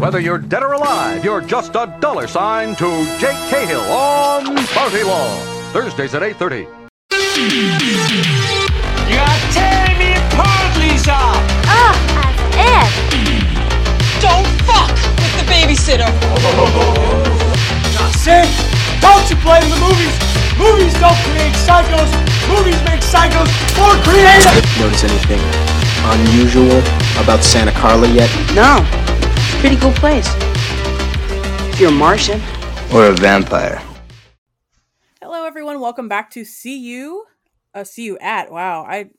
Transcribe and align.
Whether 0.00 0.18
you're 0.18 0.38
dead 0.38 0.62
or 0.62 0.72
alive, 0.72 1.22
you're 1.22 1.42
just 1.42 1.74
a 1.74 1.94
dollar 2.00 2.26
sign 2.26 2.74
to 2.76 3.04
Jake 3.18 3.36
Cahill 3.52 3.82
on 3.82 4.56
Party 4.68 5.02
Law. 5.02 5.28
Thursdays 5.74 6.14
at 6.14 6.22
8.30. 6.22 6.64
You're 9.12 9.36
tearing 9.52 9.98
me 10.00 10.16
apart, 10.16 10.72
Lisa! 10.80 11.20
Oh, 11.68 11.92
as 12.16 12.32
if. 12.56 12.92
Don't 14.24 14.48
fuck 14.64 14.88
with 15.20 15.36
the 15.36 15.44
babysitter. 15.52 16.08
See? 18.16 18.48
Don't 19.04 19.28
you 19.28 19.36
blame 19.44 19.68
the 19.68 19.76
movies! 19.84 20.16
Movies 20.56 20.96
don't 20.96 21.20
create 21.28 21.52
psychos! 21.60 22.08
Movies 22.48 22.80
make 22.88 23.04
psychos 23.04 23.52
more 23.76 24.00
creative! 24.00 24.64
Notice 24.80 25.04
anything 25.04 25.44
unusual 26.08 26.78
about 27.22 27.44
Santa 27.44 27.72
Carla 27.72 28.08
yet? 28.08 28.30
No. 28.54 29.09
It's 29.62 29.66
a 29.66 29.76
pretty 29.76 29.82
cool 29.82 29.92
place. 30.00 30.26
If 31.74 31.80
you're 31.80 31.90
a 31.90 31.92
Martian. 31.92 32.40
Or 32.94 33.08
a 33.08 33.12
vampire? 33.12 33.82
Hello, 35.20 35.44
everyone. 35.44 35.80
Welcome 35.80 36.08
back 36.08 36.30
to 36.30 36.46
See 36.46 36.78
You. 36.78 37.26
Uh, 37.74 37.84
see 37.84 38.04
you 38.04 38.16
at. 38.20 38.50
Wow, 38.50 38.86
I 38.88 39.10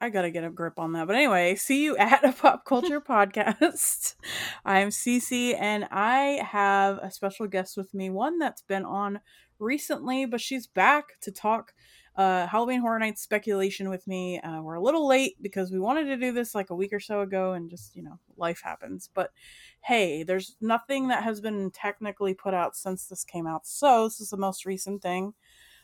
I 0.00 0.10
gotta 0.10 0.32
get 0.32 0.42
a 0.42 0.50
grip 0.50 0.80
on 0.80 0.94
that. 0.94 1.06
But 1.06 1.14
anyway, 1.14 1.54
see 1.54 1.84
you 1.84 1.96
at 1.96 2.24
a 2.24 2.32
pop 2.32 2.64
culture 2.64 3.00
podcast. 3.08 4.16
I'm 4.64 4.88
Cece, 4.88 5.56
and 5.56 5.86
I 5.92 6.44
have 6.44 6.98
a 6.98 7.12
special 7.12 7.46
guest 7.46 7.76
with 7.76 7.94
me. 7.94 8.10
One 8.10 8.40
that's 8.40 8.62
been 8.62 8.84
on 8.84 9.20
recently, 9.60 10.26
but 10.26 10.40
she's 10.40 10.66
back 10.66 11.20
to 11.20 11.30
talk 11.30 11.72
uh, 12.16 12.46
Halloween 12.46 12.80
Horror 12.80 12.98
Nights 12.98 13.22
speculation 13.22 13.88
with 13.88 14.06
me. 14.06 14.40
Uh, 14.40 14.62
we're 14.62 14.74
a 14.74 14.82
little 14.82 15.06
late 15.06 15.36
because 15.42 15.72
we 15.72 15.80
wanted 15.80 16.04
to 16.04 16.16
do 16.16 16.32
this 16.32 16.54
like 16.54 16.70
a 16.70 16.74
week 16.74 16.92
or 16.92 17.00
so 17.00 17.20
ago, 17.20 17.52
and 17.52 17.70
just 17.70 17.96
you 17.96 18.02
know, 18.02 18.18
life 18.36 18.60
happens. 18.62 19.10
But 19.12 19.32
hey, 19.80 20.22
there's 20.22 20.56
nothing 20.60 21.08
that 21.08 21.24
has 21.24 21.40
been 21.40 21.70
technically 21.70 22.34
put 22.34 22.54
out 22.54 22.76
since 22.76 23.06
this 23.06 23.24
came 23.24 23.46
out, 23.46 23.66
so 23.66 24.04
this 24.04 24.20
is 24.20 24.30
the 24.30 24.36
most 24.36 24.64
recent 24.64 25.02
thing 25.02 25.34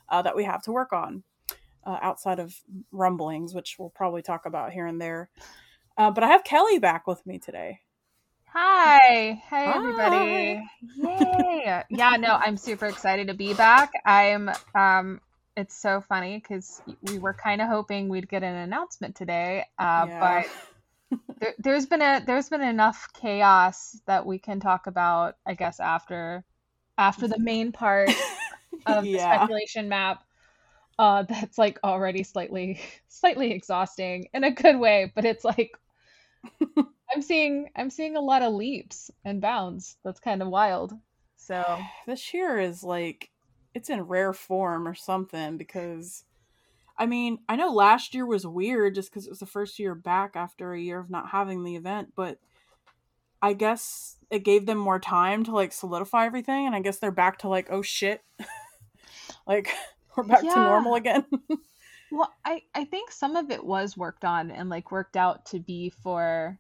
uh, 0.09 0.23
that 0.23 0.37
we 0.37 0.45
have 0.45 0.63
to 0.63 0.73
work 0.73 0.93
on 0.93 1.25
uh, 1.85 1.99
outside 2.01 2.39
of 2.39 2.55
rumblings, 2.93 3.55
which 3.55 3.77
we'll 3.79 3.91
probably 3.91 4.23
talk 4.23 4.47
about 4.47 4.73
here 4.73 4.87
and 4.87 5.01
there. 5.01 5.31
Uh, 5.97 6.11
but 6.11 6.25
I 6.25 6.29
have 6.29 6.45
Kelly 6.45 6.79
back 6.79 7.07
with 7.07 7.25
me 7.27 7.39
today. 7.39 7.81
Hi. 8.53 9.43
Hi, 9.49 9.75
everybody. 9.77 10.63
Yay. 10.97 11.85
yeah, 11.91 12.17
no, 12.19 12.39
I'm 12.41 12.57
super 12.57 12.87
excited 12.87 13.29
to 13.29 13.35
be 13.35 13.55
back. 13.55 13.93
I'm 14.05 14.51
um 14.75 15.21
it's 15.61 15.77
so 15.77 16.01
funny 16.01 16.39
because 16.39 16.83
we 17.03 17.19
were 17.19 17.35
kind 17.35 17.61
of 17.61 17.69
hoping 17.69 18.09
we'd 18.09 18.29
get 18.29 18.43
an 18.43 18.57
announcement 18.57 19.17
today, 19.17 19.65
uh, 19.79 20.07
Yeah. 20.07 20.43
but 21.11 21.19
there, 21.41 21.55
there's 21.59 21.87
been 21.87 22.03
a 22.03 22.23
there's 22.27 22.49
been 22.49 22.63
enough 22.63 23.09
chaos 23.15 24.01
that 24.07 24.27
we 24.27 24.39
can 24.39 24.61
talk 24.61 24.87
about, 24.87 25.37
I 25.47 25.55
guess, 25.55 25.81
after 25.81 26.45
after 26.99 27.29
the 27.29 27.39
main 27.39 27.73
part 27.73 28.11
of 28.87 29.05
the 29.05 29.19
speculation 29.19 29.89
map. 29.89 30.25
Uh, 30.99 31.23
that's 31.23 31.57
like 31.59 31.79
already 31.83 32.23
slightly 32.23 32.81
slightly 33.09 33.53
exhausting 33.53 34.29
in 34.35 34.45
a 34.45 34.51
good 34.51 34.79
way, 34.79 35.11
but 35.15 35.25
it's 35.25 35.45
like 35.45 35.73
I'm 37.15 37.23
seeing 37.23 37.71
I'm 37.77 37.91
seeing 37.91 38.17
a 38.17 38.21
lot 38.21 38.43
of 38.43 38.55
leaps 38.55 39.11
and 39.25 39.41
bounds. 39.41 39.97
That's 40.05 40.21
kind 40.21 40.43
of 40.43 40.49
wild. 40.49 40.93
So 41.37 41.65
this 42.07 42.35
year 42.35 42.59
is 42.59 42.83
like 42.83 43.31
it's 43.75 43.91
in 43.91 44.03
rare 44.03 44.33
form 44.33 44.87
or 44.89 44.95
something 44.95 45.57
because 45.57 46.25
I 46.99 47.07
mean, 47.07 47.39
I 47.49 47.57
know 47.57 47.73
last 47.73 48.15
year 48.15 48.27
was 48.27 48.47
weird 48.47 48.95
just 48.95 49.11
because 49.11 49.27
it 49.27 49.31
was 49.31 49.39
the 49.41 49.47
first 49.47 49.79
year 49.79 49.95
back 49.95 50.37
after 50.37 50.73
a 50.75 50.81
year 50.81 51.01
of 51.01 51.11
not 51.11 51.31
having 51.31 51.65
the 51.65 51.77
event, 51.77 52.13
but 52.15 52.39
I 53.43 53.55
guess 53.55 54.17
it 54.31 54.41
gave 54.45 54.67
them 54.67 54.79
more 54.79 54.99
time 55.01 55.45
to 55.45 55.53
like 55.53 55.73
solidify 55.73 56.27
everything, 56.27 56.67
and 56.67 56.75
I 56.75 56.81
guess 56.81 56.99
they're 56.99 57.11
back 57.11 57.39
to 57.39 57.49
like, 57.49 57.69
oh 57.71 57.83
shit, 57.83 58.23
like 59.47 59.71
we're 60.17 60.25
back 60.25 60.49
to 60.51 60.61
normal 60.61 60.95
again. 60.95 61.25
Well, 62.11 62.33
I 62.45 62.63
I 62.75 62.85
think 62.85 63.11
some 63.11 63.37
of 63.37 63.51
it 63.51 63.65
was 63.65 63.97
worked 63.97 64.25
on 64.25 64.51
and 64.51 64.69
like 64.69 64.91
worked 64.91 65.17
out 65.17 65.47
to 65.47 65.61
be 65.61 65.91
for 65.91 66.59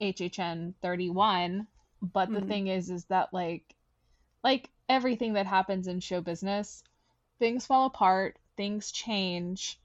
HHN 0.00 0.74
31, 0.82 1.68
but 2.02 2.32
the 2.32 2.40
Mhm. 2.40 2.48
thing 2.48 2.66
is 2.68 2.90
is 2.90 3.04
that 3.06 3.32
like 3.34 3.76
like 4.44 4.70
everything 4.88 5.34
that 5.34 5.46
happens 5.46 5.88
in 5.88 6.00
show 6.00 6.20
business, 6.20 6.82
things 7.38 7.66
fall 7.66 7.86
apart, 7.86 8.38
things 8.56 8.90
change. 8.92 9.78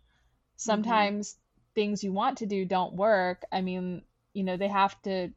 Sometimes 0.57 1.37
things 1.75 2.03
you 2.03 2.11
want 2.11 2.39
to 2.39 2.45
do 2.45 2.65
don't 2.65 2.93
work. 2.93 3.43
I 3.51 3.61
mean, 3.61 4.03
you 4.33 4.43
know, 4.43 4.57
they 4.57 4.67
have 4.67 5.01
to 5.03 5.29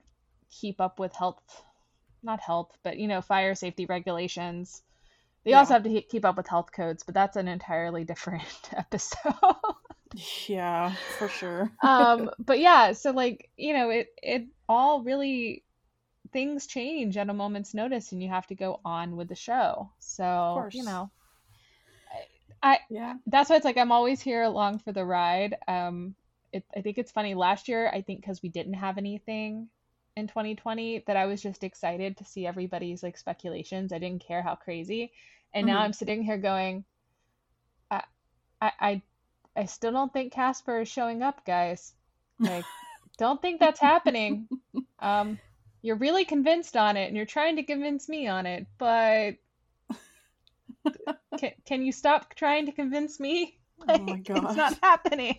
keep 0.50 0.80
up 0.80 0.98
with 0.98 1.12
health 1.14 1.40
not 2.22 2.40
health, 2.40 2.76
but 2.82 2.98
you 2.98 3.06
know, 3.06 3.20
fire 3.20 3.54
safety 3.54 3.86
regulations. 3.86 4.82
They 5.44 5.50
Yeah. 5.50 5.58
also 5.60 5.74
have 5.74 5.82
to 5.84 5.90
he- 5.90 6.02
keep 6.02 6.24
up 6.24 6.36
with 6.36 6.48
health 6.48 6.72
codes, 6.72 7.02
but 7.02 7.14
that's 7.14 7.36
an 7.36 7.48
entirely 7.48 8.04
different 8.04 8.44
episode. 8.76 9.34
yeah, 10.48 10.94
for 11.18 11.28
sure. 11.28 11.70
um, 11.82 12.30
but 12.38 12.58
yeah, 12.60 12.92
so 12.92 13.10
like, 13.10 13.50
you 13.56 13.74
know, 13.74 13.90
it 13.90 14.08
it 14.22 14.46
all 14.68 15.02
really 15.02 15.64
things 16.34 16.68
change 16.68 17.16
at 17.18 17.30
a 17.30 17.34
moment's 17.34 17.74
notice 17.74 18.12
and 18.12 18.22
you 18.22 18.30
have 18.30 18.48
to 18.48 18.56
go 18.56 18.80
on 18.84 19.16
with 19.16 19.30
the 19.30 19.36
show. 19.36 19.92
So, 20.00 20.68
you 20.72 20.84
know, 20.84 21.12
I, 22.62 22.74
I 22.74 22.80
yeah. 22.90 23.14
that's 23.26 23.50
why 23.50 23.56
it's 23.56 23.64
like 23.66 23.78
I'm 23.78 23.92
always 23.92 24.20
here 24.20 24.42
along 24.42 24.80
for 24.80 24.92
the 24.92 25.04
ride. 25.04 25.56
Um, 25.68 26.16
it, 26.52 26.64
I 26.76 26.82
think 26.82 26.98
it's 26.98 27.12
funny. 27.12 27.34
Last 27.34 27.68
year, 27.68 27.88
I 27.92 28.02
think 28.02 28.22
because 28.22 28.42
we 28.42 28.50
didn't 28.50 28.74
have 28.74 28.98
anything 28.98 29.70
in 30.16 30.28
2020, 30.28 31.04
that 31.06 31.16
I 31.16 31.26
was 31.26 31.42
just 31.42 31.64
excited 31.64 32.18
to 32.18 32.24
see 32.24 32.46
everybody's 32.46 33.02
like 33.02 33.18
speculations. 33.18 33.92
I 33.92 33.98
didn't 33.98 34.26
care 34.26 34.42
how 34.42 34.56
crazy, 34.56 35.12
and 35.54 35.66
now 35.66 35.80
Mhm. 35.80 35.84
I'm 35.84 35.92
sitting 35.94 36.22
here 36.22 36.38
going, 36.38 36.84
I, 37.90 38.02
I, 38.60 38.72
I, 38.80 39.02
I 39.56 39.66
still 39.66 39.92
don't 39.92 40.12
think 40.12 40.32
Casper 40.32 40.82
is 40.82 40.88
showing 40.88 41.22
up, 41.22 41.44
guys. 41.46 41.94
Like, 42.42 42.64
don't 43.18 43.42
think 43.42 43.60
that's 43.60 43.80
happening. 43.80 44.48
Um, 45.00 45.38
you're 45.84 45.96
really 45.96 46.24
convinced 46.24 46.76
on 46.78 46.96
it, 46.96 47.08
and 47.08 47.16
you're 47.16 47.26
trying 47.26 47.56
to 47.56 47.62
convince 47.62 48.08
me 48.08 48.26
on 48.26 48.46
it, 48.46 48.66
but 48.78 49.34
can, 51.38 51.52
can 51.66 51.82
you 51.84 51.92
stop 51.92 52.34
trying 52.34 52.64
to 52.66 52.72
convince 52.72 53.20
me? 53.20 53.58
Oh 53.86 53.98
my 53.98 54.16
god. 54.16 54.44
It's 54.46 54.56
not 54.56 54.78
happening. 54.82 55.38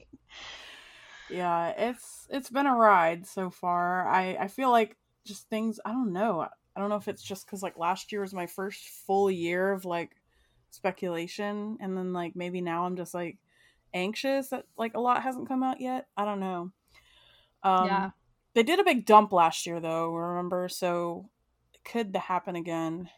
yeah 1.31 1.69
it's 1.75 2.27
it's 2.29 2.51
been 2.51 2.67
a 2.67 2.75
ride 2.75 3.25
so 3.25 3.49
far 3.49 4.07
i 4.07 4.35
i 4.39 4.47
feel 4.47 4.69
like 4.69 4.95
just 5.25 5.49
things 5.49 5.79
i 5.83 5.91
don't 5.91 6.13
know 6.13 6.41
i 6.41 6.79
don't 6.79 6.89
know 6.89 6.95
if 6.97 7.07
it's 7.07 7.23
just 7.23 7.47
because 7.47 7.63
like 7.63 7.79
last 7.79 8.11
year 8.11 8.21
was 8.21 8.31
my 8.33 8.45
first 8.45 8.87
full 9.07 9.31
year 9.31 9.71
of 9.71 9.85
like 9.85 10.11
speculation 10.69 11.77
and 11.79 11.97
then 11.97 12.13
like 12.13 12.35
maybe 12.35 12.61
now 12.61 12.85
i'm 12.85 12.95
just 12.95 13.15
like 13.15 13.39
anxious 13.95 14.49
that 14.49 14.65
like 14.77 14.93
a 14.93 14.99
lot 14.99 15.23
hasn't 15.23 15.47
come 15.47 15.63
out 15.63 15.81
yet 15.81 16.05
i 16.15 16.23
don't 16.25 16.39
know 16.39 16.71
um 17.63 17.85
Yeah. 17.87 18.09
They 18.55 18.63
did 18.63 18.79
a 18.79 18.83
big 18.83 19.05
dump 19.05 19.31
last 19.31 19.65
year 19.65 19.79
though 19.79 20.13
remember 20.13 20.67
so 20.67 21.29
could 21.83 22.11
could 22.11 22.15
happen 22.15 22.55
again 22.55 23.09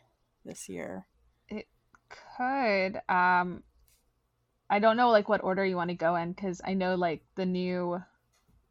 this 0.46 0.68
year 0.68 1.06
It 1.50 1.68
Could. 2.38 2.98
Um, 3.09 3.64
I 4.70 4.80
don't 4.80 4.98
know 4.98 5.09
like 5.12 5.30
what 5.30 5.44
order 5.44 5.66
you 5.66 5.75
want 5.78 5.90
to 5.90 5.96
go 5.96 6.16
in 6.16 6.34
because 6.34 6.62
I 6.66 6.74
know 6.74 6.96
like 6.96 7.24
the 7.36 7.46
new 7.46 8.02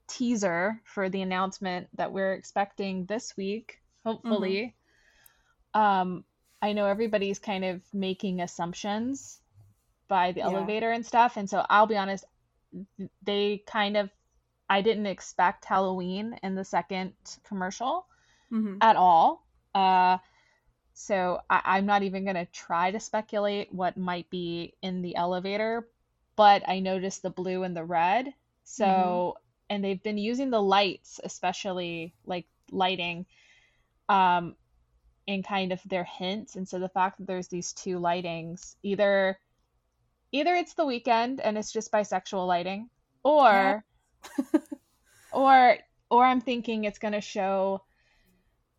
teaser 0.08 0.80
for 0.84 1.08
the 1.08 1.22
announcement 1.22 1.88
that 1.94 2.12
we're 2.12 2.34
expecting 2.34 3.06
this 3.06 3.36
week, 3.36 3.80
hopefully. 4.04 4.74
Um, 5.74 6.24
I 6.62 6.72
know 6.72 6.86
everybody's 6.86 7.38
kind 7.38 7.64
of 7.64 7.82
making 7.92 8.40
assumptions 8.40 9.40
by 10.08 10.32
the 10.32 10.40
Yeah. 10.40 10.46
elevator 10.46 10.90
and 10.90 11.04
stuff, 11.04 11.36
and 11.36 11.48
so 11.48 11.64
I'll 11.68 11.86
be 11.86 11.96
honest, 11.96 12.24
they 13.22 13.62
kind 13.66 13.96
of 13.96 14.10
I 14.68 14.82
didn't 14.82 15.06
expect 15.06 15.64
Halloween 15.64 16.38
in 16.42 16.54
the 16.54 16.64
second 16.64 17.12
commercial 17.44 18.06
mm-hmm. 18.52 18.78
at 18.80 18.96
all. 18.96 19.46
Uh, 19.74 20.18
so 20.94 21.40
I, 21.48 21.60
I'm 21.64 21.86
not 21.86 22.02
even 22.02 22.24
going 22.24 22.36
to 22.36 22.46
try 22.46 22.90
to 22.90 23.00
speculate 23.00 23.72
what 23.72 23.96
might 23.96 24.28
be 24.30 24.74
in 24.82 25.02
the 25.02 25.16
elevator, 25.16 25.86
but 26.36 26.68
I 26.68 26.80
noticed 26.80 27.22
the 27.22 27.30
blue 27.30 27.62
and 27.62 27.76
the 27.76 27.84
red. 27.84 28.32
So, 28.64 29.36
and 29.70 29.84
they've 29.84 30.02
been 30.02 30.18
using 30.18 30.50
the 30.50 30.62
lights, 30.62 31.20
especially 31.22 32.14
like 32.24 32.46
lighting, 32.72 33.26
um, 34.08 34.56
in 35.26 35.42
kind 35.42 35.72
of 35.72 35.80
their 35.84 36.04
hints. 36.04 36.56
And 36.56 36.68
so 36.68 36.78
the 36.78 36.88
fact 36.88 37.18
that 37.18 37.26
there's 37.26 37.48
these 37.48 37.72
two 37.72 37.98
lightings, 37.98 38.76
either 38.82 39.38
either 40.32 40.54
it's 40.54 40.74
the 40.74 40.84
Weeknd 40.84 41.40
and 41.42 41.56
it's 41.56 41.72
just 41.72 41.92
bisexual 41.92 42.46
lighting, 42.46 42.88
or 43.22 43.84
or 45.32 45.76
or 46.10 46.24
I'm 46.24 46.40
thinking 46.40 46.84
it's 46.84 46.98
going 46.98 47.14
to 47.14 47.20
show 47.20 47.82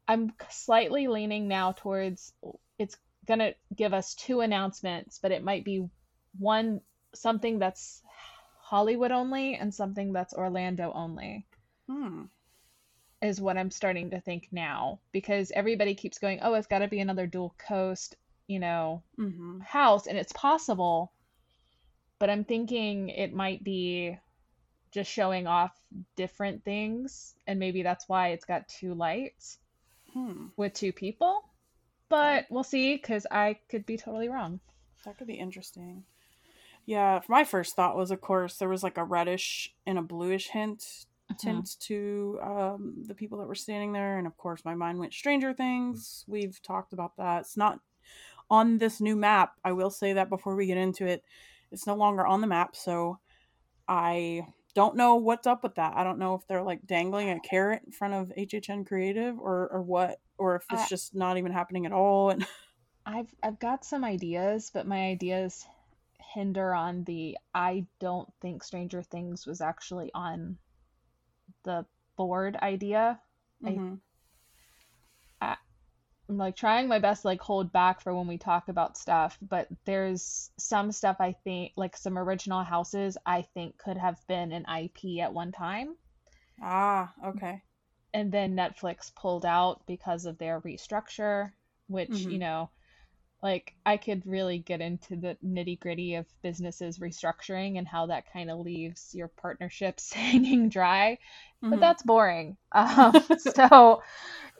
I'm 0.08 0.34
slightly 0.50 1.08
leaning 1.08 1.48
now 1.48 1.74
towards 1.74 2.34
it's 2.80 2.98
going 3.28 3.40
to 3.40 3.56
give 3.76 3.94
us 3.94 4.16
two 4.16 4.40
announcements, 4.40 5.20
but 5.22 5.32
it 5.32 5.44
might 5.44 5.66
be 5.66 5.88
one 6.40 6.82
something 7.14 7.60
that's 7.60 8.02
Hollywood 8.62 9.12
only 9.12 9.56
and 9.56 9.74
something 9.74 10.14
that's 10.14 10.34
Orlando 10.34 10.92
only. 10.94 11.46
Hmm. 11.90 12.24
is 13.22 13.42
what 13.42 13.58
I'm 13.58 13.72
starting 13.72 14.12
to 14.12 14.22
think 14.22 14.50
now 14.52 15.00
because 15.12 15.52
everybody 15.52 15.96
keeps 15.96 16.20
going, 16.20 16.40
oh, 16.42 16.54
it's 16.54 16.68
got 16.68 16.80
to 16.80 16.88
be 16.88 17.00
another 17.00 17.28
dual 17.28 17.56
coast, 17.58 18.16
you 18.48 18.60
know, 18.60 19.04
Mm-hmm. 19.20 19.60
house, 19.62 20.08
and 20.08 20.18
it's 20.18 20.34
possible. 20.34 21.12
But 22.20 22.30
I'm 22.30 22.44
thinking 22.44 23.10
it 23.10 23.34
might 23.34 23.64
be 23.64 24.18
just 24.92 25.12
showing 25.12 25.48
off 25.48 25.72
different 26.16 26.64
things, 26.64 27.36
and 27.46 27.60
maybe 27.60 27.84
that's 27.84 28.08
why 28.08 28.30
it's 28.30 28.46
got 28.46 28.68
two 28.68 28.94
lights 28.94 29.60
Hmm. 30.14 30.48
with 30.56 30.74
two 30.74 30.92
people. 30.94 31.44
But 32.10 32.46
we'll 32.50 32.64
see 32.64 32.96
because 32.96 33.28
I 33.30 33.60
could 33.70 33.86
be 33.86 33.98
totally 33.98 34.30
wrong. 34.30 34.60
That 35.06 35.18
could 35.18 35.28
be 35.28 35.36
interesting. 35.36 36.04
Yeah, 36.86 37.20
my 37.28 37.44
first 37.44 37.76
thought 37.76 37.98
was, 37.98 38.12
of 38.12 38.22
course, 38.22 38.58
there 38.58 38.70
was 38.70 38.82
like 38.82 38.98
a 38.98 39.04
reddish 39.04 39.74
and 39.86 39.98
a 39.98 40.02
bluish 40.02 40.48
hint 40.48 41.06
tint 41.38 41.76
to 41.82 42.40
um, 42.42 43.04
the 43.06 43.14
people 43.14 43.38
that 43.40 43.48
were 43.48 43.56
standing 43.56 43.92
there, 43.92 44.18
and 44.18 44.26
of 44.26 44.38
course, 44.38 44.64
my 44.64 44.74
mind 44.74 44.98
went 44.98 45.14
Stranger 45.14 45.54
Things. 45.54 46.24
We've 46.28 46.62
talked 46.62 46.94
about 46.94 47.18
that. 47.18 47.42
It's 47.42 47.58
not 47.58 47.82
on 48.50 48.78
this 48.78 49.02
new 49.02 49.18
map. 49.18 49.54
I 49.66 49.74
will 49.74 49.90
say 49.90 50.14
that 50.14 50.30
before 50.30 50.56
we 50.56 50.66
get 50.66 50.78
into 50.78 51.06
it, 51.06 51.24
it's 51.72 51.86
no 51.86 51.96
longer 51.96 52.26
on 52.26 52.40
the 52.40 52.48
map, 52.48 52.76
so 52.78 53.20
I 53.90 54.48
don't 54.78 54.96
know 54.96 55.16
what's 55.16 55.48
up 55.48 55.64
with 55.64 55.74
that. 55.76 55.98
I 55.98 56.04
don't 56.04 56.20
know 56.20 56.36
if 56.36 56.46
they're 56.48 56.62
like 56.62 56.86
dangling 56.86 57.32
a 57.32 57.40
carrot 57.40 57.82
in 57.84 57.92
front 57.92 58.14
of 58.14 58.32
HHN 58.38 58.86
Creative 58.86 59.36
or 59.40 59.68
or 59.72 59.82
what, 59.82 60.20
or 60.38 60.56
if 60.58 60.66
it's 60.72 60.84
I- 60.84 60.88
just 60.88 61.16
not 61.16 61.40
even 61.40 61.52
happening 61.52 61.88
at 61.88 61.92
all. 61.92 62.30
And 62.30 62.46
I've 63.04 63.34
I've 63.42 63.58
got 63.58 63.84
some 63.84 64.04
ideas, 64.04 64.70
but 64.72 64.86
my 64.86 65.08
ideas 65.08 65.66
hinder 66.36 66.76
on 66.76 67.06
the 67.06 67.40
I 67.56 67.88
don't 68.00 68.32
think 68.40 68.64
Stranger 68.64 69.02
Things 69.02 69.48
was 69.48 69.62
actually 69.62 70.12
on 70.14 70.60
the 71.64 71.84
board 72.16 72.56
idea. 72.58 73.20
I- 73.66 73.70
Mhm. 73.70 74.00
I'm 76.30 76.38
like 76.38 76.56
trying 76.56 76.88
my 76.88 77.00
best 77.00 77.24
to 77.24 77.28
like 77.28 77.42
hold 77.42 77.72
back 77.74 78.00
for 78.02 78.14
when 78.16 78.28
we 78.28 78.38
talk 78.38 78.70
about 78.70 78.98
stuff, 78.98 79.38
but 79.42 79.68
there's 79.86 80.52
some 80.58 80.92
stuff 80.92 81.18
I 81.20 81.34
think 81.34 81.74
like 81.76 81.98
some 81.98 82.18
original 82.18 82.64
houses 82.64 83.18
I 83.26 83.42
think 83.42 83.78
could 83.78 83.98
have 83.98 84.26
been 84.28 84.52
an 84.54 84.66
IP 84.66 85.20
at 85.22 85.34
one 85.34 85.52
time. 85.52 85.98
ah, 86.62 87.14
okay. 87.24 87.64
and 88.14 88.32
then 88.32 88.56
Netflix 88.56 89.14
pulled 89.16 89.46
out 89.46 89.86
because 89.86 90.26
of 90.26 90.38
their 90.38 90.60
restructure, 90.62 91.54
which, 91.88 92.10
Mhm. 92.12 92.32
you 92.32 92.38
know, 92.40 92.70
like 93.44 93.74
I 93.86 93.98
could 93.98 94.26
really 94.26 94.60
get 94.60 94.82
into 94.82 95.16
the 95.16 95.38
nitty 95.46 95.80
gritty 95.80 96.16
of 96.16 96.26
businesses 96.42 97.00
restructuring 97.00 97.78
and 97.78 97.88
how 97.88 98.08
that 98.08 98.32
kind 98.32 98.50
of 98.52 98.60
leaves 98.60 99.14
your 99.14 99.30
partnerships 99.30 100.14
hanging 100.14 100.70
dry, 100.70 101.20
but 101.70 101.80
Mhm. 101.80 101.82
that's 101.82 102.04
boring. 102.04 102.58
Um, 102.74 103.14
so, 103.38 104.04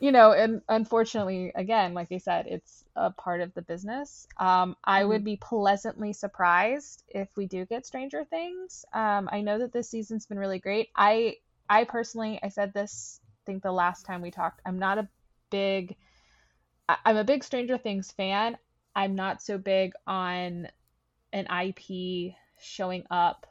you 0.00 0.12
know, 0.12 0.32
and 0.32 0.62
unfortunately, 0.68 1.52
again, 1.54 1.94
like 1.94 2.08
I 2.12 2.18
said, 2.18 2.46
it's 2.48 2.84
a 2.96 3.10
part 3.10 3.40
of 3.40 3.54
the 3.54 3.62
business. 3.62 4.26
Um, 4.38 4.76
I 4.84 5.04
would 5.04 5.24
be 5.24 5.36
pleasantly 5.36 6.12
surprised 6.12 7.04
if 7.08 7.28
we 7.36 7.46
do 7.46 7.66
get 7.66 7.86
Stranger 7.86 8.24
Things. 8.24 8.84
Um, 8.92 9.28
I 9.32 9.40
know 9.42 9.58
that 9.58 9.72
this 9.72 9.90
season's 9.90 10.26
been 10.26 10.38
really 10.38 10.58
great. 10.60 10.88
I 10.96 11.36
I 11.68 11.84
personally, 11.84 12.40
I 12.42 12.48
said 12.48 12.72
this, 12.72 13.20
I 13.24 13.42
think 13.46 13.62
the 13.62 13.72
last 13.72 14.04
time 14.06 14.22
we 14.22 14.30
talked, 14.30 14.60
I'm 14.66 14.78
not 14.78 14.98
a 14.98 15.08
big, 15.50 15.96
I'm 17.04 17.16
a 17.16 17.24
big 17.24 17.44
Stranger 17.44 17.78
Things 17.78 18.12
fan. 18.12 18.58
I'm 18.98 19.14
not 19.16 19.42
so 19.42 19.58
big 19.58 19.94
on 20.06 20.68
an 21.32 21.46
IP 21.48 22.36
showing 22.60 23.04
up 23.10 23.46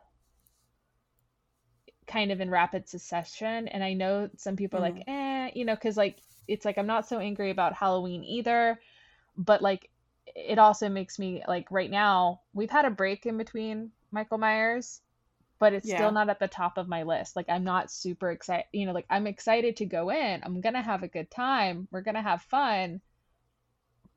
kind 2.07 2.31
of 2.31 2.41
in 2.41 2.49
rapid 2.49 2.87
succession. 2.87 3.67
And 3.67 3.83
I 3.83 3.93
know 3.93 4.29
some 4.37 4.55
people 4.55 4.79
are 4.79 4.81
like, 4.81 5.01
eh, 5.07 5.51
you 5.55 5.65
know, 5.65 5.75
because 5.75 5.97
like, 5.97 6.17
it's 6.47 6.65
like, 6.65 6.77
I'm 6.77 6.87
not 6.87 7.07
so 7.07 7.19
angry 7.19 7.51
about 7.51 7.73
Halloween 7.73 8.23
either. 8.23 8.79
But 9.37 9.61
like, 9.61 9.89
it 10.35 10.59
also 10.59 10.89
makes 10.89 11.19
me 11.19 11.43
like, 11.47 11.71
right 11.71 11.91
now, 11.91 12.41
we've 12.53 12.71
had 12.71 12.85
a 12.85 12.91
break 12.91 13.25
in 13.27 13.37
between 13.37 13.91
Michael 14.11 14.39
Myers 14.39 15.01
but 15.59 15.73
it's 15.73 15.89
Yeah. 15.89 15.89
still 15.89 16.11
not 16.11 16.29
at 16.29 16.39
the 16.39 16.47
top 16.47 16.77
of 16.77 16.89
my 16.89 17.03
list. 17.03 17.35
Like 17.35 17.49
I'm 17.49 17.63
not 17.63 17.91
super 17.91 18.31
excited, 18.31 18.65
you 18.73 18.85
know, 18.85 18.93
like 18.93 19.07
I'm 19.09 19.27
excited 19.27 19.77
to 19.77 19.85
go 19.85 20.11
in. 20.11 20.41
I'm 20.43 20.61
going 20.61 20.75
to 20.75 20.81
have 20.81 21.03
a 21.03 21.07
good 21.07 21.31
time. 21.31 21.87
We're 21.91 22.01
going 22.01 22.15
to 22.15 22.21
have 22.21 22.41
fun. 22.43 23.01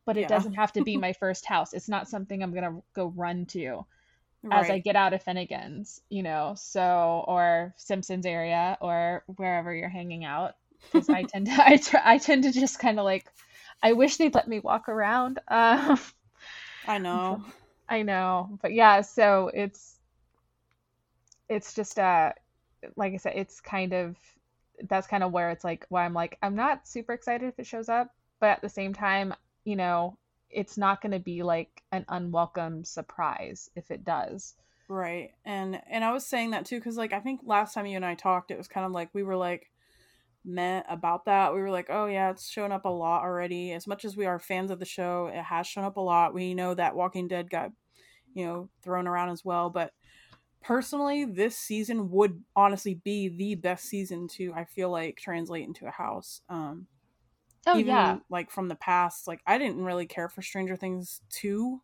But 0.07 0.17
it 0.17 0.29
Yeah. 0.29 0.29
doesn't 0.29 0.55
have 0.55 0.73
to 0.75 0.83
be 0.83 0.97
my 0.99 1.13
first 1.15 1.45
house. 1.47 1.73
It's 1.75 1.89
not 1.89 2.09
something 2.09 2.43
I'm 2.43 2.53
going 2.53 2.65
to 2.65 2.83
go 2.95 3.07
run 3.09 3.47
to 3.47 3.87
as 4.51 4.71
I 4.71 4.79
get 4.79 4.97
out 4.97 5.13
of 5.15 5.23
Finnegan's, 5.23 6.01
you 6.11 6.23
know. 6.23 6.55
So 6.57 7.25
or 7.29 7.75
Simpsons 7.77 8.27
area 8.27 8.79
or 8.81 9.25
wherever 9.37 9.75
you're 9.75 9.89
hanging 9.89 10.25
out 10.25 10.55
because 10.83 11.09
I 11.11 11.25
tend 11.25 11.47
to 11.47 11.53
I 12.09 12.19
tend 12.19 12.45
to 12.45 12.53
just 12.53 12.79
kind 12.79 12.99
of 12.99 13.05
like 13.05 13.27
I 13.83 13.93
wish 13.95 14.17
they'd 14.17 14.35
let 14.35 14.49
me 14.49 14.61
walk 14.61 14.89
around. 14.89 15.41
Um 15.49 15.99
I 16.85 16.99
know. 16.99 17.43
I 17.89 18.03
know, 18.03 18.59
but 18.63 18.73
yeah, 18.73 19.03
so 19.03 19.51
it's 19.53 19.99
it's 21.49 21.75
just 21.75 21.99
uh 21.99 22.33
like 22.97 23.15
I 23.15 23.17
said, 23.19 23.35
it's 23.37 23.61
kind 23.61 23.93
of 23.95 24.17
that's 24.89 25.07
kind 25.07 25.23
of 25.25 25.33
where 25.33 25.51
it's 25.51 25.65
like 25.65 25.87
why 25.91 26.05
I'm 26.05 26.15
like 26.15 26.39
I'm 26.43 26.57
not 26.57 26.89
super 26.89 27.13
excited 27.13 27.49
if 27.49 27.59
it 27.59 27.67
shows 27.67 27.89
up, 27.89 28.11
but 28.41 28.51
at 28.51 28.63
the 28.63 28.69
same 28.69 28.95
time, 28.95 29.35
you 29.65 29.77
know, 29.77 30.19
it's 30.51 30.77
not 30.77 31.01
going 31.01 31.13
to 31.13 31.19
be 31.19 31.43
like 31.43 31.83
an 31.93 32.05
unwelcome 32.09 32.85
surprise 32.85 33.71
if 33.77 33.91
it 33.91 34.05
does. 34.05 34.55
Right. 34.89 35.31
And 35.45 35.81
and 35.89 36.05
I 36.05 36.13
was 36.13 36.27
saying 36.27 36.51
that 36.51 36.67
too 36.67 36.81
cuz 36.81 36.97
like 36.97 37.13
I 37.13 37.21
think 37.21 37.43
last 37.45 37.75
time 37.75 37.87
you 37.87 37.97
and 37.97 38.05
I 38.05 38.17
talked 38.17 38.51
it 38.51 38.59
was 38.59 38.67
kind 38.67 38.85
of 38.85 38.91
like 38.93 39.11
we 39.15 39.23
were 39.23 39.37
like 39.37 39.71
meh 40.45 40.83
about 40.89 41.27
that. 41.27 41.55
We 41.55 41.61
were 41.61 41.71
like, 41.71 41.87
"Oh 41.91 42.07
yeah, 42.07 42.31
it's 42.31 42.49
shown 42.49 42.73
up 42.73 42.85
a 42.85 42.89
lot 42.89 43.23
already." 43.23 43.73
As 43.73 43.87
much 43.87 44.05
as 44.05 44.17
we 44.17 44.27
are 44.27 44.39
fans 44.39 44.71
of 44.71 44.79
the 44.81 44.85
show, 44.85 45.29
it 45.29 45.43
has 45.45 45.67
shown 45.67 45.85
up 45.85 45.97
a 45.97 46.01
lot. 46.01 46.35
We 46.35 46.55
know 46.55 46.75
that 46.75 46.97
Walking 46.97 47.29
Dead 47.29 47.51
got, 47.51 47.71
you 48.35 48.45
know, 48.45 48.69
thrown 48.83 49.07
around 49.07 49.31
as 49.31 49.45
well, 49.45 49.71
but 49.71 49.93
personally, 50.63 51.25
this 51.25 51.57
season 51.57 52.11
would 52.11 52.43
honestly 52.57 52.95
be 52.95 53.29
the 53.29 53.55
best 53.57 53.85
season 53.85 54.29
to 54.29 54.53
I 54.55 54.65
feel 54.65 54.91
like 54.91 55.19
translate 55.19 55.67
into 55.67 55.87
a 55.87 55.91
house. 55.91 56.43
Um 56.49 56.87
Oh 57.67 57.77
even 57.77 57.87
yeah. 57.87 58.19
like 58.29 58.51
from 58.51 58.69
the 58.69 58.75
past 58.75 59.29
like 59.29 59.41
i 59.47 59.59
didn't 59.59 59.85
really 59.85 60.07
care 60.07 60.29
for 60.29 60.43
stranger 60.43 60.77
things 60.77 61.21
2 61.31 61.81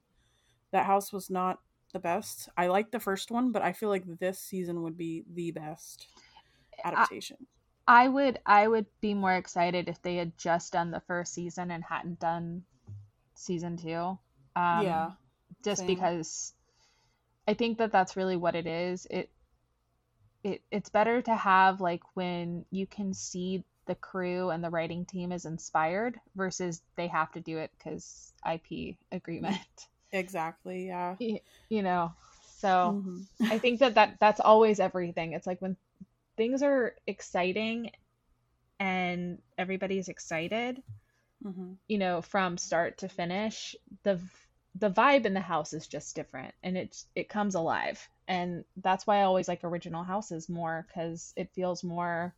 that 0.73 0.87
house 0.87 1.12
was 1.12 1.31
not 1.31 1.58
the 1.93 1.99
best 1.99 2.49
i 2.56 2.67
liked 2.67 2.93
the 2.93 3.00
first 3.00 3.31
one 3.31 3.52
but 3.52 3.62
i 3.62 3.73
feel 3.73 3.88
like 3.88 4.05
this 4.19 4.40
season 4.40 4.82
would 4.82 4.96
be 4.96 5.25
the 5.32 5.50
best 5.50 6.06
adaptation 6.84 7.37
I 7.88 8.08
would 8.08 8.40
I 8.44 8.67
would 8.67 8.87
be 9.00 9.14
more 9.14 9.34
excited 9.34 9.88
if 9.88 10.02
they 10.02 10.17
had 10.17 10.37
just 10.37 10.73
done 10.73 10.90
the 10.90 11.02
first 11.06 11.32
season 11.32 11.70
and 11.70 11.84
hadn't 11.84 12.19
done 12.19 12.64
season 13.34 13.77
2. 13.77 13.89
Um 13.94 14.19
yeah 14.56 15.10
just 15.62 15.86
Same. 15.86 15.96
because 15.96 16.53
I 17.46 17.55
think 17.55 17.79
that 17.79 17.93
that's 17.93 18.17
really 18.17 18.36
what 18.36 18.55
it 18.56 18.67
is. 18.67 19.06
It 19.08 19.31
it 20.43 20.62
it's 20.70 20.91
better 20.91 21.22
to 21.22 21.34
have 21.34 21.81
like 21.81 22.03
when 22.15 22.65
you 22.70 22.86
can 22.86 23.15
see 23.15 23.65
the 23.86 23.94
crew 23.94 24.50
and 24.50 24.62
the 24.64 24.70
writing 24.70 25.05
team 25.06 25.32
is 25.32 25.44
inspired 25.46 26.20
versus 26.36 26.82
they 26.96 27.08
have 27.08 27.32
to 27.32 27.40
do 27.40 27.58
it 27.58 27.70
because 27.78 28.32
IP 28.44 28.96
agreement. 29.12 29.58
exactly 30.12 30.86
yeah 30.88 31.16
you 31.69 31.82
know, 31.82 32.12
so 32.56 32.96
Mhm. 32.96 33.26
I 33.50 33.58
think 33.58 33.81
that, 33.81 33.94
that 33.94 34.16
that's 34.20 34.40
always 34.40 34.81
everything. 34.81 35.32
It's 35.32 35.46
like 35.46 35.60
when 35.62 35.76
things 36.36 36.62
are 36.62 36.94
exciting 37.06 37.90
and 38.81 39.38
everybody's 39.58 40.08
excited, 40.08 40.82
Mhm. 41.44 41.76
you 41.88 41.98
know, 41.98 42.20
from 42.22 42.58
start 42.58 42.98
to 42.98 43.08
finish, 43.08 43.74
the 44.02 44.20
the 44.78 44.90
vibe 44.90 45.24
in 45.24 45.32
the 45.32 45.40
house 45.40 45.72
is 45.72 45.86
just 45.86 46.14
different 46.14 46.55
and 46.62 46.76
it's 46.76 47.06
it 47.14 47.28
comes 47.28 47.55
alive. 47.55 48.08
And 48.28 48.64
that's 48.76 49.06
why 49.06 49.19
I 49.19 49.22
always 49.22 49.48
like 49.48 49.64
original 49.64 50.02
houses 50.05 50.48
more 50.48 50.86
cuz 50.94 51.32
it 51.36 51.50
feels 51.55 51.82
more 51.84 52.34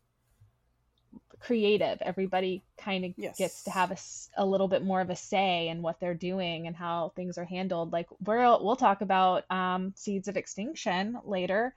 creative. 1.39 1.97
Everybody 2.01 2.63
kind 2.77 3.05
of 3.05 3.11
gets 3.37 3.63
to 3.63 3.71
have 3.71 3.91
a, 3.91 3.97
a 4.37 4.45
little 4.45 4.67
bit 4.67 4.83
more 4.83 5.01
of 5.01 5.09
a 5.09 5.15
say 5.15 5.67
in 5.69 5.81
what 5.81 5.99
they're 5.99 6.13
doing 6.13 6.67
and 6.67 6.75
how 6.75 7.11
things 7.15 7.37
are 7.37 7.45
handled. 7.45 7.91
Like 7.93 8.07
we'll 8.25 8.63
we'll 8.63 8.75
talk 8.75 9.01
about 9.01 9.49
um, 9.51 9.93
Seeds 9.95 10.27
of 10.27 10.37
Extinction 10.37 11.17
later, 11.25 11.73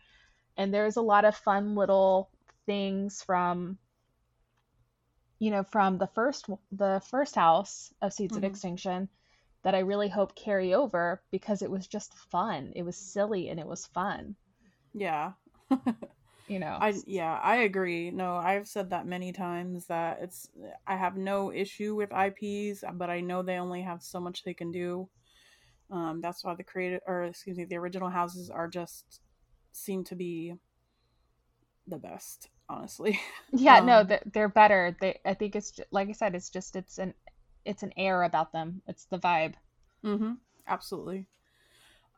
and 0.57 0.73
there's 0.75 0.97
a 0.97 1.03
lot 1.03 1.25
of 1.25 1.37
fun 1.37 1.75
little 1.77 2.31
things 2.67 3.23
from 3.23 3.79
you 5.39 5.51
know 5.51 5.65
from 5.65 5.99
the 5.99 6.07
first 6.09 6.47
the 6.71 7.03
first 7.11 7.35
house 7.35 7.93
of 8.01 8.13
Seeds 8.13 8.37
of 8.37 8.43
Mhm. 8.43 8.47
Extinction 8.47 9.09
that 9.63 9.75
I 9.75 9.81
really 9.81 10.09
hope 10.09 10.35
carry 10.35 10.75
over 10.75 11.23
because 11.31 11.63
it 11.63 11.71
was 11.71 11.87
just 11.87 12.15
fun. 12.15 12.73
It 12.75 12.83
was 12.83 12.97
silly 12.97 13.49
and 13.49 13.61
it 13.61 13.67
was 13.67 13.87
fun. 13.87 14.35
yeah 14.95 15.33
You 16.49 16.59
know. 16.59 16.81
I 16.81 16.95
yeah, 17.07 17.39
I 17.43 17.57
agree. 17.57 18.11
No, 18.11 18.37
I've 18.37 18.67
said 18.69 18.91
that 18.91 19.07
many 19.07 19.33
times 19.33 19.87
that 19.87 20.19
it's 20.23 20.49
I 20.87 20.97
have 20.97 21.17
no 21.17 21.53
issue 21.53 21.95
with 21.95 22.13
IPs, 22.13 22.85
but 22.95 23.11
I 23.11 23.21
know 23.21 23.43
they 23.43 23.57
only 23.59 23.83
have 23.83 24.03
so 24.03 24.21
much 24.21 24.43
they 24.45 24.55
can 24.55 24.73
do. 24.73 25.09
Um, 25.91 26.21
that's 26.23 26.45
why 26.45 26.55
the 26.55 26.65
creative 26.65 27.01
or 27.07 27.25
excuse 27.25 27.59
me, 27.59 27.65
the 27.65 27.77
original 27.77 28.11
houses 28.11 28.51
are 28.51 28.69
just 28.69 29.21
seem 29.73 30.05
to 30.05 30.17
be 30.17 30.55
the 31.87 31.99
best. 31.99 32.49
honestly. 32.69 33.21
Yeah, 33.53 33.81
no, 33.81 34.03
Um, 34.03 34.05
they're, 34.05 34.23
they're 34.27 34.49
better. 34.49 34.97
They, 35.01 35.21
I 35.25 35.35
think 35.35 35.55
it's 35.57 35.71
ju- 35.71 35.85
like 35.91 36.09
I 36.09 36.13
said, 36.13 36.35
it's 36.35 36.51
just 36.51 36.75
it's 36.77 36.99
an 36.99 37.15
it's 37.65 37.83
an 37.83 37.93
air 37.97 38.23
about 38.25 38.53
them. 38.53 38.83
It's 38.87 39.05
the 39.07 39.19
vibe. 39.19 39.55
Mm-hmm. 40.05 40.33
Absolutely. 40.67 41.27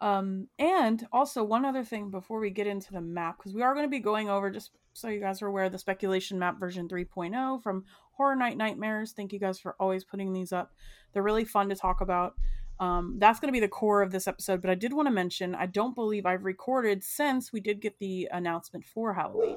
Um, 0.01 0.49
and 0.59 1.07
also 1.13 1.45
one 1.45 1.65
other 1.65 1.85
thing 1.85 2.11
before 2.11 2.41
we 2.41 2.51
get 2.51 2.67
into 2.67 2.93
the 2.93 3.01
map, 3.01 3.39
because 3.39 3.55
we 3.55 3.63
are 3.63 3.75
going 3.75 3.87
to 3.87 3.91
be 3.91 4.01
going 4.01 4.29
over 4.29 4.51
just 4.51 4.73
so 4.93 5.09
you 5.09 5.21
guys 5.21 5.43
are 5.43 5.47
aware 5.47 5.69
the 5.69 5.79
speculation 5.79 6.39
map 6.39 6.59
version 6.61 6.89
3.0 6.89 7.63
from 7.63 7.85
Horror 8.13 8.37
Night 8.37 8.57
Nightmares. 8.57 9.13
Thank 9.13 9.33
you 9.33 9.39
guys 9.39 9.59
for 9.59 9.75
always 9.81 10.05
putting 10.05 10.33
these 10.33 10.53
up. 10.53 10.73
They're 11.13 11.23
really 11.23 11.45
fun 11.45 11.69
to 11.69 11.75
talk 11.75 12.01
about. 12.01 12.35
Um, 12.81 13.17
that's 13.19 13.39
going 13.39 13.49
to 13.49 13.53
be 13.53 13.61
the 13.61 13.69
core 13.69 14.03
of 14.03 14.11
this 14.11 14.27
episode, 14.27 14.61
but 14.61 14.71
I 14.71 14.75
did 14.75 14.93
want 14.93 15.07
to 15.07 15.13
mention 15.13 15.55
I 15.55 15.67
don't 15.67 15.95
believe 15.95 16.27
I've 16.27 16.45
recorded 16.45 17.05
since 17.05 17.53
we 17.53 17.61
did 17.61 17.81
get 17.81 17.99
the 17.99 18.29
announcement 18.33 18.85
for 18.85 19.15
Halloween. 19.15 19.57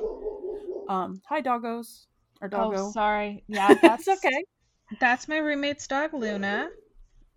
Um, 0.88 1.22
hi 1.26 1.42
doggos 1.42 2.06
or 2.42 2.48
doggo. 2.48 2.88
Oh, 2.88 2.92
sorry. 2.92 3.44
Yeah, 3.48 3.74
that's 3.82 4.06
That's 4.06 4.26
okay. 4.26 4.44
That's 5.00 5.28
my 5.28 5.38
roommate's 5.38 5.88
dog, 5.88 6.14
Luna. 6.14 6.70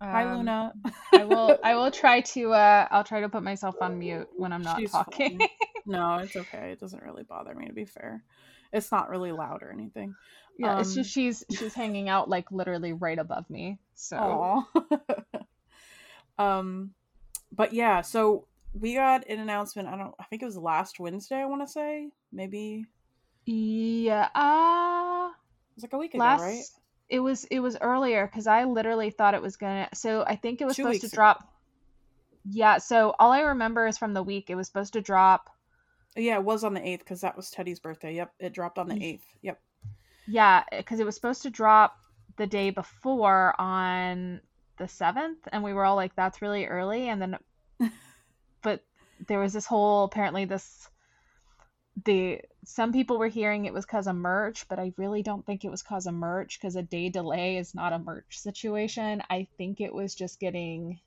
Hi 0.09 0.23
Um, 0.23 0.25
Luna. 0.25 0.73
I 1.13 1.25
will 1.25 1.57
I 1.63 1.75
will 1.75 1.91
try 1.91 2.21
to 2.21 2.53
uh 2.53 2.87
I'll 2.91 3.03
try 3.03 3.21
to 3.21 3.29
put 3.29 3.43
myself 3.43 3.81
on 3.81 3.99
mute 3.99 4.27
when 4.35 4.51
I'm 4.53 4.63
not 4.63 4.83
She's 4.83 4.91
talking. 4.91 5.31
fine. 5.31 5.47
No, 5.85 6.19
it's 6.19 6.35
okay. 6.35 6.71
It 6.71 6.79
doesn't 6.79 7.01
really 7.03 7.23
bother 7.23 7.55
me 7.55 7.67
to 7.67 7.73
be 7.73 7.85
fair. 7.85 8.23
It's 8.71 8.91
not 8.91 9.09
really 9.09 9.31
loud 9.31 9.63
or 9.63 9.71
anything. 9.71 10.15
yeah, 10.57 10.73
it's 10.77 10.93
Um, 10.93 10.93
just 10.93 11.11
she's 11.11 11.43
she's 11.49 11.73
hanging 11.73 12.09
out 12.09 12.29
like 12.29 12.51
literally 12.51 12.93
right 12.93 13.17
above 13.17 13.49
me. 13.49 13.79
So 13.95 14.65
um 16.37 16.91
but 17.51 17.73
yeah, 17.73 18.01
so 18.01 18.47
we 18.73 18.95
got 18.95 19.27
an 19.29 19.39
announcement, 19.39 19.87
I 19.87 19.97
don't 19.97 20.15
I 20.19 20.23
think 20.25 20.41
it 20.41 20.45
was 20.45 20.57
last 20.57 20.99
Wednesday, 20.99 21.37
I 21.37 21.45
wanna 21.45 21.67
say. 21.67 22.09
Maybe 22.31 22.85
yeah, 23.45 24.29
uh 24.35 25.29
it 25.31 25.75
was 25.75 25.83
like 25.83 25.93
a 25.93 25.97
week 25.97 26.13
last 26.13 26.41
ago, 26.41 26.41
right? 26.41 26.65
It 27.11 27.19
was 27.19 27.43
it 27.45 27.59
was 27.59 27.77
earlier 27.81 28.25
because 28.25 28.47
I 28.47 28.63
literally 28.63 29.11
thought 29.11 29.35
it 29.35 29.41
was 29.41 29.57
gonna 29.57 29.89
so 29.93 30.23
I 30.25 30.37
think 30.37 30.61
it 30.61 30.65
was 30.65 30.77
Two 30.77 30.83
supposed 30.83 31.01
to 31.01 31.07
ago. 31.07 31.15
drop 31.15 31.53
yeah, 32.49 32.79
so 32.79 33.13
all 33.19 33.31
I 33.31 33.41
remember 33.41 33.85
is 33.85 33.97
from 33.97 34.13
the 34.13 34.23
week 34.23 34.49
it 34.49 34.55
was 34.55 34.65
supposed 34.65 34.93
to 34.93 35.01
drop 35.01 35.49
Yeah, 36.15 36.35
it 36.35 36.43
was 36.43 36.63
on 36.63 36.73
the 36.73 36.87
eighth 36.87 37.01
because 37.01 37.21
that 37.21 37.37
was 37.37 37.51
Teddy's 37.51 37.79
birthday. 37.79 38.15
Yep. 38.15 38.33
It 38.39 38.53
dropped 38.53 38.79
on 38.79 38.87
the 38.87 38.95
mm. 38.95 39.03
eighth. 39.03 39.25
Yep. 39.41 39.59
Yeah, 40.27 40.63
because 40.75 40.99
it 40.99 41.05
was 41.05 41.15
supposed 41.15 41.43
to 41.43 41.49
drop 41.49 41.97
the 42.37 42.47
day 42.47 42.69
before 42.69 43.53
on 43.59 44.41
the 44.77 44.85
7th, 44.85 45.37
and 45.51 45.63
we 45.63 45.73
were 45.73 45.85
all 45.85 45.95
like, 45.95 46.15
that's 46.15 46.41
really 46.41 46.65
early. 46.65 47.09
And 47.09 47.21
then, 47.21 47.37
but 48.63 48.83
there 49.27 49.39
was 49.39 49.53
this 49.53 49.65
whole 49.65 50.05
apparently 50.05 50.45
this 50.45 50.89
the 52.05 52.41
some 52.65 52.93
people 52.93 53.17
were 53.17 53.27
hearing 53.27 53.65
it 53.65 53.73
was 53.73 53.85
because 53.85 54.07
of 54.07 54.15
merch, 54.15 54.67
but 54.69 54.79
I 54.79 54.93
really 54.97 55.23
don't 55.23 55.45
think 55.45 55.65
it 55.65 55.71
was 55.71 55.83
because 55.83 56.07
of 56.07 56.13
merch 56.13 56.59
because 56.59 56.75
a 56.75 56.83
day 56.83 57.09
delay 57.09 57.57
is 57.57 57.75
not 57.75 57.93
a 57.93 57.99
merch 57.99 58.39
situation. 58.39 59.23
I 59.29 59.47
think 59.57 59.81
it 59.81 59.93
was 59.93 60.15
just 60.15 60.39
getting 60.39 60.99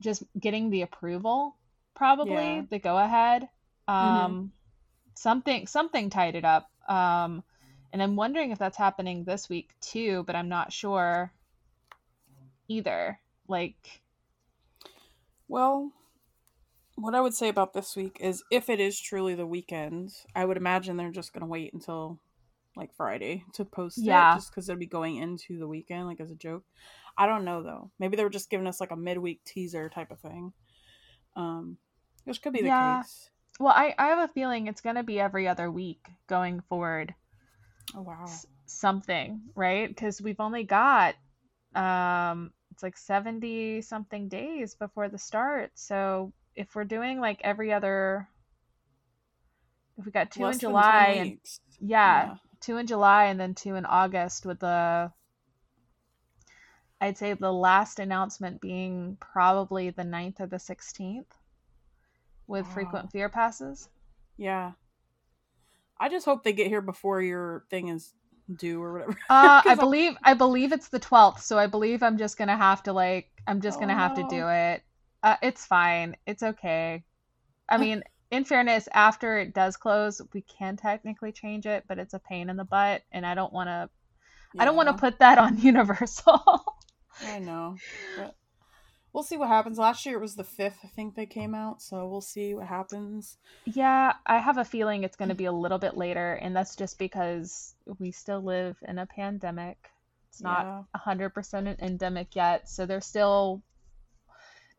just 0.00 0.22
getting 0.38 0.70
the 0.70 0.82
approval, 0.82 1.56
probably 1.94 2.60
Yeah. 2.60 2.62
the 2.70 2.78
go 2.78 2.98
ahead. 2.98 3.48
Um, 3.88 4.52
something 5.14 5.66
something 5.66 6.10
tied 6.10 6.34
it 6.36 6.44
up. 6.44 6.70
Um, 6.88 7.44
and 7.92 8.02
I'm 8.02 8.16
wondering 8.16 8.50
if 8.52 8.58
that's 8.58 8.76
happening 8.78 9.24
this 9.24 9.48
week 9.48 9.70
too, 9.80 10.24
but 10.24 10.36
I'm 10.36 10.48
not 10.48 10.72
sure 10.72 11.32
either. 12.68 13.20
Like, 13.48 14.02
Well, 15.46 15.92
what 17.02 17.14
I 17.14 17.20
would 17.20 17.34
say 17.34 17.48
about 17.48 17.72
this 17.72 17.94
week 17.96 18.18
is 18.20 18.42
if 18.50 18.68
it 18.70 18.80
is 18.80 18.98
truly 19.00 19.34
the 19.34 19.46
Weeknd, 19.46 20.12
I 20.34 20.44
would 20.44 20.56
imagine 20.56 20.96
they're 20.96 21.10
just 21.10 21.32
going 21.32 21.42
to 21.42 21.46
wait 21.46 21.72
until 21.74 22.18
like 22.76 22.94
Friday 22.94 23.44
to 23.54 23.64
post 23.64 23.98
Yeah. 23.98 24.32
it 24.32 24.38
just 24.38 24.50
because 24.50 24.68
it'll 24.68 24.78
be 24.78 24.86
going 24.86 25.16
into 25.16 25.58
the 25.58 25.68
weekend, 25.68 26.06
like 26.06 26.20
as 26.20 26.30
a 26.30 26.34
joke. 26.36 26.64
I 27.18 27.26
don't 27.26 27.44
know 27.44 27.62
though. 27.62 27.90
Maybe 27.98 28.16
they 28.16 28.24
were 28.24 28.30
just 28.30 28.48
giving 28.48 28.66
us 28.66 28.80
like 28.80 28.90
a 28.92 28.96
midweek 28.96 29.44
teaser 29.44 29.88
type 29.90 30.10
of 30.10 30.20
thing. 30.20 30.52
Um, 31.36 31.76
which 32.24 32.40
could 32.40 32.52
be 32.54 32.62
the 32.62 32.68
Yeah. 32.68 33.02
case. 33.02 33.30
well, 33.60 33.74
I 33.76 33.94
I 33.98 34.06
have 34.08 34.30
a 34.30 34.32
feeling 34.32 34.66
it's 34.66 34.80
gonna 34.80 35.02
be 35.02 35.20
every 35.20 35.46
other 35.48 35.70
week 35.70 36.06
going 36.28 36.60
forward. 36.68 37.14
Oh 37.94 38.02
wow. 38.02 38.24
s- 38.24 38.46
something, 38.66 39.42
right? 39.54 39.88
Because 39.88 40.22
we've 40.22 40.40
only 40.40 40.64
got 40.64 41.14
um 41.74 42.52
it's 42.70 42.82
like 42.82 42.96
70 42.96 43.82
something 43.82 44.28
days 44.28 44.74
before 44.74 45.08
the 45.10 45.18
start. 45.18 45.72
So 45.74 46.32
if 46.56 46.74
we're 46.74 46.84
doing 46.84 47.20
like 47.20 47.40
every 47.42 47.72
other 47.72 48.28
if 49.98 50.04
we 50.06 50.12
got 50.12 50.30
two 50.30 50.42
Less 50.42 50.54
in 50.62 50.72
than 50.72 50.82
10 50.82 50.82
July 50.82 51.06
and 51.18 51.30
weeks. 51.30 51.60
yeah, 51.80 52.34
two 52.60 52.76
in 52.78 52.86
July 52.86 53.24
and 53.26 53.38
then 53.40 53.54
two 53.54 53.74
in 53.74 53.84
August 53.86 54.46
with 54.46 54.60
the 54.60 55.10
I'd 57.00 57.18
say 57.18 57.34
the 57.34 57.52
last 57.52 57.98
announcement 57.98 58.60
being 58.60 59.16
probably 59.20 59.90
the 59.90 60.02
9th 60.04 60.40
or 60.40 60.46
the 60.46 60.56
16th 60.58 61.26
with 62.46 62.64
Wow. 62.66 62.72
frequent 62.72 63.10
fear 63.10 63.28
passes. 63.28 63.88
Yeah. 64.36 64.72
I 65.98 66.08
just 66.08 66.24
hope 66.24 66.44
they 66.44 66.52
get 66.52 66.68
here 66.68 66.80
before 66.80 67.20
your 67.20 67.64
thing 67.70 67.88
is 67.88 68.12
due 68.54 68.80
or 68.82 68.92
whatever. 68.92 69.12
Uh, 69.12 69.14
I 69.30 69.62
'Cause 69.62 69.66
I'm- 69.70 69.78
believe 69.78 70.16
I 70.22 70.34
believe 70.34 70.72
it's 70.72 70.88
the 70.88 70.98
twelfth, 70.98 71.42
so 71.42 71.58
I 71.58 71.66
believe 71.66 72.02
I'm 72.02 72.18
just 72.18 72.36
gonna 72.38 72.56
have 72.56 72.82
to 72.84 72.92
like 72.92 73.30
I'm 73.46 73.60
just 73.60 73.78
Oh, 73.78 73.80
gonna 73.80 73.94
have 73.94 74.14
to 74.14 74.22
do 74.28 74.48
it. 74.48 74.82
Uh, 75.22 75.36
it's 75.42 75.64
fine. 75.66 76.16
It's 76.26 76.42
okay. 76.42 77.04
I 77.68 77.78
mean, 77.78 78.02
in 78.30 78.44
fairness, 78.44 78.88
after 78.92 79.38
it 79.38 79.54
does 79.54 79.76
close, 79.76 80.20
we 80.32 80.42
can 80.42 80.76
technically 80.76 81.32
change 81.32 81.66
it, 81.66 81.84
but 81.88 81.98
it's 81.98 82.14
a 82.14 82.18
pain 82.18 82.50
in 82.50 82.56
the 82.56 82.64
butt, 82.64 83.02
and 83.12 83.26
I 83.26 83.34
don't 83.34 83.52
want 83.52 83.68
to. 83.68 83.90
I 84.58 84.64
don't 84.64 84.76
want 84.76 84.88
to 84.88 84.94
put 84.94 85.18
that 85.20 85.38
on 85.38 85.58
Universal. 85.60 86.64
I 87.26 87.38
know. 87.38 87.76
But 88.16 88.34
we'll 89.12 89.22
see 89.22 89.36
what 89.36 89.48
happens. 89.48 89.78
Last 89.78 90.04
year 90.06 90.16
it 90.18 90.20
was 90.22 90.34
the 90.34 90.44
fifth, 90.44 90.78
I 90.84 90.88
think 90.88 91.14
they 91.14 91.26
came 91.26 91.54
out, 91.54 91.82
so 91.82 92.06
we'll 92.06 92.20
see 92.20 92.54
what 92.54 92.66
happens. 92.66 93.36
yeah, 93.64 94.14
I 94.26 94.38
have 94.38 94.58
a 94.58 94.64
feeling 94.64 95.04
it's 95.04 95.16
going 95.16 95.28
to 95.28 95.34
be 95.34 95.44
a 95.44 95.52
little 95.52 95.78
bit 95.78 95.96
later, 95.96 96.34
and 96.34 96.54
that's 96.54 96.76
just 96.76 96.98
because 96.98 97.74
we 97.98 98.10
still 98.10 98.40
live 98.42 98.76
in 98.88 98.98
a 98.98 99.06
pandemic. 99.06 99.78
It's 100.30 100.42
not 100.42 100.66
Yeah. 100.66 100.82
100% 100.94 101.68
an 101.68 101.76
endemic 101.80 102.34
yet. 102.34 102.68
So 102.68 102.86
there's 102.86 103.06
still, 103.06 103.62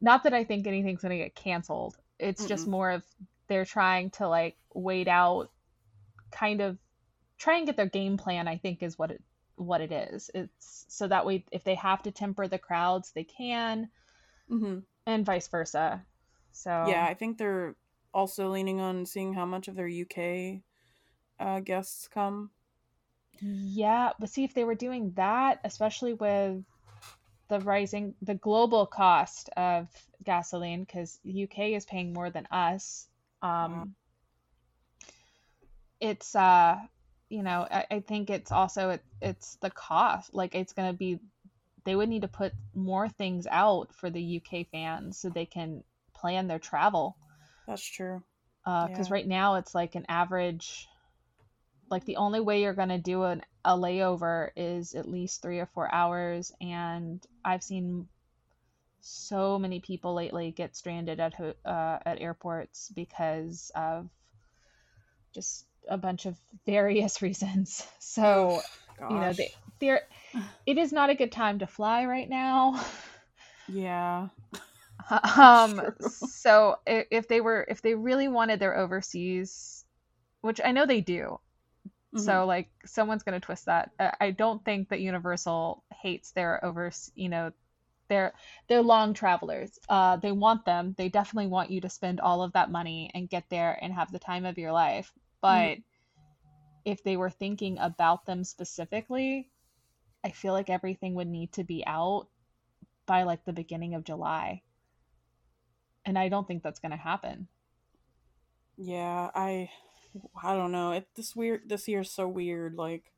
not 0.04 0.24
that 0.26 0.36
I 0.36 0.46
think 0.46 0.68
anything's 0.68 1.04
going 1.04 1.18
to 1.18 1.24
get 1.26 1.36
canceled. 1.36 1.98
It's 2.20 2.46
just 2.48 2.68
Mm-mm. 2.68 2.68
more 2.68 2.92
of 2.92 3.06
they're 3.50 3.66
trying 3.66 4.12
to 4.14 4.30
like 4.30 4.58
wait 4.76 5.10
out, 5.10 5.52
kind 6.32 6.62
of 6.62 6.78
try 7.40 7.58
and 7.58 7.68
get 7.68 7.78
their 7.78 7.88
game 7.90 8.18
plan, 8.18 8.48
I 8.48 8.58
think 8.58 8.84
is 8.84 9.00
what 9.00 9.12
it 9.12 9.24
what 9.58 9.82
it 9.82 9.92
is. 9.94 10.32
It's 10.36 10.86
so 10.90 11.08
that 11.10 11.26
way 11.26 11.46
if 11.52 11.64
they 11.66 11.76
have 11.76 12.04
to 12.04 12.12
temper 12.12 12.48
the 12.48 12.60
crowds, 12.60 13.12
they 13.14 13.26
can, 13.26 13.90
hmm 14.50 14.80
and 15.06 15.26
vice 15.26 15.48
versa. 15.48 16.06
So 16.52 16.72
Yeah, 16.82 17.06
I 17.06 17.14
think 17.16 17.38
they're 17.38 17.76
also 18.14 18.50
leaning 18.50 18.80
on 18.80 19.06
seeing 19.06 19.34
how 19.34 19.46
much 19.46 19.68
of 19.68 19.76
their 19.76 19.88
UK 19.88 20.64
uh, 21.40 21.60
guests 21.62 22.08
come. 22.08 22.52
Yeah, 23.42 24.14
but 24.20 24.30
see 24.30 24.44
if 24.44 24.54
they 24.54 24.64
were 24.64 24.76
doing 24.76 25.12
that, 25.14 25.60
especially 25.64 26.14
with 26.14 26.64
the 27.54 27.62
rising, 27.62 28.16
the 28.24 28.36
global 28.36 28.88
cost 28.88 29.50
of 29.56 29.88
gasoline, 30.24 30.84
because 30.84 31.20
UK 31.24 31.76
is 31.76 31.86
paying 31.86 32.14
more 32.14 32.32
than 32.32 32.48
us. 32.52 33.08
Um, 33.44 33.96
it's 36.02 36.36
uh, 36.36 36.78
you 37.30 37.44
know, 37.44 37.68
I, 37.70 37.86
I 37.92 38.00
think 38.02 38.30
it's 38.30 38.52
also 38.52 38.92
it, 38.92 39.04
it's 39.22 39.56
the 39.58 39.70
cost. 39.70 40.34
Like 40.34 40.56
it's 40.56 40.74
gonna 40.74 40.94
be, 40.94 41.20
they 41.86 41.96
would 41.96 42.10
need 42.10 42.24
to 42.24 42.28
put 42.28 42.54
more 42.74 43.08
things 43.08 43.48
out 43.50 43.94
for 43.94 44.10
the 44.10 44.22
UK 44.42 44.68
fans 44.72 45.20
so 45.20 45.30
they 45.30 45.46
can 45.46 45.84
plan 46.16 46.48
their 46.48 46.60
travel. 46.60 47.18
That's 47.68 47.84
true. 47.86 48.24
Because 48.66 49.10
Yeah. 49.10 49.12
right 49.12 49.28
now 49.28 49.56
it's 49.56 49.76
like 49.76 49.96
an 49.96 50.06
average, 50.10 50.88
like 51.90 52.06
the 52.06 52.18
only 52.18 52.40
way 52.40 52.62
you're 52.62 52.74
gonna 52.74 52.98
do 52.98 53.24
an, 53.24 53.44
a 53.66 53.78
layover 53.78 54.50
is 54.56 54.94
at 54.96 55.08
least 55.10 55.42
three 55.42 55.60
or 55.60 55.68
four 55.68 55.94
hours, 55.94 56.52
and 56.62 57.26
I've 57.46 57.64
seen 57.64 58.08
so 59.02 59.60
many 59.60 59.80
people 59.80 60.14
lately 60.16 60.52
get 60.52 60.76
stranded 60.76 61.20
at 61.20 61.34
uh, 61.66 62.00
at 62.06 62.22
airports 62.22 62.92
because 62.96 63.72
of 63.76 64.10
just 65.34 65.66
a 65.90 65.98
bunch 65.98 66.26
of 66.26 66.38
various 66.66 67.22
reasons. 67.22 67.86
So 68.00 68.64
you 69.08 69.20
know, 69.20 69.34
Gosh. 69.34 69.38
they, 69.38 69.52
they're 69.80 70.02
it 70.66 70.78
is 70.78 70.94
not 70.94 71.10
a 71.10 71.16
good 71.16 71.32
time 71.32 71.60
to 71.60 71.68
fly 71.68 72.06
right 72.06 72.30
now. 72.30 72.80
yeah. 73.68 74.30
um 75.38 75.82
so 76.00 76.78
if 76.86 77.28
they 77.28 77.42
were 77.42 77.66
if 77.68 77.82
they 77.82 77.96
really 77.96 78.28
wanted 78.28 78.60
their 78.60 78.78
overseas 78.78 79.84
which 80.42 80.62
i 80.64 80.72
know 80.72 80.86
they 80.86 81.02
do 81.02 81.40
Mm-hmm. 82.16 82.22
so 82.22 82.46
like 82.46 82.70
someone's 82.86 83.24
going 83.24 83.40
to 83.40 83.46
twist 83.46 83.66
that 83.66 83.92
I- 84.00 84.16
i 84.22 84.32
don't 84.32 84.64
think 84.66 84.90
that 84.90 85.00
universal 85.02 85.84
hates 86.02 86.32
their 86.32 86.64
over 86.64 86.92
you 87.16 87.30
know 87.30 87.52
they're 88.10 88.34
they're 88.68 88.82
long 88.84 89.14
travelers 89.14 89.80
uh 89.90 90.18
they 90.18 90.32
want 90.32 90.66
them 90.66 90.94
they 90.98 91.10
definitely 91.10 91.48
want 91.48 91.72
you 91.72 91.82
to 91.82 91.90
spend 91.90 92.20
all 92.20 92.44
of 92.44 92.54
that 92.54 92.72
money 92.72 93.10
and 93.14 93.30
get 93.30 93.46
there 93.50 93.78
and 93.82 93.94
have 93.94 94.12
the 94.12 94.20
time 94.20 94.46
of 94.46 94.58
your 94.58 94.72
life 94.72 95.12
but 95.42 95.78
if 96.86 97.04
they 97.04 97.18
were 97.18 97.30
thinking 97.30 97.78
about 97.78 98.26
them 98.26 98.44
specifically, 98.44 99.52
I 100.24 100.32
feel 100.32 100.54
like 100.54 100.70
everything 100.70 101.16
would 101.16 101.28
need 101.28 101.54
to 101.54 101.64
be 101.64 101.86
out 101.86 102.30
by 103.06 103.24
like 103.24 103.46
the 103.46 103.54
beginning 103.54 103.96
of 103.96 104.04
July. 104.04 104.64
And 106.06 106.18
I 106.18 106.30
don't 106.30 106.48
think 106.48 106.64
that's 106.64 106.80
going 106.80 106.92
to 106.92 106.98
happen. 106.98 107.50
Yeah, 108.78 109.32
I 109.34 109.70
I 110.44 110.56
don't 110.56 110.72
know. 110.72 110.92
It 110.92 111.08
this 111.16 111.36
weird 111.36 111.68
this 111.68 111.88
year's 111.88 112.12
so 112.12 112.28
weird 112.28 112.76
like 112.76 113.12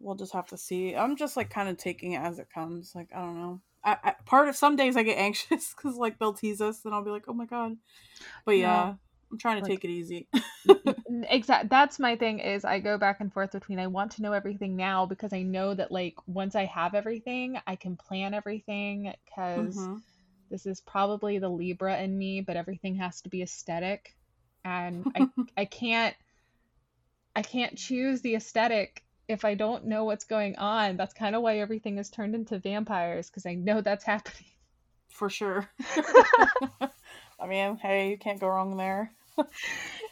we'll 0.00 0.14
just 0.14 0.32
have 0.32 0.46
to 0.48 0.56
see. 0.56 0.94
I'm 0.94 1.16
just 1.16 1.36
like 1.36 1.50
kind 1.50 1.68
of 1.68 1.76
taking 1.76 2.12
it 2.12 2.20
as 2.20 2.38
it 2.38 2.48
comes. 2.54 2.92
Like 2.94 3.08
I 3.14 3.20
don't 3.20 3.36
know. 3.40 3.60
I, 3.84 3.96
I 4.04 4.14
part 4.26 4.48
of 4.48 4.56
some 4.56 4.76
days 4.76 4.96
I 4.96 5.02
get 5.02 5.18
anxious 5.28 5.72
cuz 5.74 5.96
like 5.96 6.18
they'll 6.18 6.34
tease 6.34 6.60
us 6.60 6.84
and 6.84 6.94
I'll 6.94 7.04
be 7.04 7.10
like, 7.10 7.24
"Oh 7.28 7.32
my 7.34 7.46
god." 7.46 7.76
But 8.44 8.52
yeah, 8.52 8.60
Yeah. 8.86 8.94
I'm 9.30 9.38
trying 9.38 9.56
to 9.56 9.62
Like- 9.62 9.80
take 9.80 9.84
it 9.84 9.90
easy. 9.92 10.28
Exact. 11.30 11.68
That's 11.70 11.98
my 11.98 12.16
thing 12.16 12.38
is 12.38 12.64
I 12.64 12.78
go 12.80 12.96
back 12.98 13.20
and 13.20 13.32
forth 13.32 13.52
between 13.52 13.78
I 13.78 13.86
want 13.86 14.12
to 14.12 14.22
know 14.22 14.32
everything 14.32 14.76
now 14.76 15.04
because 15.06 15.32
I 15.32 15.42
know 15.42 15.74
that 15.74 15.90
like 15.90 16.14
once 16.26 16.54
I 16.54 16.64
have 16.66 16.94
everything, 16.94 17.58
I 17.66 17.76
can 17.76 17.96
plan 17.96 18.34
everything 18.34 19.12
because 19.24 19.76
Mhm. 19.76 20.02
this 20.50 20.64
is 20.66 20.80
probably 20.82 21.38
the 21.38 21.48
Libra 21.48 21.98
in 21.98 22.16
me, 22.16 22.40
but 22.40 22.56
everything 22.56 22.94
has 22.96 23.20
to 23.22 23.28
be 23.28 23.42
aesthetic. 23.42 24.16
And 24.64 25.06
I 25.14 25.28
I 25.56 25.64
can't 25.64 26.14
I 27.34 27.42
can't 27.42 27.76
choose 27.76 28.20
the 28.20 28.34
aesthetic 28.34 29.04
if 29.28 29.44
I 29.44 29.54
don't 29.54 29.86
know 29.86 30.04
what's 30.04 30.24
going 30.24 30.56
on. 30.56 30.96
That's 30.96 31.14
kind 31.14 31.36
of 31.36 31.42
why 31.42 31.58
everything 31.58 31.98
is 31.98 32.10
turned 32.10 32.34
into 32.34 32.58
vampires 32.58 33.28
because 33.28 33.46
I 33.46 33.54
know 33.54 33.80
that's 33.80 34.04
happening. 34.12 34.50
For 35.10 35.30
sure. 35.30 35.68
I 37.40 37.46
mean, 37.46 37.76
hey, 37.76 38.10
you 38.10 38.18
can't 38.18 38.40
go 38.40 38.48
wrong 38.48 38.76
there. 38.76 39.12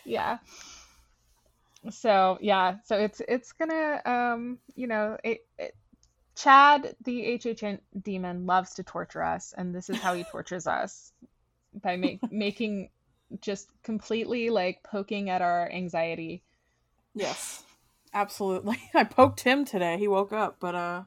yeah 0.05 0.39
so 1.91 2.39
yeah 2.41 2.77
so 2.85 2.97
it's 2.97 3.21
it's 3.29 3.53
gonna 3.53 4.01
um 4.05 4.59
you 4.75 4.87
know 4.87 5.17
it, 5.23 5.45
it 5.59 5.75
chad 6.35 6.95
the 7.05 7.39
hhn 7.39 7.79
demon 8.03 8.47
loves 8.47 8.75
to 8.75 8.83
torture 8.83 9.23
us 9.23 9.55
and 9.57 9.75
this 9.75 9.89
is 9.89 9.97
how 9.99 10.15
he 10.15 10.25
tortures 10.25 10.67
us 10.67 11.13
by 11.83 11.97
make, 11.97 12.21
making 12.33 12.89
just 13.41 13.69
completely 13.83 14.51
like 14.51 14.83
poking 14.83 15.31
at 15.31 15.43
our 15.43 15.71
anxiety 15.71 16.43
Yes. 17.15 17.63
Absolutely. 18.13 18.79
I 18.95 19.05
poked 19.05 19.41
him 19.41 19.65
today. 19.65 19.97
He 19.99 20.07
woke 20.09 20.33
up, 20.33 20.57
but 20.61 20.75
uh 20.75 21.03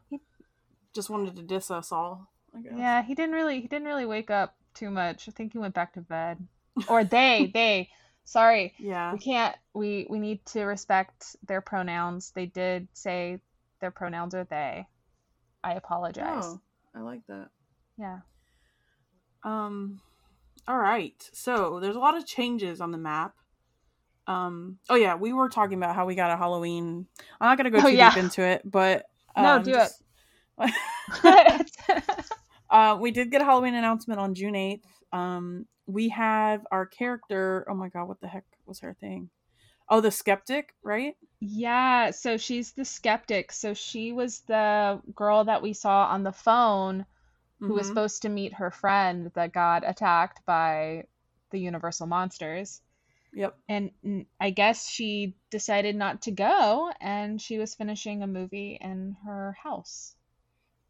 just 0.93 1.09
wanted 1.09 1.35
to 1.35 1.43
diss 1.43 1.69
us 1.71 1.91
all. 1.91 2.27
I 2.55 2.61
guess. 2.61 2.73
yeah 2.75 3.03
he 3.03 3.13
didn't 3.15 3.35
really 3.35 3.61
he 3.61 3.67
didn't 3.67 3.88
really 3.88 4.05
wake 4.07 4.31
up 4.31 4.55
too 4.73 4.89
much 4.89 5.27
i 5.29 5.31
think 5.31 5.53
he 5.53 5.59
went 5.59 5.75
back 5.75 5.93
to 5.93 6.01
bed 6.01 6.39
or 6.88 7.03
they 7.03 7.51
they 7.53 7.89
sorry 8.23 8.73
Yeah. 8.79 9.13
we 9.13 9.19
can't 9.19 9.55
we 9.73 10.07
we 10.09 10.17
need 10.19 10.43
to 10.47 10.63
respect 10.63 11.35
their 11.47 11.61
pronouns 11.61 12.31
they 12.31 12.47
did 12.47 12.88
say 12.93 13.39
their 13.81 13.91
pronouns 13.91 14.33
are 14.33 14.45
they 14.45 14.88
i 15.63 15.73
apologize 15.73 16.43
Oh, 16.45 16.59
I 16.95 17.01
like 17.01 17.21
that. 17.27 17.49
yeah 17.99 18.19
Um 19.43 20.01
all 20.69 20.77
right. 20.77 21.29
So, 21.33 21.79
there's 21.81 21.95
a 21.97 21.99
lot 21.99 22.15
of 22.15 22.25
changes 22.25 22.79
on 22.79 22.91
the 22.91 22.97
map. 22.97 23.33
Um 24.27 24.77
oh 24.89 24.95
yeah, 24.95 25.15
we 25.15 25.33
were 25.33 25.49
talking 25.49 25.77
about 25.79 25.95
how 25.95 26.05
we 26.05 26.13
got 26.15 26.29
a 26.31 26.38
Halloween. 26.38 27.07
I'm 27.41 27.47
not 27.49 27.57
going 27.57 27.65
to 27.65 27.71
go 27.71 27.83
Oh, 27.85 27.89
too 27.89 27.97
yeah. 27.97 28.09
deep 28.13 28.23
into 28.23 28.43
it, 28.43 28.61
but 28.63 29.05
No, 29.35 29.55
um, 29.55 29.63
do 29.63 29.71
just- 29.71 30.03
uh, 32.69 32.97
we 32.99 33.11
did 33.11 33.31
get 33.31 33.41
a 33.41 33.45
Halloween 33.45 33.73
announcement 33.75 34.19
on 34.19 34.35
June 34.35 34.53
8th. 34.53 34.83
Um, 35.11 35.65
we 35.88 36.09
have 36.09 36.65
our 36.71 36.85
character. 36.85 37.65
Oh 37.69 37.73
my 37.73 37.89
god, 37.89 38.07
what 38.07 38.19
the 38.21 38.27
heck 38.27 38.43
was 38.65 38.79
her 38.81 38.93
thing? 38.99 39.29
Oh, 39.89 40.01
the 40.01 40.11
skeptic, 40.11 40.75
right? 40.83 41.15
yeah 41.41 42.11
so 42.11 42.35
she's 42.35 42.73
the 42.73 42.83
skeptic 42.83 43.49
so 43.53 43.73
she 43.73 44.11
was 44.11 44.41
the 44.41 44.99
girl 45.15 45.45
that 45.45 45.61
we 45.61 45.71
saw 45.71 46.05
on 46.07 46.21
the 46.23 46.33
phone 46.33 47.05
who 47.60 47.74
was 47.74 47.86
Mhm. 47.86 47.89
supposed 47.89 48.22
to 48.22 48.30
meet 48.30 48.54
her 48.54 48.72
friend 48.72 49.32
that 49.36 49.52
got 49.54 49.88
attacked 49.88 50.45
by 50.45 51.06
the 51.52 51.60
universal 51.60 52.08
monsters 52.08 52.82
Yep. 53.34 53.58
and 53.67 53.91
i 54.39 54.50
guess 54.50 54.89
she 54.89 55.36
decided 55.52 55.95
not 55.95 56.22
to 56.24 56.32
go 56.32 56.91
and 57.00 57.41
she 57.41 57.58
was 57.60 57.76
finishing 57.76 58.24
a 58.24 58.28
movie 58.28 58.78
in 58.82 59.15
her 59.26 59.56
house 59.63 60.15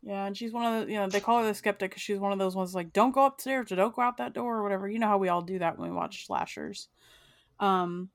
Yeah, 0.01 0.25
and 0.25 0.38
she's 0.38 0.53
one 0.53 0.65
of 0.65 0.86
the, 0.86 0.93
you 0.93 0.97
know, 0.97 1.10
they 1.10 1.19
call 1.19 1.39
her 1.41 1.45
the 1.45 1.53
skeptic 1.53 1.91
because 1.91 2.01
she's 2.01 2.19
one 2.19 2.32
of 2.32 2.39
those 2.39 2.55
ones 2.55 2.73
like, 2.73 2.93
don't 2.93 3.12
go 3.12 3.25
upstairs 3.25 3.69
or 3.69 3.75
don't 3.75 3.93
go 3.93 4.01
out 4.01 4.15
that 4.17 4.32
door 4.34 4.58
or 4.58 4.63
whatever. 4.63 4.88
You 4.88 4.97
know 4.97 5.08
how 5.08 5.17
we 5.17 5.27
all 5.27 5.41
do 5.41 5.60
that 5.60 5.77
when 5.77 5.89
we 5.89 5.95
watch 5.95 6.25
slashers. 6.25 6.88
Um, 7.60 8.10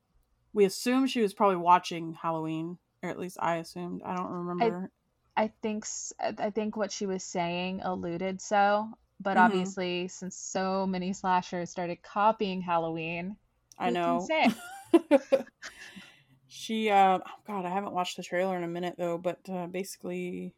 we 0.55 0.65
assume 0.65 1.07
she 1.07 1.21
was 1.21 1.35
probably 1.35 1.57
watching 1.59 2.15
Halloween, 2.15 2.79
or 3.03 3.11
at 3.11 3.19
least 3.19 3.37
I 3.39 3.57
assumed. 3.57 4.01
I 4.03 4.17
don't 4.17 4.31
remember. 4.31 4.91
I 5.37 5.49
think 5.63 5.85
I 6.21 6.51
think 6.51 6.77
what 6.77 6.93
she 6.93 7.07
was 7.07 7.25
saying 7.25 7.81
alluded 7.83 8.41
so, 8.41 8.89
but 9.21 9.37
Mhm. 9.37 9.45
obviously 9.45 10.09
since 10.09 10.37
so 10.37 10.87
many 10.87 11.13
slashers 11.13 11.71
started 11.71 12.03
copying 12.03 12.61
Halloween, 12.63 13.37
I, 13.79 13.91
know. 13.91 14.27
she, 16.49 16.89
uh, 16.91 17.19
oh 17.19 17.41
god, 17.47 17.65
I 17.67 17.71
haven't 17.71 17.93
watched 17.95 18.17
the 18.17 18.23
trailer 18.23 18.57
in 18.57 18.65
a 18.65 18.69
minute 18.69 18.95
though, 18.97 19.19
but 19.19 19.41
uh, 19.51 19.67
basically, 19.67 20.55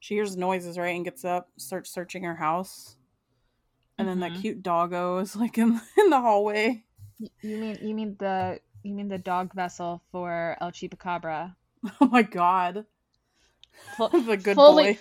she 0.00 0.14
hears 0.14 0.36
noises 0.36 0.76
right 0.78 0.94
and 0.94 1.04
gets 1.04 1.24
up, 1.24 1.48
starts 1.56 1.90
searching 1.90 2.24
her 2.24 2.36
house, 2.36 2.96
and 3.98 4.06
then 4.06 4.20
that 4.20 4.34
Mhm. 4.34 4.40
cute 4.40 4.62
doggo 4.62 5.18
is 5.18 5.34
like 5.36 5.56
in 5.58 5.80
in 5.98 6.10
the 6.10 6.20
hallway. 6.20 6.84
You 7.42 7.56
mean 7.58 7.78
you 7.82 7.94
mean 7.94 8.16
the 8.18 8.60
you 8.82 8.94
mean 8.94 9.08
the 9.08 9.18
dog 9.18 9.54
vessel 9.54 10.02
for 10.12 10.56
El 10.60 10.72
Chupacabra? 10.72 11.56
Oh 12.00 12.06
my 12.06 12.22
god, 12.22 12.84
the 13.98 14.36
good 14.36 14.56
fully 14.56 14.94
boy. 14.94 14.98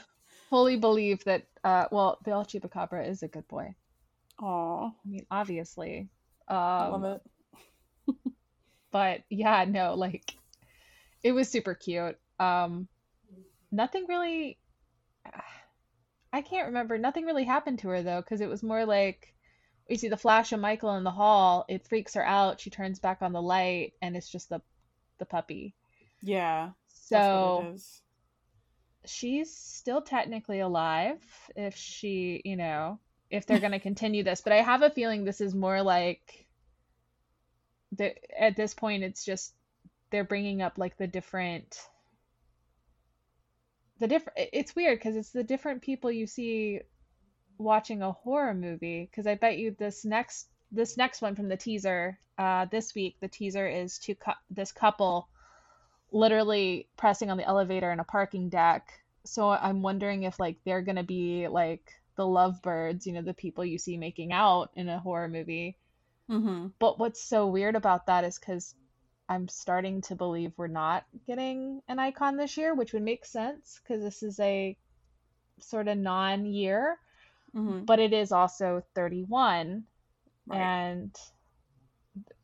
fully 0.49 0.77
believe 0.77 1.23
that 1.25 1.43
uh 1.63 1.86
well 1.91 2.17
the 2.25 2.32
Chupacabra 2.32 3.08
is 3.08 3.23
a 3.23 3.27
good 3.27 3.47
boy. 3.47 3.75
Aw, 4.41 4.88
I 4.88 5.08
mean 5.08 5.25
obviously. 5.32 6.10
I 6.47 6.88
Um 6.88 6.91
love 6.91 7.21
it. 8.08 8.15
but 8.91 9.21
yeah, 9.29 9.65
no, 9.65 9.95
like 9.95 10.34
it 11.23 11.32
was 11.32 11.49
super 11.49 11.73
cute. 11.73 12.17
Um 12.39 12.88
nothing 13.71 14.05
really 14.08 14.58
I 16.34 16.41
can't 16.41 16.67
remember. 16.67 16.97
Nothing 16.97 17.25
really 17.25 17.43
happened 17.43 17.79
to 17.79 17.89
her 17.89 18.03
though, 18.03 18.21
because 18.21 18.41
it 18.41 18.49
was 18.49 18.62
more 18.63 18.86
like 18.86 19.34
we 19.89 19.97
see 19.97 20.10
the 20.10 20.17
flash 20.17 20.51
of 20.51 20.60
Michael 20.60 20.95
in 20.95 21.03
the 21.03 21.12
hall, 21.12 21.65
it 21.67 21.88
freaks 21.88 22.13
her 22.13 22.23
out, 22.25 22.62
she 22.62 22.69
turns 22.69 22.99
back 22.99 23.21
on 23.21 23.34
the 23.34 23.41
light, 23.41 23.93
and 24.01 24.15
it's 24.15 24.29
just 24.29 24.49
the 24.49 24.62
the 25.17 25.25
puppy. 25.25 25.75
Yeah, 26.21 26.71
So 26.88 27.60
what 27.60 27.65
it 27.65 27.75
is. 27.75 28.01
She's 29.05 29.55
still 29.55 30.01
technically 30.01 30.59
alive 30.59 31.21
if 31.55 31.75
she, 31.75 32.41
you 32.45 32.55
know, 32.55 32.99
if 33.29 33.45
they're 33.45 33.59
going 33.59 33.71
to 33.71 33.79
continue 33.79 34.23
this. 34.23 34.41
But 34.41 34.53
I 34.53 34.62
have 34.62 34.81
a 34.81 34.89
feeling 34.89 35.23
this 35.23 35.41
is 35.41 35.53
more 35.53 35.81
like 35.81 36.47
the 37.91 38.13
at 38.39 38.55
this 38.55 38.73
point 38.73 39.03
it's 39.03 39.25
just 39.25 39.53
they're 40.12 40.23
bringing 40.23 40.62
up 40.62 40.77
like 40.77 40.97
the 40.97 41.07
different 41.07 41.79
the 43.99 44.07
different 44.07 44.49
it's 44.53 44.75
weird 44.75 44.99
because 44.99 45.15
it's 45.15 45.31
the 45.31 45.43
different 45.43 45.81
people 45.81 46.12
you 46.12 46.27
see 46.27 46.79
watching 47.57 48.01
a 48.01 48.12
horror 48.12 48.53
movie 48.53 49.09
because 49.09 49.27
I 49.27 49.35
bet 49.35 49.57
you 49.57 49.75
this 49.77 50.05
next 50.05 50.47
this 50.71 50.97
next 50.97 51.21
one 51.21 51.35
from 51.35 51.49
the 51.49 51.57
teaser 51.57 52.19
uh 52.38 52.65
this 52.65 52.93
week 52.95 53.17
the 53.19 53.27
teaser 53.27 53.67
is 53.67 53.97
to 53.99 54.15
cou- 54.15 54.31
this 54.49 54.71
couple 54.71 55.27
literally 56.12 56.88
pressing 56.98 57.30
on 57.30 57.38
the 57.38 57.45
elevator 57.48 57.91
in 57.91 58.00
a 58.00 58.04
parking 58.04 58.50
deck. 58.50 58.88
So 59.26 59.50
I'm 59.50 59.82
wondering 59.82 60.24
if 60.24 60.39
like 60.39 60.58
they're 60.65 60.82
gonna 60.82 61.04
be 61.04 61.48
like 61.48 61.91
the 62.15 62.26
lovebirds, 62.28 63.06
you 63.08 63.13
know, 63.13 63.22
the 63.22 63.34
people 63.34 63.63
you 63.65 63.78
see 63.78 63.98
making 63.98 64.32
out 64.34 64.72
in 64.76 64.89
a 64.89 65.00
horror 65.00 65.28
movie. 65.28 65.78
Mm-hmm. 66.30 66.67
But 66.80 67.00
what's 67.00 67.24
so 67.24 67.48
weird 67.48 67.76
about 67.76 68.08
that 68.08 68.24
is 68.24 68.38
because 68.38 68.76
I'm 69.28 69.48
starting 69.48 70.02
to 70.04 70.15
believe 70.15 70.54
we're 70.58 70.67
not 70.67 71.06
getting 71.28 71.82
an 71.88 72.00
icon 72.00 72.36
this 72.38 72.58
year, 72.58 72.74
which 72.74 72.93
would 72.93 73.04
make 73.04 73.26
sense 73.26 73.80
because 73.84 74.04
this 74.04 74.24
is 74.24 74.39
a 74.39 74.76
sort 75.60 75.88
of 75.88 75.98
non-year, 75.98 76.98
Mm-hmm. 77.56 77.86
but 77.86 77.98
it 78.00 78.13
is 78.13 78.32
also 78.32 78.84
31 78.93 79.84
Right. 80.45 80.58
and 80.60 81.15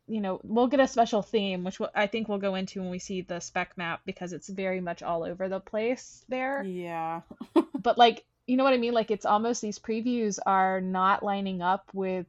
you 0.08 0.20
know 0.20 0.40
we'll 0.44 0.68
get 0.68 0.80
a 0.80 0.86
special 0.86 1.20
theme 1.22 1.64
which 1.64 1.80
we'll- 1.80 1.90
i 1.94 2.06
think 2.06 2.28
we'll 2.28 2.38
go 2.38 2.54
into 2.54 2.80
when 2.80 2.90
we 2.90 2.98
see 2.98 3.22
the 3.22 3.40
spec 3.40 3.76
map 3.76 4.00
because 4.06 4.32
it's 4.32 4.48
very 4.48 4.80
much 4.80 5.02
all 5.02 5.24
over 5.24 5.48
the 5.48 5.60
place 5.60 6.24
there. 6.28 6.62
Yeah. 6.62 7.22
but 7.82 7.98
like 7.98 8.24
you 8.46 8.56
know 8.56 8.62
what 8.64 8.72
i 8.74 8.78
mean? 8.78 8.94
Like 8.94 9.10
it's 9.10 9.26
almost 9.26 9.60
these 9.62 9.78
previews 9.80 10.38
are 10.46 10.80
not 10.80 11.24
lining 11.24 11.60
up 11.62 11.90
with 11.92 12.26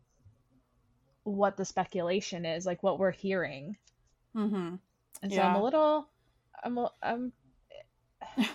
what 1.23 1.57
the 1.57 1.65
speculation 1.65 2.45
is 2.45 2.65
like 2.65 2.81
what 2.81 2.97
we're 2.99 3.11
hearing. 3.11 3.77
Mm-hmm. 4.35 4.75
and 5.23 5.33
so 5.33 5.41
i'm 5.41 5.55
a 5.55 5.63
little 5.63 6.07
i'm 6.63 6.77
a, 6.77 6.91
i'm 7.01 7.31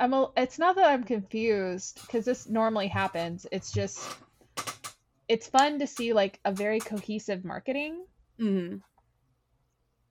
i'm 0.00 0.12
a, 0.14 0.30
it's 0.36 0.58
not 0.58 0.76
that 0.76 0.86
i'm 0.90 1.04
confused 1.04 2.00
because 2.02 2.24
this 2.24 2.48
normally 2.48 2.88
happens. 2.88 3.46
It's 3.52 3.72
just 3.72 4.08
it's 5.28 5.46
fun 5.46 5.78
to 5.78 5.86
see 5.86 6.12
like 6.12 6.38
a 6.44 6.52
very 6.52 6.80
cohesive 6.80 7.44
marketing 7.44 8.04
Mm-hmm. 8.40 8.76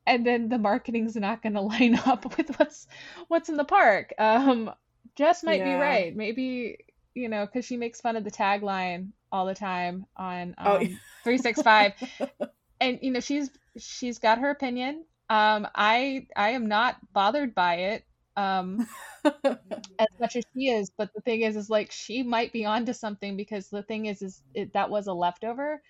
and 0.06 0.26
then 0.26 0.50
the 0.50 0.58
marketing's 0.58 1.16
not 1.16 1.42
going 1.42 1.54
to 1.56 1.62
line 1.62 1.96
up 2.06 2.38
with 2.38 2.50
what's 2.58 2.88
what's 3.28 3.50
in 3.50 3.58
the 3.58 3.64
park. 3.66 4.14
Um, 4.18 4.72
Jess 5.16 5.44
might 5.44 5.64
be 5.64 5.76
right. 5.76 6.16
Maybe 6.16 6.78
you 7.14 7.30
know 7.30 7.46
because 7.46 7.66
she 7.66 7.78
makes 7.78 8.02
fun 8.02 8.16
of 8.16 8.24
the 8.24 8.32
tagline 8.32 9.10
all 9.32 9.46
the 9.46 9.56
time 9.56 10.06
on 10.16 10.56
um, 10.58 10.66
Oh, 10.66 10.80
yeah. 10.80 10.88
365 11.24 11.94
and 12.80 13.00
you 13.02 13.12
know 13.12 13.20
she's 13.20 13.50
she's 13.78 14.20
got 14.20 14.40
her 14.40 14.50
opinion 14.50 15.06
um 15.30 15.68
i 15.76 16.26
i 16.36 16.50
am 16.52 16.68
not 16.68 16.98
bothered 17.14 17.56
by 17.56 17.76
it 17.76 18.06
um 18.38 18.88
as 19.26 20.08
much 20.20 20.36
as 20.36 20.44
she 20.54 20.70
is 20.70 20.92
but 20.98 21.10
the 21.14 21.22
thing 21.22 21.42
is 21.42 21.56
is 21.56 21.70
like 21.70 21.92
she 21.92 22.24
might 22.24 22.52
be 22.52 22.66
onto 22.66 22.94
something 22.94 23.38
because 23.38 23.70
the 23.70 23.84
thing 23.84 24.06
is 24.06 24.22
is 24.22 24.42
it, 24.54 24.74
that 24.74 24.90
was 24.90 25.08
a 25.08 25.14
leftover 25.14 25.82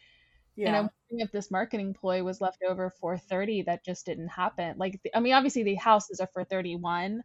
and 0.66 0.76
i'm 0.76 0.90
wondering 1.10 1.26
if 1.26 1.32
this 1.32 1.52
marketing 1.52 1.94
ploy 1.94 2.24
was 2.24 2.42
left 2.42 2.64
over 2.68 2.90
for 2.90 3.18
30 3.18 3.64
that 3.64 3.84
just 3.84 4.06
didn't 4.06 4.28
happen 4.30 4.78
like 4.78 5.00
the, 5.04 5.16
i 5.16 5.20
mean 5.20 5.34
obviously 5.34 5.64
the 5.64 5.76
houses 5.76 6.20
are 6.20 6.30
for 6.34 6.44
31 6.44 7.24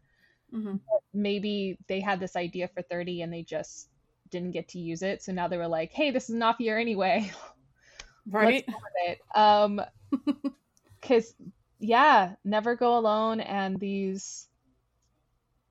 Mhm. 0.51 0.79
maybe 1.13 1.77
they 1.87 1.99
had 1.99 2.19
this 2.19 2.35
idea 2.35 2.67
for 2.67 2.81
30 2.81 3.21
and 3.21 3.31
they 3.33 3.43
just 3.43 3.89
didn't 4.29 4.51
get 4.51 4.69
to 4.69 4.79
use 4.79 5.01
it 5.01 5.21
so 5.23 5.31
now 5.31 5.47
they 5.47 5.57
were 5.57 5.67
like 5.67 5.91
hey 5.91 6.11
this 6.11 6.29
is 6.29 6.35
an 6.35 6.43
off 6.43 6.59
year 6.59 6.77
anyway 6.77 7.29
Right. 8.31 8.65
let's 8.67 8.67
go 8.69 8.77
with 8.83 9.17
it. 9.17 9.19
Um, 9.35 9.81
because 11.01 11.33
yeah, 11.79 12.35
never 12.43 12.75
go 12.75 12.97
alone, 12.97 13.39
and 13.39 13.79
these 13.79 14.47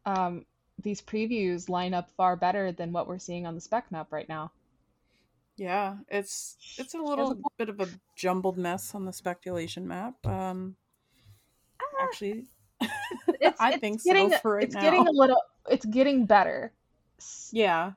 um 0.06 0.44
these 0.82 1.00
previews 1.02 1.68
line 1.68 1.94
up 1.94 2.10
far 2.12 2.36
better 2.36 2.72
than 2.72 2.92
what 2.92 3.06
we're 3.08 3.18
seeing 3.18 3.46
on 3.46 3.54
the 3.54 3.60
spec 3.60 3.90
map 3.90 4.12
right 4.12 4.28
now. 4.28 4.50
Yeah, 5.56 5.96
it's 6.08 6.56
it's 6.78 6.94
a 6.94 6.98
little 6.98 7.40
bit 7.56 7.68
of 7.68 7.80
a 7.80 7.88
jumbled 8.14 8.58
mess 8.58 8.94
on 8.94 9.04
the 9.06 9.12
speculation 9.12 9.88
map. 9.88 10.14
Um, 10.26 10.76
actually, 12.00 12.44
It's, 13.40 13.60
I 13.60 13.72
it's 13.72 13.78
think 13.80 14.00
so 14.00 14.12
getting, 14.12 14.30
for 14.42 14.54
right 14.56 14.64
it's 14.64 14.74
getting 14.74 15.06
a 15.06 15.10
little, 15.10 15.40
it's 15.68 15.86
getting 15.86 16.26
better. 16.26 16.72
Yeah, 17.52 17.92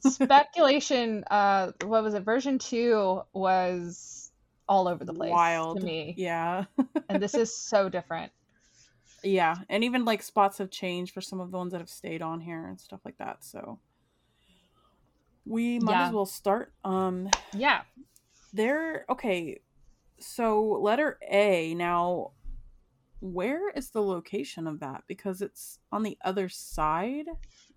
Speculation, 0.00 1.24
uh, 1.30 1.72
what 1.84 2.02
was 2.02 2.14
it? 2.14 2.22
Version 2.22 2.58
two 2.58 3.22
was 3.32 4.30
all 4.68 4.86
over 4.86 5.04
the 5.04 5.14
place 5.14 5.30
wild. 5.30 5.80
to 5.80 5.84
me, 5.86 6.14
Yeah, 6.16 6.64
and 7.08 7.22
this 7.22 7.34
is 7.34 7.54
so 7.54 7.88
different. 7.88 8.32
yeah, 9.24 9.56
and 9.68 9.84
even 9.84 10.04
like 10.04 10.22
spots 10.22 10.58
have 10.58 10.70
changed 10.70 11.12
for 11.14 11.20
some 11.20 11.40
of 11.40 11.50
the 11.50 11.56
ones 11.56 11.72
that 11.72 11.78
have 11.80 11.88
stayed 11.88 12.22
on 12.22 12.40
here 12.40 12.66
and 12.66 12.78
stuff 12.80 13.00
like 13.04 13.18
that. 13.18 13.42
So 13.42 13.78
we 15.46 15.78
might 15.78 15.92
Yeah. 15.92 16.06
as 16.08 16.12
well 16.12 16.26
start. 16.26 16.72
Um, 16.84 17.28
Yeah, 17.54 17.82
there. 18.52 19.04
Okay, 19.08 19.60
so 20.18 20.62
letter 20.80 21.18
A 21.28 21.74
now. 21.74 22.32
Where 23.22 23.68
is 23.70 23.90
the 23.90 24.02
location 24.02 24.66
of 24.66 24.80
that? 24.80 25.04
Because 25.06 25.42
it's 25.42 25.78
on 25.92 26.02
the 26.02 26.16
other 26.24 26.48
side 26.48 27.26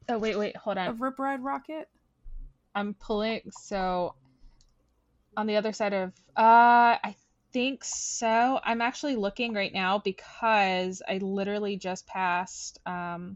Oh 0.08 0.18
wait, 0.18 0.38
wait, 0.38 0.56
hold 0.56 0.78
on. 0.78 0.88
of 0.88 1.02
Rip 1.02 1.20
Ride 1.20 1.42
Rockit. 1.42 1.86
I'm 2.76 2.94
pulling 2.94 3.42
so 3.52 4.16
on 5.36 5.46
the 5.48 5.58
other 5.58 5.74
side 5.74 5.94
of 5.94 6.10
uh 6.38 6.96
I 7.04 7.16
think 7.52 7.84
so. 7.84 8.60
I'm 8.64 8.82
actually 8.82 9.16
looking 9.18 9.54
right 9.54 9.74
now 9.74 10.00
because 10.00 11.02
I 11.08 11.18
literally 11.18 11.76
just 11.78 12.08
passed 12.08 12.80
um 12.86 13.36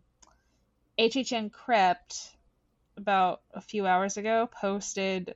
HHN 0.98 1.52
Crypt 1.52 2.37
about 2.98 3.42
a 3.54 3.62
few 3.62 3.86
hours 3.86 4.18
ago 4.18 4.50
posted 4.60 5.36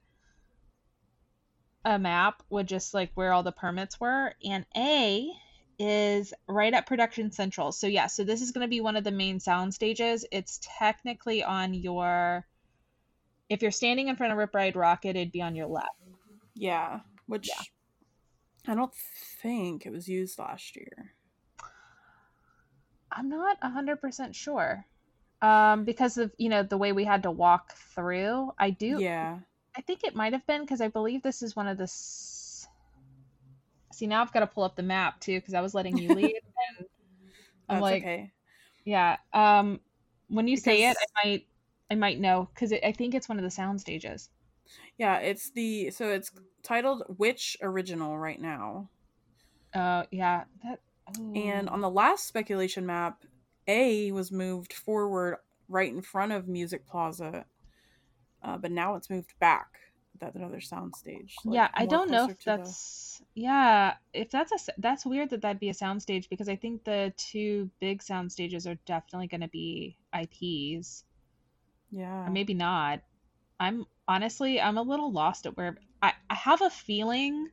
a 1.86 1.98
map 1.98 2.44
with 2.50 2.68
just 2.68 2.94
like 2.94 3.12
where 3.16 3.34
all 3.34 3.44
the 3.44 3.52
permits 3.52 4.00
were 4.00 4.34
and 4.44 4.66
A 4.76 5.32
is 5.80 6.34
right 6.48 6.74
at 6.74 6.86
Production 6.86 7.32
Central. 7.32 7.72
So 7.72 7.88
yeah, 7.88 8.08
so 8.08 8.24
this 8.24 8.42
is 8.42 8.52
going 8.52 8.66
to 8.66 8.70
be 8.70 8.82
one 8.82 8.96
of 8.96 9.04
the 9.04 9.12
main 9.12 9.40
sound 9.40 9.74
stages. 9.74 10.26
It's 10.32 10.60
technically 10.78 11.44
on 11.44 11.74
your 11.74 12.46
if 13.50 13.62
you're 13.62 13.72
standing 13.72 14.08
in 14.08 14.16
front 14.16 14.32
of 14.32 14.38
Rip 14.38 14.56
Ride 14.56 14.76
Rockit, 14.76 15.10
it'd 15.10 15.32
be 15.32 15.42
on 15.42 15.56
your 15.56 15.68
left. 15.68 15.90
Yeah, 16.56 17.02
which 17.26 17.50
Yeah. 17.50 17.64
I 18.68 18.76
don't 18.76 18.94
think 19.42 19.86
it 19.86 19.92
was 19.92 20.08
used 20.08 20.38
last 20.38 20.76
year. 20.76 21.16
I'm 23.12 23.28
not 23.28 23.60
100% 23.60 24.36
sure. 24.36 24.86
Um, 25.42 25.86
because 25.86 26.18
of, 26.18 26.32
you 26.38 26.50
know, 26.50 26.64
the 26.64 26.78
way 26.78 26.92
we 26.92 27.04
had 27.04 27.24
to 27.24 27.32
walk 27.32 27.74
through. 27.96 28.52
I 28.60 28.70
do 28.72 29.00
Yeah, 29.00 29.40
I 29.78 29.82
think 29.82 30.04
it 30.04 30.16
might 30.16 30.34
have 30.34 30.46
been 30.48 30.62
because 30.62 30.82
I 30.82 30.88
believe 30.90 31.24
this 31.24 31.42
is 31.44 31.56
one 31.56 31.68
of 31.68 31.78
the 31.78 31.84
s- 31.86 32.68
See, 33.94 34.08
now 34.08 34.22
I've 34.22 34.32
got 34.32 34.42
to 34.42 34.48
pull 34.48 34.64
up 34.64 34.76
the 34.76 34.84
map 34.84 35.20
too 35.20 35.38
because 35.40 35.54
I 35.54 35.62
was 35.62 35.74
letting 35.76 35.98
you 35.98 36.14
lead 36.14 36.34
and 36.80 36.88
I'm 37.70 37.80
that's 37.80 37.82
like, 37.82 38.04
okay. 38.04 38.32
yeah. 38.86 39.18
Um, 39.34 39.82
when 40.30 40.48
you 40.48 40.58
say 40.58 40.90
it, 40.90 40.98
I 41.00 41.28
might 41.28 41.48
I 41.92 41.96
might 41.96 42.20
know 42.20 42.50
because 42.54 42.74
I 42.74 42.92
think 42.94 43.16
it's 43.16 43.30
one 43.30 43.38
of 43.40 43.44
the 43.44 43.52
sound 43.52 43.82
stages. 43.82 44.30
Yeah, 44.98 45.18
it's 45.18 45.50
the 45.52 45.92
so 45.92 46.10
it's 46.10 46.32
titled 46.64 47.04
"Witch 47.18 47.58
Original 47.62 48.18
right 48.18 48.40
now, 48.40 48.90
Uh, 49.74 50.04
yeah, 50.12 50.44
that 50.64 50.80
and 51.36 51.70
on 51.70 51.82
the 51.82 51.90
last 51.90 52.28
speculation 52.28 52.86
map, 52.86 53.24
A 53.68 54.12
was 54.12 54.32
moved 54.32 54.74
forward 54.74 55.38
right 55.70 55.92
in 55.92 56.02
front 56.02 56.32
of 56.32 56.48
Music 56.48 56.86
Plaza, 56.88 57.46
uh, 58.44 58.58
but 58.58 58.72
now 58.72 58.96
it's 58.96 59.10
moved 59.10 59.34
back. 59.40 59.68
That 60.20 60.36
another 60.36 60.62
sound 60.62 60.96
stage. 60.96 61.36
like, 61.46 61.56
yeah, 61.56 61.68
I 61.74 61.86
don't 61.86 62.12
know 62.12 62.26
if 62.26 62.38
to 62.40 62.46
the- 62.46 62.58
that's 62.58 63.22
yeah, 63.34 63.96
if 64.14 64.30
that's 64.30 64.52
a 64.52 64.72
that's 64.78 65.06
weird 65.06 65.30
that 65.32 65.42
that'd 65.42 65.60
be 65.60 65.70
a 65.70 65.74
sound 65.74 66.02
stage 66.02 66.30
because 66.30 66.50
I 66.50 66.56
think 66.56 66.84
the 66.84 67.14
two 67.18 67.72
big 67.80 68.04
sound 68.04 68.32
stages 68.32 68.68
are 68.68 68.76
definitely 68.86 69.28
going 69.28 69.42
to 69.42 69.48
be 69.48 69.98
IPs. 70.14 71.04
yeah 71.92 72.28
or 72.28 72.30
maybe 72.30 72.54
not. 72.54 73.02
I'm 73.60 73.86
honestly, 74.08 74.60
I'm 74.60 74.78
a 74.78 74.82
little 74.82 75.12
lost 75.12 75.46
at 75.46 75.56
where 75.56 75.78
I, 76.02 76.14
I 76.30 76.36
have 76.36 76.62
a 76.62 76.70
feeling 76.70 77.50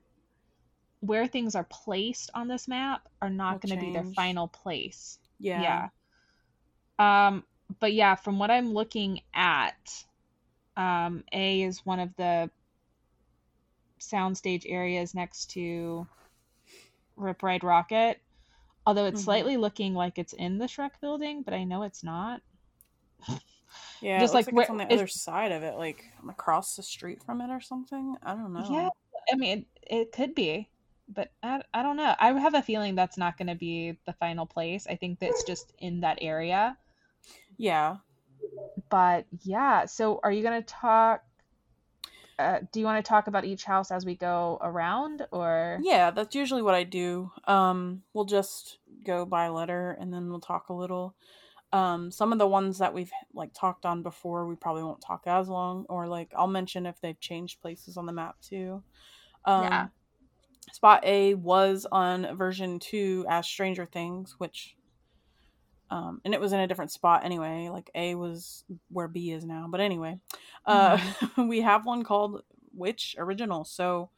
where 1.01 1.27
things 1.27 1.55
are 1.55 1.65
placed 1.65 2.31
on 2.35 2.49
this 2.49 2.67
map 2.67 3.09
are 3.23 3.31
not 3.31 3.61
going 3.63 3.79
to 3.79 3.85
be 3.85 3.93
their 3.93 4.05
final 4.15 4.49
place. 4.49 5.19
yeah 5.39 5.63
Yeah. 5.63 5.89
Um, 6.99 7.45
but 7.81 7.93
yeah, 7.93 8.15
from 8.15 8.39
what 8.39 8.51
I'm 8.51 8.73
looking 8.73 9.21
at, 9.35 10.05
um, 10.77 11.25
A 11.33 11.63
is 11.63 11.85
one 11.85 12.01
of 12.01 12.15
the 12.17 12.51
soundstage 14.01 14.65
areas 14.67 15.15
next 15.15 15.51
to 15.53 16.07
Rip 17.17 17.43
Ride 17.43 17.63
Rockit. 17.63 18.17
Although 18.87 19.07
it's 19.07 19.21
Mhm. 19.21 19.25
slightly 19.25 19.57
looking 19.57 19.95
like 19.95 20.19
it's 20.19 20.33
in 20.33 20.59
the 20.59 20.65
Shrek 20.67 20.93
building, 21.01 21.43
but 21.43 21.53
I 21.53 21.65
know 21.65 21.83
it's 21.83 22.03
not. 22.03 22.41
yeah. 24.01 24.21
just 24.21 24.33
like 24.33 24.47
like, 24.47 24.63
it's 24.63 24.71
on 24.71 24.79
the 24.79 24.85
other 24.85 25.07
side 25.07 25.53
of 25.53 25.63
it, 25.63 25.77
like 25.77 26.05
across 26.29 26.75
the 26.75 26.83
street 26.83 27.23
from 27.23 27.41
it 27.43 27.51
or 27.51 27.61
something. 27.61 28.17
I 28.23 28.35
don't 28.35 28.53
know. 28.55 28.73
Yeah, 28.73 28.89
I 29.31 29.37
mean, 29.37 29.67
it, 29.83 29.95
it 29.95 30.13
could 30.13 30.35
be, 30.35 30.71
but 31.09 31.31
I, 31.43 31.61
I 31.75 31.83
don't 31.83 31.97
know. 31.97 32.15
I 32.19 32.33
have 32.33 32.55
a 32.55 32.63
feeling 32.63 32.95
that's 32.95 33.19
not 33.19 33.37
going 33.37 33.49
to 33.49 33.55
be 33.55 33.99
the 34.07 34.15
final 34.15 34.47
place. 34.47 34.87
I 34.89 34.97
think 34.97 35.19
that's 35.19 35.45
just 35.45 35.73
in 35.79 36.01
that 36.01 36.19
area. 36.23 36.79
Yeah. 37.59 37.97
But 38.89 39.27
yeah, 39.43 39.85
so 39.85 40.21
are 40.23 40.33
you 40.33 40.43
going 40.43 40.63
to 40.63 40.67
talk? 40.67 41.23
Uh, 42.39 42.61
do 42.73 42.79
you 42.79 42.87
want 42.87 43.05
to 43.05 43.09
talk 43.09 43.27
about 43.27 43.45
each 43.45 43.65
house 43.65 43.91
as 43.91 44.07
we 44.07 44.15
go 44.15 44.59
around, 44.63 45.27
or 45.33 45.81
Yeah, 45.83 46.13
that's 46.13 46.35
usually 46.35 46.63
what 46.63 46.75
I 46.75 46.85
do. 46.85 47.31
Um, 47.45 48.03
we'll 48.15 48.25
just 48.25 48.79
go 49.05 49.27
by 49.27 49.49
letter 49.49 49.97
and 50.01 50.13
then 50.13 50.31
we'll 50.31 50.41
talk 50.41 50.69
a 50.69 50.73
little. 50.75 51.15
Um, 51.73 52.11
some 52.11 52.33
of 52.33 52.39
the 52.39 52.47
ones 52.47 52.79
that 52.79 52.95
we've 52.95 53.11
like 53.35 53.53
talked 53.53 53.85
on 53.85 54.03
before, 54.03 54.47
we 54.47 54.55
probably 54.55 54.85
won't 54.85 55.03
talk 55.03 55.25
as 55.27 55.49
long, 55.49 55.85
or 55.89 56.07
like 56.07 56.33
I'll 56.37 56.47
mention 56.47 56.87
if 56.87 57.01
they've 57.01 57.21
changed 57.21 57.61
places 57.61 57.97
on 57.97 58.07
the 58.07 58.13
map 58.13 58.37
too. 58.41 58.83
Um, 59.45 59.63
Yeah. 59.65 59.87
Spot 60.73 61.05
A 61.05 61.35
was 61.35 61.87
on 61.91 62.37
version 62.37 62.79
two 62.79 63.25
as 63.29 63.47
Stranger 63.47 63.87
Things, 63.87 64.37
which, 64.39 64.77
um, 65.91 66.21
and 66.25 66.35
it 66.35 66.41
was 66.41 66.53
in 66.53 66.61
a 66.61 66.67
different 66.67 66.91
spot 66.91 67.25
anyway. 67.25 67.69
Like 67.71 67.91
A 67.95 68.15
was 68.15 68.65
where 68.91 69.09
B 69.09 69.31
is 69.31 69.45
now, 69.45 69.67
but 69.69 69.81
anyway, 69.81 70.19
uh, 70.67 70.99
we 71.39 71.61
have 71.61 71.87
one 71.87 72.05
called 72.05 72.43
Witch 72.75 73.17
Original. 73.19 73.65
So 73.65 74.11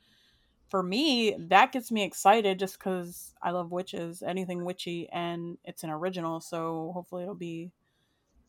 for 0.68 0.83
me, 0.83 1.35
that 1.38 1.72
gets 1.72 1.90
me 1.90 2.02
excited 2.04 2.59
just 2.59 2.78
because 2.78 3.35
I 3.42 3.50
love 3.50 3.72
witches, 3.72 4.22
anything 4.22 4.64
witchy, 4.64 5.09
and 5.11 5.59
it's 5.64 5.83
an 5.83 5.90
original. 5.90 6.40
So 6.40 6.92
hopefully 6.94 7.24
it'll 7.24 7.35
be, 7.35 7.72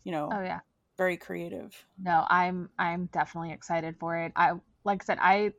you 0.04 0.12
know, 0.12 0.30
oh 0.32 0.42
yeah, 0.42 0.60
very 0.98 1.18
creative. 1.18 1.76
no, 2.02 2.26
I'm 2.30 2.70
I'm 2.78 3.08
definitely 3.08 3.52
excited 3.52 3.96
for 4.00 4.18
it. 4.18 4.32
I 4.36 4.54
like 4.84 5.04
I 5.04 5.06
said, 5.06 5.18
I 5.22 5.54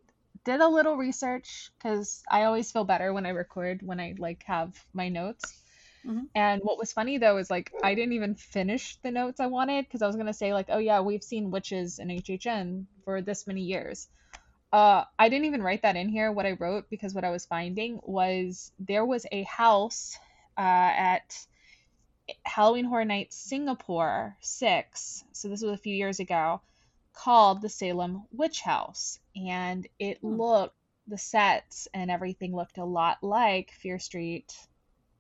did 0.45 0.61
a 0.61 0.69
little 0.69 0.97
research 0.97 1.71
because 1.79 2.23
I 2.31 2.45
always 2.45 2.71
feel 2.71 2.85
better 2.85 3.13
when 3.13 3.27
I 3.27 3.31
record 3.31 3.81
when 3.83 4.01
I 4.01 4.15
like 4.19 4.43
have 4.45 4.75
my 4.93 5.09
notes. 5.09 5.62
Mhm. 6.05 6.27
And 6.35 6.63
what 6.65 6.79
was 6.79 6.93
funny 6.93 7.19
though 7.19 7.39
is 7.39 7.51
like 7.51 7.73
I 7.83 7.95
didn't 7.95 8.15
even 8.15 8.35
finish 8.37 8.97
the 9.03 9.11
notes 9.11 9.41
I 9.41 9.47
wanted 9.47 9.85
because 9.87 10.03
I 10.03 10.07
was 10.07 10.17
gonna 10.17 10.33
say 10.35 10.53
like, 10.55 10.67
oh 10.71 10.79
yeah, 10.79 11.01
we've 11.01 11.23
seen 11.25 11.51
witches 11.51 11.99
in 11.99 12.11
HHN 12.11 12.87
for 13.05 13.21
this 13.23 13.47
many 13.47 13.63
years. 13.63 14.09
uh, 14.73 15.05
I 15.19 15.29
didn't 15.29 15.47
even 15.47 15.63
write 15.63 15.83
that 15.83 15.97
in 15.97 16.09
here. 16.09 16.33
What 16.33 16.47
I 16.47 16.53
wrote 16.53 16.91
because 16.91 17.15
what 17.15 17.25
I 17.25 17.31
was 17.31 17.47
finding 17.47 18.01
was 18.05 18.73
there 18.79 19.05
was 19.07 19.27
a 19.33 19.45
house 19.45 20.19
uh, 20.59 20.61
at 20.61 21.47
Halloween 22.45 22.85
Horror 22.85 23.05
Nights 23.05 23.37
Singapore 23.37 24.37
six. 24.41 25.25
So 25.33 25.49
this 25.49 25.63
was 25.63 25.73
a 25.73 25.77
few 25.77 25.95
years 25.95 26.21
ago, 26.21 26.61
called 27.13 27.61
the 27.63 27.69
Salem 27.69 28.27
Witch 28.31 28.61
House, 28.61 29.19
and 29.35 29.87
it 29.99 30.23
Hmm. 30.23 30.39
looked 30.39 30.77
the 31.07 31.19
sets 31.19 31.89
and 31.93 32.11
everything 32.11 32.55
looked 32.55 32.79
a 32.79 32.85
lot 32.85 33.23
like 33.23 33.73
Fear 33.73 33.99
Street 33.99 34.53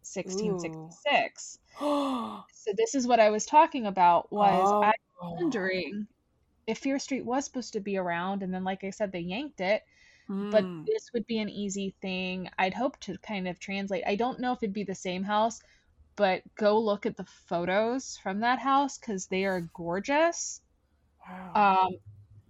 1666. 0.03 1.59
oh, 1.81 2.45
So 2.53 2.73
this 2.77 2.95
is 2.95 3.07
what 3.07 3.21
I 3.21 3.31
was 3.31 3.47
talking 3.47 3.87
about 3.87 4.33
was 4.33 4.73
I 4.83 4.93
wondering 5.31 6.07
if 6.67 6.79
Fear 6.79 6.99
Street 7.01 7.25
was 7.27 7.45
supposed 7.47 7.73
to 7.75 7.81
be 7.81 7.97
around 7.99 8.43
and 8.43 8.53
then 8.55 8.65
like 8.65 8.85
I 8.85 8.91
said 8.91 9.13
they 9.13 9.21
yanked 9.21 9.61
it, 9.61 9.83
but 10.51 10.67
Hmm. 10.67 10.85
this 10.87 11.11
would 11.15 11.27
be 11.27 11.39
an 11.41 11.49
easy 11.51 11.95
thing. 12.03 12.51
I'd 12.59 12.75
hope 12.75 12.99
to 13.01 13.19
kind 13.19 13.49
of 13.49 13.59
translate. 13.61 14.05
I 14.07 14.17
don't 14.17 14.41
know 14.41 14.53
if 14.53 14.63
it'd 14.63 14.73
be 14.75 14.85
the 14.85 14.95
same 14.95 15.25
house, 15.25 15.61
but 16.17 16.43
go 16.57 16.81
look 16.81 17.07
at 17.07 17.17
the 17.17 17.25
photos 17.27 18.19
from 18.19 18.41
that 18.41 18.59
house 18.61 18.99
cuz 18.99 19.27
they 19.29 19.45
are 19.47 19.63
gorgeous. 19.75 20.61
wow. 21.21 21.55
Um 21.55 21.97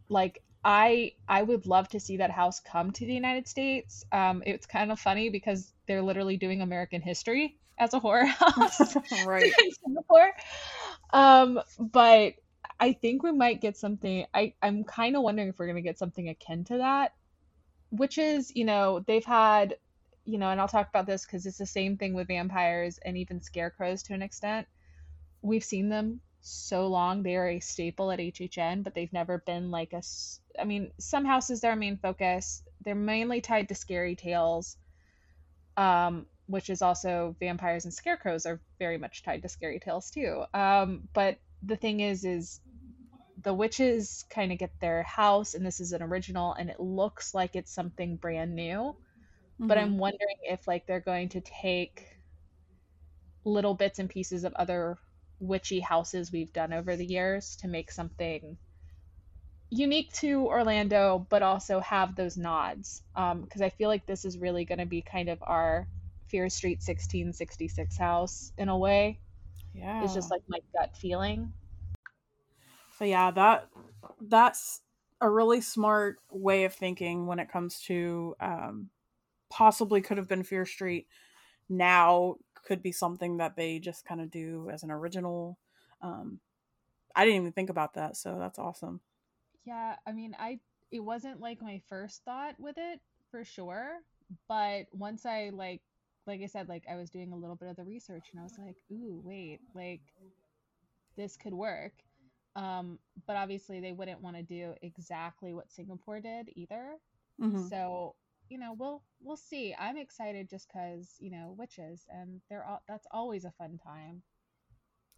like 0.08 0.42
I 0.64 1.12
I 1.28 1.42
would 1.42 1.66
love 1.66 1.88
to 1.90 2.00
see 2.00 2.18
that 2.18 2.30
house 2.30 2.60
come 2.60 2.90
to 2.92 3.06
the 3.06 3.14
United 3.14 3.48
States. 3.48 4.04
Um 4.12 4.42
it's 4.46 4.66
kind 4.66 4.92
of 4.92 5.00
funny 5.00 5.30
because 5.30 5.72
they're 5.86 6.02
literally 6.02 6.36
doing 6.36 6.62
American 6.62 7.02
history 7.02 7.58
as 7.78 7.94
a 7.94 7.98
horror 7.98 8.26
house. 8.26 8.96
right. 9.26 9.44
in 9.58 9.70
Singapore. 9.84 10.32
Um, 11.12 11.60
but 11.78 12.34
I 12.78 12.92
think 12.92 13.22
we 13.22 13.32
might 13.32 13.60
get 13.60 13.76
something. 13.76 14.26
I 14.34 14.54
I'm 14.62 14.84
kind 14.84 15.16
of 15.16 15.22
wondering 15.22 15.48
if 15.48 15.58
we're 15.58 15.66
gonna 15.66 15.82
get 15.82 15.98
something 15.98 16.28
akin 16.28 16.64
to 16.64 16.78
that, 16.78 17.14
which 17.90 18.18
is 18.18 18.54
you 18.54 18.64
know 18.64 19.04
they've 19.06 19.24
had 19.24 19.76
you 20.24 20.38
know, 20.38 20.50
and 20.50 20.60
I'll 20.60 20.68
talk 20.68 20.88
about 20.88 21.06
this 21.06 21.26
because 21.26 21.46
it's 21.46 21.58
the 21.58 21.66
same 21.66 21.96
thing 21.96 22.14
with 22.14 22.28
vampires 22.28 22.98
and 23.04 23.16
even 23.18 23.40
scarecrows 23.40 24.04
to 24.04 24.14
an 24.14 24.22
extent. 24.22 24.68
We've 25.42 25.64
seen 25.64 25.88
them 25.88 26.20
so 26.42 26.88
long; 26.88 27.22
they 27.22 27.36
are 27.36 27.48
a 27.48 27.60
staple 27.60 28.10
at 28.12 28.20
HHN, 28.20 28.82
but 28.84 28.94
they've 28.94 29.12
never 29.12 29.38
been 29.38 29.70
like 29.70 29.92
a. 29.94 30.02
I 30.60 30.64
mean, 30.64 30.92
some 31.00 31.24
houses 31.24 31.60
they're 31.62 31.76
main 31.76 31.98
focus. 31.98 32.62
They're 32.82 32.94
mainly 32.94 33.40
tied 33.40 33.68
to 33.70 33.74
scary 33.74 34.16
tales 34.16 34.76
um, 35.76 36.26
which 36.46 36.68
is 36.70 36.82
also 36.82 37.36
vampires 37.40 37.84
and 37.84 37.94
scarecrows 37.94 38.46
are 38.46 38.60
very 38.78 38.98
much 38.98 39.22
tied 39.22 39.42
to 39.42 39.48
scary 39.48 39.78
tales 39.80 40.10
too. 40.10 40.44
Um, 40.52 41.08
but 41.14 41.38
the 41.62 41.76
thing 41.76 42.00
is, 42.00 42.24
is 42.24 42.60
the 43.42 43.54
witches 43.54 44.24
kind 44.30 44.52
of 44.52 44.58
get 44.58 44.72
their 44.80 45.02
house, 45.04 45.54
and 45.54 45.64
this 45.66 45.80
is 45.80 45.92
an 45.92 46.02
original, 46.02 46.54
and 46.54 46.70
it 46.70 46.80
looks 46.80 47.34
like 47.34 47.56
it's 47.56 47.74
something 47.74 48.16
brand 48.16 48.54
new. 48.56 48.96
But 49.68 49.78
Mhm. 49.78 49.78
I'm 49.78 49.98
wondering 49.98 50.36
if 50.44 50.66
like 50.68 50.86
they're 50.86 51.00
going 51.00 51.30
to 51.30 51.42
take 51.42 52.06
little 53.44 53.74
bits 53.74 53.98
and 53.98 54.08
pieces 54.08 54.44
of 54.44 54.52
other 54.54 54.98
witchy 55.42 55.80
houses 55.80 56.32
we've 56.32 56.52
done 56.52 56.72
over 56.72 56.96
the 56.96 57.04
years 57.04 57.56
to 57.56 57.68
make 57.68 57.90
something 57.90 58.56
unique 59.70 60.12
to 60.12 60.46
Orlando, 60.46 61.26
but 61.30 61.42
also 61.42 61.80
have 61.80 62.14
those 62.14 62.36
nods. 62.36 63.02
Because 63.14 63.62
I 63.62 63.70
feel 63.70 63.88
like 63.88 64.06
this 64.06 64.24
is 64.24 64.38
really 64.38 64.64
going 64.64 64.78
to 64.78 64.86
be 64.86 65.02
kind 65.02 65.28
of 65.28 65.38
our 65.42 65.86
Fear 66.28 66.48
Street 66.48 66.78
1666 66.78 67.96
house 67.96 68.52
in 68.56 68.68
a 68.68 68.78
way. 68.78 69.18
yeah. 69.74 70.04
It's 70.04 70.14
just 70.14 70.30
like 70.30 70.42
my 70.48 70.58
gut 70.76 70.96
feeling. 70.96 71.52
So 72.98 73.04
yeah, 73.04 73.30
that 73.32 73.68
that's 74.20 74.80
a 75.20 75.28
really 75.28 75.60
smart 75.60 76.18
way 76.30 76.64
of 76.64 76.74
thinking 76.74 77.26
when 77.26 77.38
it 77.38 77.50
comes 77.50 77.80
to 77.82 78.34
um, 78.40 78.90
possibly 79.50 80.00
could 80.00 80.18
have 80.18 80.28
been 80.28 80.42
Fear 80.42 80.66
Street. 80.66 81.06
Now 81.68 82.36
could 82.62 82.82
be 82.82 82.92
something 82.92 83.38
that 83.38 83.56
they 83.56 83.78
just 83.78 84.04
kind 84.04 84.20
of 84.20 84.30
do 84.30 84.70
as 84.72 84.82
an 84.82 84.90
original. 84.90 85.58
Um, 86.00 86.40
I 87.14 87.24
didn't 87.24 87.40
even 87.40 87.52
think 87.52 87.70
about 87.70 87.94
that, 87.94 88.16
so 88.16 88.38
that's 88.38 88.58
awesome. 88.58 89.00
Yeah, 89.64 89.96
I 90.06 90.12
mean, 90.12 90.36
I 90.38 90.60
it 90.90 91.00
wasn't 91.00 91.40
like 91.40 91.62
my 91.62 91.80
first 91.88 92.24
thought 92.24 92.54
with 92.58 92.76
it 92.78 93.00
for 93.30 93.44
sure, 93.44 93.98
but 94.48 94.86
once 94.92 95.24
I 95.26 95.50
like 95.52 95.80
like 96.26 96.40
I 96.42 96.46
said, 96.46 96.68
like 96.68 96.84
I 96.90 96.96
was 96.96 97.10
doing 97.10 97.32
a 97.32 97.36
little 97.36 97.56
bit 97.56 97.68
of 97.68 97.76
the 97.76 97.84
research 97.84 98.24
and 98.30 98.40
I 98.40 98.44
was 98.44 98.58
like, 98.58 98.76
ooh, 98.92 99.20
wait, 99.24 99.60
like 99.74 100.00
this 101.16 101.36
could 101.36 101.54
work. 101.54 101.92
Um, 102.54 102.98
but 103.26 103.36
obviously 103.36 103.80
they 103.80 103.92
wouldn't 103.92 104.20
want 104.20 104.36
to 104.36 104.42
do 104.42 104.74
exactly 104.82 105.52
what 105.54 105.70
Singapore 105.70 106.20
did 106.20 106.50
either. 106.54 106.96
Mhm. 107.40 107.68
So, 107.68 108.14
you 108.52 108.58
know, 108.58 108.74
we'll 108.78 109.02
we'll 109.22 109.36
see. 109.38 109.74
I'm 109.78 109.96
excited 109.96 110.50
just 110.50 110.68
because, 110.68 111.14
you 111.18 111.30
know, 111.30 111.54
witches 111.56 112.04
and 112.10 112.42
they're 112.50 112.66
all 112.66 112.82
that's 112.86 113.06
always 113.10 113.46
a 113.46 113.52
fun 113.52 113.78
time. 113.82 114.22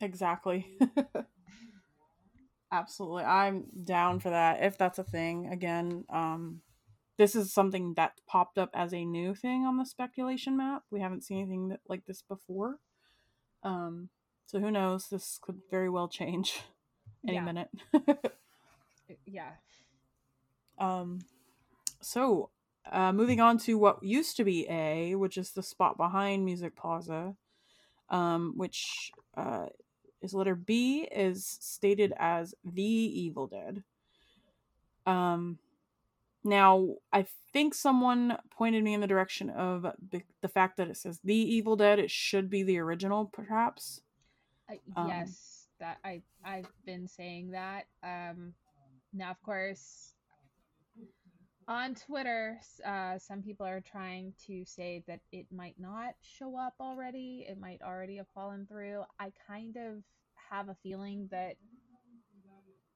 Exactly. 0.00 0.78
Absolutely. 2.72 3.24
I'm 3.24 3.66
down 3.84 4.20
for 4.20 4.30
that 4.30 4.62
if 4.62 4.78
that's 4.78 4.98
a 4.98 5.04
thing. 5.04 5.48
Again, 5.52 6.04
um 6.10 6.60
this 7.18 7.34
is 7.36 7.52
something 7.52 7.94
that 7.94 8.20
popped 8.26 8.58
up 8.58 8.70
as 8.74 8.92
a 8.94 9.04
new 9.04 9.34
thing 9.34 9.64
on 9.64 9.76
the 9.78 9.86
speculation 9.86 10.56
map. 10.56 10.82
We 10.90 11.00
haven't 11.00 11.24
seen 11.24 11.38
anything 11.38 11.68
that, 11.68 11.80
like 11.88 12.04
this 12.06 12.22
before. 12.22 12.78
Um 13.64 14.10
so 14.46 14.60
who 14.60 14.70
knows, 14.70 15.08
this 15.08 15.38
could 15.42 15.60
very 15.70 15.90
well 15.90 16.08
change 16.08 16.60
any 17.28 17.36
Yeah. 17.36 17.44
minute. 17.44 17.70
Yeah. 19.26 19.52
um 20.78 21.20
so 22.02 22.50
uh 22.90 23.12
moving 23.12 23.40
on 23.40 23.58
to 23.58 23.78
what 23.78 24.02
used 24.02 24.36
to 24.36 24.44
be 24.44 24.68
A, 24.68 25.14
which 25.14 25.36
is 25.36 25.50
the 25.50 25.62
spot 25.62 25.96
behind 25.96 26.44
Music 26.44 26.76
Plaza, 26.76 27.34
um 28.10 28.52
which 28.56 29.12
uh 29.36 29.66
is 30.22 30.34
letter 30.34 30.54
B 30.54 31.06
is 31.12 31.58
stated 31.60 32.14
as 32.18 32.54
the 32.64 32.82
Evil 32.82 33.46
Dead. 33.46 33.82
Um, 35.06 35.58
now 36.42 36.94
I 37.12 37.26
think 37.52 37.74
someone 37.74 38.38
pointed 38.50 38.82
me 38.82 38.94
in 38.94 39.00
the 39.00 39.06
direction 39.06 39.50
of 39.50 39.82
the, 40.10 40.22
the 40.40 40.48
fact 40.48 40.78
that 40.78 40.88
it 40.88 40.96
says 40.96 41.20
the 41.22 41.36
Evil 41.36 41.76
Dead. 41.76 41.98
It 41.98 42.10
should 42.10 42.48
be 42.48 42.62
the 42.62 42.78
original, 42.78 43.26
perhaps. 43.26 44.00
I, 44.68 44.80
Um, 44.96 45.08
yes, 45.08 45.66
that 45.78 45.98
I 46.04 46.22
I've 46.42 46.72
been 46.86 47.06
saying 47.06 47.50
that. 47.50 47.84
Um, 48.02 48.54
now, 49.12 49.30
of 49.30 49.42
course, 49.42 50.13
on 51.68 51.94
Twitter, 51.94 52.58
uh, 52.86 53.18
some 53.18 53.42
people 53.42 53.66
are 53.66 53.80
trying 53.80 54.32
to 54.46 54.64
say 54.64 55.02
that 55.06 55.20
it 55.32 55.46
might 55.50 55.76
not 55.78 56.14
show 56.20 56.58
up 56.58 56.74
already. 56.80 57.46
It 57.48 57.58
might 57.58 57.80
already 57.82 58.16
have 58.16 58.28
fallen 58.34 58.66
through. 58.66 59.02
I 59.18 59.32
kind 59.46 59.76
of 59.76 60.02
have 60.50 60.68
a 60.68 60.76
feeling 60.82 61.28
that 61.30 61.56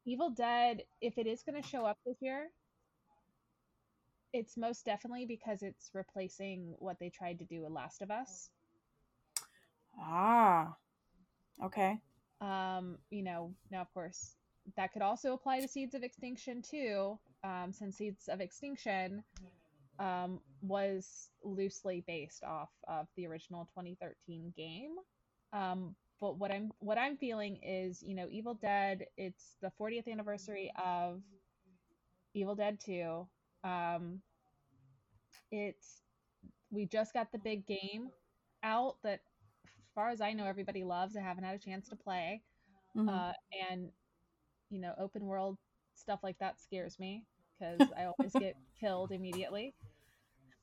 Evil 0.05 0.31
Dead, 0.31 0.83
if 1.01 1.19
it 1.19 1.27
is 1.27 1.43
going 1.43 1.61
to 1.61 1.69
show 1.69 1.85
up 1.85 1.99
this 2.07 2.17
year, 2.21 2.49
it's 4.33 4.57
most 4.57 4.85
definitely 4.85 5.27
because 5.27 5.63
it's 5.63 5.91
replacing 5.95 6.75
what 6.79 6.99
they 6.99 7.11
tried 7.11 7.39
to 7.39 7.45
do 7.45 7.63
with 7.63 7.73
Last 7.73 8.03
of 8.03 8.11
Us. 8.11 8.51
Ah, 10.01 10.77
okay. 11.65 11.99
um, 12.41 12.99
you 13.11 13.23
know, 13.23 13.55
now 13.71 13.81
of 13.81 13.93
course 13.93 14.37
that 14.77 14.93
could 14.93 15.03
also 15.03 15.33
apply 15.33 15.61
to 15.61 15.69
Seeds 15.69 15.95
of 15.95 16.03
Extinction 16.03 16.63
too, 16.63 17.19
um, 17.44 17.72
since 17.72 17.96
Seeds 17.96 18.29
of 18.29 18.40
Extinction 18.40 19.22
um, 19.98 20.40
was 20.62 21.31
loosely 21.42 22.03
based 22.07 22.44
off 22.44 22.70
of 22.88 23.07
the 23.16 23.27
original 23.27 23.66
2013 23.66 24.53
game. 24.57 24.96
Um, 25.53 25.94
but 26.20 26.38
what 26.38 26.51
I'm 26.51 26.72
what 26.81 26.98
I'm 26.98 27.16
feeling 27.16 27.59
is, 27.62 28.03
you 28.03 28.14
know, 28.14 28.27
Evil 28.31 28.55
Dead. 28.55 29.07
It's 29.16 29.57
the 29.62 29.70
40th 29.81 30.09
anniversary 30.11 30.70
of 30.83 31.22
Evil 32.35 32.55
Dead 32.55 32.79
2. 32.81 33.27
Um, 33.64 34.20
it's 35.51 36.03
we 36.70 36.87
just 36.87 37.12
got 37.14 37.33
the 37.33 37.38
big 37.38 37.66
game 37.66 38.11
out 38.62 38.96
that, 39.03 39.20
as 39.66 39.92
far 39.94 40.11
as 40.11 40.20
I 40.20 40.33
know, 40.33 40.44
everybody 40.46 40.85
loves. 40.85 41.16
I 41.16 41.20
haven't 41.20 41.44
had 41.44 41.55
a 41.55 41.59
chance 41.59 41.88
to 41.88 41.96
play 41.96 42.42
Mhm. 42.96 43.09
uh, 43.09 43.33
and 43.70 43.92
you 44.70 44.81
know 44.81 44.94
open 44.98 45.24
world 45.27 45.59
stuff 45.99 46.21
like 46.23 46.39
that 46.39 46.61
scares 46.61 46.99
me 46.99 47.25
because 47.59 47.81
i 47.97 48.05
always 48.05 48.33
get 48.33 48.57
killed 48.81 49.13
immediately 49.13 49.75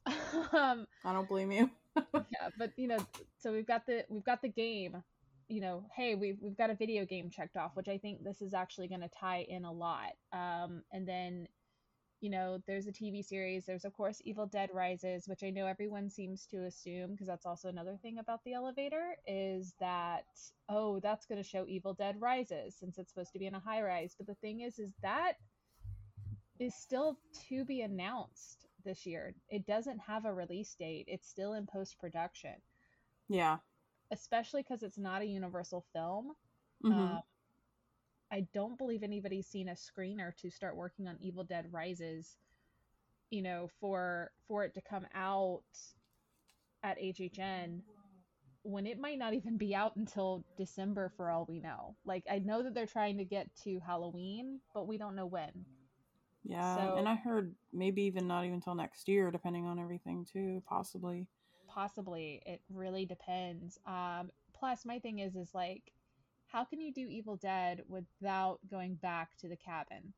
um 0.53 0.85
I 1.03 1.13
don't 1.13 1.27
blame 1.27 1.51
you. 1.51 1.69
yeah 2.13 2.49
but 2.57 2.71
you 2.75 2.87
know 2.87 2.99
so 3.39 3.51
we've 3.51 3.65
got 3.65 3.85
the 3.85 4.05
we've 4.09 4.23
got 4.23 4.41
the 4.41 4.49
game 4.49 5.01
you 5.47 5.61
know 5.61 5.85
hey 5.95 6.15
we've, 6.15 6.37
we've 6.41 6.57
got 6.57 6.69
a 6.69 6.75
video 6.75 7.05
game 7.05 7.29
checked 7.29 7.57
off 7.57 7.71
which 7.75 7.87
i 7.87 7.97
think 7.97 8.23
this 8.23 8.41
is 8.41 8.53
actually 8.53 8.87
going 8.87 9.01
to 9.01 9.09
tie 9.09 9.45
in 9.47 9.65
a 9.65 9.71
lot 9.71 10.11
um 10.33 10.83
and 10.91 11.07
then 11.07 11.47
you 12.25 12.31
know 12.31 12.57
there's 12.67 12.87
a 12.87 12.91
tv 12.91 13.23
series 13.23 13.65
there's 13.67 13.85
of 13.85 13.93
course 13.93 14.21
evil 14.25 14.47
dead 14.47 14.69
rises 14.73 15.27
which 15.27 15.43
i 15.43 15.51
know 15.51 15.67
everyone 15.67 16.09
seems 16.09 16.47
to 16.47 16.65
assume 16.65 17.11
because 17.11 17.27
that's 17.27 17.45
also 17.45 17.69
another 17.69 17.97
thing 18.01 18.17
about 18.17 18.43
the 18.45 18.53
elevator 18.53 19.15
is 19.27 19.75
that 19.79 20.25
oh 20.69 20.99
that's 21.01 21.27
going 21.27 21.41
to 21.41 21.47
show 21.47 21.65
evil 21.67 21.93
dead 21.93 22.15
rises 22.19 22.75
since 22.79 22.97
it's 22.97 23.11
supposed 23.11 23.31
to 23.33 23.39
be 23.39 23.45
in 23.45 23.55
a 23.55 23.59
high 23.59 23.81
rise 23.81 24.15
but 24.17 24.27
the 24.27 24.35
thing 24.35 24.61
is 24.61 24.79
is 24.79 24.91
that 25.03 25.33
is 26.59 26.73
still 26.73 27.19
to 27.49 27.65
be 27.65 27.81
announced 27.81 28.67
this 28.85 29.05
year. 29.05 29.35
It 29.49 29.65
doesn't 29.65 29.99
have 29.99 30.25
a 30.25 30.33
release 30.33 30.75
date. 30.75 31.05
It's 31.07 31.27
still 31.27 31.53
in 31.53 31.67
post 31.67 31.99
production, 31.99 32.55
Yeah. 33.27 33.59
especially 34.11 34.61
because 34.61 34.83
it's 34.83 34.97
not 34.97 35.21
a 35.21 35.25
Universal 35.25 35.85
film. 35.93 36.35
Mhm. 36.83 37.17
Um, 37.17 37.21
I 38.31 38.47
don't 38.53 38.77
believe 38.77 39.03
anybody's 39.03 39.47
seen 39.47 39.69
a 39.69 39.73
screener 39.73 40.35
to 40.37 40.49
start 40.49 40.75
working 40.75 41.07
on 41.07 41.17
Evil 41.21 41.43
Dead 41.43 41.67
Rises, 41.71 42.37
you 43.29 43.41
know, 43.41 43.69
for 43.79 44.31
for 44.47 44.63
it 44.63 44.73
to 44.75 44.81
come 44.81 45.05
out 45.13 45.61
at 46.83 46.99
HHN 46.99 47.81
when 48.63 48.87
it 48.87 48.99
might 48.99 49.19
not 49.19 49.33
even 49.35 49.57
be 49.57 49.75
out 49.75 49.95
until 49.95 50.43
December 50.57 51.11
for 51.15 51.29
all 51.29 51.45
we 51.47 51.59
know. 51.59 51.95
Like 52.03 52.23
I 52.29 52.39
know 52.39 52.63
that 52.63 52.73
they're 52.73 52.87
trying 52.87 53.17
to 53.19 53.25
get 53.25 53.47
to 53.63 53.79
Halloween, 53.85 54.59
but 54.73 54.87
we 54.87 54.97
don't 54.97 55.15
know 55.15 55.27
when. 55.27 55.65
yeah. 56.43 56.75
so- 56.75 56.97
and 56.97 57.07
I 57.07 57.15
heard 57.15 57.53
maybe 57.71 58.03
even 58.03 58.27
not 58.27 58.45
even 58.45 58.59
till 58.61 58.75
next 58.75 59.07
year, 59.07 59.29
depending 59.31 59.65
on 59.65 59.79
everything 59.79 60.25
too, 60.31 60.63
possibly. 60.67 61.27
Possibly, 61.67 62.41
it 62.45 62.61
really 62.69 63.05
depends. 63.05 63.77
Um 63.85 64.31
plus 64.53 64.85
my 64.85 64.97
thing 64.99 65.19
is 65.19 65.35
is 65.35 65.53
like 65.53 65.91
how 66.55 66.63
can 66.63 66.79
you 66.79 66.93
do 66.93 67.09
Evil 67.09 67.35
Dead 67.35 67.81
without 67.89 68.59
going 68.71 68.95
back 68.95 69.35
to 69.39 69.49
the 69.49 69.57
cabin? 69.57 70.13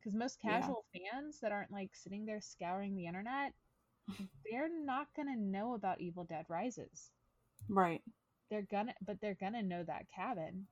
Because 0.00 0.14
most 0.14 0.38
Yeah. 0.42 0.60
casual 0.60 0.86
fans 0.90 1.38
that 1.40 1.52
aren't 1.52 1.70
like 1.70 1.94
sitting 1.94 2.24
there 2.24 2.40
scouring 2.40 2.94
the 2.96 3.04
internet, 3.06 3.52
they're 4.50 4.70
not 4.70 5.12
gonna 5.14 5.36
know 5.36 5.74
about 5.74 6.00
Evil 6.00 6.24
Dead 6.24 6.46
Rises. 6.48 7.10
Right. 7.68 8.02
They're 8.48 8.62
gonna, 8.62 8.94
but 9.02 9.20
they're 9.20 9.34
gonna 9.34 9.62
know 9.62 9.82
that 9.84 10.08
cabin 10.08 10.66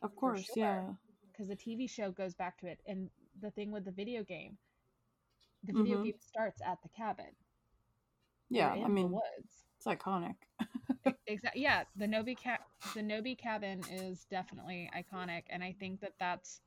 Of 0.00 0.14
course. 0.14 0.44
sure. 0.44 0.56
Yeah. 0.56 0.94
because 1.32 1.48
the 1.48 1.56
TV 1.56 1.88
show 1.88 2.12
goes 2.12 2.34
back 2.34 2.56
to 2.58 2.66
it. 2.68 2.80
And 2.86 3.10
the 3.40 3.50
thing 3.50 3.72
with 3.72 3.84
the 3.84 3.90
video 3.92 4.22
game, 4.22 4.58
the 5.64 5.72
video 5.72 5.98
Mhm. 5.98 6.04
game 6.04 6.20
starts 6.20 6.60
at 6.62 6.80
the 6.82 6.88
cabin. 6.90 7.34
Yeah. 8.48 8.72
I 8.74 8.86
mean, 8.88 9.10
woods. 9.10 9.66
it's 9.76 9.86
iconic. 9.86 10.36
Exactly. 11.26 11.62
Yeah, 11.62 11.84
the 11.96 12.06
Knowby 12.06 12.34
ca- 12.36 12.64
the 12.94 13.02
Knowby 13.02 13.34
cabin 13.36 13.84
is 13.90 14.24
definitely 14.30 14.90
iconic, 14.96 15.44
and 15.50 15.62
I 15.62 15.72
think 15.78 16.00
that 16.00 16.14
that's. 16.18 16.60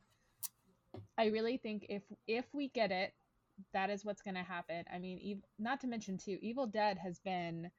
I 1.18 1.26
really 1.28 1.58
think 1.58 1.86
if 1.90 2.04
if 2.28 2.46
we 2.54 2.70
get 2.70 2.92
it, 2.92 3.14
that 3.74 3.90
is 3.90 4.06
what's 4.06 4.22
going 4.22 4.36
to 4.36 4.44
happen. 4.44 4.86
I 4.92 5.00
mean, 5.00 5.20
ev- 5.38 5.44
not 5.60 5.82
to 5.82 5.88
mention 5.88 6.18
too, 6.18 6.38
Evil 6.42 6.68
Dead 6.68 6.98
has 6.98 7.20
been 7.20 7.72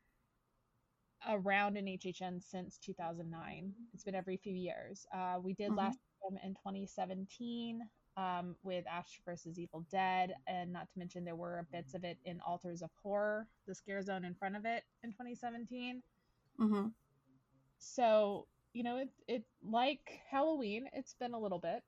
around 1.28 1.76
in 1.76 1.88
HHN 1.88 2.40
since 2.40 2.78
2009. 2.78 3.72
It's 3.94 4.04
been 4.04 4.14
every 4.14 4.36
few 4.36 4.52
years. 4.54 5.06
Uh, 5.14 5.38
we 5.42 5.54
did 5.54 5.70
Mhm. 5.70 5.76
last 5.76 5.98
in 6.42 6.54
2017 6.54 7.88
um, 8.16 8.56
with 8.62 8.86
Ash 8.86 9.20
versus 9.24 9.58
Evil 9.58 9.84
Dead, 9.90 10.34
and 10.46 10.72
not 10.72 10.88
to 10.90 10.98
mention 10.98 11.24
there 11.24 11.36
were 11.36 11.66
bits 11.72 11.94
of 11.94 12.04
it 12.04 12.18
in 12.24 12.40
Altars 12.40 12.82
of 12.82 12.90
Horror, 13.02 13.48
the 13.66 13.74
scare 13.74 14.02
zone 14.02 14.24
in 14.24 14.34
front 14.34 14.56
of 14.56 14.64
it 14.64 14.84
in 15.02 15.12
2017 15.12 16.02
hmm 16.58 16.86
so 17.78 18.46
you 18.72 18.82
know 18.82 18.96
it 18.98 19.10
it 19.28 19.44
like 19.62 20.20
halloween 20.30 20.86
it's 20.92 21.14
been 21.14 21.34
a 21.34 21.38
little 21.38 21.58
bit. 21.58 21.82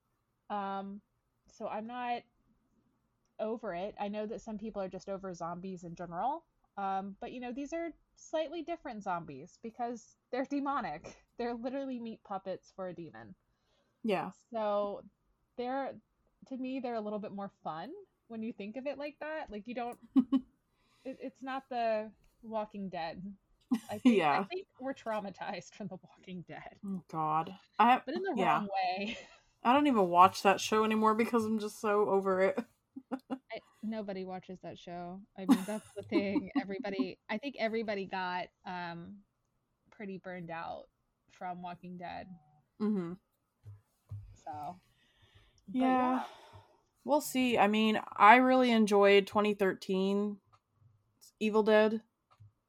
Um 0.50 1.00
so 1.52 1.66
i'm 1.68 1.86
not 1.86 2.22
over 3.38 3.74
it. 3.74 3.94
I 4.00 4.08
know 4.08 4.26
that 4.26 4.40
some 4.40 4.58
people 4.58 4.80
are 4.82 4.88
just 4.88 5.08
over 5.08 5.32
zombies 5.34 5.84
in 5.84 5.94
general. 5.94 6.44
Um 6.76 7.16
but 7.20 7.32
you 7.32 7.40
know 7.40 7.52
these 7.52 7.72
are 7.72 7.90
slightly 8.16 8.62
different 8.62 9.02
zombies 9.02 9.58
because 9.62 10.16
they're 10.30 10.46
demonic. 10.46 11.16
They're 11.38 11.54
literally 11.54 12.00
meat 12.00 12.20
puppets 12.24 12.72
for 12.74 12.88
a 12.88 12.94
demon. 12.94 13.34
Yeah. 14.02 14.30
so 14.52 15.02
they're 15.56 15.92
to 16.48 16.56
me 16.56 16.80
they're 16.80 16.94
a 16.94 17.00
little 17.00 17.18
bit 17.18 17.32
more 17.32 17.50
fun 17.62 17.90
when 18.28 18.42
you 18.42 18.52
think 18.52 18.76
of 18.76 18.86
it 18.86 18.98
like 18.98 19.16
that. 19.20 19.50
Like 19.50 19.66
you 19.66 19.74
don't 19.74 19.98
it, 21.04 21.18
it's 21.20 21.42
not 21.42 21.64
the 21.70 22.10
walking 22.42 22.88
dead 22.88 23.22
I 23.90 23.98
think, 23.98 24.22
I 24.22 24.42
think 24.44 24.66
we're 24.80 24.94
traumatized 24.94 25.74
from 25.74 25.88
The 25.88 25.96
Walking 26.02 26.44
Dead, 26.48 26.60
Oh 26.84 27.02
God. 27.10 27.52
I 27.78 28.00
but 28.04 28.14
in 28.14 28.22
the 28.22 28.34
Yeah. 28.36 28.58
wrong 28.58 28.68
way. 28.98 29.16
I 29.64 29.72
don't 29.72 29.86
even 29.88 30.08
watch 30.08 30.42
that 30.42 30.60
show 30.60 30.84
anymore 30.84 31.14
because 31.14 31.44
I'm 31.44 31.58
just 31.58 31.80
so 31.80 32.08
over 32.08 32.40
it. 32.42 32.58
I, 33.30 33.58
nobody 33.82 34.24
watches 34.24 34.58
that 34.62 34.78
show. 34.78 35.20
I 35.36 35.44
mean, 35.46 35.64
that's 35.66 35.90
the 35.96 36.02
thing. 36.04 36.50
Everybody, 36.60 37.18
I 37.28 37.38
think 37.38 37.56
everybody 37.58 38.06
got 38.06 38.46
um 38.64 39.16
pretty 39.90 40.18
burned 40.18 40.50
out 40.50 40.84
from 41.32 41.62
Walking 41.62 41.96
Dead. 41.96 42.28
hmm 42.78 43.14
So 44.44 44.76
but 45.68 45.80
Yeah. 45.80 46.22
We'll 47.04 47.20
see. 47.20 47.56
I 47.56 47.68
mean, 47.68 48.00
I 48.16 48.36
really 48.36 48.72
enjoyed 48.72 49.26
2013 49.28 50.38
Evil 51.38 51.62
Dead. 51.62 52.02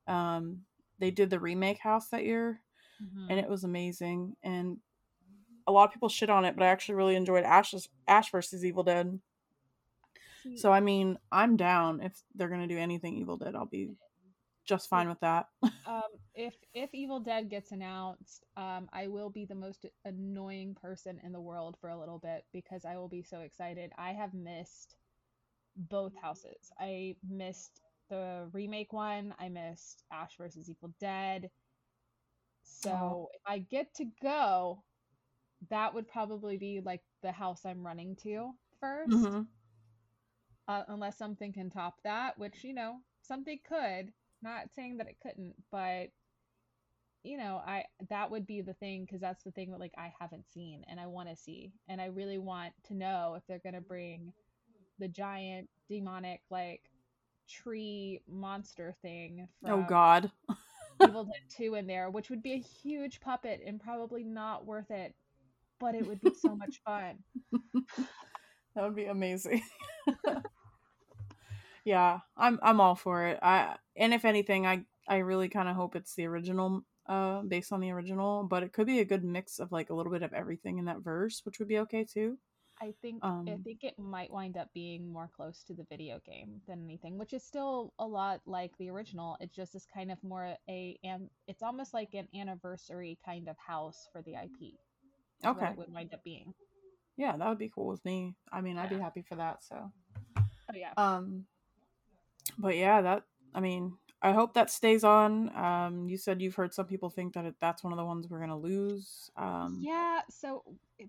Um, 0.07 0.62
they 0.99 1.12
did 1.12 1.29
the 1.29 1.39
remake 1.39 1.79
house 1.79 2.10
that 2.10 2.25
year, 2.25 2.62
Mhm. 3.01 3.27
and 3.29 3.39
it 3.39 3.49
was 3.49 3.63
amazing. 3.63 4.36
And 4.43 4.79
a 5.67 5.71
lot 5.71 5.86
of 5.89 5.93
people 5.93 6.10
shit 6.10 6.29
on 6.29 6.45
it, 6.45 6.55
but 6.55 6.63
I 6.63 6.67
actually 6.67 6.95
really 6.95 7.15
enjoyed 7.15 7.43
Ash's 7.43 7.89
Ash 8.07 8.31
versus 8.31 8.63
Evil 8.65 8.83
Dead. 8.83 9.19
So 10.55 10.71
I 10.71 10.79
mean, 10.79 11.17
I'm 11.31 11.57
down 11.57 12.01
if 12.01 12.23
they're 12.36 12.47
gonna 12.49 12.67
do 12.67 12.77
anything 12.77 13.17
Evil 13.17 13.38
Dead. 13.38 13.53
I'll 13.55 13.65
be 13.65 13.95
just 14.63 14.89
fine 14.89 15.10
with 15.10 15.19
that. 15.19 15.49
um, 15.86 16.01
if 16.36 16.55
if 16.73 16.93
Evil 16.93 17.19
Dead 17.19 17.49
gets 17.49 17.71
announced, 17.71 18.45
um, 18.55 18.89
I 18.93 19.07
will 19.07 19.29
be 19.29 19.45
the 19.45 19.55
most 19.55 19.86
annoying 20.05 20.75
person 20.75 21.19
in 21.23 21.31
the 21.33 21.41
world 21.41 21.77
for 21.81 21.89
a 21.89 21.99
little 21.99 22.19
bit 22.19 22.45
because 22.53 22.86
I 22.86 22.95
will 22.95 23.10
be 23.10 23.23
so 23.23 23.41
excited. 23.41 23.91
I 23.97 24.13
have 24.13 24.33
missed 24.33 24.95
both 25.75 26.15
houses. 26.15 26.71
I 26.79 27.15
missed 27.27 27.81
the 28.10 28.50
remake 28.54 28.93
one. 28.93 29.34
I 29.39 29.50
missed 29.50 30.04
Ash 30.12 30.36
versus 30.38 30.70
Evil 30.70 30.93
Dead. 31.00 31.50
So 32.63 32.91
Oh. 32.93 33.30
if 33.34 33.41
I 33.46 33.60
get 33.60 33.93
to 33.96 34.06
go, 34.22 34.84
that 35.70 35.93
would 35.93 36.08
probably 36.08 36.58
be 36.58 36.82
like 36.82 37.02
the 37.24 37.32
house 37.32 37.65
I'm 37.65 37.86
running 37.86 38.15
to 38.17 38.54
1st 38.80 39.13
Mhm. 39.13 39.48
uh, 40.67 40.84
unless 40.88 41.17
something 41.17 41.54
can 41.54 41.70
top 41.70 41.96
that, 42.04 42.38
which 42.38 42.63
you 42.63 42.74
know 42.74 42.98
something 43.22 43.60
could. 43.67 44.13
Not 44.41 44.74
saying 44.76 44.98
that 44.98 45.08
it 45.08 45.17
couldn't, 45.22 45.56
but 45.72 46.12
you 47.24 47.38
know, 47.38 47.62
I 47.65 47.86
that 48.10 48.32
would 48.32 48.46
be 48.46 48.62
the 48.62 48.74
thing 48.76 49.06
because 49.06 49.22
that's 49.22 49.43
the 49.43 49.52
thing 49.52 49.72
that 49.72 49.80
like 49.80 49.93
I 49.98 50.13
haven't 50.20 50.50
seen 50.50 50.84
and 50.88 51.00
I 51.00 51.08
want 51.08 51.30
to 51.30 51.36
see, 51.36 51.74
and 51.88 52.02
I 52.02 52.06
really 52.08 52.38
want 52.38 52.74
to 52.86 52.93
know 52.93 53.36
if 53.36 53.43
they're 53.48 53.60
gonna 53.60 53.82
bring 53.82 54.34
the 55.00 55.08
giant 55.08 55.70
demonic 55.89 56.41
like 56.50 56.87
tree 57.47 58.21
monster 58.27 58.95
thing 59.01 59.47
Oh 59.65 59.86
God. 59.88 60.31
Evil 61.01 61.25
Dead 61.25 61.36
2 61.55 61.75
in 61.75 61.88
there, 61.88 62.10
which 62.10 62.29
would 62.29 62.41
be 62.41 62.53
a 62.53 62.57
huge 62.57 63.19
puppet 63.21 63.62
and 63.65 63.79
probably 63.79 64.23
not 64.23 64.65
worth 64.65 64.89
it, 64.89 65.13
but 65.79 65.95
it 65.95 66.07
would 66.07 66.19
be 66.21 66.33
so 66.33 66.55
much 66.55 66.81
fun. 66.86 67.19
That 68.75 68.83
would 68.83 68.95
be 68.95 69.05
amazing. 69.05 69.63
yeah, 71.86 72.19
I'm 72.36 72.60
I'm 72.62 72.79
all 72.79 72.95
for 72.95 73.25
it. 73.25 73.39
I 73.41 73.75
and 73.95 74.13
if 74.13 74.25
anything, 74.25 74.67
I 74.67 74.86
I 75.07 75.17
really 75.17 75.49
kind 75.49 75.69
of 75.69 75.75
hope 75.75 75.95
it's 75.95 76.13
the 76.15 76.25
original, 76.25 76.83
uh, 77.07 77.41
based 77.41 77.71
on 77.71 77.79
the 77.79 77.91
original. 77.91 78.43
But 78.43 78.63
it 78.63 78.73
could 78.73 78.88
be 78.88 78.99
a 78.99 79.05
good 79.05 79.23
mix 79.23 79.60
of 79.60 79.71
like 79.71 79.89
a 79.89 79.95
little 79.95 80.12
bit 80.12 80.23
of 80.23 80.33
everything 80.33 80.77
in 80.77 80.86
that 80.86 80.99
verse, 81.01 81.41
which 81.43 81.60
would 81.60 81.67
be 81.67 81.79
okay 81.79 82.03
too. 82.03 82.38
I 82.80 82.94
think 83.02 83.24
I 83.48 83.52
Um, 83.52 83.63
think 83.63 83.84
it 83.84 83.98
might 83.98 84.32
wind 84.32 84.58
up 84.58 84.72
being 84.74 85.12
more 85.12 85.30
close 85.36 85.63
to 85.63 85.74
the 85.74 85.86
video 85.90 86.20
game 86.26 86.62
than 86.68 86.84
anything, 86.84 87.18
which 87.18 87.34
is 87.34 87.44
still 87.44 87.94
a 88.00 88.06
lot 88.06 88.42
like 88.46 88.78
the 88.78 88.90
original. 88.90 89.38
It 89.40 89.52
just 89.52 89.74
is 89.76 89.86
kind 89.92 90.12
of 90.12 90.24
more 90.24 90.56
a 90.70 91.00
and 91.04 91.30
it's 91.48 91.63
almost 91.63 91.94
like 91.94 92.13
an 92.13 92.28
anniversary 92.36 93.18
kind 93.26 93.48
of 93.48 93.58
house 93.58 94.08
for 94.12 94.22
the 94.22 94.34
IP. 94.34 94.74
Okay. 95.46 95.74
would 95.78 95.94
wind 95.94 96.13
up 96.13 96.24
being. 96.24 96.54
Yeah, 97.18 97.36
that 97.36 97.48
would 97.50 97.58
be 97.58 97.72
cool 97.74 97.88
with 97.88 98.04
me. 98.06 98.36
I 98.52 98.62
mean, 98.62 98.78
I'd 98.78 98.90
be 98.90 99.00
happy 99.00 99.24
for 99.24 99.36
that. 99.36 99.63
So, 99.63 99.92
Oh 100.70 100.76
yeah. 100.76 100.94
um, 100.98 101.46
but 102.60 102.76
yeah, 102.76 103.02
that 103.02 103.24
I 103.56 103.60
mean, 103.60 103.98
I 104.21 104.32
hope 104.34 104.53
that 104.56 104.71
stays 104.71 105.03
on. 105.03 105.56
Um, 105.56 106.10
you 106.10 106.17
said 106.17 106.41
you've 106.41 106.56
heard 106.56 106.73
some 106.73 106.87
people 106.87 107.10
think 107.10 107.33
that 107.33 107.46
it, 107.46 107.56
that's 107.62 107.83
one 107.83 107.94
of 107.94 107.98
the 107.98 108.06
ones 108.06 108.27
we're 108.27 108.39
gonna 108.39 108.58
lose. 108.58 109.29
Um, 109.37 109.77
yeah 109.79 110.21
so 110.29 110.63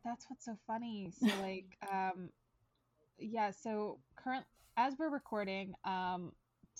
that's 0.04 0.26
what's 0.28 0.44
so 0.44 0.56
funny 0.66 1.10
so 1.18 1.26
like 1.42 1.76
um 1.92 2.28
yeah 3.18 3.50
so 3.50 3.98
current 4.16 4.44
as 4.76 4.94
we're 4.98 5.10
recording 5.10 5.74
um 5.84 6.32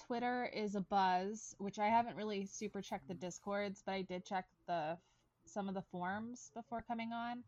twitter 0.06 0.50
is 0.54 0.74
a 0.74 0.80
buzz 0.80 1.54
which 1.58 1.78
i 1.78 1.86
haven't 1.86 2.16
really 2.16 2.46
super 2.46 2.80
checked 2.80 3.08
the 3.08 3.14
discords 3.14 3.82
but 3.84 3.92
i 3.92 4.02
did 4.02 4.24
check 4.24 4.44
the 4.66 4.96
some 5.46 5.68
of 5.68 5.74
the 5.74 5.82
forums 5.90 6.50
before 6.54 6.82
coming 6.82 7.12
on 7.12 7.42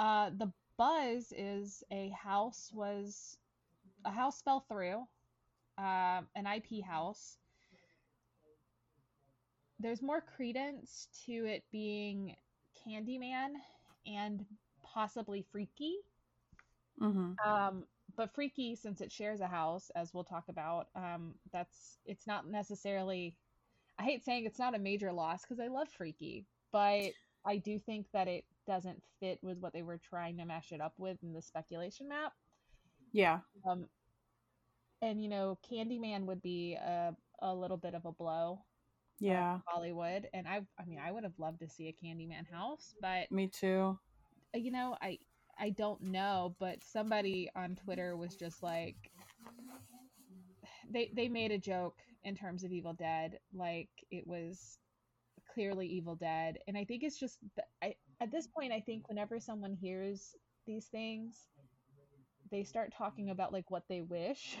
uh 0.00 0.30
the 0.38 0.50
buzz 0.76 1.32
is 1.36 1.84
a 1.92 2.08
house 2.10 2.70
was 2.74 3.36
a 4.04 4.10
house 4.10 4.42
fell 4.42 4.64
through 4.68 5.04
um 5.78 6.26
an 6.34 6.46
ip 6.56 6.84
house 6.84 7.38
there's 9.82 10.02
more 10.02 10.22
credence 10.22 11.08
to 11.26 11.32
it 11.46 11.64
being 11.72 12.36
Candyman 12.86 13.54
and 14.06 14.46
possibly 14.82 15.42
Freaky. 15.42 15.96
mhm. 16.98 17.40
Um, 17.44 17.86
but 18.16 18.34
Freaky, 18.34 18.76
since 18.76 19.00
it 19.00 19.12
shares 19.12 19.40
a 19.40 19.46
house, 19.48 19.90
as 19.96 20.12
we'll 20.14 20.24
talk 20.24 20.48
about, 20.48 20.88
um, 20.94 21.34
that's 21.52 21.98
it's 22.04 22.26
not 22.26 22.46
necessarily. 22.48 23.36
I 23.98 24.04
hate 24.04 24.24
saying 24.24 24.46
it's 24.46 24.58
not 24.58 24.74
a 24.74 24.78
major 24.78 25.12
loss 25.12 25.42
because 25.42 25.60
I 25.60 25.68
love 25.68 25.88
Freaky, 25.90 26.46
but 26.72 27.14
I 27.44 27.58
do 27.58 27.78
think 27.78 28.08
that 28.12 28.28
it 28.28 28.46
doesn't 28.66 29.02
fit 29.20 29.40
with 29.42 29.58
what 29.58 29.72
they 29.74 29.82
were 29.82 29.98
trying 29.98 30.38
to 30.38 30.46
mash 30.46 30.72
it 30.72 30.80
up 30.80 30.94
with 30.98 31.22
in 31.22 31.32
the 31.34 31.42
speculation 31.42 32.08
map. 32.08 32.32
Yeah. 33.12 33.40
Um, 33.66 33.88
and 35.02 35.22
you 35.22 35.28
know, 35.28 35.58
Candyman 35.70 36.26
would 36.26 36.42
be 36.42 36.74
a 36.74 37.16
a 37.40 37.54
little 37.54 37.76
bit 37.76 37.94
of 37.94 38.04
a 38.06 38.12
blow. 38.12 38.64
Yeah. 39.22 39.60
Hollywood, 39.66 40.28
and 40.34 40.46
I 40.48 40.62
I 40.78 40.84
mean, 40.86 40.98
I 41.00 41.12
would 41.12 41.24
have 41.24 41.38
loved 41.38 41.60
to 41.60 41.68
see 41.68 41.88
a 41.88 42.04
Candyman 42.06 42.46
house, 42.50 42.94
but 43.00 43.28
Me 43.30 43.48
too. 43.48 43.98
you 44.54 44.70
know, 44.72 44.96
I 45.02 45.18
I 45.58 45.70
don't 45.70 46.02
know, 46.02 46.56
but 46.60 46.82
somebody 46.84 47.50
on 47.56 47.76
Twitter 47.76 48.16
was 48.16 48.36
just 48.36 48.62
like 48.62 48.96
they 50.90 51.10
they 51.14 51.28
made 51.28 51.52
a 51.52 51.58
joke 51.58 51.98
in 52.24 52.36
terms 52.36 52.64
of 52.64 52.72
Evil 52.72 52.94
Dead, 52.94 53.38
like 53.54 53.88
it 54.10 54.26
was 54.26 54.78
clearly 55.52 55.86
Evil 55.86 56.16
Dead, 56.16 56.58
and 56.68 56.76
I 56.76 56.84
think 56.84 57.02
it's 57.04 57.18
just 57.18 57.38
I 57.82 57.94
at 58.20 58.30
this 58.32 58.46
point 58.46 58.72
I 58.72 58.80
think 58.80 59.08
whenever 59.08 59.40
someone 59.40 59.74
hears 59.74 60.34
these 60.66 60.86
things, 60.86 61.48
they 62.50 62.64
start 62.64 62.92
talking 62.96 63.30
about 63.30 63.52
like 63.52 63.70
what 63.70 63.84
they 63.88 64.02
wish 64.02 64.56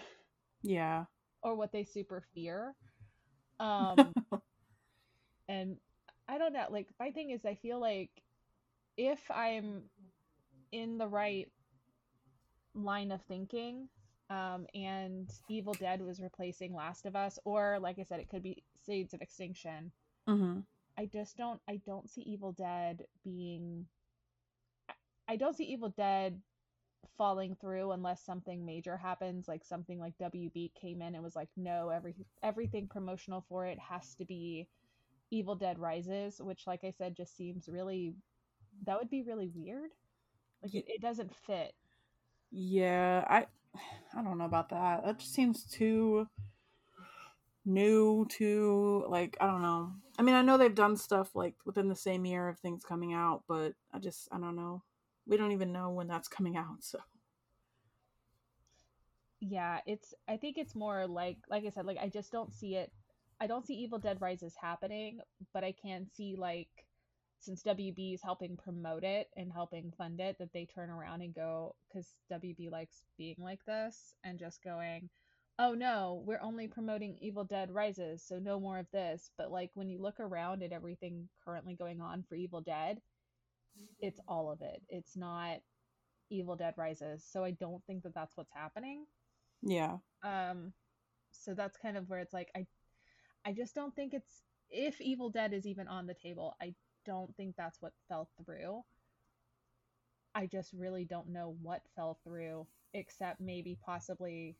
Yeah. 0.62 1.04
or 1.42 1.54
what 1.54 1.72
they 1.72 1.84
super 1.84 2.22
fear. 2.34 2.74
Um 3.60 4.12
and 5.48 5.76
I 6.28 6.38
don't 6.38 6.52
know, 6.52 6.66
like 6.70 6.88
my 6.98 7.10
thing 7.10 7.30
is 7.30 7.44
I 7.44 7.54
feel 7.56 7.80
like 7.80 8.10
if 8.96 9.20
I'm 9.30 9.84
in 10.72 10.98
the 10.98 11.08
right 11.08 11.48
line 12.74 13.12
of 13.12 13.22
thinking, 13.22 13.88
um, 14.30 14.66
and 14.74 15.30
Evil 15.48 15.74
Dead 15.74 16.00
was 16.02 16.20
replacing 16.20 16.74
Last 16.74 17.06
of 17.06 17.16
Us, 17.16 17.38
or 17.44 17.78
like 17.80 17.98
I 17.98 18.04
said, 18.04 18.20
it 18.20 18.28
could 18.30 18.42
be 18.42 18.62
Seeds 18.86 19.14
of 19.14 19.22
Extinction. 19.22 19.92
hmm 20.26 20.60
I 20.96 21.06
just 21.06 21.36
don't 21.36 21.60
I 21.68 21.76
don't 21.78 22.08
see 22.08 22.22
Evil 22.22 22.52
Dead 22.52 23.06
being 23.24 23.86
I- 24.88 24.94
I 25.28 25.36
don't 25.36 25.54
see 25.56 25.64
Evil 25.64 25.90
Dead 25.90 26.40
falling 27.16 27.56
through 27.56 27.92
unless 27.92 28.22
something 28.24 28.64
major 28.64 28.96
happens 28.96 29.48
like 29.48 29.64
something 29.64 29.98
like 29.98 30.16
WB 30.18 30.72
came 30.74 31.02
in 31.02 31.14
and 31.14 31.22
was 31.24 31.36
like 31.36 31.50
no 31.56 31.88
every 31.90 32.14
everything 32.42 32.88
promotional 32.88 33.42
for 33.48 33.66
it 33.66 33.78
has 33.78 34.14
to 34.16 34.24
be 34.24 34.68
Evil 35.32 35.56
Dead 35.56 35.80
Rises 35.80 36.40
which 36.40 36.66
like 36.68 36.84
I 36.84 36.92
said 36.92 37.16
just 37.16 37.36
seems 37.36 37.68
really 37.68 38.14
that 38.86 38.98
would 38.98 39.10
be 39.10 39.22
really 39.22 39.50
weird 39.54 39.90
like 40.62 40.74
it, 40.74 40.84
it 40.88 41.02
doesn't 41.02 41.34
fit 41.46 41.74
Yeah. 42.52 43.24
I 43.28 43.46
I 44.16 44.22
don't 44.22 44.38
know 44.38 44.46
about 44.46 44.70
that. 44.70 45.04
That 45.04 45.18
just 45.18 45.34
seems 45.34 45.64
too 45.64 46.28
new 47.64 48.26
to 48.30 49.04
like 49.08 49.36
I 49.40 49.46
don't 49.46 49.62
know. 49.62 49.92
I 50.18 50.22
mean, 50.22 50.34
I 50.34 50.42
know 50.42 50.58
they've 50.58 50.74
done 50.74 50.96
stuff 50.96 51.34
like 51.34 51.56
within 51.64 51.88
the 51.88 51.96
same 51.96 52.26
year 52.26 52.48
of 52.48 52.58
things 52.60 52.84
coming 52.84 53.14
out, 53.14 53.44
but 53.48 53.74
I 53.92 53.98
just 54.00 54.28
I 54.32 54.38
don't 54.38 54.56
know. 54.56 54.82
We 55.26 55.36
don't 55.36 55.52
even 55.52 55.72
know 55.72 55.90
when 55.90 56.08
that's 56.08 56.28
coming 56.28 56.56
out, 56.56 56.78
so 56.82 56.98
yeah 59.40 59.80
it's 59.86 60.14
i 60.28 60.36
think 60.36 60.56
it's 60.56 60.74
more 60.76 61.06
like 61.06 61.38
like 61.50 61.64
i 61.66 61.70
said 61.70 61.84
like 61.84 61.98
i 62.00 62.08
just 62.08 62.30
don't 62.30 62.54
see 62.54 62.76
it 62.76 62.92
i 63.42 63.46
don't 63.46 63.66
see 63.66 63.74
evil 63.74 63.98
dead 63.98 64.20
rises 64.20 64.54
happening 64.60 65.20
but 65.52 65.64
i 65.64 65.72
can 65.72 66.06
see 66.14 66.36
like 66.36 66.68
since 67.40 67.62
wb 67.64 68.14
is 68.14 68.22
helping 68.22 68.56
promote 68.56 69.02
it 69.02 69.28
and 69.36 69.52
helping 69.52 69.92
fund 69.98 70.20
it 70.20 70.36
that 70.38 70.52
they 70.52 70.64
turn 70.64 70.90
around 70.90 71.22
and 71.22 71.34
go 71.34 71.74
because 71.88 72.14
wb 72.32 72.70
likes 72.70 73.02
being 73.18 73.36
like 73.38 73.64
this 73.66 74.14
and 74.24 74.38
just 74.38 74.62
going 74.62 75.08
oh 75.58 75.74
no 75.74 76.22
we're 76.26 76.40
only 76.40 76.66
promoting 76.66 77.16
evil 77.20 77.44
dead 77.44 77.70
rises 77.70 78.22
so 78.26 78.38
no 78.38 78.58
more 78.58 78.78
of 78.78 78.86
this. 78.92 79.30
But 79.36 79.50
like 79.50 79.70
when 79.74 79.88
you 79.88 80.00
look 80.00 80.18
around 80.20 80.62
at 80.62 80.72
everything 80.72 81.28
currently 81.44 81.74
going 81.74 82.00
on 82.00 82.24
for 82.28 82.34
evil 82.34 82.60
dead 82.60 83.00
it's 84.00 84.20
all 84.28 84.50
of 84.50 84.60
it. 84.60 84.82
It's 84.90 85.16
not 85.16 85.58
evil 86.30 86.56
dead 86.56 86.74
rises. 86.76 87.24
So 87.30 87.44
i 87.44 87.50
don't 87.52 87.84
think 87.86 88.02
that 88.02 88.14
that's 88.14 88.36
what's 88.36 88.52
happening. 88.52 89.06
Yeah. 89.62 89.98
um 90.22 90.72
so 91.30 91.54
that's 91.54 91.76
kind 91.78 91.96
of 91.96 92.08
where 92.08 92.18
it's 92.18 92.34
like 92.34 92.50
i 92.56 92.66
i 93.44 93.52
just 93.52 93.74
don't 93.74 93.94
think 93.94 94.14
it's 94.14 94.42
if 94.70 95.00
evil 95.00 95.30
dead 95.30 95.52
is 95.52 95.66
even 95.66 95.88
on 95.88 96.06
the 96.06 96.14
table 96.14 96.56
i 96.60 96.74
don't 97.04 97.34
think 97.36 97.54
that's 97.56 97.80
what 97.80 97.92
fell 98.08 98.28
through 98.44 98.82
i 100.34 100.46
just 100.46 100.72
really 100.72 101.04
don't 101.04 101.28
know 101.28 101.56
what 101.62 101.82
fell 101.96 102.18
through 102.24 102.66
except 102.94 103.40
maybe 103.40 103.76
possibly 103.84 104.56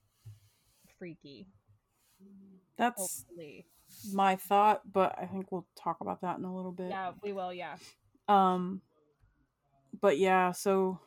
freaky 0.98 1.46
That's 2.76 3.24
hopefully 3.26 3.66
my 4.14 4.36
thought, 4.36 4.80
but 4.90 5.14
I 5.20 5.26
think 5.26 5.52
we'll 5.52 5.66
talk 5.76 6.00
about 6.00 6.22
that 6.22 6.38
in 6.38 6.44
a 6.44 6.54
little 6.54 6.72
bit. 6.72 6.88
yeah 6.88 7.12
we 7.22 7.32
will 7.32 7.52
yeah 7.52 7.76
Um 8.28 8.80
but 10.00 10.18
yeah, 10.18 10.52
so 10.52 10.98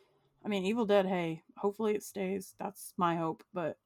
I 0.44 0.48
mean 0.48 0.66
Evil 0.66 0.86
Dead, 0.86 1.06
hey, 1.08 1.42
hopefully 1.58 1.96
it 1.96 2.04
stays. 2.04 2.54
That's 2.60 2.94
my 2.98 3.16
hope, 3.16 3.44
but 3.54 3.78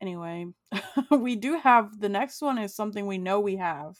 anyway, 0.00 0.46
we 1.10 1.36
do 1.36 1.58
have 1.58 2.00
the 2.00 2.08
next 2.08 2.40
one 2.42 2.58
is 2.58 2.74
something 2.74 3.06
we 3.06 3.18
know 3.18 3.40
we 3.40 3.56
have. 3.56 3.96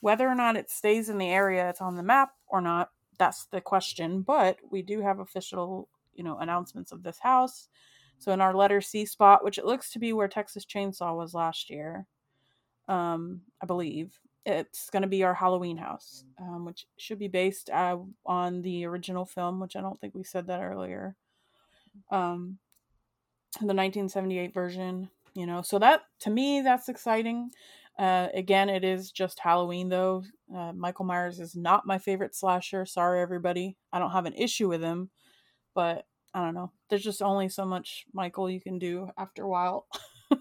Whether 0.00 0.28
or 0.28 0.34
not 0.34 0.56
it 0.56 0.70
stays 0.70 1.08
in 1.08 1.18
the 1.18 1.28
area 1.28 1.68
it's 1.68 1.80
on 1.80 1.96
the 1.96 2.02
map 2.02 2.30
or 2.48 2.60
not, 2.60 2.90
that's 3.18 3.46
the 3.46 3.60
question, 3.60 4.22
but 4.22 4.58
we 4.70 4.82
do 4.82 5.00
have 5.00 5.20
official, 5.20 5.88
you 6.14 6.24
know, 6.24 6.38
announcements 6.38 6.90
of 6.92 7.02
this 7.02 7.20
house. 7.20 7.68
So 8.18 8.32
in 8.32 8.40
our 8.40 8.54
letter 8.54 8.80
C 8.80 9.04
spot, 9.04 9.44
which 9.44 9.58
it 9.58 9.64
looks 9.64 9.90
to 9.92 9.98
be 9.98 10.12
where 10.12 10.28
Texas 10.28 10.64
Chainsaw 10.64 11.16
was 11.16 11.34
last 11.34 11.70
year, 11.70 12.06
um, 12.88 13.42
I 13.60 13.66
believe 13.66 14.18
it's 14.44 14.90
going 14.90 15.02
to 15.02 15.08
be 15.08 15.22
our 15.22 15.34
Halloween 15.34 15.76
house, 15.76 16.24
um, 16.40 16.64
which 16.64 16.86
should 16.98 17.18
be 17.18 17.28
based 17.28 17.70
uh, 17.70 17.98
on 18.26 18.62
the 18.62 18.84
original 18.84 19.24
film, 19.24 19.60
which 19.60 19.76
I 19.76 19.80
don't 19.80 20.00
think 20.00 20.14
we 20.14 20.24
said 20.24 20.48
that 20.48 20.62
earlier. 20.62 21.16
Um, 22.10 22.58
the 23.60 23.74
1978 23.74 24.54
version, 24.54 25.10
you 25.34 25.46
know, 25.46 25.62
so 25.62 25.78
that 25.78 26.02
to 26.20 26.30
me 26.30 26.60
that's 26.62 26.88
exciting. 26.88 27.50
Uh, 27.98 28.28
again, 28.32 28.70
it 28.70 28.84
is 28.84 29.10
just 29.12 29.38
Halloween 29.38 29.88
though. 29.88 30.24
Uh, 30.54 30.72
Michael 30.72 31.04
Myers 31.04 31.40
is 31.40 31.54
not 31.54 31.86
my 31.86 31.98
favorite 31.98 32.34
slasher. 32.34 32.86
Sorry, 32.86 33.20
everybody. 33.20 33.76
I 33.92 33.98
don't 33.98 34.10
have 34.12 34.26
an 34.26 34.34
issue 34.34 34.68
with 34.68 34.80
him, 34.82 35.10
but 35.74 36.06
I 36.34 36.42
don't 36.44 36.54
know. 36.54 36.72
There's 36.88 37.04
just 37.04 37.22
only 37.22 37.48
so 37.48 37.64
much 37.66 38.06
Michael 38.12 38.48
you 38.50 38.60
can 38.60 38.78
do 38.78 39.10
after 39.18 39.42
a 39.44 39.48
while. 39.48 39.86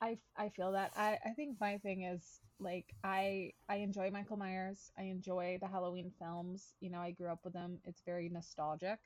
I, 0.00 0.18
I 0.36 0.48
feel 0.50 0.72
that. 0.72 0.92
I, 0.96 1.18
I 1.24 1.30
think 1.30 1.58
my 1.60 1.78
thing 1.78 2.02
is 2.02 2.40
like 2.58 2.94
I 3.04 3.52
I 3.68 3.76
enjoy 3.76 4.10
Michael 4.10 4.36
Myers. 4.36 4.90
I 4.98 5.02
enjoy 5.04 5.58
the 5.60 5.68
Halloween 5.68 6.12
films. 6.18 6.74
You 6.80 6.90
know, 6.90 6.98
I 6.98 7.12
grew 7.12 7.28
up 7.30 7.40
with 7.44 7.52
them. 7.52 7.78
It's 7.84 8.02
very 8.04 8.28
nostalgic. 8.28 8.98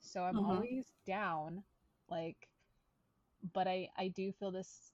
So 0.00 0.22
I'm 0.22 0.36
Mhm. 0.36 0.44
always 0.44 0.86
down. 1.06 1.62
Like 2.08 2.48
but 3.42 3.68
I 3.68 3.90
I 3.96 4.08
do 4.08 4.32
feel 4.32 4.50
this 4.52 4.92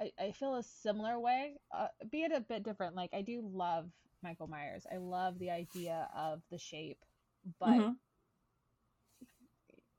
I, 0.00 0.12
I 0.18 0.32
feel 0.32 0.56
a 0.56 0.62
similar 0.62 1.18
way, 1.20 1.60
uh, 1.72 1.88
be 2.10 2.22
it 2.22 2.32
a 2.32 2.40
bit 2.40 2.62
different. 2.64 2.94
Like 2.96 3.14
I 3.14 3.22
do 3.22 3.42
love 3.42 3.92
Michael 4.22 4.48
Myers. 4.48 4.86
I 4.90 4.98
love 4.98 5.38
the 5.38 5.50
idea 5.50 6.08
of 6.14 6.42
the 6.50 6.58
shape, 6.58 7.04
but 7.58 7.86
Mhm. 7.86 7.98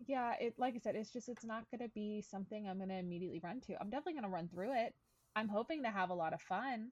yeah, 0.07 0.35
it 0.39 0.57
like 0.57 0.75
I 0.75 0.79
said, 0.79 0.95
it's 0.95 1.11
just 1.11 1.29
it's 1.29 1.45
not 1.45 1.69
gonna 1.71 1.89
be 1.89 2.21
something 2.21 2.67
I'm 2.67 2.79
gonna 2.79 2.95
immediately 2.99 3.39
run 3.39 3.61
to. 3.61 3.79
I'm 3.79 3.89
definitely 3.89 4.15
gonna 4.15 4.29
run 4.29 4.49
through 4.49 4.73
it. 4.73 4.95
I'm 5.35 5.49
hoping 5.49 5.83
to 5.83 5.91
have 5.91 6.09
a 6.09 6.15
lot 6.15 6.33
of 6.33 6.41
fun. 6.41 6.91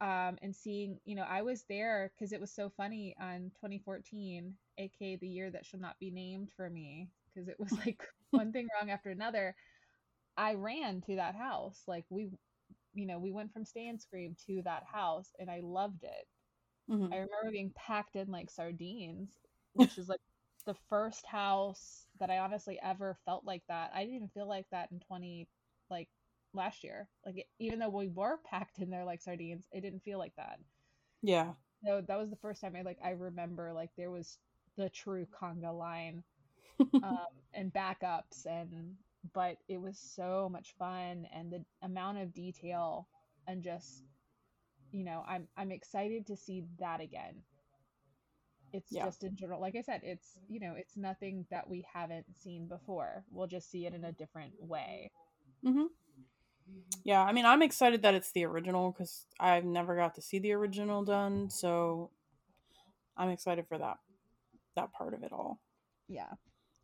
Um, 0.00 0.38
and 0.42 0.54
seeing, 0.54 1.00
you 1.04 1.14
know, 1.14 1.22
I 1.22 1.42
was 1.42 1.64
there 1.64 2.10
because 2.14 2.32
it 2.32 2.40
was 2.40 2.52
so 2.52 2.68
funny 2.70 3.16
on 3.18 3.50
2014, 3.60 4.58
aka 4.78 5.16
the 5.16 5.28
year 5.28 5.50
that 5.50 5.66
should 5.66 5.80
not 5.80 5.98
be 5.98 6.10
named 6.10 6.52
for 6.52 6.68
me, 6.70 7.12
because 7.26 7.48
it 7.48 7.58
was 7.58 7.72
like 7.72 8.02
one 8.30 8.52
thing 8.52 8.68
wrong 8.78 8.90
after 8.90 9.10
another. 9.10 9.56
I 10.36 10.54
ran 10.54 11.00
to 11.02 11.16
that 11.16 11.34
house. 11.36 11.82
Like 11.86 12.04
we, 12.10 12.30
you 12.94 13.06
know, 13.06 13.18
we 13.18 13.32
went 13.32 13.52
from 13.52 13.64
Stay 13.64 13.88
and 13.88 14.00
Scream 14.00 14.36
to 14.46 14.62
that 14.64 14.84
house, 14.84 15.34
and 15.38 15.50
I 15.50 15.60
loved 15.60 16.04
it. 16.04 16.26
Mhm. 16.88 17.12
I 17.12 17.16
remember 17.16 17.50
being 17.52 17.72
packed 17.76 18.16
in 18.16 18.30
like 18.30 18.50
sardines, 18.50 19.30
which 19.72 19.98
is 19.98 20.08
like 20.08 20.20
the 20.66 20.74
first 20.88 21.26
house 21.26 22.06
that 22.18 22.30
I 22.30 22.38
honestly 22.38 22.78
ever 22.82 23.16
felt 23.24 23.44
like 23.44 23.62
that. 23.68 23.92
I 23.94 24.00
didn't 24.00 24.16
even 24.16 24.28
feel 24.30 24.48
like 24.48 24.66
that 24.70 24.90
in 24.92 25.00
20 25.00 25.48
like 25.90 26.08
last 26.54 26.84
year. 26.84 27.08
Like 27.24 27.38
it, 27.38 27.46
even 27.58 27.78
though 27.78 27.88
we 27.90 28.08
were 28.08 28.38
packed 28.44 28.78
in 28.78 28.90
there 28.90 29.04
like 29.04 29.22
sardines, 29.22 29.68
it 29.72 29.80
didn't 29.82 30.02
feel 30.04 30.18
like 30.18 30.34
that. 30.36 30.58
Yeah. 31.22 31.54
So 31.84 32.00
that 32.02 32.18
was 32.18 32.30
the 32.30 32.36
first 32.36 32.60
time 32.60 32.76
I 32.76 32.82
like 32.82 32.98
I 33.02 33.10
remember 33.10 33.72
like 33.72 33.90
there 33.96 34.10
was 34.10 34.38
the 34.76 34.88
true 34.90 35.26
conga 35.26 35.76
line 35.76 36.24
um, 37.02 37.26
and 37.54 37.72
backups 37.72 38.46
and 38.46 38.96
but 39.34 39.58
it 39.68 39.80
was 39.80 39.98
so 39.98 40.48
much 40.50 40.74
fun 40.78 41.26
and 41.34 41.52
the 41.52 41.64
amount 41.82 42.18
of 42.18 42.34
detail 42.34 43.08
and 43.46 43.62
just 43.62 44.04
you 44.92 45.04
know 45.04 45.24
I'm 45.26 45.48
I'm 45.56 45.72
excited 45.72 46.26
to 46.28 46.36
see 46.36 46.64
that 46.78 47.00
again. 47.00 47.42
it's 48.72 48.90
Yeah. 48.90 49.04
just 49.04 49.24
in 49.24 49.36
general, 49.36 49.60
like 49.60 49.76
I 49.76 49.82
said, 49.82 50.02
it's 50.04 50.38
you 50.48 50.60
know, 50.60 50.74
it's 50.76 50.96
nothing 50.96 51.46
that 51.50 51.68
we 51.68 51.86
haven't 51.92 52.26
seen 52.42 52.68
before. 52.68 53.24
We'll 53.30 53.46
just 53.46 53.70
see 53.70 53.86
it 53.86 53.94
in 53.94 54.04
a 54.04 54.12
different 54.12 54.54
way. 54.60 55.12
Mm-hmm. 55.64 55.86
Yeah, 57.04 57.22
I 57.22 57.32
mean, 57.32 57.46
I'm 57.46 57.62
excited 57.62 58.02
that 58.02 58.14
it's 58.14 58.32
the 58.32 58.44
original 58.44 58.92
because 58.92 59.26
I've 59.38 59.64
never 59.64 59.96
got 59.96 60.14
to 60.16 60.22
see 60.22 60.38
the 60.38 60.52
original 60.52 61.04
done, 61.04 61.50
so 61.50 62.10
I'm 63.16 63.30
excited 63.30 63.66
for 63.68 63.78
that 63.78 63.98
that 64.76 64.92
part 64.92 65.14
of 65.14 65.22
it 65.22 65.32
all. 65.32 65.60
Yeah. 66.08 66.34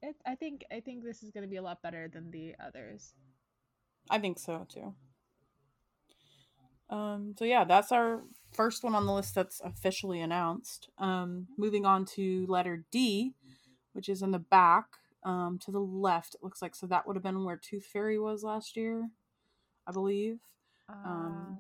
It, 0.02 0.16
I 0.26 0.34
think 0.34 0.64
I 0.70 0.80
think 0.80 1.04
this 1.04 1.22
is 1.22 1.30
going 1.30 1.44
to 1.44 1.50
be 1.50 1.56
a 1.56 1.62
lot 1.62 1.80
better 1.82 2.08
than 2.08 2.30
the 2.30 2.54
others. 2.64 3.14
I 4.10 4.18
think 4.18 4.38
so 4.38 4.66
too. 4.68 4.94
Um, 6.90 7.34
so 7.38 7.44
yeah, 7.44 7.64
that's 7.64 7.92
our 7.92 8.22
first 8.52 8.84
one 8.84 8.94
on 8.94 9.06
the 9.06 9.12
list 9.12 9.34
that's 9.34 9.60
officially 9.60 10.20
announced. 10.20 10.90
Um, 10.98 11.46
moving 11.56 11.86
on 11.86 12.04
to 12.16 12.46
letter 12.48 12.84
D, 12.90 13.32
which 13.92 14.08
is 14.08 14.22
in 14.22 14.32
the 14.32 14.38
back, 14.38 14.86
um, 15.24 15.58
to 15.64 15.70
the 15.70 15.80
left. 15.80 16.34
It 16.34 16.42
looks 16.42 16.60
like 16.60 16.74
so 16.74 16.86
that 16.88 17.06
would 17.06 17.16
have 17.16 17.22
been 17.22 17.44
where 17.44 17.56
Tooth 17.56 17.86
Fairy 17.86 18.18
was 18.18 18.42
last 18.42 18.76
year, 18.76 19.08
I 19.86 19.92
believe. 19.92 20.38
Um, 20.88 21.58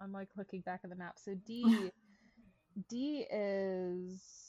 I'm 0.00 0.12
like 0.12 0.28
looking 0.36 0.60
back 0.60 0.80
at 0.84 0.90
the 0.90 0.96
map. 0.96 1.18
So 1.18 1.34
D 1.46 1.90
D 2.88 3.26
is 3.30 4.43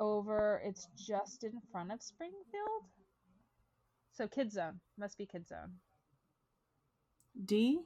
over. 0.00 0.60
It's 0.64 0.88
just 0.96 1.44
in 1.44 1.52
front 1.70 1.92
of 1.92 2.02
Springfield. 2.02 2.84
So 4.12 4.26
Kid 4.26 4.50
Zone 4.50 4.80
must 4.98 5.18
be 5.18 5.26
Kid 5.26 5.46
Zone. 5.46 5.72
D, 7.44 7.80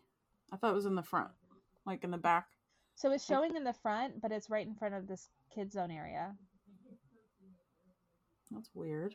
I 0.53 0.57
thought 0.57 0.71
it 0.71 0.77
was 0.77 0.87
in 0.87 0.95
the 0.95 1.03
front, 1.03 1.31
like 1.85 2.05
in 2.05 2.11
the 2.11 2.19
back. 2.19 2.47
So 2.95 3.11
it's 3.13 3.27
showing 3.27 3.57
in 3.57 3.65
the 3.65 3.73
front, 3.73 4.21
but 4.21 4.31
it's 4.31 4.51
right 4.51 4.67
in 4.67 4.75
front 4.75 4.95
of 4.95 5.09
this 5.09 5.29
Kid 5.53 5.73
Zone 5.73 5.91
area. 5.91 6.35
That's 8.51 8.71
weird. 8.75 9.15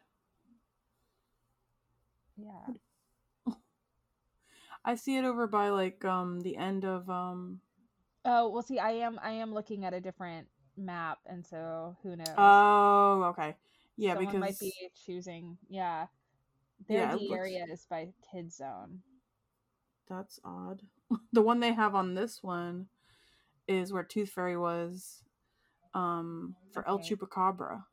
Yeah. 2.38 3.54
I 4.86 4.96
see 4.96 5.18
it 5.18 5.26
over 5.26 5.48
by 5.48 5.70
like 5.70 6.04
um 6.04 6.42
the 6.42 6.58
end 6.58 6.84
of 6.84 7.10
um 7.10 7.62
Oh 8.26 8.50
well, 8.50 8.64
see, 8.64 8.80
I 8.80 8.92
am 8.92 9.20
I 9.22 9.32
am 9.32 9.54
looking 9.54 9.86
at 9.86 9.94
a 9.94 10.02
different 10.02 10.48
map, 10.78 11.20
and 11.26 11.46
so 11.46 11.96
who 12.04 12.16
knows? 12.16 12.28
Oh, 12.38 13.24
okay. 13.30 13.56
Yeah, 13.98 14.14
Someone 14.16 14.26
because 14.26 14.40
might 14.42 14.60
be 14.60 14.74
choosing. 15.06 15.58
Yeah, 15.70 16.08
their 16.88 16.98
Yeah, 17.00 17.14
looks- 17.16 17.34
area 17.34 17.66
is 17.72 17.86
by 17.86 18.14
Kid 18.32 18.52
Zone. 18.52 19.02
That's 20.08 20.40
odd. 20.44 20.82
the 21.34 21.42
one 21.42 21.60
they 21.60 21.74
have 21.74 21.96
on 21.96 22.14
this 22.14 22.44
one 22.44 22.88
is 23.68 23.92
where 23.94 24.04
Tooth 24.04 24.30
Fairy 24.30 24.58
was 24.58 25.24
um 25.94 26.56
for 26.72 26.88
El 26.88 27.00
Chupacabra. 27.00 27.84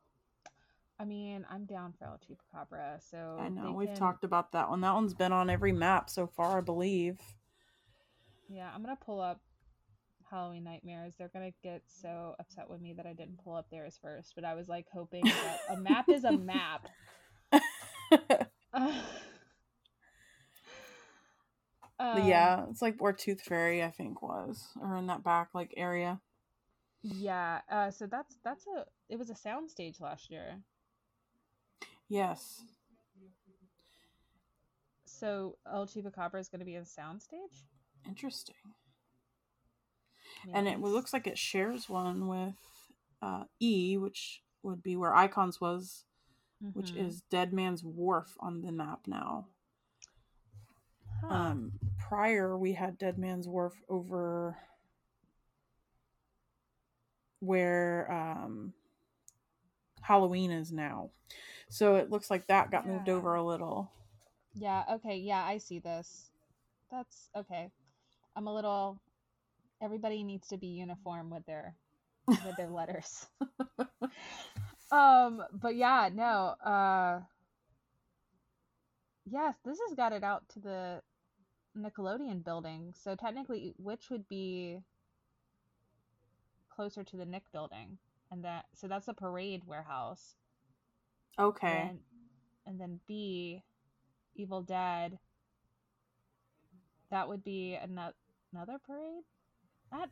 I 0.98 1.04
mean, 1.04 1.46
I'm 1.50 1.64
down 1.64 1.92
for 1.98 2.04
El 2.04 2.18
Chupacabra, 2.18 3.00
so 3.10 3.38
I 3.40 3.48
know 3.48 3.72
we've 3.72 3.88
can- 3.88 3.96
talked 3.96 4.24
about 4.24 4.52
that 4.52 4.68
one. 4.68 4.80
That 4.82 4.94
one's 4.94 5.14
been 5.14 5.32
on 5.32 5.48
every 5.50 5.72
map 5.72 6.10
so 6.10 6.26
far, 6.26 6.58
I 6.58 6.60
believe. 6.60 7.18
Yeah, 8.48 8.70
I'm 8.74 8.82
gonna 8.82 8.96
pull 8.96 9.20
up 9.20 9.40
Halloween 10.32 10.64
Nightmares. 10.64 11.14
They're 11.16 11.30
gonna 11.32 11.52
get 11.62 11.82
so 11.86 12.34
upset 12.40 12.68
with 12.68 12.80
me 12.80 12.94
that 12.94 13.06
I 13.06 13.12
didn't 13.12 13.44
pull 13.44 13.54
up 13.54 13.70
theirs 13.70 13.98
first, 14.02 14.32
but 14.34 14.44
I 14.44 14.54
was 14.54 14.68
like 14.68 14.86
hoping 14.92 15.24
that 15.24 15.58
a 15.70 15.76
map 15.76 16.08
is 16.08 16.24
a 16.24 16.32
map. 16.32 16.88
Um, 22.00 22.26
yeah, 22.26 22.64
it's 22.68 22.82
like 22.82 23.00
where 23.00 23.12
Tooth 23.12 23.42
Fairy 23.42 23.80
I 23.80 23.90
think 23.90 24.22
was, 24.22 24.66
or 24.80 24.96
in 24.96 25.06
that 25.06 25.22
back 25.22 25.50
like 25.54 25.72
area. 25.76 26.20
Yeah. 27.02 27.60
Uh, 27.70 27.92
so 27.92 28.06
that's 28.06 28.38
that's 28.44 28.66
a 28.66 28.84
it 29.08 29.18
was 29.18 29.30
a 29.30 29.34
soundstage 29.34 30.00
last 30.00 30.28
year. 30.28 30.58
Yes. 32.08 32.64
So 35.04 35.56
El 35.70 35.86
Chupacabra 35.86 36.40
is 36.40 36.48
going 36.48 36.58
to 36.58 36.66
be 36.66 36.76
a 36.76 36.82
soundstage. 36.82 37.62
Interesting. 38.08 38.56
And 40.52 40.68
it 40.68 40.80
looks 40.80 41.12
like 41.12 41.26
it 41.26 41.38
shares 41.38 41.88
one 41.88 42.26
with 42.28 42.54
uh, 43.20 43.44
E, 43.60 43.96
which 43.96 44.42
would 44.62 44.82
be 44.82 44.96
where 44.96 45.14
Icons 45.14 45.60
was, 45.60 46.04
which 46.72 46.92
Mhm. 46.92 46.96
is 46.96 47.22
Dead 47.30 47.52
Man's 47.52 47.82
Wharf 47.84 48.36
on 48.40 48.62
the 48.62 48.72
map 48.72 49.06
now. 49.06 49.46
Huh. 51.20 51.34
Um, 51.34 51.72
prior, 51.98 52.56
we 52.58 52.72
had 52.72 52.98
Dead 52.98 53.18
Man's 53.18 53.46
Wharf 53.48 53.74
over 53.88 54.58
where 57.40 58.10
um, 58.10 58.72
Halloween 60.02 60.50
is 60.50 60.72
now. 60.72 61.10
So 61.68 61.96
it 61.96 62.10
looks 62.10 62.30
like 62.30 62.46
that 62.48 62.70
got 62.70 62.86
moved 62.86 63.08
over 63.08 63.34
a 63.34 63.42
little. 63.42 63.90
Yeah, 64.54 64.84
okay, 64.90 65.16
yeah, 65.16 65.44
I 65.44 65.58
see 65.58 65.78
this. 65.78 66.30
That's 66.90 67.30
okay. 67.34 67.70
I'm 68.36 68.46
a 68.46 68.54
little 68.54 69.00
everybody 69.82 70.22
needs 70.22 70.48
to 70.48 70.56
be 70.56 70.68
uniform 70.68 71.30
with 71.30 71.44
their 71.46 71.74
with 72.26 72.56
their 72.56 72.70
letters. 72.70 73.26
um, 74.92 75.42
but 75.52 75.74
yeah, 75.74 76.08
no, 76.12 76.54
uh 76.64 77.20
Yes, 79.24 79.54
this 79.64 79.78
has 79.86 79.96
got 79.96 80.12
it 80.12 80.24
out 80.24 80.48
to 80.50 80.60
the 80.60 81.02
Nickelodeon 81.78 82.44
building. 82.44 82.92
So 83.02 83.14
technically 83.14 83.74
which 83.78 84.10
would 84.10 84.28
be 84.28 84.80
closer 86.74 87.04
to 87.04 87.16
the 87.16 87.24
Nick 87.24 87.44
building? 87.52 87.98
And 88.30 88.44
that 88.44 88.66
so 88.74 88.88
that's 88.88 89.08
a 89.08 89.14
parade 89.14 89.62
warehouse. 89.66 90.34
Okay. 91.38 91.88
And, 91.88 91.98
and 92.66 92.80
then 92.80 93.00
B, 93.06 93.62
Evil 94.34 94.62
Dead. 94.62 95.18
That 97.10 97.28
would 97.28 97.44
be 97.44 97.76
ano- 97.80 98.14
another 98.52 98.78
parade. 98.86 99.24
That 99.92 100.08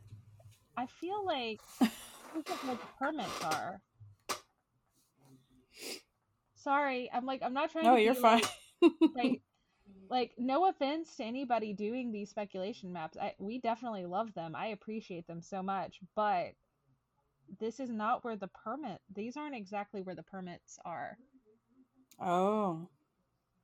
I 0.77 0.85
feel 0.85 1.25
like 1.25 1.59
look 1.81 2.49
at 2.49 2.63
what 2.65 2.79
the 2.79 2.87
permits 2.99 3.43
are. 3.43 3.81
Sorry, 6.55 7.09
I'm 7.13 7.25
like 7.25 7.41
I'm 7.43 7.53
not 7.53 7.71
trying 7.71 7.85
No, 7.85 7.95
to. 7.95 8.01
you're 8.01 8.13
fine. 8.13 8.41
Like, 8.81 8.91
like, 9.15 9.41
like 10.09 10.31
no 10.37 10.69
offense 10.69 11.15
to 11.17 11.23
anybody 11.23 11.73
doing 11.73 12.11
these 12.11 12.29
speculation 12.29 12.93
maps. 12.93 13.17
I 13.19 13.33
we 13.39 13.59
definitely 13.59 14.05
love 14.05 14.33
them. 14.33 14.55
I 14.55 14.67
appreciate 14.67 15.25
them 15.27 15.41
so 15.41 15.63
much, 15.63 15.99
but 16.15 16.51
this 17.59 17.79
is 17.79 17.89
not 17.89 18.23
where 18.23 18.35
the 18.37 18.47
permit. 18.63 18.99
These 19.15 19.35
aren't 19.37 19.55
exactly 19.55 20.01
where 20.01 20.15
the 20.15 20.23
permits 20.23 20.77
are. 20.85 21.17
oh. 22.19 22.87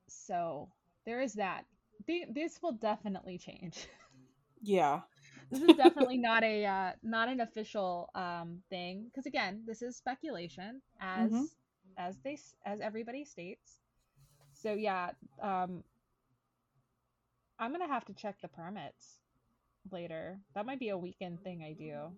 So 0.09 0.69
there 1.05 1.21
is 1.21 1.33
that. 1.33 1.65
The- 2.07 2.25
This 2.33 2.59
will 2.61 2.73
definitely 2.73 3.37
change. 3.37 3.87
Yeah. 4.63 5.01
This 5.51 5.61
is 5.61 5.75
definitely 5.75 6.17
not 6.17 6.43
a 6.43 6.65
uh, 6.65 6.91
not 7.03 7.29
an 7.29 7.39
official 7.41 8.09
um, 8.15 8.61
thing 8.69 9.05
because 9.05 9.25
again, 9.25 9.63
this 9.65 9.81
is 9.81 9.95
speculation 9.97 10.81
as 10.99 11.31
Mhm. 11.31 11.47
as 11.97 12.17
they 12.23 12.37
as 12.65 12.81
everybody 12.81 13.25
states. 13.25 13.79
So 14.53 14.73
yeah, 14.73 15.11
um, 15.41 15.83
I'm 17.59 17.71
gonna 17.71 17.87
have 17.87 18.05
to 18.05 18.13
check 18.13 18.39
the 18.41 18.47
permits 18.49 19.19
later. 19.91 20.39
That 20.55 20.65
might 20.65 20.79
be 20.79 20.89
a 20.89 20.97
weekend 20.97 21.41
thing 21.43 21.63
I 21.63 21.73
do, 21.73 22.11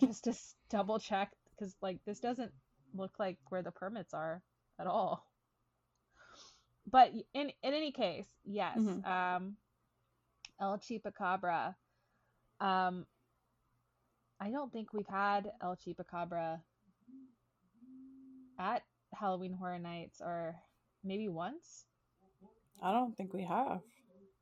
just 0.00 0.24
to 0.24 0.34
double 0.70 0.98
check 0.98 1.32
because 1.50 1.74
like 1.82 1.98
this 2.04 2.20
doesn't 2.20 2.52
look 2.94 3.12
like 3.18 3.38
where 3.50 3.62
the 3.62 3.70
permits 3.72 4.14
are 4.14 4.42
at 4.78 4.86
all. 4.86 5.24
But 6.90 7.12
in 7.34 7.50
in 7.62 7.74
any 7.74 7.92
case, 7.92 8.28
yes. 8.44 8.76
Mhm. 8.76 9.04
Um, 9.04 9.56
El 10.60 10.78
Chupacabra. 10.78 11.74
Um, 12.60 13.06
I 14.40 14.50
don't 14.50 14.72
think 14.72 14.92
we've 14.92 15.06
had 15.06 15.50
El 15.62 15.76
Chupacabra 15.76 16.60
at 18.58 18.82
Halloween 19.14 19.52
Horror 19.52 19.78
Nights, 19.78 20.20
or 20.20 20.56
maybe 21.04 21.28
once. 21.28 21.86
I 22.82 22.92
don't 22.92 23.16
think 23.16 23.34
we 23.34 23.44
have. 23.44 23.80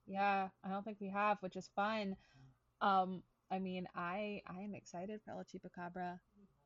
Yeah, 0.07 0.49
I 0.65 0.69
don't 0.69 0.85
think 0.85 0.99
we 1.01 1.09
have, 1.09 1.39
which 1.41 1.57
is 1.57 1.71
fun. 1.75 2.17
Um, 2.81 3.23
I 3.51 3.59
mean, 3.59 3.87
I 3.95 4.43
I 4.47 4.61
am 4.61 4.75
excited 4.75 5.21
for 5.25 5.33
El 5.33 5.45
Chupacabra. 5.45 6.19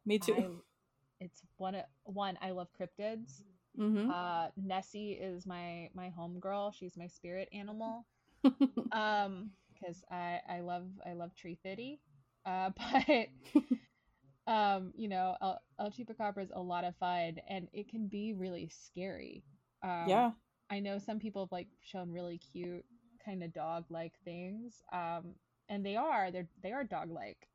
Me 0.04 0.18
too. 0.18 0.34
I, 0.34 1.24
it's 1.24 1.42
one 1.56 1.76
one 2.04 2.38
I 2.42 2.50
love 2.50 2.68
cryptids. 2.78 3.42
mm-hmm. 3.78 4.10
Uh, 4.10 4.48
Nessie 4.56 5.12
is 5.12 5.46
my 5.46 5.88
my 5.94 6.12
homegirl. 6.18 6.74
She's 6.74 6.96
my 6.96 7.06
spirit 7.06 7.48
animal. 7.52 8.04
um 8.92 9.50
because 9.82 10.04
i 10.10 10.40
i 10.48 10.60
love 10.60 10.86
i 11.06 11.12
love 11.14 11.34
tree 11.36 11.58
fitty 11.62 12.00
uh 12.46 12.70
but 13.06 14.52
um 14.52 14.92
you 14.96 15.08
know 15.08 15.36
el, 15.42 15.60
el 15.80 15.90
chupacabra 15.90 16.42
is 16.42 16.52
a 16.54 16.60
lot 16.60 16.84
of 16.84 16.96
fun 16.96 17.36
and 17.48 17.68
it 17.72 17.88
can 17.88 18.08
be 18.08 18.34
really 18.34 18.68
scary 18.68 19.44
um 19.84 20.04
yeah. 20.08 20.32
i 20.70 20.80
know 20.80 20.98
some 20.98 21.20
people 21.20 21.42
have 21.44 21.52
like 21.52 21.68
shown 21.82 22.10
really 22.12 22.38
cute 22.38 22.84
kind 23.24 23.42
of 23.44 23.52
dog 23.52 23.84
like 23.90 24.14
things 24.24 24.82
um 24.92 25.34
and 25.68 25.86
they 25.86 25.96
are 25.96 26.30
they're 26.32 26.48
they 26.62 26.72
are 26.72 26.84
dog 26.84 27.10
like 27.10 27.48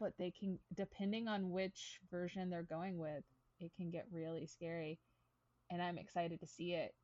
but 0.00 0.14
they 0.18 0.30
can 0.32 0.58
depending 0.74 1.28
on 1.28 1.50
which 1.52 2.00
version 2.10 2.50
they're 2.50 2.64
going 2.64 2.98
with, 2.98 3.24
it 3.60 3.72
can 3.76 3.90
get 3.90 4.06
really 4.12 4.46
scary. 4.46 4.98
And 5.70 5.80
I'm 5.80 5.98
excited 5.98 6.40
to 6.40 6.46
see 6.48 6.72
it. 6.74 6.94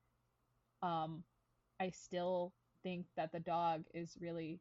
Um 0.83 1.25
I 1.81 1.91
still 1.91 2.53
think 2.83 3.07
that 3.17 3.33
the 3.33 3.41
dog 3.41 3.85
is 3.95 4.17
really 4.21 4.61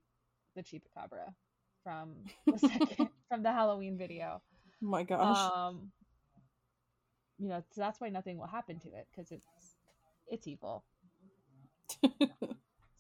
the 0.55 0.63
chupacabra 0.63 1.33
from 1.83 2.15
the 2.45 2.59
second 2.59 3.09
from 3.29 3.43
the 3.43 3.51
Halloween 3.51 3.97
video. 3.97 4.41
Oh 4.83 4.87
my 4.87 5.03
gosh. 5.03 5.51
Um 5.55 5.91
you 7.39 7.49
know, 7.49 7.63
so 7.71 7.81
that's 7.81 8.01
why 8.01 8.09
nothing 8.09 8.37
will 8.37 8.47
happen 8.47 8.79
to 8.79 8.87
it 8.89 9.07
because 9.11 9.31
it's 9.31 9.75
it's 10.27 10.47
evil. 10.47 10.83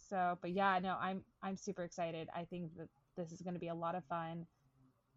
So, 0.09 0.37
but 0.41 0.51
yeah, 0.51 0.79
no, 0.79 0.95
I'm 0.99 1.23
I'm 1.43 1.57
super 1.57 1.83
excited. 1.83 2.29
I 2.33 2.45
think 2.45 2.71
that 2.77 2.87
this 3.17 3.31
is 3.31 3.41
going 3.41 3.55
to 3.55 3.59
be 3.59 3.67
a 3.67 3.75
lot 3.75 3.95
of 3.95 4.05
fun. 4.05 4.45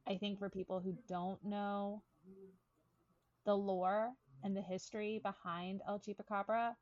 I 0.08 0.16
think 0.16 0.38
for 0.38 0.48
people 0.48 0.80
who 0.80 0.96
don't 1.08 1.42
know 1.44 2.02
the 3.46 3.54
lore 3.54 4.10
and 4.42 4.56
the 4.56 4.62
history 4.62 5.20
behind 5.22 5.82
El 5.86 6.00
Chupacabra, 6.00 6.74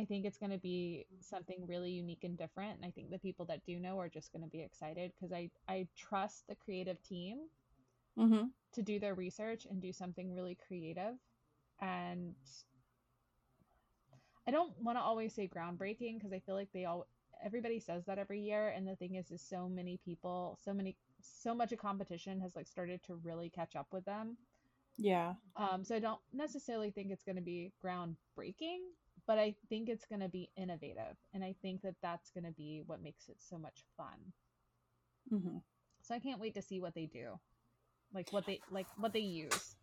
I 0.00 0.04
think 0.06 0.24
it's 0.24 0.38
going 0.38 0.52
to 0.52 0.58
be 0.58 1.06
something 1.20 1.66
really 1.66 1.90
unique 1.90 2.24
and 2.24 2.38
different. 2.38 2.76
And 2.76 2.86
I 2.86 2.90
think 2.90 3.10
the 3.10 3.18
people 3.18 3.46
that 3.46 3.64
do 3.64 3.78
know 3.78 3.98
are 4.00 4.08
just 4.08 4.32
going 4.32 4.44
to 4.44 4.50
be 4.50 4.62
excited 4.62 5.12
because 5.14 5.32
I 5.32 5.50
I 5.68 5.88
trust 5.96 6.46
the 6.48 6.56
creative 6.56 7.02
team 7.02 7.38
mm-hmm. 8.18 8.44
to 8.74 8.82
do 8.82 8.98
their 9.00 9.14
research 9.14 9.66
and 9.70 9.80
do 9.82 9.92
something 9.92 10.32
really 10.32 10.56
creative 10.66 11.14
and 11.80 12.34
I 14.46 14.50
don't 14.50 14.72
want 14.82 14.98
to 14.98 15.02
always 15.02 15.34
say 15.34 15.48
groundbreaking 15.48 16.18
because 16.18 16.32
I 16.32 16.40
feel 16.40 16.54
like 16.54 16.70
they 16.72 16.84
all 16.86 17.06
everybody 17.44 17.80
says 17.80 18.04
that 18.06 18.18
every 18.18 18.40
year 18.40 18.68
and 18.68 18.86
the 18.86 18.96
thing 18.96 19.14
is 19.16 19.30
is 19.30 19.42
so 19.42 19.68
many 19.68 19.98
people 20.04 20.58
so 20.62 20.74
many 20.74 20.96
so 21.22 21.54
much 21.54 21.72
of 21.72 21.78
competition 21.78 22.40
has 22.40 22.56
like 22.56 22.66
started 22.66 23.02
to 23.04 23.14
really 23.24 23.50
catch 23.50 23.76
up 23.76 23.86
with 23.92 24.04
them 24.04 24.36
Yeah. 24.98 25.34
um 25.56 25.84
so 25.84 25.96
i 25.96 25.98
don't 25.98 26.20
necessarily 26.32 26.90
think 26.90 27.10
it's 27.10 27.24
going 27.24 27.36
to 27.36 27.42
be 27.42 27.72
groundbreaking 27.84 28.80
but 29.26 29.38
i 29.38 29.54
think 29.68 29.88
it's 29.88 30.06
going 30.06 30.20
to 30.20 30.28
be 30.28 30.50
innovative 30.56 31.16
and 31.34 31.44
i 31.44 31.54
think 31.62 31.82
that 31.82 31.94
that's 32.02 32.30
going 32.30 32.44
to 32.44 32.52
be 32.52 32.82
what 32.86 33.02
makes 33.02 33.28
it 33.28 33.36
so 33.38 33.58
much 33.58 33.84
fun 33.96 34.32
hmm 35.28 35.58
so 36.02 36.14
i 36.14 36.18
can't 36.18 36.40
wait 36.40 36.54
to 36.54 36.62
see 36.62 36.80
what 36.80 36.94
they 36.94 37.06
do 37.06 37.38
like 38.14 38.32
what 38.32 38.46
they 38.46 38.60
like 38.70 38.86
what 38.98 39.12
they 39.12 39.20
use 39.20 39.76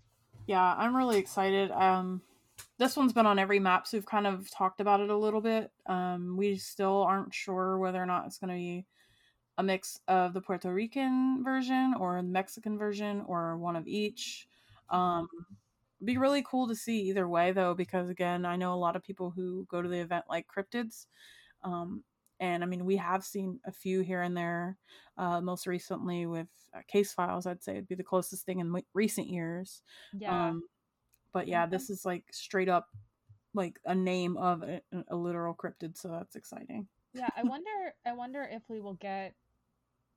Yeah, 0.48 0.76
I'm 0.78 0.96
really 0.96 1.18
excited. 1.18 1.72
Um, 1.72 2.22
this 2.80 2.96
one's 2.96 3.14
been 3.14 3.26
on 3.26 3.40
every 3.40 3.60
map, 3.60 3.86
so 3.86 3.98
we've 3.98 4.06
kind 4.06 4.26
of 4.26 4.50
talked 4.50 4.80
about 4.80 5.02
it 5.02 5.10
a 5.10 5.18
little 5.18 5.42
bit. 5.42 5.72
Um, 5.86 6.38
we 6.38 6.58
still 6.58 7.04
aren't 7.04 7.34
sure 7.34 7.78
whether 7.78 8.02
or 8.02 8.06
not 8.06 8.26
it's 8.26 8.38
going 8.38 8.50
to 8.50 8.56
be 8.56 8.86
a 9.58 9.64
mix 9.64 10.00
of 10.08 10.34
the 10.34 10.42
Puerto 10.42 10.74
Rican 10.74 11.44
version 11.44 11.96
or 12.00 12.18
the 12.18 12.24
Mexican 12.28 12.78
version 12.78 13.24
or 13.28 13.58
one 13.58 13.76
of 13.76 13.88
each. 13.88 14.48
Um, 14.90 15.28
be 16.04 16.18
really 16.18 16.44
cool 16.44 16.68
to 16.68 16.76
see 16.76 17.02
either 17.02 17.28
way, 17.28 17.52
though, 17.52 17.74
because 17.74 18.10
again, 18.10 18.46
I 18.46 18.56
know 18.56 18.74
a 18.74 18.76
lot 18.76 18.96
of 18.96 19.04
people 19.04 19.32
who 19.32 19.66
go 19.70 19.82
to 19.82 19.90
the 19.90 20.00
event 20.00 20.26
like 20.30 20.48
cryptids. 20.48 21.06
Um, 21.64 22.04
and 22.40 22.64
I 22.64 22.68
mean, 22.68 22.86
we 22.86 22.98
have 22.98 23.24
seen 23.24 23.60
a 23.66 23.72
few 23.72 24.02
here 24.02 24.22
and 24.22 24.38
there. 24.38 24.78
Uh, 25.18 25.42
most 25.42 25.66
recently 25.66 26.28
with 26.28 26.48
uh, 26.76 26.82
case 26.88 27.12
files, 27.12 27.48
I'd 27.48 27.64
say 27.64 27.74
it'd 27.74 27.88
be 27.88 27.96
the 27.96 28.04
closest 28.04 28.46
thing 28.46 28.60
in 28.60 28.76
recent 28.94 29.28
years. 29.28 29.82
yeah 30.14 30.50
Um, 30.50 30.64
but 31.34 31.48
yeah, 31.48 31.66
this 31.66 31.90
is 31.90 32.06
like 32.06 32.26
straight 32.32 32.70
up 32.70 32.88
like 33.54 33.80
a 33.86 33.96
name 33.96 34.38
of 34.38 34.64
a, 34.64 34.82
a 35.10 35.16
literal 35.16 35.56
cryptid, 35.56 35.98
so 35.98 36.10
that's 36.10 36.36
exciting. 36.36 36.88
Yeah, 37.14 37.30
I 37.36 37.44
wonder. 37.44 37.70
I 38.06 38.14
wonder 38.14 38.48
if 38.50 38.62
we 38.70 38.80
will 38.80 38.96
get 38.96 39.34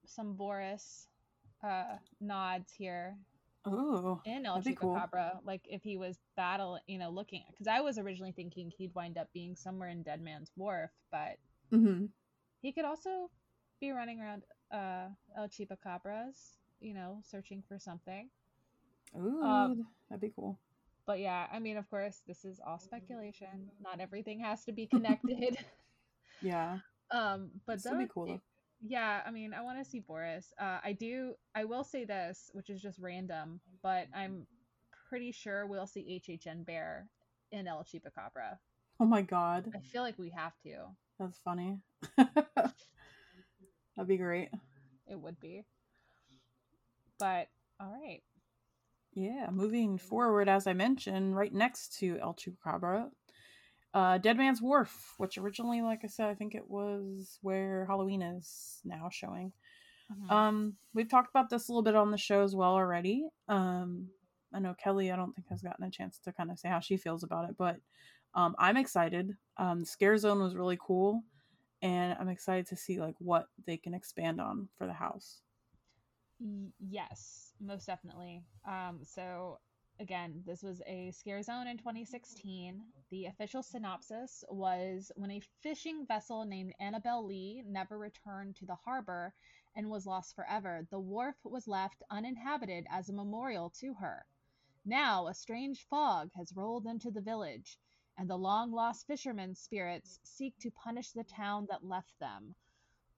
some 0.07 0.35
Boris 0.35 1.09
uh, 1.64 1.97
nods 2.20 2.72
here 2.72 3.16
Oh, 3.64 4.20
in 4.24 4.46
El 4.46 4.61
that'd 4.61 4.76
cool. 4.76 4.96
Chupacabra. 4.96 5.38
Like 5.44 5.62
if 5.68 5.82
he 5.82 5.96
was 5.96 6.18
battle, 6.36 6.78
you 6.86 6.98
know, 6.98 7.11
looking 7.11 7.44
because 7.50 7.66
I 7.66 7.80
was 7.80 7.98
originally 7.98 8.32
thinking 8.32 8.70
he'd 8.76 8.94
wind 8.94 9.18
up 9.18 9.28
being 9.32 9.56
somewhere 9.56 9.88
in 9.88 10.02
Dead 10.02 10.20
Man's 10.20 10.52
Wharf, 10.56 10.90
but 11.11 11.38
hmm 11.70 12.06
he 12.62 12.72
could 12.72 12.84
also 12.84 13.30
be 13.80 13.90
running 13.90 14.20
around 14.20 14.42
uh, 14.72 15.08
El 15.36 15.48
Chupacabras, 15.48 16.58
you 16.80 16.94
know, 16.94 17.20
searching 17.22 17.62
for 17.68 17.78
something. 17.78 18.28
Ooh, 19.16 19.42
Um, 19.44 19.86
that'd 20.08 20.20
be 20.20 20.32
cool. 20.34 20.58
But 21.06 21.18
yeah, 21.20 21.46
I 21.52 21.58
mean, 21.58 21.76
of 21.76 21.88
course, 21.90 22.22
this 22.26 22.44
is 22.44 22.61
all 22.64 22.78
speculation. 22.78 23.70
Not 23.82 24.00
everything 24.00 24.40
has 24.40 24.64
to 24.64 24.72
be 24.72 24.86
connected. 24.86 25.56
Yeah, 26.42 26.78
um, 27.11 27.50
but 27.66 27.82
that'd 27.82 27.98
be 27.98 28.06
cool. 28.12 28.26
Though. 28.26 28.40
Yeah, 28.83 29.20
I 29.26 29.31
mean, 29.31 29.53
I 29.53 29.62
want 29.62 29.78
to 29.78 29.89
see 29.89 30.01
Boris. 30.01 30.53
Uh, 30.59 30.78
I 30.83 30.93
do. 30.93 31.35
I 31.55 31.64
will 31.64 31.85
say 31.85 32.05
this, 32.05 32.51
which 32.55 32.70
is 32.70 32.81
just 32.81 32.99
random, 32.99 33.61
but 33.83 34.07
I'm 34.14 34.47
pretty 35.09 35.33
sure 35.33 35.66
we'll 35.66 35.87
see 35.87 36.22
HHN 36.26 36.64
Bear 36.64 37.09
in 37.53 37.66
El 37.66 37.85
Chupacabra. 37.85 38.59
Oh 38.99 39.05
my 39.05 39.22
god, 39.22 39.70
I 39.74 39.81
feel 39.81 40.03
like 40.03 40.18
we 40.18 40.31
have 40.31 40.53
to. 40.64 40.76
that's 41.18 41.39
funny. 41.41 41.78
that'd 42.16 42.72
be 44.07 44.16
great. 44.16 44.51
It 45.07 45.18
would 45.20 45.41
be. 45.41 45.64
But 47.18 47.49
all 47.78 47.91
right. 47.91 48.22
Yeah, 49.12 49.49
moving 49.51 49.99
forward, 49.99 50.49
as 50.49 50.66
I 50.66 50.72
mentioned, 50.72 51.37
right 51.37 51.53
next 51.53 51.99
to 51.99 52.18
El 52.20 52.35
Chupacabra, 52.35 53.11
uh, 53.95 54.18
Dead 54.18 54.36
Man's 54.36 54.62
Wharf, 54.62 55.14
which 55.18 55.38
originally, 55.38 55.82
like 55.82 56.01
I 56.05 56.09
said, 56.09 56.28
I 56.28 56.34
think 56.34 56.55
it 56.55 56.68
was 56.68 57.38
where 57.43 57.86
Halloween 57.86 58.22
is 58.22 58.80
now 58.84 59.09
showing. 59.11 59.53
Mhm. 60.12 60.30
Um, 60.30 60.76
we've 60.95 61.09
talked 61.09 61.30
about 61.30 61.51
this 61.51 61.68
a 61.68 61.72
little 61.72 61.82
bit 61.82 61.95
on 61.95 62.11
the 62.11 62.18
show 62.18 62.43
as 62.43 62.55
well 62.55 62.72
already. 62.72 63.28
Um, 63.49 64.09
I 64.53 64.59
know 64.59 64.74
Kelly, 64.74 65.12
I 65.12 65.16
don't 65.16 65.32
think 65.34 65.49
has 65.49 65.62
gotten 65.62 65.84
a 65.84 65.91
chance 65.91 66.18
to 66.20 66.32
kind 66.32 66.51
of 66.51 66.59
say 66.59 66.68
how 66.68 66.80
she 66.80 66.97
feels 66.97 67.22
about 67.22 67.49
it, 67.49 67.57
but 67.57 67.76
um, 68.34 68.55
I'm 68.59 68.76
excited. 68.76 69.36
Um, 69.57 69.84
scare 69.84 70.16
zone 70.18 70.41
was 70.41 70.57
really 70.57 70.78
cool, 70.80 71.22
and 71.82 72.16
I'm 72.18 72.28
excited 72.28 72.66
to 72.68 72.76
see 72.76 73.01
like 73.01 73.16
what 73.18 73.47
they 73.66 73.76
can 73.76 73.95
expand 73.95 74.41
on 74.41 74.68
for 74.76 74.86
the 74.86 74.93
house. 74.93 75.43
Yes, 76.78 77.53
most 77.61 77.86
definitely. 77.86 78.43
Um, 78.66 79.01
so 79.05 79.59
again, 80.01 80.42
this 80.46 80.62
was 80.62 80.80
a 80.86 81.11
scare 81.11 81.42
zone 81.42 81.66
in 81.66 81.76
2016. 81.76 82.80
The 83.11 83.26
official 83.26 83.62
synopsis 83.62 84.42
was 84.48 85.12
when 85.14 85.30
a 85.30 85.42
fishing 85.62 86.07
vessel 86.07 86.44
named 86.46 86.72
Annabel 86.80 87.26
Lee 87.26 87.62
never 87.66 87.98
returned 87.98 88.57
to 88.57 88.66
the 88.66 88.74
harbor 88.74 89.34
and 89.76 89.90
was 89.90 90.07
lost 90.07 90.34
forever, 90.34 90.86
the 90.90 90.98
wharf 90.98 91.36
was 91.44 91.68
left 91.68 92.03
uninhabited 92.11 92.86
as 92.90 93.09
a 93.09 93.12
memorial 93.12 93.70
to 93.80 93.94
her. 93.94 94.24
Now 94.84 95.28
a 95.28 95.34
strange 95.34 95.86
fog 95.88 96.30
has 96.34 96.57
rolled 96.57 96.86
into 96.86 97.11
the 97.11 97.20
village, 97.20 97.78
and 98.16 98.28
the 98.28 98.38
long 98.38 98.72
lost 98.72 99.07
fishermen's 99.07 99.61
spirits 99.61 100.18
seek 100.24 100.59
to 100.61 100.70
punish 100.70 101.12
the 101.12 101.24
town 101.24 101.66
that 101.70 101.84
left 101.84 102.18
them. 102.18 102.55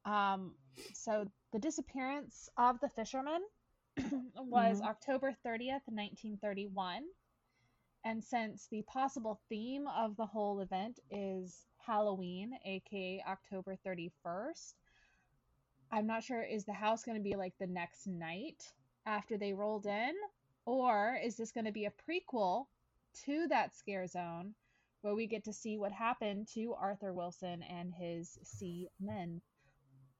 Um, 0.04 0.56
so 0.94 1.30
the 1.52 1.58
disappearance 1.58 2.50
of 2.56 2.80
the 2.80 2.88
fishermen 2.88 3.40
was 4.36 4.80
Mhm. 4.80 4.86
October 4.86 5.32
30th, 5.44 5.82
1931. 5.88 7.04
And 8.04 8.24
since 8.24 8.66
the 8.68 8.82
possible 8.82 9.40
theme 9.48 9.86
of 9.88 10.16
the 10.16 10.26
whole 10.26 10.60
event 10.60 11.00
is 11.10 11.66
Halloween, 11.78 12.58
aka 12.64 13.22
October 13.28 13.76
31st, 13.76 14.74
I'm 15.92 16.06
not 16.06 16.24
sure 16.24 16.42
is 16.42 16.64
the 16.64 16.72
house 16.72 17.04
going 17.04 17.18
to 17.18 17.22
be 17.22 17.36
like 17.36 17.54
the 17.58 17.66
next 17.66 18.06
night 18.06 18.72
after 19.06 19.38
they 19.38 19.52
rolled 19.52 19.86
in? 19.86 20.14
Or 20.66 21.18
is 21.22 21.36
this 21.36 21.52
going 21.52 21.66
to 21.66 21.72
be 21.72 21.86
a 21.86 21.92
prequel 21.92 22.66
to 23.24 23.48
that 23.48 23.76
scare 23.76 24.06
zone 24.06 24.54
where 25.02 25.14
we 25.14 25.26
get 25.26 25.44
to 25.44 25.52
see 25.52 25.78
what 25.78 25.92
happened 25.92 26.48
to 26.54 26.74
Arthur 26.74 27.12
Wilson 27.12 27.62
and 27.62 27.92
his 27.94 28.38
sea 28.44 28.88
men? 29.00 29.42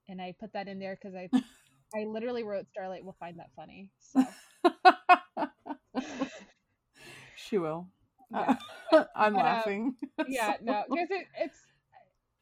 And 0.09 0.21
I 0.21 0.35
put 0.39 0.53
that 0.55 0.69
in 0.69 0.79
there 0.79 0.97
because 1.01 1.15
I 1.15 1.29
I 1.95 2.05
literally 2.05 2.45
wrote 2.45 2.67
Starlight 2.71 3.05
will 3.05 3.17
find 3.19 3.39
that 3.39 3.51
funny. 3.57 3.91
So 4.01 4.25
she 7.37 7.59
will. 7.59 7.89
Yeah. 8.31 8.57
I'm 9.17 9.35
But, 9.35 9.41
uh, 9.41 9.45
laughing. 9.45 9.95
yeah, 10.29 10.55
no, 10.63 10.85
because 10.89 11.09
it, 11.11 11.27
it's. 11.39 11.59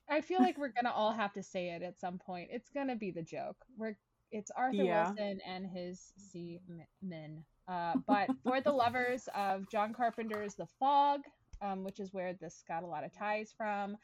I 0.08 0.20
feel 0.20 0.40
like 0.40 0.58
we're 0.58 0.72
gonna 0.72 0.92
all 0.94 1.12
have 1.12 1.32
to 1.34 1.42
say 1.42 1.70
it 1.70 1.82
at 1.82 2.00
some 2.00 2.18
point. 2.18 2.48
It's 2.52 2.68
gonna 2.70 2.96
be 2.96 3.10
the 3.10 3.22
joke. 3.22 3.56
We're 3.76 3.96
it's 4.32 4.50
Arthur 4.52 4.82
Yeah. 4.84 5.06
Wilson 5.08 5.40
and 5.46 5.66
his 5.66 6.12
sea 6.16 6.60
men. 7.02 7.44
Uh, 7.68 7.94
but 8.06 8.28
for 8.44 8.60
the 8.60 8.72
lovers 8.72 9.28
of 9.34 9.68
John 9.70 9.92
Carpenter's 9.92 10.54
The 10.54 10.66
Fog, 10.78 11.20
um, 11.62 11.84
which 11.84 12.00
is 12.00 12.12
where 12.12 12.32
this 12.34 12.62
got 12.66 12.82
a 12.82 12.86
lot 12.86 13.04
of 13.04 13.12
ties 13.12 13.52
from, 13.56 13.96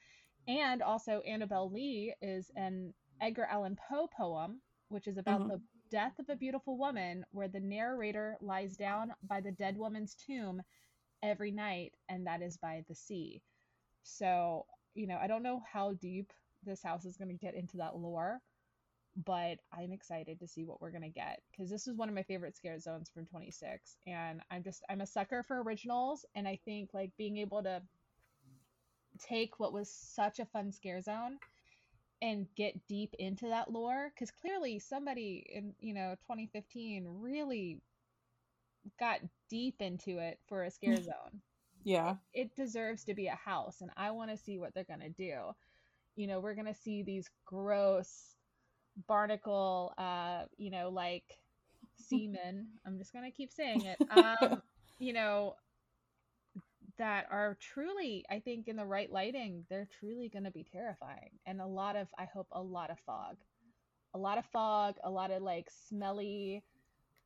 and 0.48 0.82
also 0.82 1.20
Annabel 1.26 1.70
Lee 1.70 2.14
is 2.22 2.50
an 2.56 2.92
Edgar 3.20 3.46
Allan 3.50 3.76
Poe 3.88 4.08
poem, 4.16 4.60
which 4.88 5.06
is 5.06 5.18
about 5.18 5.40
Mhm. 5.40 5.48
the 5.48 5.60
death 5.90 6.18
of 6.18 6.28
a 6.28 6.36
beautiful 6.36 6.76
woman, 6.78 7.24
where 7.32 7.48
the 7.48 7.60
narrator 7.60 8.36
lies 8.40 8.76
down 8.76 9.14
by 9.22 9.40
the 9.40 9.52
dead 9.52 9.76
woman's 9.76 10.14
tomb 10.14 10.62
every 11.22 11.50
night, 11.50 11.94
and 12.08 12.26
that 12.26 12.42
is 12.42 12.56
by 12.56 12.84
the 12.88 12.94
sea. 12.94 13.42
So, 14.02 14.66
you 14.94 15.06
know, 15.06 15.18
I 15.18 15.26
don't 15.26 15.42
know 15.42 15.62
how 15.70 15.94
deep 15.94 16.32
this 16.64 16.82
house 16.82 17.04
is 17.04 17.16
going 17.16 17.28
to 17.30 17.34
get 17.46 17.54
into 17.54 17.78
that 17.78 17.96
lore, 17.96 18.40
but 19.24 19.58
I'm 19.72 19.92
excited 19.92 20.38
to 20.40 20.48
see 20.48 20.64
what 20.64 20.80
we're 20.80 20.90
gonna 20.90 21.08
get 21.08 21.40
because 21.50 21.70
this 21.70 21.86
is 21.86 21.96
one 21.96 22.08
of 22.08 22.14
my 22.14 22.22
favorite 22.24 22.56
scare 22.56 22.78
zones 22.78 23.08
from 23.10 23.26
26, 23.26 23.96
and 24.06 24.42
I'm 24.50 24.62
just 24.62 24.82
I'm 24.90 25.00
a 25.00 25.06
sucker 25.06 25.42
for 25.42 25.62
originals, 25.62 26.26
and 26.34 26.46
I 26.46 26.56
think 26.64 26.90
like 26.92 27.12
being 27.16 27.38
able 27.38 27.62
to 27.62 27.82
take 29.18 29.58
what 29.58 29.72
was 29.72 29.90
such 29.90 30.38
a 30.38 30.44
fun 30.46 30.70
scare 30.72 31.00
zone 31.00 31.38
and 32.22 32.46
get 32.56 32.86
deep 32.86 33.14
into 33.18 33.46
that 33.48 33.70
lore 33.70 34.10
because 34.14 34.30
clearly 34.30 34.78
somebody 34.78 35.44
in 35.52 35.74
you 35.80 35.92
know 35.94 36.14
2015 36.22 37.06
really 37.20 37.80
got 38.98 39.20
deep 39.50 39.76
into 39.80 40.18
it 40.18 40.38
for 40.48 40.64
a 40.64 40.70
scare 40.70 40.96
zone. 41.02 41.40
Yeah. 41.84 42.16
it 42.34 42.54
deserves 42.56 43.04
to 43.04 43.14
be 43.14 43.28
a 43.28 43.36
house 43.36 43.80
and 43.80 43.90
i 43.96 44.10
want 44.10 44.30
to 44.30 44.36
see 44.36 44.58
what 44.58 44.74
they're 44.74 44.84
going 44.84 45.00
to 45.00 45.08
do. 45.10 45.36
You 46.16 46.26
know 46.26 46.40
we're 46.40 46.54
going 46.54 46.66
to 46.66 46.74
see 46.74 47.02
these 47.02 47.28
gross 47.44 48.34
barnacle 49.06 49.92
uh 49.98 50.44
you 50.56 50.70
know 50.70 50.88
like 50.88 51.38
semen. 51.96 52.68
I'm 52.86 52.98
just 52.98 53.12
going 53.12 53.24
to 53.30 53.36
keep 53.36 53.52
saying 53.52 53.82
it. 53.84 53.98
Um 54.10 54.62
you 54.98 55.12
know 55.12 55.54
that 56.98 57.26
are 57.30 57.56
truly 57.60 58.24
i 58.30 58.38
think 58.40 58.68
in 58.68 58.76
the 58.76 58.84
right 58.84 59.10
lighting 59.12 59.64
they're 59.68 59.88
truly 60.00 60.28
going 60.28 60.44
to 60.44 60.50
be 60.50 60.64
terrifying 60.64 61.30
and 61.46 61.60
a 61.60 61.66
lot 61.66 61.96
of 61.96 62.08
i 62.18 62.24
hope 62.24 62.46
a 62.52 62.62
lot 62.62 62.90
of 62.90 62.98
fog 63.00 63.36
a 64.14 64.18
lot 64.18 64.38
of 64.38 64.44
fog 64.46 64.94
a 65.04 65.10
lot 65.10 65.30
of 65.30 65.42
like 65.42 65.68
smelly 65.88 66.62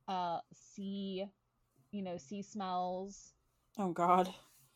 uh 0.09 0.39
sea 0.75 1.25
you 1.93 2.03
know 2.03 2.17
sea 2.17 2.43
smells 2.43 3.33
Oh 3.79 3.93
God. 3.93 4.29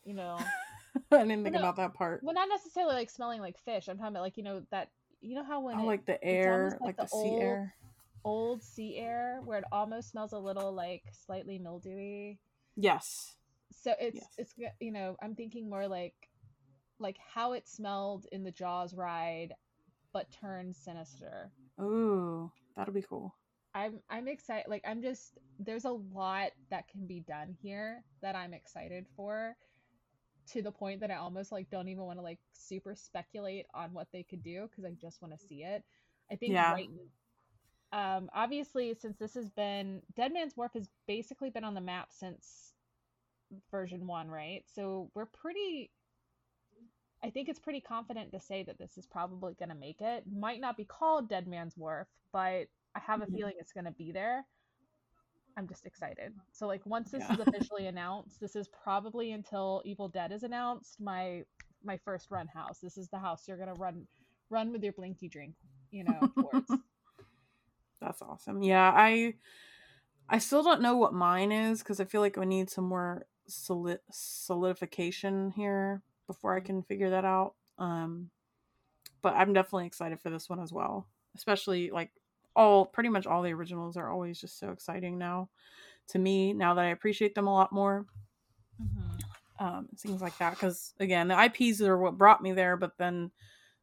you 0.05 0.15
know 0.15 0.39
I 1.11 1.19
didn't 1.19 1.43
think 1.43 1.55
no. 1.55 1.59
about 1.61 1.77
that 1.77 1.95
part. 1.95 2.21
well 2.23 2.35
not 2.35 2.49
necessarily 2.49 2.95
like 2.95 3.11
smelling 3.11 3.41
like 3.41 3.59
fish 3.59 3.89
i'm 3.89 3.97
talking 3.99 4.13
about 4.13 4.23
like 4.23 4.37
you 4.37 4.45
know 4.45 4.63
that 4.71 4.91
you 5.21 5.35
know 5.35 5.45
how 5.45 5.61
when 5.61 5.77
I 5.79 5.83
it, 5.83 5.87
like 5.87 6.05
the 6.07 6.23
air, 6.23 6.77
like, 6.81 6.81
like 6.81 6.97
the, 6.97 7.03
the 7.05 7.09
sea 7.09 7.17
old- 7.17 7.43
air. 7.43 7.75
old 8.25 8.63
sea 8.63 8.97
air 8.99 9.41
where 9.45 9.59
it 9.59 9.65
almost 9.73 10.11
smells 10.11 10.33
a 10.33 10.39
little 10.39 10.73
like 10.73 11.03
slightly 11.13 11.59
mildewy 11.59 12.39
Yes. 12.77 13.37
So 13.85 13.95
it's 14.01 14.29
Yes. 14.29 14.39
it's 14.39 14.55
you 14.81 14.93
know 14.93 15.17
i'm 15.23 15.37
thinking 15.37 15.71
more 15.71 15.89
like 15.89 16.15
like 17.01 17.19
how 17.35 17.53
it 17.53 17.69
smelled 17.69 18.27
in 18.33 18.45
the 18.45 18.53
jaws 18.53 18.95
ride 18.95 19.55
but 20.13 20.31
turned 20.33 20.77
sinister 20.77 21.53
Ooh, 21.81 22.53
that'll 22.77 22.95
be 22.95 23.03
cool. 23.03 23.35
i'm 23.75 24.01
i'm 24.11 24.29
excited 24.29 24.67
like 24.69 24.83
i'm 24.87 25.03
just 25.03 25.39
there's 25.59 25.85
a 25.85 25.91
lot 25.91 26.51
that 26.71 26.89
can 26.89 27.07
be 27.07 27.21
done 27.21 27.57
here 27.63 28.05
that 28.23 28.37
i'm 28.37 28.55
excited 28.55 29.07
for 29.17 29.57
to 30.47 30.63
the 30.63 30.73
point 30.73 31.01
that 31.01 31.11
i 31.11 31.17
almost 31.17 31.53
like 31.53 31.71
don't 31.71 31.89
even 31.89 32.05
want 32.05 32.19
to 32.19 32.25
like 32.25 32.41
super 32.53 32.95
speculate 32.95 33.67
on 33.75 33.93
what 33.95 34.09
they 34.13 34.25
could 34.25 34.43
do 34.43 34.69
because 34.71 34.85
i 34.85 34.95
just 35.01 35.23
want 35.23 35.33
to 35.35 35.47
see 35.47 35.63
it 35.65 35.85
i 36.33 36.37
think 36.37 36.55
Yeah. 36.55 36.71
right 36.71 36.91
um 37.93 38.31
obviously 38.35 38.95
since 38.95 39.17
this 39.19 39.35
has 39.35 39.51
been 39.51 40.03
dead 40.17 40.33
man's 40.35 40.57
wharf 40.57 40.73
has 40.75 40.89
basically 41.09 41.51
been 41.51 41.65
on 41.65 41.75
the 41.75 41.81
map 41.83 42.09
since 42.13 42.74
version 43.71 44.07
one 44.07 44.29
right 44.29 44.65
so 44.75 45.11
we're 45.15 45.27
pretty 45.27 45.91
i 47.23 47.31
think 47.31 47.49
it's 47.49 47.59
pretty 47.59 47.81
confident 47.81 48.33
to 48.33 48.41
say 48.41 48.63
that 48.63 48.79
this 48.79 48.97
is 48.99 49.07
probably 49.07 49.55
going 49.55 49.69
to 49.69 49.75
make 49.75 50.01
it 50.01 50.25
might 50.31 50.61
not 50.61 50.77
be 50.77 50.85
called 50.85 51.29
dead 51.29 51.47
man's 51.47 51.77
wharf 51.77 52.09
but 52.33 52.67
i 52.95 52.99
have 53.07 53.21
a 53.23 53.27
Mhm. 53.27 53.37
feeling 53.37 53.55
it's 53.59 53.73
going 53.73 53.85
to 53.85 53.91
be 53.93 54.13
there 54.13 54.45
i'm 55.57 55.69
just 55.69 55.87
excited 55.87 56.33
so 56.53 56.67
like 56.67 56.85
once 56.85 57.11
this 57.11 57.23
Yeah. 57.23 57.35
is 57.35 57.41
officially 57.49 57.87
announced 57.87 58.41
this 58.41 58.57
is 58.57 58.69
probably 58.69 59.33
until 59.33 59.83
evil 59.85 60.09
dead 60.09 60.33
is 60.33 60.43
announced 60.43 61.01
my 61.01 61.43
my 61.85 61.97
first 61.99 62.31
run 62.31 62.47
house 62.49 62.79
this 62.81 62.97
is 62.97 63.09
the 63.09 63.19
house 63.19 63.47
you're 63.47 63.57
going 63.59 63.73
to 63.73 63.81
run 63.81 64.07
run 64.51 64.73
with 64.73 64.83
your 64.83 64.93
blinky 64.93 65.29
drink 65.29 65.55
you 65.91 66.03
know 66.05 66.31
towards 66.41 66.71
That's 68.01 68.21
awesome. 68.21 68.63
Yeah, 68.63 68.93
I 68.95 69.35
I 70.29 70.39
still 70.39 70.63
don't 70.63 70.83
know 70.83 70.97
what 70.97 71.15
mine 71.15 71.53
is 71.53 71.79
because 71.81 72.01
I 72.01 72.05
feel 72.05 72.21
like 72.21 72.37
we 72.37 72.45
need 72.47 72.69
some 72.71 72.85
more 72.85 73.27
solid 73.47 74.01
solidification 74.11 75.51
here 75.51 76.03
before 76.27 76.57
I 76.57 76.61
can 76.61 76.83
figure 76.83 77.11
that 77.11 77.25
out. 77.25 77.55
Um, 77.79 78.31
but 79.23 79.35
I'm 79.35 79.53
definitely 79.53 79.87
excited 79.87 80.21
for 80.21 80.31
this 80.31 80.49
one 80.49 80.61
as 80.61 80.73
well. 80.73 81.07
Especially 81.35 81.91
like 81.91 82.11
all 82.57 82.87
pretty 82.87 83.09
much 83.09 83.27
all 83.27 83.43
the 83.43 83.53
originals 83.53 83.97
are 83.97 84.11
always 84.11 84.41
just 84.41 84.59
so 84.59 84.71
exciting 84.71 85.19
now 85.19 85.49
to 86.09 86.19
me. 86.19 86.53
Now 86.53 86.75
that 86.75 86.85
I 86.85 86.91
appreciate 86.91 87.35
them 87.35 87.47
a 87.47 87.53
lot 87.53 87.73
more, 87.73 88.07
um, 89.59 89.89
things 89.97 90.23
like 90.23 90.37
that. 90.39 90.51
Because 90.51 90.95
again, 91.01 91.29
the 91.29 91.45
IPs 91.45 91.81
are 91.81 91.99
what 91.99 92.19
brought 92.19 92.43
me 92.43 92.53
there, 92.53 92.77
but 92.77 92.93
then 92.99 93.31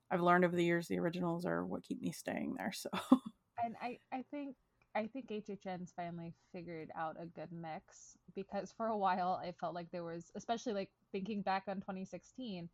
I've 0.09 0.21
learned 0.21 0.45
over 0.45 0.55
the 0.55 0.63
years 0.63 0.87
the 0.87 0.99
originals 0.99 1.45
are 1.45 1.65
what 1.65 1.83
keep 1.83 2.01
me 2.01 2.11
staying 2.11 2.55
there. 2.57 2.71
So 2.73 2.89
and 3.63 3.75
I, 3.81 3.99
I 4.11 4.23
think 4.31 4.55
I 4.95 5.07
think 5.07 5.31
HHN's 5.31 5.93
finally 5.95 6.33
figured 6.51 6.91
out 6.95 7.17
a 7.19 7.25
good 7.25 7.51
mix 7.51 8.17
because 8.35 8.71
for 8.71 8.87
a 8.87 8.97
while 8.97 9.39
I 9.41 9.51
felt 9.53 9.73
like 9.75 9.89
there 9.91 10.03
was 10.03 10.31
especially 10.35 10.73
like 10.73 10.91
thinking 11.11 11.41
back 11.41 11.63
on 11.67 11.81
2016 11.81 12.69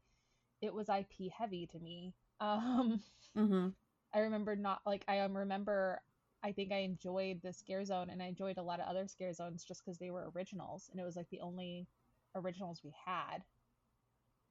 it 0.61 0.73
was 0.73 0.89
IP 0.89 1.29
heavy 1.29 1.67
to 1.67 1.79
me. 1.79 2.13
Um 2.39 3.01
hmm 3.35 3.69
I 4.13 4.19
remember 4.19 4.55
not 4.55 4.81
like 4.85 5.03
I 5.07 5.19
um, 5.19 5.35
remember 5.37 6.01
I 6.43 6.51
think 6.51 6.71
I 6.71 6.77
enjoyed 6.79 7.41
the 7.41 7.53
scare 7.53 7.83
zone 7.85 8.09
and 8.09 8.21
I 8.21 8.27
enjoyed 8.27 8.57
a 8.57 8.63
lot 8.63 8.79
of 8.79 8.87
other 8.87 9.07
scare 9.07 9.33
zones 9.33 9.63
just 9.63 9.83
because 9.83 9.97
they 9.99 10.11
were 10.11 10.31
originals 10.35 10.89
and 10.91 10.99
it 10.99 11.03
was 11.05 11.15
like 11.15 11.29
the 11.29 11.41
only 11.41 11.87
originals 12.35 12.81
we 12.83 12.93
had. 13.05 13.43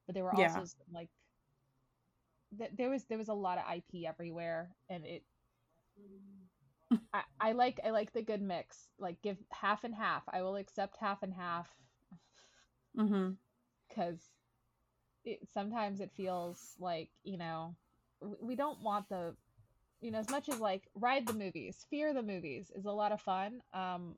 But 0.06 0.14
there 0.14 0.24
were 0.24 0.32
Yeah. 0.32 0.50
also 0.52 0.66
like 0.90 1.10
th- 2.58 2.70
there 2.76 2.90
was 2.90 3.04
there 3.06 3.18
was 3.18 3.28
a 3.28 3.34
lot 3.34 3.58
of 3.58 3.64
IP 3.66 4.06
everywhere 4.06 4.74
and 4.88 5.04
it 5.04 5.24
I, 7.12 7.22
I 7.40 7.52
like 7.52 7.80
I 7.84 7.90
like 7.90 8.12
the 8.12 8.22
good 8.22 8.42
mix. 8.42 8.88
Like 8.98 9.20
give 9.22 9.38
half 9.50 9.84
and 9.84 9.94
half. 9.94 10.22
I 10.32 10.42
will 10.42 10.56
accept 10.56 10.96
half 11.00 11.22
and 11.22 11.32
half. 11.34 11.68
Hmm 12.96 13.32
because 13.88 14.20
it 15.24 15.40
sometimes 15.52 16.00
it 16.00 16.10
feels 16.16 16.74
like 16.78 17.08
you 17.24 17.36
know 17.36 17.74
we 18.40 18.54
don't 18.54 18.82
want 18.82 19.08
the 19.08 19.34
you 20.00 20.10
know 20.10 20.18
as 20.18 20.30
much 20.30 20.48
as 20.48 20.60
like 20.60 20.84
ride 20.94 21.26
the 21.26 21.32
movies 21.34 21.84
fear 21.90 22.14
the 22.14 22.22
movies 22.22 22.70
is 22.74 22.86
a 22.86 22.92
lot 22.92 23.12
of 23.12 23.20
fun. 23.20 23.60
Um 23.72 24.16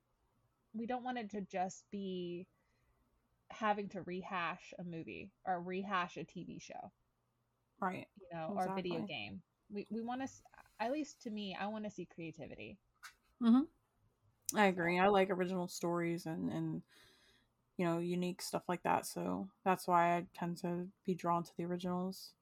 we 0.75 0.87
don't 0.87 1.05
want 1.05 1.19
it 1.19 1.31
to 1.31 1.41
just 1.41 1.85
be 1.91 2.47
having 3.51 3.89
to 3.89 4.03
rehash 4.03 4.75
a 4.79 4.85
movie 4.85 5.31
or 5.47 5.61
rehash 5.61 6.16
a 6.16 6.21
tv 6.21 6.61
show. 6.61 6.93
Right. 7.81 8.07
you 8.21 8.27
know 8.33 8.55
or 8.57 8.66
a 8.66 8.75
video 8.75 9.07
game. 9.07 9.41
We, 9.71 9.87
we 9.91 10.01
want 10.01 10.23
to 10.23 10.29
at 10.81 10.93
least 10.93 11.22
to 11.22 11.31
me 11.31 11.57
i 11.61 11.66
want 11.66 11.85
to 11.85 11.91
see 11.91 12.07
creativity 12.14 12.79
I 14.55 14.66
agree. 14.66 14.99
I 14.99 15.09
like 15.09 15.31
original 15.31 15.68
stories 15.68 16.26
and 16.26 16.51
and 16.51 16.83
you 17.76 17.85
know 17.85 17.99
unique 17.99 18.41
stuff 18.43 18.62
like 18.68 18.83
that. 18.83 19.07
So 19.07 19.49
that's 19.64 19.87
why 19.87 20.16
I 20.16 20.26
tend 20.35 20.59
to 20.59 20.89
be 21.05 21.14
drawn 21.14 21.43
to 21.43 21.51
the 21.57 21.64
originals. 21.64 22.33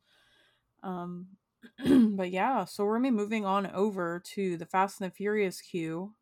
Um, 0.82 1.26
but 1.84 2.30
yeah, 2.30 2.64
so 2.64 2.84
we're 2.84 2.98
gonna 2.98 3.10
be 3.10 3.16
moving 3.16 3.44
on 3.44 3.66
over 3.68 4.22
to 4.34 4.56
the 4.56 4.66
Fast 4.66 5.00
and 5.00 5.10
the 5.10 5.14
Furious 5.14 5.60
queue. 5.60 6.14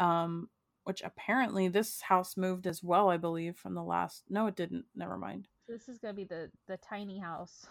Um, 0.00 0.48
which 0.82 1.02
apparently 1.02 1.68
this 1.68 2.02
house 2.02 2.36
moved 2.36 2.66
as 2.66 2.82
well, 2.82 3.08
I 3.08 3.16
believe, 3.16 3.56
from 3.56 3.74
the 3.74 3.82
last. 3.82 4.24
No, 4.28 4.48
it 4.48 4.56
didn't. 4.56 4.84
Never 4.94 5.16
mind. 5.16 5.46
this 5.68 5.88
is 5.88 5.98
gonna 5.98 6.14
be 6.14 6.24
the 6.24 6.50
the 6.66 6.76
tiny 6.78 7.18
house 7.18 7.64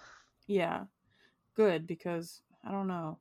Yeah, 0.48 0.86
good 1.56 1.86
because 1.86 2.42
I 2.66 2.72
don't 2.72 2.88
know. 2.88 3.20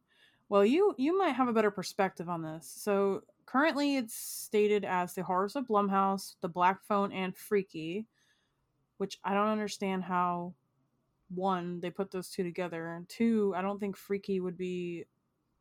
Well, 0.53 0.67
you 0.67 0.95
you 0.99 1.17
might 1.17 1.35
have 1.35 1.49
a 1.49 1.53
better 1.55 1.71
perspective 1.71 2.29
on 2.29 2.43
this. 2.43 2.67
So 2.67 3.23
currently, 3.47 3.97
it's 3.97 4.13
stated 4.13 4.85
as 4.85 5.15
the 5.15 5.23
horrors 5.23 5.57
of 5.57 5.67
Blumhouse, 5.67 6.35
the 6.43 6.49
Black 6.51 6.85
Phone, 6.85 7.11
and 7.11 7.35
Freaky, 7.35 8.05
which 8.99 9.19
I 9.25 9.33
don't 9.33 9.49
understand 9.49 10.05
how. 10.05 10.53
One, 11.35 11.81
they 11.81 11.89
put 11.89 12.11
those 12.11 12.29
two 12.29 12.43
together, 12.43 12.89
and 12.89 13.09
two, 13.09 13.55
I 13.57 13.63
don't 13.63 13.81
think 13.81 13.97
Freaky 13.97 14.41
would 14.41 14.59
be 14.59 15.07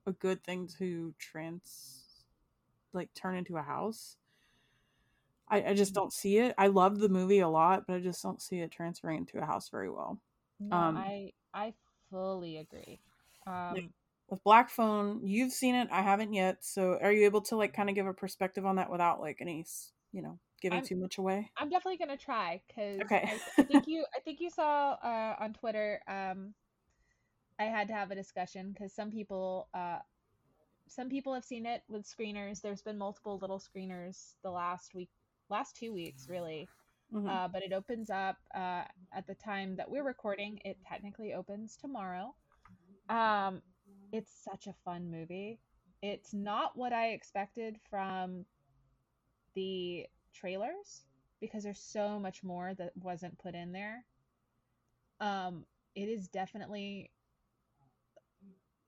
a 0.05 0.11
good 0.11 0.43
thing 0.43 0.67
to 0.79 1.13
trans, 1.17 2.25
like 2.91 3.13
turn 3.13 3.37
into 3.37 3.55
a 3.55 3.61
house. 3.61 4.17
I, 5.47 5.69
I 5.69 5.73
just 5.73 5.93
don't 5.93 6.11
see 6.11 6.39
it. 6.39 6.53
I 6.57 6.67
love 6.67 6.99
the 6.99 7.07
movie 7.07 7.39
a 7.39 7.47
lot, 7.47 7.87
but 7.87 7.95
I 7.95 7.99
just 8.01 8.21
don't 8.21 8.41
see 8.41 8.59
it 8.59 8.71
transferring 8.71 9.19
into 9.19 9.41
a 9.41 9.45
house 9.45 9.69
very 9.69 9.89
well. 9.89 10.19
no 10.59 10.75
Um, 10.75 10.97
i 10.97 11.31
i 11.53 11.73
fully 12.09 12.57
agree 12.57 12.99
um 13.47 13.93
with 14.31 14.43
black 14.43 14.69
phone 14.69 15.19
you've 15.23 15.51
seen 15.51 15.75
it 15.75 15.87
i 15.91 16.01
haven't 16.01 16.33
yet 16.33 16.57
so 16.63 16.97
are 17.01 17.11
you 17.11 17.25
able 17.25 17.41
to 17.41 17.55
like 17.55 17.73
kind 17.73 17.89
of 17.89 17.95
give 17.95 18.07
a 18.07 18.13
perspective 18.13 18.65
on 18.65 18.77
that 18.77 18.89
without 18.89 19.19
like 19.19 19.37
any 19.41 19.65
you 20.13 20.21
know 20.21 20.39
giving 20.61 20.77
I'm- 20.77 20.85
too 20.85 20.95
much 20.95 21.17
away 21.17 21.51
I'm 21.57 21.69
definitely 21.69 21.97
gonna 21.97 22.17
try 22.17 22.61
because 22.67 23.01
Okay. 23.01 23.29
I, 23.57 23.61
I 23.61 23.63
think 23.63 23.87
you 23.87 24.05
I 24.15 24.19
think 24.21 24.39
you 24.39 24.49
saw 24.49 24.91
uh, 25.03 25.35
on 25.39 25.53
Twitter. 25.53 25.99
Um, 26.07 26.53
I 27.59 27.63
had 27.65 27.87
to 27.89 27.93
have 27.93 28.09
a 28.11 28.15
discussion 28.15 28.71
because 28.71 28.93
some 28.93 29.09
people 29.11 29.67
uh, 29.73 29.99
some 30.87 31.09
people 31.09 31.33
have 31.33 31.43
seen 31.45 31.65
it 31.65 31.81
with 31.89 32.03
screeners. 32.05 32.61
There's 32.61 32.81
been 32.81 32.97
multiple 32.97 33.37
little 33.41 33.59
screeners 33.59 34.33
the 34.43 34.51
last 34.51 34.93
week, 34.93 35.09
last 35.49 35.75
two 35.75 35.93
weeks 35.93 36.27
really. 36.29 36.67
Mhm. 37.13 37.27
Uh, 37.27 37.47
but 37.47 37.61
it 37.63 37.73
opens 37.73 38.09
up 38.09 38.37
uh, 38.55 38.83
at 39.13 39.25
the 39.27 39.35
time 39.35 39.75
that 39.77 39.89
we're 39.89 40.03
recording. 40.05 40.59
It 40.63 40.77
technically 40.87 41.33
opens 41.33 41.75
tomorrow. 41.75 42.33
Um, 43.09 43.61
it's 44.11 44.31
such 44.43 44.67
a 44.67 44.73
fun 44.85 45.09
movie. 45.11 45.59
It's 46.01 46.33
not 46.33 46.77
what 46.77 46.93
I 46.93 47.09
expected 47.09 47.77
from 47.89 48.45
the 49.55 50.05
trailers 50.33 51.05
because 51.39 51.63
there's 51.63 51.79
so 51.79 52.19
much 52.19 52.43
more 52.43 52.73
that 52.75 52.95
wasn't 52.97 53.37
put 53.39 53.55
in 53.55 53.71
there. 53.71 54.05
Um, 55.19 55.65
it 55.95 56.09
is 56.09 56.27
definitely 56.27 57.11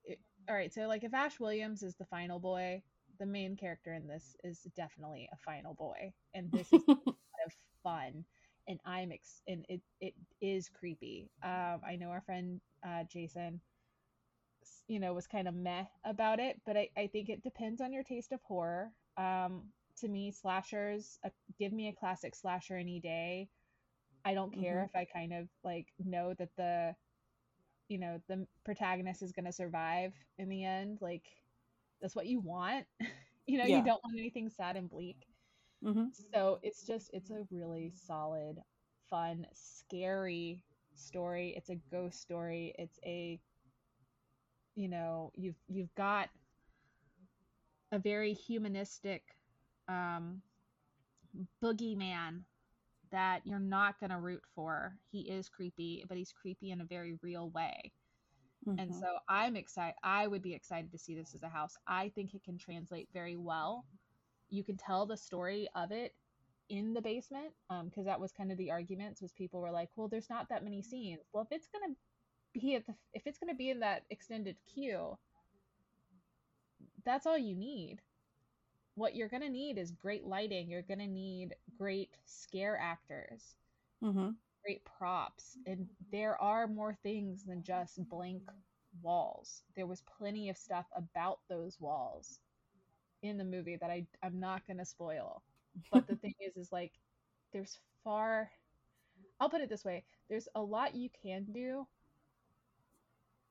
it, 0.04 0.18
all 0.48 0.54
right. 0.54 0.72
So, 0.72 0.82
like, 0.86 1.04
if 1.04 1.14
Ash 1.14 1.38
Williams 1.40 1.82
is 1.82 1.94
the 1.96 2.04
final 2.06 2.38
boy, 2.38 2.82
the 3.18 3.26
main 3.26 3.56
character 3.56 3.92
in 3.92 4.06
this 4.06 4.36
is 4.44 4.60
definitely 4.76 5.28
a 5.32 5.36
final 5.36 5.74
boy, 5.74 6.12
and 6.34 6.50
this 6.52 6.72
is 6.72 6.82
a 6.88 6.92
lot 6.92 7.46
of 7.46 7.52
fun. 7.82 8.24
And 8.66 8.80
I'm 8.86 9.12
ex- 9.12 9.42
and 9.46 9.64
it 9.68 9.80
it 10.00 10.14
is 10.40 10.68
creepy. 10.68 11.30
Um, 11.42 11.80
I 11.86 11.96
know 11.98 12.08
our 12.08 12.22
friend 12.22 12.60
uh, 12.86 13.04
Jason, 13.10 13.60
you 14.88 14.98
know, 15.00 15.14
was 15.14 15.26
kind 15.26 15.48
of 15.48 15.54
meh 15.54 15.84
about 16.04 16.40
it, 16.40 16.60
but 16.66 16.76
I, 16.76 16.88
I 16.96 17.06
think 17.08 17.28
it 17.28 17.42
depends 17.42 17.80
on 17.80 17.92
your 17.92 18.02
taste 18.04 18.32
of 18.32 18.40
horror. 18.42 18.92
Um, 19.16 19.72
to 19.98 20.08
me, 20.08 20.30
slashers 20.32 21.18
uh, 21.24 21.30
give 21.58 21.72
me 21.72 21.88
a 21.88 21.92
classic 21.94 22.34
slasher 22.34 22.76
any 22.76 23.00
day. 23.00 23.48
I 24.24 24.34
don't 24.34 24.52
care 24.52 24.82
Mhm. 24.82 24.84
if 24.84 24.94
I 24.94 25.04
kind 25.04 25.32
of 25.32 25.48
like 25.64 25.88
know 25.98 26.34
that 26.34 26.50
the 26.56 26.94
you 27.88 27.98
know 27.98 28.20
the 28.28 28.46
protagonist 28.64 29.22
is 29.22 29.32
going 29.32 29.44
to 29.44 29.52
survive 29.52 30.14
in 30.38 30.48
the 30.48 30.64
end 30.64 30.98
like 31.00 31.24
that's 32.00 32.16
what 32.16 32.26
you 32.26 32.40
want 32.40 32.86
you 33.46 33.58
know 33.58 33.66
Yeah. 33.66 33.78
you 33.78 33.82
don't 33.82 34.02
want 34.04 34.18
anything 34.18 34.48
sad 34.48 34.76
and 34.76 34.90
bleak 34.90 35.26
hmm 35.82 36.08
so 36.32 36.58
it's 36.62 36.84
just 36.86 37.10
it's 37.12 37.30
a 37.30 37.46
really 37.50 37.90
solid 37.90 38.62
fun 39.10 39.46
scary 39.52 40.62
story 40.94 41.54
it's 41.56 41.70
a 41.70 41.76
ghost 41.90 42.20
story 42.20 42.74
it's 42.78 42.98
a 43.04 43.40
you 44.74 44.88
know 44.88 45.32
you've 45.34 45.56
you've 45.68 45.94
got 45.94 46.30
a 47.92 47.98
very 47.98 48.32
humanistic 48.32 49.36
um 49.88 50.42
boogeyman 51.62 52.44
that 53.10 53.46
you're 53.46 53.58
not 53.58 53.98
going 54.00 54.10
to 54.10 54.18
root 54.18 54.42
for 54.54 54.98
he 55.10 55.20
is 55.30 55.48
creepy 55.48 56.04
but 56.08 56.16
he's 56.16 56.32
creepy 56.32 56.70
in 56.70 56.80
a 56.80 56.84
very 56.84 57.18
real 57.22 57.50
way 57.50 57.92
Mm-hmm. 58.66 58.78
and 58.78 58.94
so 58.94 59.18
I'm 59.28 59.56
excited. 59.56 59.96
I 60.02 60.26
would 60.26 60.42
be 60.42 60.54
excited 60.54 60.90
to 60.92 60.98
see 60.98 61.14
this 61.14 61.34
as 61.34 61.42
a 61.42 61.48
house. 61.48 61.76
I 61.86 62.08
think 62.10 62.34
it 62.34 62.42
can 62.44 62.58
translate 62.58 63.08
very 63.12 63.36
well. 63.36 63.86
You 64.50 64.64
can 64.64 64.76
tell 64.76 65.06
the 65.06 65.16
story 65.16 65.68
of 65.74 65.92
it 65.92 66.14
in 66.68 66.92
the 66.94 67.00
basement 67.02 67.54
because 67.84 68.06
that 68.06 68.20
was 68.20 68.32
kind 68.32 68.50
of 68.50 68.58
the 68.58 68.70
arguments. 68.70 69.20
Was 69.22 69.32
people 69.32 69.60
were 69.60 69.70
like, 69.70 69.90
"Well, 69.96 70.08
there's 70.08 70.30
not 70.30 70.48
that 70.48 70.64
many 70.64 70.82
scenes." 70.82 71.20
Well, 71.32 71.44
if 71.44 71.52
it's 71.56 71.68
gonna 71.68 71.94
be 72.54 72.76
at 72.76 72.86
the, 72.86 72.94
if 73.14 73.26
it's 73.26 73.38
gonna 73.38 73.54
be 73.54 73.70
in 73.70 73.80
that 73.80 74.04
extended 74.10 74.56
queue, 74.74 75.18
that's 77.04 77.26
all 77.26 77.38
you 77.38 77.56
need. 77.56 78.00
What 78.94 79.14
you're 79.16 79.28
gonna 79.28 79.50
need 79.50 79.78
is 79.78 79.90
great 79.92 80.24
lighting. 80.24 80.70
You're 80.70 80.82
gonna 80.82 81.06
need 81.08 81.54
great 81.78 82.10
scare 82.24 82.78
actors. 82.80 83.56
Hmm 84.02 84.30
great 84.64 84.84
props. 84.84 85.58
And 85.66 85.88
there 86.10 86.40
are 86.40 86.66
more 86.66 86.96
things 87.02 87.44
than 87.44 87.62
just 87.62 88.08
blank 88.08 88.42
walls. 89.02 89.62
There 89.76 89.86
was 89.86 90.02
plenty 90.18 90.48
of 90.50 90.56
stuff 90.56 90.86
about 90.96 91.40
those 91.48 91.78
walls 91.80 92.40
in 93.22 93.38
the 93.38 93.44
movie 93.44 93.76
that 93.76 93.90
I, 93.90 94.06
i'm 94.22 94.38
not 94.40 94.66
going 94.66 94.78
to 94.78 94.84
spoil. 94.84 95.42
But 95.92 96.06
the 96.06 96.16
thing 96.16 96.34
is 96.40 96.56
is 96.56 96.72
like 96.72 96.92
there's 97.52 97.78
far 98.04 98.50
i'll 99.40 99.50
put 99.50 99.60
it 99.60 99.68
this 99.68 99.84
way. 99.84 100.04
There's 100.28 100.48
a 100.54 100.62
lot 100.62 100.94
you 100.94 101.10
can 101.22 101.44
do 101.52 101.86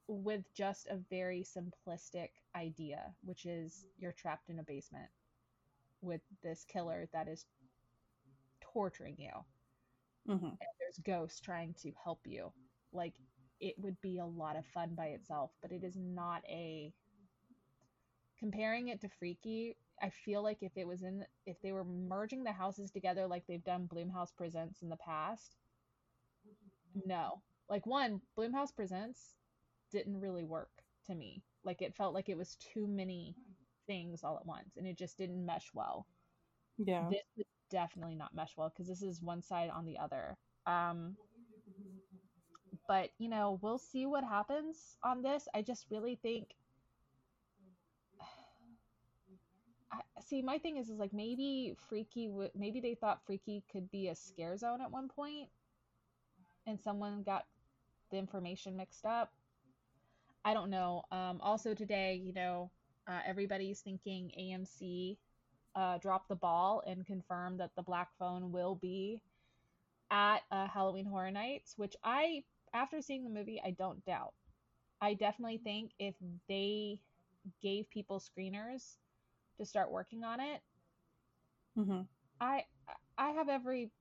with 0.08 0.43
just 0.54 0.88
a 0.88 0.97
very 1.10 1.43
simplistic 1.43 2.30
idea 2.56 3.14
which 3.24 3.45
is 3.45 3.86
you're 3.97 4.12
trapped 4.14 4.49
in 4.49 4.60
a 4.60 4.64
basement 4.64 5.10
with 6.01 6.22
this 6.43 6.66
killer 6.66 7.08
that 7.14 7.28
is 7.28 7.45
torturing 8.62 9.16
you 9.20 9.32
hmm 10.28 10.56
and 10.62 10.70
there's 10.80 10.97
ghosts 10.99 11.39
trying 11.39 11.74
to 11.82 11.91
help 12.04 12.22
you. 12.26 12.51
Like 12.91 13.16
it 13.60 13.76
would 13.80 13.99
be 14.01 14.20
a 14.20 14.26
lot 14.26 14.56
of 14.58 14.66
fun 14.68 14.95
by 14.95 15.08
itself, 15.08 15.51
but 15.62 15.72
it 15.72 15.84
is 15.84 15.95
not 15.97 16.43
a 16.47 16.93
comparing 18.39 18.89
it 18.89 19.01
to 19.01 19.10
Freaky, 19.10 19.78
I 20.01 20.10
feel 20.10 20.43
like 20.43 20.62
if 20.62 20.74
it 20.78 20.88
was 20.88 21.04
in 21.04 21.26
if 21.45 21.62
they 21.62 21.72
were 21.72 21.86
merging 21.86 22.43
the 22.43 22.51
houses 22.51 22.91
together 22.91 23.28
like 23.28 23.45
they've 23.47 23.64
done 23.64 23.88
Blumhouse 23.88 24.36
Presents 24.36 24.82
in 24.82 24.89
the 24.89 24.97
past, 24.97 25.56
no. 27.06 27.41
Like 27.70 27.86
one, 27.86 28.22
Blumhouse 28.38 28.76
Presents 28.76 29.36
didn't 29.93 30.21
really 30.21 30.45
work 30.45 30.71
to 31.07 31.15
me. 31.15 31.43
Like 31.65 31.81
it 31.83 31.95
felt 31.95 32.15
like 32.15 32.29
it 32.29 32.37
was 32.37 32.57
too 32.57 32.87
many 32.87 33.37
things 33.87 34.23
all 34.23 34.37
at 34.37 34.47
once 34.47 34.77
and 34.77 34.87
it 34.87 34.97
just 34.97 35.17
didn't 35.19 35.45
mesh 35.45 35.71
well 35.73 36.07
Yeah. 36.77 37.09
this 37.09 37.23
would 37.37 37.47
definitely 37.71 38.15
not 38.15 38.35
mesh 38.35 38.53
well 38.57 38.69
because 38.69 38.87
this 38.87 39.03
is 39.03 39.21
one 39.21 39.41
side 39.43 39.69
on 39.69 39.85
the 39.85 39.99
other. 39.99 40.37
Um, 40.67 41.17
but 42.87 43.11
you 43.19 43.29
know, 43.29 43.59
we'll 43.61 43.79
see 43.79 44.05
what 44.05 44.23
happens 44.23 44.97
on 45.03 45.21
this. 45.23 45.47
I 45.55 45.61
just 45.63 45.87
really 45.91 46.15
think. 46.21 46.49
I, 49.91 50.01
see, 50.21 50.41
my 50.41 50.59
thing 50.59 50.77
is, 50.77 50.89
is 50.89 50.99
like 50.99 51.13
maybe 51.13 51.75
Freaky 51.89 52.29
would, 52.29 52.51
maybe 52.55 52.81
they 52.81 52.95
thought 52.95 53.25
Freaky 53.25 53.63
could 53.71 53.91
be 53.91 54.09
a 54.09 54.15
scare 54.15 54.57
zone 54.57 54.81
at 54.81 54.91
one 54.91 55.09
point, 55.09 55.49
and 56.67 56.79
someone 56.81 57.23
got 57.23 57.45
the 58.11 58.17
information 58.17 58.77
mixed 58.77 59.05
up. 59.05 59.31
I 60.45 60.53
don't 60.53 60.69
know. 60.69 61.03
Um, 61.11 61.39
also 61.41 61.73
today, 61.73 62.15
you 62.15 62.33
know, 62.33 62.71
uh, 63.07 63.21
everybody's 63.25 63.81
thinking 63.81 64.31
AMC 64.37 65.19
uh, 65.75 65.97
dropped 65.97 66.29
the 66.29 66.35
ball 66.35 66.83
and 66.85 67.05
confirmed 67.05 67.59
that 67.59 67.71
the 67.75 67.83
Black 67.83 68.09
Phone 68.19 68.51
will 68.51 68.75
be 68.75 69.21
at 70.11 70.39
uh, 70.51 70.67
Halloween 70.67 71.05
Horror 71.05 71.31
Nights, 71.31 71.73
which 71.77 71.95
I, 72.03 72.43
after 72.73 73.01
seeing 73.01 73.23
the 73.23 73.29
movie, 73.29 73.61
I 73.63 73.71
don't 73.71 74.03
doubt. 74.05 74.33
I 75.01 75.13
definitely 75.15 75.59
think 75.63 75.91
if 75.99 76.15
they 76.47 76.99
gave 77.61 77.89
people 77.89 78.19
screeners 78.19 78.97
to 79.57 79.65
start 79.65 79.91
working 79.91 80.23
on 80.23 80.39
it, 80.39 80.61
hmm 81.75 82.03
I 82.39 82.65
I 83.17 83.31
have 83.31 83.49
every 83.49 83.91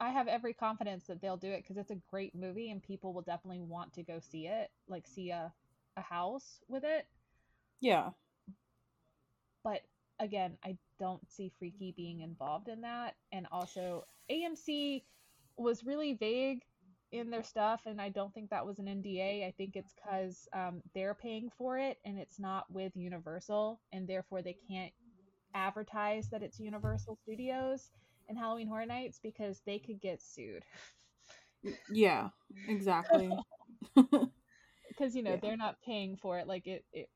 I 0.00 0.10
have 0.10 0.28
every 0.28 0.54
confidence 0.54 1.06
that 1.06 1.20
they'll 1.20 1.36
do 1.38 1.50
it 1.50 1.62
because 1.62 1.76
it's 1.78 1.90
a 1.90 2.00
great 2.10 2.34
movie 2.34 2.70
and 2.70 2.82
people 2.82 3.12
will 3.14 3.22
definitely 3.22 3.60
want 3.62 3.92
to 3.94 4.02
go 4.02 4.20
see 4.20 4.46
it, 4.46 4.70
like 4.88 5.06
see 5.06 5.30
a 5.30 5.52
a 5.96 6.02
house 6.02 6.60
with 6.68 6.84
it. 6.84 7.06
Yeah. 7.80 8.10
but 9.64 9.82
again, 10.18 10.56
I 10.64 10.76
don't 10.98 11.28
see 11.30 11.52
Freaky 11.58 11.92
being 11.96 12.20
involved 12.20 12.68
in 12.68 12.82
that. 12.82 13.16
And 13.32 13.46
also, 13.52 14.04
AMC 14.30 15.04
was 15.56 15.84
really 15.84 16.14
vague 16.14 16.62
in 17.12 17.30
their 17.30 17.42
stuff, 17.42 17.82
and 17.86 18.00
I 18.00 18.08
don't 18.10 18.34
think 18.34 18.50
that 18.50 18.66
was 18.66 18.78
an 18.78 18.86
NDA. 18.86 19.46
I 19.46 19.52
think 19.56 19.76
it's 19.76 19.94
because 19.94 20.48
um, 20.52 20.82
they're 20.94 21.14
paying 21.14 21.50
for 21.56 21.78
it 21.78 21.98
and 22.04 22.18
it's 22.18 22.38
not 22.38 22.70
with 22.70 22.92
Universal, 22.96 23.80
and 23.92 24.08
therefore 24.08 24.42
they 24.42 24.56
can't 24.68 24.92
advertise 25.54 26.28
that 26.30 26.42
it's 26.42 26.60
Universal 26.60 27.16
Studios 27.22 27.90
and 28.28 28.38
Halloween 28.38 28.68
Horror 28.68 28.86
Nights 28.86 29.18
because 29.22 29.60
they 29.66 29.78
could 29.78 30.00
get 30.00 30.22
sued. 30.22 30.64
Yeah. 31.90 32.28
Exactly. 32.68 33.38
because 34.88 35.14
you 35.14 35.22
know 35.22 35.36
Yeah. 35.36 35.40
they're 35.40 35.56
not 35.56 35.76
paying 35.84 36.16
for 36.16 36.38
it 36.38 36.46
like 36.46 36.66
it, 36.66 36.84
it 36.92 37.08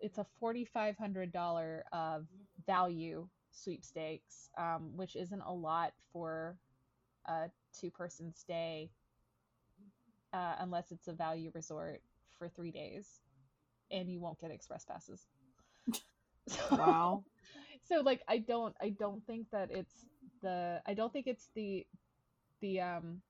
it's 0.00 0.18
a 0.18 0.26
$4500 0.40 1.84
uh, 1.92 2.20
value 2.66 3.28
sweepstakes 3.50 4.50
um, 4.58 4.92
which 4.96 5.16
isn't 5.16 5.42
a 5.42 5.52
lot 5.52 5.92
for 6.12 6.56
a 7.26 7.50
two 7.78 7.90
person 7.90 8.32
stay 8.34 8.90
uh, 10.32 10.54
unless 10.60 10.90
it's 10.92 11.08
a 11.08 11.12
value 11.12 11.50
resort 11.54 12.00
for 12.38 12.48
three 12.48 12.70
days 12.70 13.20
and 13.90 14.10
you 14.10 14.20
won't 14.20 14.40
get 14.40 14.50
express 14.50 14.84
passes 14.84 15.26
so, 16.48 16.58
wow. 16.70 17.24
so 17.84 18.00
like 18.00 18.22
i 18.28 18.38
don't 18.38 18.74
i 18.80 18.88
don't 18.90 19.24
think 19.26 19.46
that 19.50 19.70
it's 19.70 20.06
the 20.42 20.80
i 20.86 20.94
don't 20.94 21.12
think 21.12 21.26
it's 21.26 21.50
the 21.54 21.86
the 22.60 22.80
um 22.80 23.20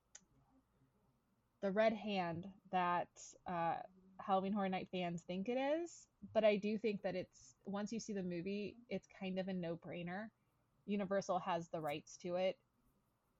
the 1.61 1.71
red 1.71 1.93
hand 1.93 2.47
that 2.71 3.09
uh 3.47 3.75
halloween 4.19 4.53
horror 4.53 4.69
night 4.69 4.87
fans 4.91 5.23
think 5.25 5.49
it 5.49 5.57
is 5.57 6.07
but 6.33 6.43
i 6.43 6.55
do 6.55 6.77
think 6.77 7.01
that 7.01 7.15
it's 7.15 7.55
once 7.65 7.91
you 7.91 7.99
see 7.99 8.13
the 8.13 8.23
movie 8.23 8.75
it's 8.89 9.07
kind 9.19 9.39
of 9.39 9.47
a 9.47 9.53
no-brainer. 9.53 10.27
Universal 10.87 11.39
has 11.39 11.69
the 11.69 11.79
rights 11.79 12.17
to 12.17 12.35
it. 12.35 12.57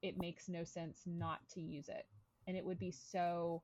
It 0.01 0.17
makes 0.17 0.47
no 0.47 0.63
sense 0.63 1.01
not 1.05 1.39
to 1.53 1.61
use 1.61 1.89
it. 1.89 2.05
And 2.47 2.55
it 2.55 2.65
would 2.65 2.79
be 2.79 2.91
so 2.91 3.63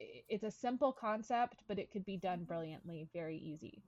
it's 0.00 0.44
a 0.44 0.50
simple 0.50 0.92
concept 0.92 1.62
but 1.66 1.78
it 1.78 1.90
could 1.90 2.04
be 2.04 2.16
done 2.16 2.44
brilliantly 2.44 3.08
very 3.12 3.36
easy. 3.36 3.82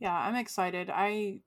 Yeah, 0.00 0.14
I'm 0.14 0.34
excited. 0.34 0.90
I 0.92 1.40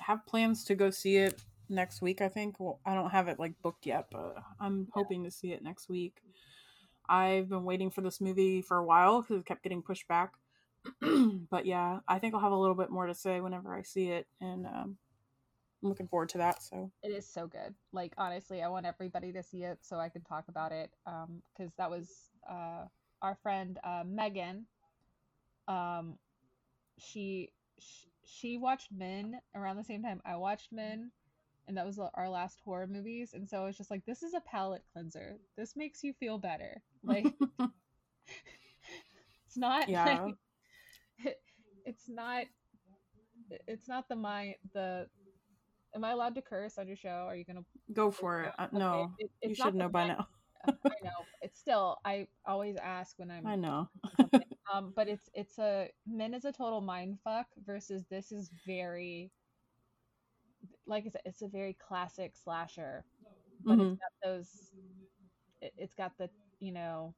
have 0.00 0.26
plans 0.26 0.64
to 0.64 0.74
go 0.74 0.90
see 0.90 1.16
it 1.16 1.42
next 1.68 2.02
week, 2.02 2.20
I 2.20 2.28
think. 2.28 2.60
Well, 2.60 2.80
I 2.84 2.94
don't 2.94 3.10
have 3.10 3.28
it 3.28 3.38
like 3.38 3.60
booked 3.62 3.86
yet, 3.86 4.06
but 4.10 4.36
I'm 4.60 4.88
hoping 4.92 5.24
to 5.24 5.30
see 5.30 5.52
it 5.52 5.62
next 5.62 5.88
week. 5.88 6.22
I've 7.08 7.48
been 7.48 7.64
waiting 7.64 7.90
for 7.90 8.00
this 8.00 8.20
movie 8.20 8.62
for 8.62 8.76
a 8.78 8.84
while 8.84 9.22
because 9.22 9.40
it 9.40 9.46
kept 9.46 9.62
getting 9.62 9.82
pushed 9.82 10.08
back. 10.08 10.32
but 11.50 11.66
yeah, 11.66 12.00
I 12.08 12.18
think 12.18 12.34
I'll 12.34 12.40
have 12.40 12.52
a 12.52 12.56
little 12.56 12.74
bit 12.74 12.90
more 12.90 13.06
to 13.06 13.14
say 13.14 13.40
whenever 13.40 13.74
I 13.74 13.82
see 13.82 14.08
it, 14.08 14.26
and 14.40 14.66
um, 14.66 14.96
I'm 15.82 15.88
looking 15.88 16.08
forward 16.08 16.28
to 16.30 16.38
that. 16.38 16.62
So 16.62 16.90
It 17.02 17.10
is 17.10 17.26
so 17.28 17.46
good. 17.46 17.74
Like 17.92 18.12
honestly, 18.18 18.62
I 18.62 18.68
want 18.68 18.86
everybody 18.86 19.32
to 19.32 19.42
see 19.42 19.64
it 19.64 19.78
so 19.82 19.98
I 19.98 20.08
can 20.08 20.22
talk 20.22 20.44
about 20.48 20.72
it. 20.72 20.90
Um, 21.06 21.42
because 21.56 21.72
that 21.78 21.90
was 21.90 22.10
uh 22.48 22.84
our 23.22 23.36
friend 23.42 23.78
uh 23.84 24.04
Megan. 24.06 24.66
Um, 25.68 26.18
she 26.98 27.50
sh- 27.78 28.06
she 28.26 28.58
watched 28.58 28.90
Men 28.92 29.40
around 29.54 29.76
the 29.76 29.84
same 29.84 30.02
time 30.02 30.20
I 30.26 30.36
watched 30.36 30.72
Men, 30.72 31.10
and 31.68 31.76
that 31.76 31.86
was 31.86 31.98
our 31.98 32.28
last 32.28 32.60
horror 32.64 32.86
movies. 32.86 33.32
And 33.34 33.48
so 33.48 33.66
it's 33.66 33.78
just 33.78 33.90
like 33.90 34.04
this 34.04 34.22
is 34.22 34.34
a 34.34 34.40
palate 34.40 34.82
cleanser. 34.92 35.38
This 35.56 35.76
makes 35.76 36.02
you 36.04 36.12
feel 36.12 36.38
better. 36.38 36.82
Like 37.04 37.26
it's 39.46 39.56
not 39.56 39.88
Yeah. 39.88 40.04
like 40.24 40.34
it, 41.24 41.36
it's 41.84 42.08
not 42.08 42.44
it's 43.68 43.88
not 43.88 44.08
the 44.08 44.16
my 44.16 44.54
the 44.74 45.06
am 45.94 46.04
i 46.04 46.10
allowed 46.10 46.34
to 46.34 46.42
curse 46.42 46.78
on 46.78 46.88
your 46.88 46.96
show 46.96 47.26
are 47.28 47.36
you 47.36 47.44
gonna 47.44 47.64
go 47.92 48.10
for 48.10 48.42
it. 48.42 48.52
Uh, 48.58 48.66
no, 48.72 49.12
it- 49.18 49.30
you 49.42 49.50
it's 49.50 49.58
not 49.60 49.66
should 49.68 49.74
know 49.76 49.88
by 49.88 50.06
mind- 50.06 50.18
now. 50.18 50.28
i 50.86 51.04
know 51.04 51.24
it's 51.42 51.58
still 51.60 51.98
i 52.04 52.26
always 52.44 52.76
ask 52.76 53.18
when 53.18 53.30
i'm 53.30 53.46
I 53.46 53.54
know. 53.56 53.88
Um 54.72 54.92
but 54.94 55.08
it's 55.08 55.28
it's 55.34 55.58
a 55.58 55.88
men 56.06 56.34
is 56.34 56.44
a 56.44 56.52
total 56.52 56.80
mind 56.80 57.18
fuck 57.24 57.46
versus 57.64 58.04
this 58.10 58.32
is 58.32 58.50
very 58.66 59.32
like 60.86 61.04
i 61.06 61.08
said 61.08 61.22
it's 61.24 61.42
a 61.42 61.48
very 61.48 61.74
classic 61.74 62.34
slasher 62.36 63.04
but 63.66 63.78
Mhm. 63.78 63.80
it's 63.80 63.96
got 64.00 64.12
those 64.22 64.72
it, 65.60 65.72
it's 65.76 65.94
got 65.94 66.16
the 66.18 66.30
you 66.60 66.72
know 66.72 67.14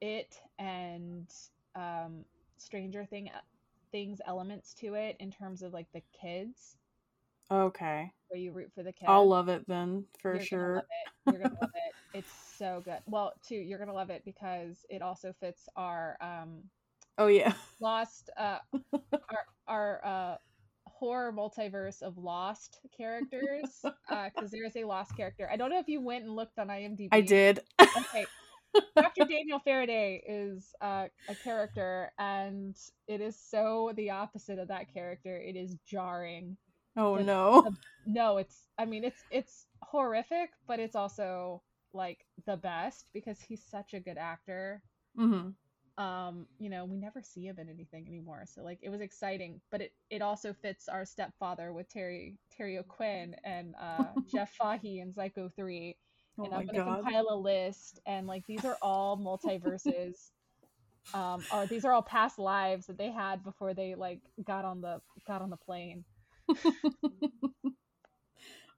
it 0.00 0.40
and 0.58 1.30
um 1.74 2.24
stranger 2.58 3.04
thing 3.04 3.30
things 3.92 4.20
elements 4.26 4.74
to 4.74 4.94
it 4.94 5.16
in 5.20 5.30
terms 5.30 5.62
of 5.62 5.72
like 5.72 5.88
the 5.92 6.02
kids 6.20 6.76
Okay, 7.50 8.12
where 8.28 8.40
you 8.40 8.52
root 8.52 8.70
for 8.74 8.82
the 8.82 8.92
kids 8.92 9.08
I'll 9.08 9.28
love 9.28 9.48
it 9.48 9.66
then 9.68 10.04
for 10.20 10.32
You're 10.34 10.40
gonna 10.40 10.46
sure. 10.46 10.74
love 10.74 10.84
it. 10.90 11.30
You're 11.30 11.40
gonna 11.40 11.54
love 11.60 11.70
it. 11.74 11.94
It's 12.14 12.32
so 12.58 12.82
good. 12.84 12.98
Well, 13.06 13.32
too, 13.46 13.54
you're 13.54 13.78
gonna 13.78 13.94
love 13.94 14.10
it 14.10 14.22
because 14.24 14.84
it 14.90 15.00
also 15.02 15.32
fits 15.40 15.66
our 15.76 16.18
um 16.20 16.64
Oh 17.18 17.26
yeah, 17.26 17.54
lost 17.80 18.30
uh 18.38 18.58
our 19.30 19.44
our 19.66 20.04
uh 20.04 20.36
horror 20.86 21.32
multiverse 21.32 22.02
of 22.02 22.18
lost 22.18 22.78
characters 22.96 23.84
uh 24.10 24.28
because 24.34 24.50
there 24.50 24.64
is 24.66 24.76
a 24.76 24.84
lost 24.84 25.16
character. 25.16 25.48
I 25.50 25.56
don't 25.56 25.70
know 25.70 25.78
if 25.78 25.88
you 25.88 26.00
went 26.00 26.24
and 26.24 26.36
looked 26.36 26.58
on 26.58 26.68
IMDb. 26.68 27.08
I 27.12 27.20
did. 27.20 27.60
Okay. 27.96 28.26
Dr. 29.00 29.24
Daniel 29.24 29.58
Faraday 29.60 30.22
is 30.26 30.74
uh, 30.80 31.06
a 31.28 31.34
character, 31.34 32.12
and 32.18 32.76
it 33.08 33.20
is 33.20 33.38
so 33.40 33.92
the 33.96 34.10
opposite 34.10 34.58
of 34.58 34.68
that 34.68 34.92
character. 34.92 35.36
It 35.38 35.56
is 35.56 35.76
jarring. 35.86 36.56
Oh 36.96 37.16
the- 37.16 37.24
no. 37.24 37.62
the- 37.62 37.76
no 38.06 38.38
it's 38.38 38.68
i 38.78 38.84
mean 38.84 39.04
it's 39.04 39.24
it's 39.30 39.66
horrific 39.82 40.50
but 40.66 40.80
it's 40.80 40.96
also 40.96 41.62
like 41.92 42.26
the 42.46 42.56
best 42.56 43.06
because 43.12 43.40
he's 43.40 43.62
such 43.62 43.94
a 43.94 44.00
good 44.00 44.18
actor 44.18 44.82
hmm 45.16 45.50
um 45.98 46.46
you 46.58 46.70
know 46.70 46.84
we 46.86 46.96
never 46.96 47.22
see 47.22 47.46
him 47.46 47.58
in 47.58 47.68
anything 47.68 48.06
anymore 48.08 48.44
so 48.46 48.62
like 48.62 48.78
it 48.82 48.88
was 48.88 49.00
exciting 49.00 49.60
but 49.70 49.80
it 49.82 49.92
it 50.10 50.22
also 50.22 50.52
fits 50.52 50.88
our 50.88 51.04
stepfather 51.04 51.72
with 51.72 51.88
terry 51.88 52.38
terry 52.50 52.78
o'quinn 52.78 53.36
and 53.44 53.74
uh 53.80 54.08
jeff 54.26 54.50
fahey 54.58 55.00
in 55.00 55.12
psycho 55.12 55.50
3 55.54 55.96
Oh 56.38 56.44
and 56.44 56.54
i'm 56.54 56.66
gonna 56.66 56.78
god. 56.78 56.98
compile 56.98 57.26
a 57.30 57.36
list 57.36 58.00
and 58.06 58.26
like 58.26 58.44
these 58.46 58.64
are 58.64 58.78
all 58.80 59.18
multiverses 59.18 60.30
um 61.14 61.44
or 61.50 61.66
these 61.66 61.84
are 61.84 61.92
all 61.92 62.02
past 62.02 62.38
lives 62.38 62.86
that 62.86 62.96
they 62.98 63.10
had 63.10 63.42
before 63.44 63.74
they 63.74 63.94
like 63.94 64.20
got 64.44 64.64
on 64.64 64.80
the 64.80 65.00
got 65.26 65.42
on 65.42 65.50
the 65.50 65.56
plane 65.56 66.04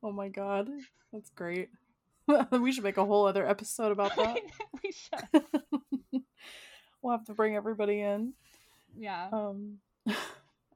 Oh 0.03 0.13
my 0.13 0.29
god, 0.29 0.69
that's 1.13 1.31
great. 1.31 1.71
we 2.53 2.73
should 2.73 2.85
make 2.85 2.97
a 2.99 3.05
whole 3.05 3.27
other 3.27 3.47
episode 3.47 3.93
about 3.93 4.13
that. 4.17 4.39
we 4.83 4.93
should 4.93 5.43
we'll 7.03 7.13
have 7.17 7.25
to 7.27 7.35
bring 7.35 7.57
everybody 7.57 8.01
in. 8.01 8.33
yeah 8.97 9.29
Um, 9.33 9.79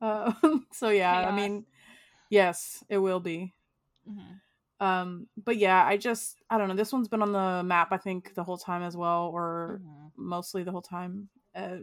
uh, 0.00 0.32
so 0.72 0.88
yeah, 0.88 1.28
I 1.28 1.34
mean, 1.34 1.66
yes, 2.30 2.82
it 2.88 2.98
will 2.98 3.20
be. 3.20 3.52
Mhm. 4.08 4.40
Um, 4.80 5.26
but 5.44 5.56
yeah, 5.56 5.84
I 5.84 5.96
just 5.96 6.36
I 6.48 6.56
don't 6.56 6.68
know. 6.68 6.74
This 6.76 6.92
one's 6.92 7.08
been 7.08 7.22
on 7.22 7.32
the 7.32 7.62
map, 7.64 7.88
I 7.92 7.98
think, 7.98 8.34
the 8.34 8.44
whole 8.44 8.58
time 8.58 8.82
as 8.82 8.96
well, 8.96 9.26
or 9.32 9.80
Mhm. 9.84 10.10
mostly 10.16 10.62
the 10.62 10.70
whole 10.72 10.82
time. 10.82 11.28
Uh, 11.54 11.78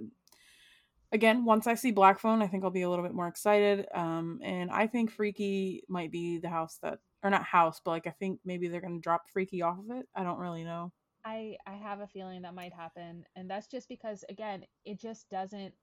again, 1.16 1.46
once 1.46 1.66
I 1.66 1.76
see 1.76 1.92
Black 1.92 2.20
Phone, 2.20 2.42
I 2.42 2.48
think 2.48 2.64
I'll 2.64 2.70
be 2.70 2.82
a 2.82 2.90
little 2.90 3.06
bit 3.06 3.14
more 3.14 3.28
excited. 3.28 3.88
Um, 3.96 4.40
and 4.44 4.70
I 4.70 4.86
think 4.86 5.10
Freaky 5.10 5.84
might 5.88 6.12
be 6.12 6.40
the 6.40 6.50
house 6.50 6.78
that, 6.84 7.00
or 7.24 7.30
not 7.30 7.44
house, 7.44 7.82
but 7.84 7.92
like 7.92 8.06
I 8.06 8.12
think 8.12 8.42
maybe 8.44 8.68
they're 8.68 8.82
gonna 8.82 9.00
drop 9.00 9.30
Freaky 9.32 9.62
off 9.62 9.80
of 9.80 9.98
it. 9.98 10.08
I 10.14 10.24
don't 10.24 10.38
really 10.40 10.64
know. 10.64 10.92
I 11.24 11.56
I 11.66 11.74
have 11.74 12.02
a 12.02 12.08
feeling 12.08 12.42
that 12.44 12.54
might 12.54 12.74
happen, 12.74 13.24
and 13.36 13.50
that's 13.50 13.68
just 13.68 13.88
because 13.88 14.24
again, 14.30 14.66
it 14.84 15.00
just 15.00 15.30
doesn't 15.30 15.74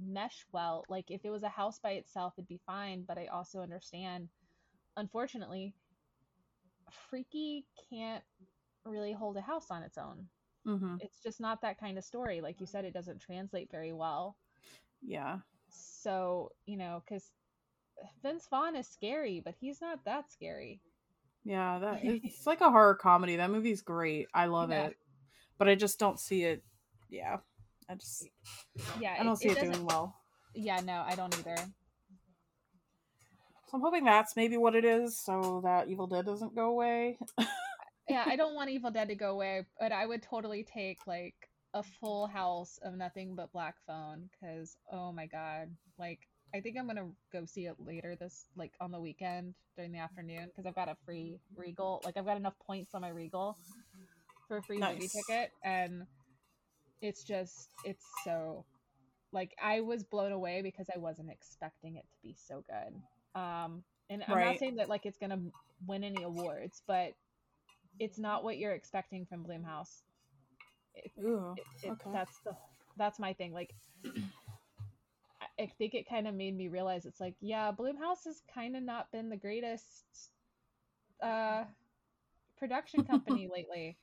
mesh 0.00 0.46
well. 0.52 0.84
Like 0.88 1.10
if 1.10 1.24
it 1.24 1.30
was 1.30 1.42
a 1.42 1.48
house 1.48 1.80
by 1.80 1.92
itself, 1.92 2.34
it'd 2.38 2.48
be 2.48 2.60
fine, 2.64 3.04
but 3.06 3.18
I 3.18 3.26
also 3.26 3.60
understand, 3.60 4.28
unfortunately, 4.96 5.74
Freaky 7.10 7.66
can't 7.90 8.22
really 8.84 9.12
hold 9.12 9.36
a 9.36 9.42
house 9.42 9.66
on 9.70 9.82
its 9.82 9.98
own. 9.98 10.28
Mm-hmm. 10.66 10.96
It's 11.00 11.20
just 11.20 11.40
not 11.40 11.60
that 11.62 11.78
kind 11.78 11.98
of 11.98 12.04
story. 12.04 12.40
Like 12.40 12.60
you 12.60 12.66
said, 12.66 12.84
it 12.84 12.94
doesn't 12.94 13.20
translate 13.20 13.70
very 13.70 13.92
well. 13.92 14.36
Yeah. 15.02 15.38
So 15.70 16.50
you 16.66 16.76
know, 16.76 17.02
because 17.04 17.24
Vince 18.22 18.46
Vaughn 18.50 18.76
is 18.76 18.86
scary, 18.88 19.40
but 19.44 19.54
he's 19.60 19.80
not 19.80 20.04
that 20.04 20.30
scary. 20.30 20.80
Yeah, 21.44 21.78
that 21.78 22.00
it's 22.02 22.46
like 22.46 22.60
a 22.60 22.70
horror 22.70 22.94
comedy. 22.94 23.36
That 23.36 23.50
movie's 23.50 23.82
great. 23.82 24.26
I 24.34 24.46
love 24.46 24.70
Yeah. 24.70 24.86
it. 24.86 24.96
But 25.58 25.68
I 25.68 25.74
just 25.74 25.98
don't 25.98 26.20
see 26.20 26.44
it. 26.44 26.62
Yeah. 27.08 27.38
I 27.88 27.94
just 27.94 28.28
Yeah, 29.00 29.14
I 29.18 29.22
don't 29.22 29.36
see 29.36 29.48
it, 29.48 29.54
doesn't- 29.54 29.72
doing 29.72 29.86
well. 29.86 30.14
Yeah, 30.54 30.80
no, 30.80 31.04
I 31.06 31.14
don't 31.14 31.36
either. 31.38 31.56
So 33.68 33.74
I'm 33.74 33.80
hoping 33.80 34.04
that's 34.04 34.36
maybe 34.36 34.56
what 34.56 34.74
it 34.74 34.84
is, 34.84 35.18
so 35.20 35.60
that 35.64 35.88
Evil 35.88 36.06
Dead 36.06 36.24
doesn't 36.24 36.54
go 36.54 36.70
away. 36.70 37.18
yeah, 38.08 38.22
I 38.26 38.36
don't 38.36 38.54
want 38.54 38.70
Evil 38.70 38.90
Dead 38.90 39.08
to 39.08 39.14
go 39.14 39.32
away, 39.32 39.66
but 39.80 39.92
I 39.92 40.06
would 40.06 40.22
totally 40.22 40.62
take 40.64 40.98
like 41.06 41.34
a 41.76 41.82
full 41.82 42.26
house 42.26 42.78
of 42.82 42.94
nothing 42.94 43.34
but 43.34 43.52
Black 43.52 43.74
Phone 43.86 44.30
because 44.32 44.76
oh 44.90 45.12
my 45.12 45.26
god, 45.26 45.68
like 45.98 46.20
I 46.54 46.60
think 46.60 46.78
I'm 46.78 46.86
gonna 46.86 47.10
go 47.32 47.44
see 47.44 47.66
it 47.66 47.74
later 47.78 48.16
this 48.16 48.46
like 48.56 48.72
on 48.80 48.90
the 48.90 48.98
weekend 48.98 49.54
during 49.76 49.92
the 49.92 49.98
afternoon 49.98 50.46
because 50.46 50.64
I've 50.66 50.74
got 50.74 50.88
a 50.88 50.96
free 51.04 51.38
Regal, 51.54 52.00
like 52.04 52.16
I've 52.16 52.24
got 52.24 52.38
enough 52.38 52.54
points 52.66 52.94
on 52.94 53.02
my 53.02 53.10
Regal 53.10 53.58
for 54.48 54.56
a 54.56 54.62
free 54.62 54.78
movie 54.78 55.08
ticket, 55.08 55.50
and 55.62 56.04
it's 57.02 57.24
just 57.24 57.68
it's 57.84 58.04
so 58.24 58.64
like 59.32 59.54
I 59.62 59.80
was 59.82 60.02
blown 60.02 60.32
away 60.32 60.62
because 60.62 60.86
I 60.94 60.98
wasn't 60.98 61.30
expecting 61.30 61.96
it 61.96 62.06
to 62.10 62.16
be 62.22 62.34
so 62.48 62.64
good. 62.66 63.38
Um, 63.38 63.82
and 64.08 64.24
I'm 64.26 64.40
not 64.40 64.58
saying 64.58 64.76
that 64.76 64.88
like 64.88 65.04
it's 65.04 65.18
gonna 65.18 65.40
win 65.86 66.04
any 66.04 66.22
awards, 66.22 66.80
but 66.86 67.12
it's 67.98 68.18
not 68.18 68.44
what 68.44 68.56
you're 68.56 68.72
expecting 68.72 69.26
from 69.26 69.44
Blumhouse. 69.44 70.02
It, 70.96 71.12
Ooh. 71.24 71.54
it, 71.82 71.92
Okay. 71.92 72.10
That's 72.12 72.38
the 72.44 72.52
that's 72.96 73.18
my 73.18 73.32
thing. 73.34 73.52
Like, 73.52 73.74
I- 75.58 75.66
think 75.78 75.94
it 75.94 76.08
kind 76.08 76.26
of 76.28 76.34
made 76.34 76.56
me 76.56 76.68
realize 76.68 77.06
it's 77.06 77.20
like, 77.20 77.34
yeah, 77.40 77.72
Blumhouse 77.72 78.24
has 78.24 78.42
kind 78.52 78.76
of 78.76 78.82
not 78.82 79.10
been 79.12 79.28
the 79.28 79.36
greatest 79.36 80.30
uh 81.22 81.64
production 82.58 83.04
company 83.06 83.48
lately. 83.52 83.96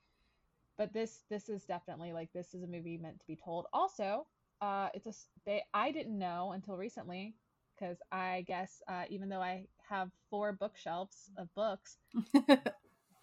But 0.78 0.94
this 0.94 1.24
this 1.30 1.50
is 1.50 1.66
definitely 1.66 2.14
like 2.14 2.32
this 2.34 2.54
is 2.54 2.64
a 2.64 2.68
movie 2.68 2.98
meant 2.98 3.20
to 3.20 3.28
be 3.28 3.36
told. 3.36 3.68
Also, 3.74 4.26
uh, 4.62 4.90
it's 4.94 5.08
a 5.08 5.14
they 5.46 5.64
I 5.74 5.92
didn't 5.92 6.18
know 6.18 6.52
until 6.54 6.78
recently 6.78 7.36
because 7.76 7.98
I 8.12 8.44
guess 8.48 8.82
uh, 8.88 9.04
even 9.10 9.30
though 9.30 9.42
I 9.42 9.68
have 9.90 10.10
four 10.30 10.54
bookshelves 10.54 11.30
of 11.38 11.54
books, 11.56 11.98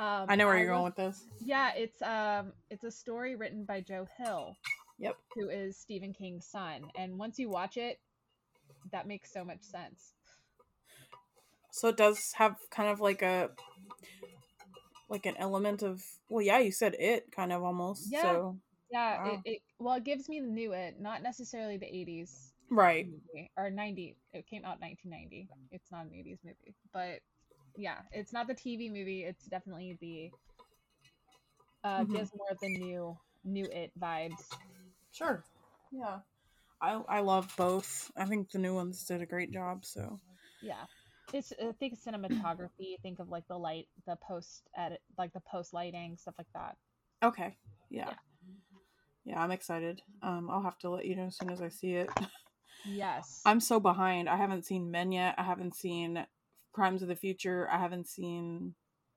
um, 0.01 0.27
I 0.29 0.37
know 0.37 0.47
where 0.47 0.59
you're 0.59 0.67
going 0.67 0.85
with 0.85 0.97
this. 0.97 1.23
yeah, 1.45 1.73
it's 1.77 2.01
um 2.03 2.53
it's 2.71 2.85
a 2.85 2.91
story 2.91 3.37
written 3.37 3.65
by 3.65 3.81
Joe 3.81 4.07
Hill, 4.17 4.57
Yep. 4.99 5.17
who 5.35 5.49
is 5.49 5.77
Stephen 5.77 6.13
King's 6.13 6.47
son. 6.47 6.83
And 6.99 7.19
once 7.19 7.39
you 7.39 7.49
watch 7.51 7.77
it, 7.77 7.99
that 8.93 9.07
makes 9.07 9.33
so 9.33 9.45
much 9.45 9.63
sense. 9.63 10.15
So 11.73 11.89
it 11.89 11.97
does 11.97 12.33
have 12.37 12.57
kind 12.71 12.89
of 12.91 13.01
like 13.01 13.23
a 13.23 13.51
like 15.09 15.27
an 15.27 15.37
element 15.39 15.83
of 15.83 16.03
well, 16.29 16.43
yeah, 16.43 16.59
you 16.59 16.73
said 16.73 16.95
it 16.99 17.31
kind 17.33 17.53
of 17.53 17.63
almost. 17.63 18.11
Yeah. 18.11 18.23
So 18.23 18.57
Yeah, 18.91 19.19
Wow. 19.25 19.43
it, 19.45 19.53
it 19.53 19.63
well 19.79 19.95
it 19.97 20.05
gives 20.05 20.29
me 20.29 20.41
the 20.41 20.47
new 20.47 20.73
it, 20.73 21.01
not 21.01 21.23
necessarily 21.23 21.77
the 21.77 21.87
80s 21.87 22.53
right. 22.71 23.07
movie 23.07 23.51
or 23.57 23.71
90. 23.71 24.17
It 24.33 24.47
came 24.47 24.65
out 24.65 24.81
1990. 24.81 25.49
It's 25.73 25.91
not 25.91 26.07
an 26.07 26.13
80s 26.13 26.39
movie, 26.45 26.75
but 26.93 27.21
yeah, 27.77 27.99
it's 28.13 28.33
not 28.33 28.47
the 28.47 28.55
TV 28.55 28.89
movie. 28.91 29.25
It's 29.25 29.45
definitely 29.47 29.97
the 30.01 30.31
uh 31.85 32.05
Mhm. 32.05 32.13
gives 32.13 32.31
more 32.37 32.51
of 32.51 32.59
the 32.61 32.69
new 32.79 33.17
new 33.45 33.65
it 33.65 33.93
vibes. 33.99 34.45
Sure. 35.13 35.43
Yeah. 35.93 36.21
I 36.81 36.93
I 37.09 37.21
love 37.21 37.53
both. 37.57 38.11
I 38.17 38.25
think 38.25 38.51
the 38.51 38.59
new 38.59 38.75
ones 38.75 39.05
did 39.05 39.23
a 39.23 39.27
great 39.27 39.53
job. 39.53 39.85
So 39.85 40.19
Yeah. 40.63 40.85
It's 41.33 41.53
I 41.63 41.73
think 41.79 41.99
cinematography, 42.01 42.99
think 43.03 43.21
of 43.21 43.29
like 43.29 43.47
the 43.49 43.59
light, 43.59 43.89
the 44.07 44.17
post 44.17 44.63
edit 44.77 45.01
like 45.17 45.33
the 45.33 45.41
post 45.41 45.73
lighting, 45.73 46.17
stuff 46.17 46.35
like 46.39 46.53
that. 46.55 46.77
okay. 47.23 47.57
Yeah. 47.91 48.15
Yeah, 49.25 49.43
I'm 49.43 49.51
excited. 49.51 50.03
Um, 50.23 50.49
I'll 50.51 50.63
have 50.63 50.79
to 50.79 50.91
let 50.91 51.05
you 51.05 51.15
know 51.15 51.27
as 51.27 51.37
soon 51.37 51.51
as 51.51 51.61
I 51.61 51.69
see 51.69 51.95
it. 51.95 52.11
Yes. 52.87 53.43
I'm 53.45 53.61
so 53.61 53.79
behind. 53.79 54.29
I 54.29 54.37
haven't 54.37 54.65
seen 54.65 54.91
Men 54.91 55.13
yet. 55.13 55.35
I 55.37 55.43
haven't 55.43 55.75
seen 55.75 56.27
Crimes 56.73 57.03
of 57.03 57.09
the 57.09 57.17
Future. 57.17 57.69
I 57.71 57.79
haven't 57.79 58.09
seen 58.09 58.75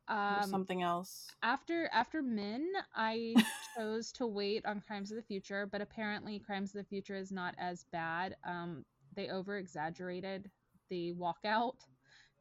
um 0.09 0.49
something 0.49 0.81
else. 0.81 1.27
after 1.41 1.89
after 1.93 2.21
Men, 2.21 2.69
I 2.95 3.35
chose 3.77 4.11
to 4.13 4.27
wait 4.27 4.65
on 4.65 4.81
Crimes 4.85 5.11
of 5.11 5.17
the 5.17 5.23
Future, 5.23 5.67
but 5.71 5.81
apparently 5.81 6.39
Crimes 6.39 6.75
of 6.75 6.81
the 6.81 6.89
Future 6.89 7.15
is 7.15 7.31
not 7.31 7.55
as 7.57 7.85
bad. 7.91 8.35
Um, 8.45 8.85
they 9.15 9.29
over 9.29 9.57
exaggerated 9.57 10.49
the 10.89 11.13
walkout. 11.13 11.75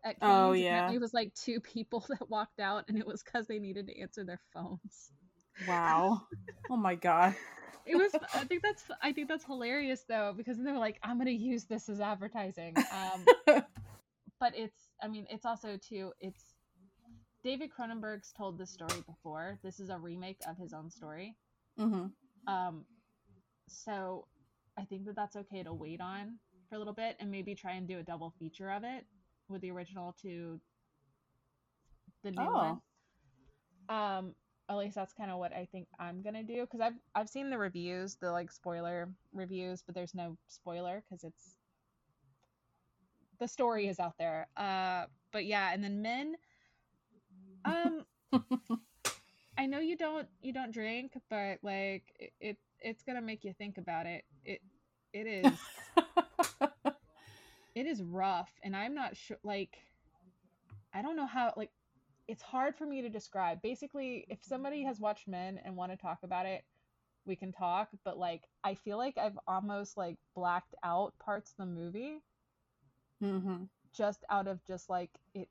At 0.04 0.16
Oh, 0.20 0.52
yeah. 0.52 0.68
Apparently 0.68 0.96
it 0.96 1.00
was 1.00 1.14
like 1.14 1.32
two 1.34 1.60
people 1.74 2.04
that 2.08 2.28
walked 2.28 2.60
out, 2.60 2.84
and 2.88 2.98
it 2.98 3.06
was 3.06 3.22
because 3.22 3.46
they 3.46 3.58
needed 3.58 3.86
to 3.86 4.00
answer 4.00 4.24
their 4.24 4.40
phones. 4.52 5.12
Wow. 5.68 6.22
oh 6.70 6.76
my 6.76 6.94
god. 6.94 7.34
It 7.84 7.96
was. 7.96 8.14
I 8.34 8.44
think 8.44 8.62
that's. 8.62 8.84
I 9.02 9.12
think 9.12 9.28
that's 9.28 9.44
hilarious 9.44 10.04
though, 10.08 10.34
because 10.36 10.56
they're 10.58 10.78
like, 10.78 10.98
I'm 11.02 11.18
gonna 11.18 11.30
use 11.30 11.64
this 11.64 11.88
as 11.88 12.00
advertising. 12.00 12.76
Um, 12.76 13.24
but 14.40 14.54
it's. 14.56 14.91
I 15.02 15.08
mean, 15.08 15.26
it's 15.30 15.44
also 15.46 15.76
too. 15.76 16.12
It's. 16.20 16.54
David 17.44 17.70
Cronenberg's 17.76 18.32
told 18.32 18.56
this 18.58 18.70
story 18.70 19.02
before. 19.06 19.58
This 19.64 19.80
is 19.80 19.90
a 19.90 19.98
remake 19.98 20.38
of 20.48 20.56
his 20.56 20.72
own 20.72 20.90
story. 20.90 21.36
hmm 21.76 22.06
Um, 22.46 22.84
so 23.68 24.26
I 24.78 24.84
think 24.84 25.06
that 25.06 25.16
that's 25.16 25.36
okay 25.36 25.62
to 25.62 25.72
wait 25.72 26.00
on 26.00 26.38
for 26.68 26.76
a 26.76 26.78
little 26.78 26.94
bit 26.94 27.16
and 27.20 27.30
maybe 27.30 27.54
try 27.54 27.72
and 27.72 27.88
do 27.88 27.98
a 27.98 28.02
double 28.02 28.32
feature 28.38 28.70
of 28.70 28.84
it 28.84 29.06
with 29.48 29.60
the 29.60 29.70
original 29.70 30.14
to 30.22 30.60
the 32.22 32.30
new 32.30 32.40
one. 32.52 32.80
Um, 33.88 34.34
at 34.68 34.76
least 34.76 34.94
that's 34.94 35.12
kind 35.14 35.30
of 35.30 35.38
what 35.38 35.52
I 35.52 35.66
think 35.72 35.88
I'm 35.98 36.22
gonna 36.22 36.44
do 36.44 36.62
because 36.62 36.80
I've 36.80 36.94
I've 37.14 37.28
seen 37.28 37.50
the 37.50 37.58
reviews, 37.58 38.16
the 38.16 38.30
like 38.30 38.50
spoiler 38.50 39.12
reviews, 39.32 39.82
but 39.84 39.94
there's 39.94 40.14
no 40.14 40.36
spoiler 40.48 41.02
because 41.02 41.24
it's 41.24 41.56
the 43.42 43.48
story 43.48 43.88
is 43.88 43.98
out 43.98 44.14
there. 44.18 44.46
Uh, 44.56 45.06
but 45.32 45.44
yeah, 45.44 45.72
and 45.74 45.82
then 45.82 46.00
men. 46.00 46.36
Um, 47.64 48.04
I 49.58 49.66
know 49.66 49.80
you 49.80 49.96
don't 49.96 50.28
you 50.42 50.52
don't 50.52 50.72
drink, 50.72 51.12
but 51.28 51.58
like 51.62 52.04
it, 52.20 52.32
it 52.40 52.56
it's 52.80 53.02
gonna 53.02 53.20
make 53.20 53.42
you 53.42 53.52
think 53.52 53.78
about 53.78 54.06
it. 54.06 54.24
It 54.44 54.60
it 55.12 55.26
is 55.26 55.58
it 57.74 57.86
is 57.86 58.00
rough, 58.02 58.50
and 58.62 58.76
I'm 58.76 58.94
not 58.94 59.16
sure. 59.16 59.38
Like 59.42 59.76
I 60.94 61.02
don't 61.02 61.16
know 61.16 61.26
how 61.26 61.52
like 61.56 61.70
it's 62.28 62.42
hard 62.42 62.76
for 62.76 62.86
me 62.86 63.02
to 63.02 63.08
describe. 63.08 63.60
Basically, 63.60 64.24
if 64.28 64.38
somebody 64.42 64.84
has 64.84 65.00
watched 65.00 65.26
Men 65.26 65.58
and 65.64 65.76
want 65.76 65.90
to 65.90 65.96
talk 65.98 66.18
about 66.22 66.46
it, 66.46 66.62
we 67.26 67.34
can 67.34 67.50
talk. 67.50 67.88
But 68.04 68.18
like 68.18 68.42
I 68.62 68.74
feel 68.74 68.98
like 68.98 69.18
I've 69.18 69.38
almost 69.48 69.96
like 69.96 70.16
blacked 70.36 70.76
out 70.84 71.12
parts 71.18 71.50
of 71.50 71.56
the 71.56 71.66
movie 71.66 72.20
hmm 73.22 73.64
just 73.96 74.24
out 74.30 74.48
of 74.48 74.64
just 74.66 74.90
like 74.90 75.10
it 75.34 75.48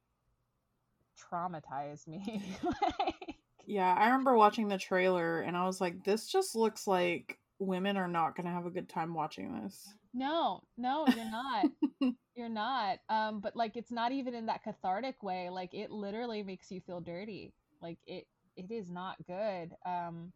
traumatized 1.18 2.08
me. 2.08 2.44
like, 2.64 3.36
Yeah, 3.66 3.94
I 3.94 4.06
remember 4.06 4.36
watching 4.36 4.68
the 4.68 4.78
trailer 4.78 5.42
and 5.42 5.56
I 5.56 5.66
was 5.66 5.80
like, 5.80 6.04
this 6.04 6.28
just 6.28 6.56
looks 6.56 6.88
like 6.88 7.40
women 7.60 7.98
are 7.98 8.08
not 8.08 8.36
going 8.36 8.46
to 8.48 8.52
have 8.52 8.66
a 8.66 8.72
good 8.72 8.90
time 8.90 9.14
watching 9.14 9.62
this. 9.62 9.94
No, 10.14 10.62
no, 10.78 11.08
you're 11.08 11.32
not. 11.32 11.68
you're 12.36 12.50
not. 12.50 13.00
Um, 13.10 13.40
but 13.40 13.56
like 13.56 13.78
it's 13.78 13.92
not 13.92 14.12
even 14.12 14.34
in 14.34 14.48
that 14.48 14.64
cathartic 14.64 15.24
way. 15.24 15.50
Like 15.50 15.74
it 15.74 15.92
literally 15.92 16.44
makes 16.44 16.72
you 16.72 16.82
feel 16.82 17.00
dirty. 17.02 17.54
Like 17.82 18.00
it 18.06 18.26
it 18.58 18.72
is 18.72 18.90
not 18.90 19.16
good. 19.28 19.72
Um 19.86 20.34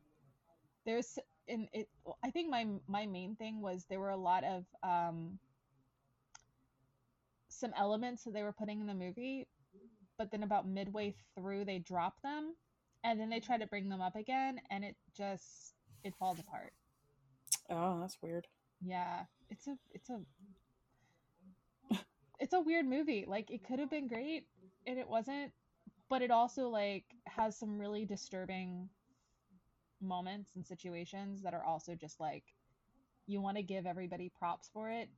there's 0.86 1.18
and 1.48 1.68
it 1.74 1.90
I 2.24 2.32
think 2.32 2.50
my 2.50 2.66
my 2.88 3.06
main 3.06 3.36
thing 3.36 3.62
was 3.62 3.86
there 3.90 4.00
were 4.00 4.10
a 4.12 4.18
lot 4.18 4.44
of 4.44 4.66
um 4.84 5.40
some 7.60 7.74
elements 7.78 8.24
that 8.24 8.34
they 8.34 8.44
were 8.44 8.54
putting 8.54 8.82
in 8.82 8.88
the 8.88 8.94
movie, 8.94 9.48
but 10.18 10.32
then 10.32 10.44
about 10.44 10.68
midway 10.68 11.16
through 11.36 11.66
they 11.66 11.80
drop 11.80 12.22
them 12.22 12.56
and 13.04 13.20
then 13.20 13.30
they 13.30 13.40
try 13.40 13.58
to 13.58 13.68
bring 13.68 13.90
them 13.90 14.02
up 14.02 14.16
again 14.16 14.60
and 14.72 14.84
it 14.84 14.96
just 15.16 15.74
it 16.04 16.14
falls 16.20 16.40
apart. 16.40 16.74
Oh, 17.70 18.00
that's 18.00 18.18
weird. 18.22 18.48
Yeah, 18.82 19.22
it's 19.50 19.68
a 19.68 19.78
it's 19.94 20.10
a 20.10 20.20
it's 22.40 22.54
a 22.54 22.62
weird 22.62 22.86
movie. 22.86 23.26
Like 23.28 23.50
it 23.52 23.66
could 23.66 23.80
have 23.80 23.90
been 23.90 24.08
great 24.08 24.46
and 24.86 25.00
it 25.00 25.08
wasn't, 25.08 25.52
but 26.10 26.22
it 26.22 26.32
also 26.32 26.70
like 26.70 27.06
has 27.26 27.58
some 27.58 27.80
really 27.80 28.06
disturbing 28.06 28.90
moments 30.02 30.52
and 30.56 30.66
situations 30.66 31.42
that 31.42 31.54
are 31.54 31.64
also 31.64 31.96
just 31.96 32.20
like 32.20 32.44
you 33.28 33.42
want 33.42 33.58
to 33.58 33.64
give 33.64 33.86
everybody 33.86 34.32
props 34.38 34.70
for 34.72 34.90
it, 34.90 35.10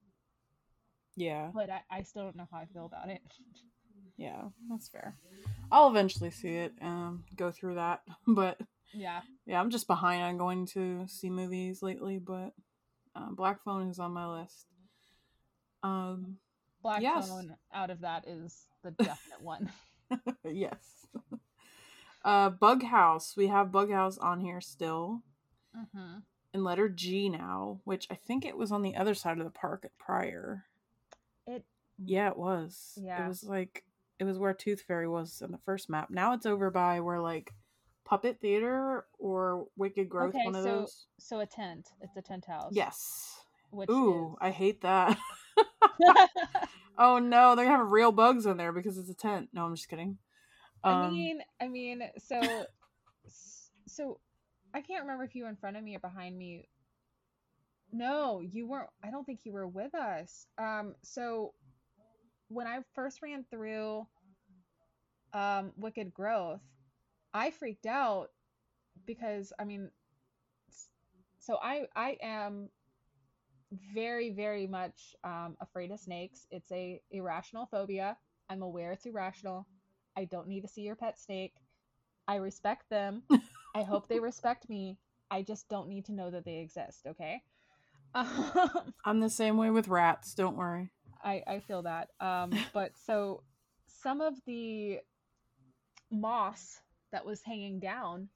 Yeah, 1.18 1.50
but 1.54 1.70
I, 1.70 1.82
I 1.90 2.04
still 2.04 2.24
don't 2.24 2.36
know 2.38 2.48
how 2.52 2.60
I 2.60 2.66
feel 2.68 2.86
about 2.86 3.10
it. 3.10 3.22
yeah, 4.18 4.44
that's 4.70 4.88
fair. 4.88 5.16
I'll 5.72 5.90
eventually 5.90 6.30
see 6.32 6.50
it, 6.56 6.74
um, 6.82 7.26
go 7.36 7.52
through 7.52 7.76
that. 7.76 8.04
But 8.28 8.60
yeah. 8.94 9.22
yeah, 9.46 9.60
I'm 9.60 9.70
just 9.72 9.88
behind 9.88 10.22
on 10.24 10.38
going 10.38 10.68
to 10.68 11.06
see 11.08 11.30
movies 11.30 11.82
lately, 11.82 12.20
but 12.20 12.54
uh, 13.16 13.32
Black 13.32 13.64
Phone 13.64 13.90
is 13.90 14.00
on 14.00 14.12
my 14.14 14.42
list. 14.42 14.68
Um, 15.84 16.38
Black 16.84 17.02
Yes. 17.02 17.28
Phone 17.28 17.56
out 17.74 17.90
of 17.90 18.02
that 18.02 18.28
is 18.28 18.68
the 18.84 18.92
definite 19.04 19.42
one. 19.42 19.72
yes. 20.46 21.08
Uh, 22.24 22.50
Bug 22.52 22.84
House. 22.84 23.36
We 23.36 23.48
have 23.48 23.72
Bug 23.72 23.92
House 23.92 24.18
on 24.20 24.40
here 24.42 24.62
still. 24.62 25.24
hmm 25.96 26.18
in 26.54 26.64
letter 26.64 26.88
G 26.90 27.28
now, 27.30 27.82
which 27.84 28.08
I 28.10 28.16
think 28.16 28.46
it 28.46 28.58
was 28.58 28.72
on 28.72 28.82
the 28.82 28.96
other 28.96 29.14
side 29.14 29.38
of 29.38 29.44
the 29.44 29.52
park 29.52 29.82
at 29.84 29.98
prior. 29.98 30.64
Yeah, 32.04 32.30
it 32.30 32.38
was. 32.38 32.98
Yeah. 33.02 33.26
It 33.26 33.28
was 33.28 33.44
like 33.44 33.84
it 34.20 34.24
was 34.24 34.38
where 34.40 34.54
Tooth 34.54 34.82
Fairy 34.82 35.08
was 35.08 35.42
in 35.44 35.52
the 35.52 35.58
first 35.60 35.90
map. 35.90 36.10
Now 36.10 36.34
it's 36.34 36.46
over 36.46 36.72
by 36.72 37.00
where 37.00 37.20
like 37.20 37.54
Puppet 38.06 38.40
Theater 38.40 39.06
or 39.20 39.68
Wicked 39.76 40.10
Growth, 40.10 40.34
Okay, 40.36 40.46
one 40.46 40.56
of 40.56 40.64
so- 40.64 40.80
those. 40.80 41.06
so 41.20 41.40
a 41.40 41.46
tent. 41.46 41.90
It's 42.02 42.16
a 42.18 42.22
tent 42.22 42.46
house. 42.46 42.72
Yes. 42.74 43.36
Which 43.72 43.90
Ooh, 43.90 44.32
is... 44.32 44.38
I 44.42 44.50
hate 44.52 44.82
that. 44.82 45.18
oh 46.98 47.20
no, 47.20 47.56
they're 47.56 47.66
gonna 47.66 47.78
have 47.78 47.92
real 47.92 48.12
bugs 48.12 48.46
in 48.46 48.58
there 48.58 48.72
because 48.72 48.98
it's 48.98 49.10
a 49.10 49.14
tent. 49.16 49.50
No, 49.54 49.66
I'm 49.66 49.76
just 49.76 49.90
kidding. 49.90 50.18
I 50.84 51.06
Um, 51.08 51.14
mean, 51.14 51.42
I 51.60 51.68
mean, 51.68 52.04
so, 52.20 52.40
so, 53.88 54.20
I 54.74 54.82
can't 54.82 55.02
remember 55.02 55.24
if 55.24 55.34
you 55.36 55.44
were 55.44 55.50
in 55.50 55.56
front 55.56 55.76
of 55.76 55.84
me 55.84 55.96
or 55.96 56.00
behind 56.00 56.38
me. 56.38 56.70
No, 57.92 58.42
you 58.42 58.68
weren't. 58.68 58.90
I 59.04 59.10
don't 59.10 59.26
think 59.26 59.40
you 59.44 59.52
were 59.54 59.68
with 59.68 59.96
us. 59.96 60.46
Um, 60.58 60.94
so 61.02 61.54
when 62.50 62.68
I 62.68 62.80
first 62.96 63.22
ran 63.22 63.46
through, 63.50 64.08
um, 65.34 65.72
Wicked 65.78 66.14
Growth, 66.14 66.62
I 67.34 67.52
freaked 67.52 67.86
out 67.86 68.30
because 69.06 69.54
I 69.60 69.66
mean, 69.66 69.90
so 71.40 71.58
I 71.62 71.88
I 71.96 72.18
am 72.22 72.70
very 73.94 74.32
very 74.32 74.68
much 74.68 75.16
um, 75.24 75.58
afraid 75.60 75.92
of 75.92 76.00
snakes. 76.00 76.48
It's 76.52 76.72
a 76.72 77.02
irrational 77.12 77.66
phobia. 77.66 78.18
I'm 78.50 78.62
aware 78.62 78.92
it's 78.92 79.06
irrational. 79.06 79.68
I 80.16 80.26
don't 80.26 80.48
need 80.48 80.62
to 80.62 80.68
see 80.68 80.82
your 80.82 80.96
pet 80.96 81.20
snake. 81.20 81.54
I 82.28 82.36
respect 82.36 82.90
them. 82.90 83.24
I 83.76 83.84
hope 83.84 84.08
they 84.08 84.20
respect 84.20 84.70
me. 84.70 84.98
I 85.30 85.42
just 85.44 85.68
don't 85.70 85.90
need 85.90 86.06
to 86.06 86.14
know 86.14 86.32
that 86.32 86.46
they 86.46 86.58
exist, 86.58 87.06
okay? 87.08 87.42
Um, 88.16 88.94
I'm 89.06 89.20
the 89.20 89.30
same 89.30 89.58
way 89.58 89.70
with 89.70 89.90
rats. 89.90 90.34
Don't 90.34 90.56
worry. 90.56 90.92
I, 91.24 91.44
I 91.48 91.60
feel 91.60 91.84
that. 91.84 92.10
Um, 92.20 92.52
but 92.74 92.92
so 93.06 93.44
some 93.88 94.22
of 94.22 94.34
the 94.46 95.00
moss 96.12 96.82
that 97.12 97.26
was 97.26 97.42
hanging 97.42 97.80
down 97.80 98.30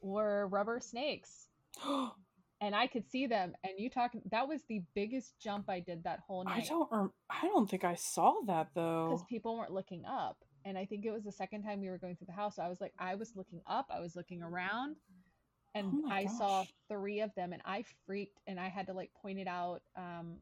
were 0.00 0.46
rubber 0.48 0.80
snakes. 0.80 1.48
And 2.60 2.74
I 2.74 2.88
could 2.88 3.08
see 3.08 3.28
them. 3.28 3.52
And 3.62 3.74
you 3.78 3.88
talk 3.88 4.10
that 4.32 4.48
was 4.48 4.62
the 4.68 4.82
biggest 4.92 5.38
jump 5.38 5.70
I 5.70 5.78
did 5.78 6.02
that 6.02 6.18
whole 6.26 6.42
night. 6.42 6.64
I 6.64 6.66
don't. 6.68 7.12
I 7.30 7.46
don't 7.46 7.70
think 7.70 7.84
I 7.84 7.94
saw 7.94 8.34
that 8.48 8.70
though. 8.74 9.10
because 9.10 9.24
people 9.28 9.56
weren't 9.56 9.72
looking 9.72 10.04
up. 10.04 10.38
And 10.64 10.76
I 10.76 10.84
think 10.84 11.06
it 11.06 11.12
was 11.12 11.22
the 11.22 11.30
second 11.30 11.62
time 11.62 11.80
we 11.80 11.88
were 11.88 11.98
going 11.98 12.16
through 12.16 12.26
the 12.26 12.32
house. 12.32 12.56
So 12.56 12.62
I 12.62 12.68
was 12.68 12.80
like, 12.80 12.92
I 12.98 13.14
was 13.14 13.36
looking 13.36 13.60
up, 13.68 13.86
I 13.94 14.00
was 14.00 14.16
looking 14.16 14.42
around, 14.42 14.96
and 15.72 16.02
Oh 16.04 16.10
I 16.10 16.26
saw 16.26 16.64
three 16.88 17.20
of 17.20 17.32
them, 17.36 17.52
and 17.52 17.62
I 17.64 17.84
freaked, 18.06 18.40
and 18.48 18.58
I 18.58 18.68
had 18.68 18.86
to 18.88 18.92
like 18.92 19.12
point 19.22 19.38
it 19.38 19.46
out. 19.46 19.82
Um, 19.96 20.38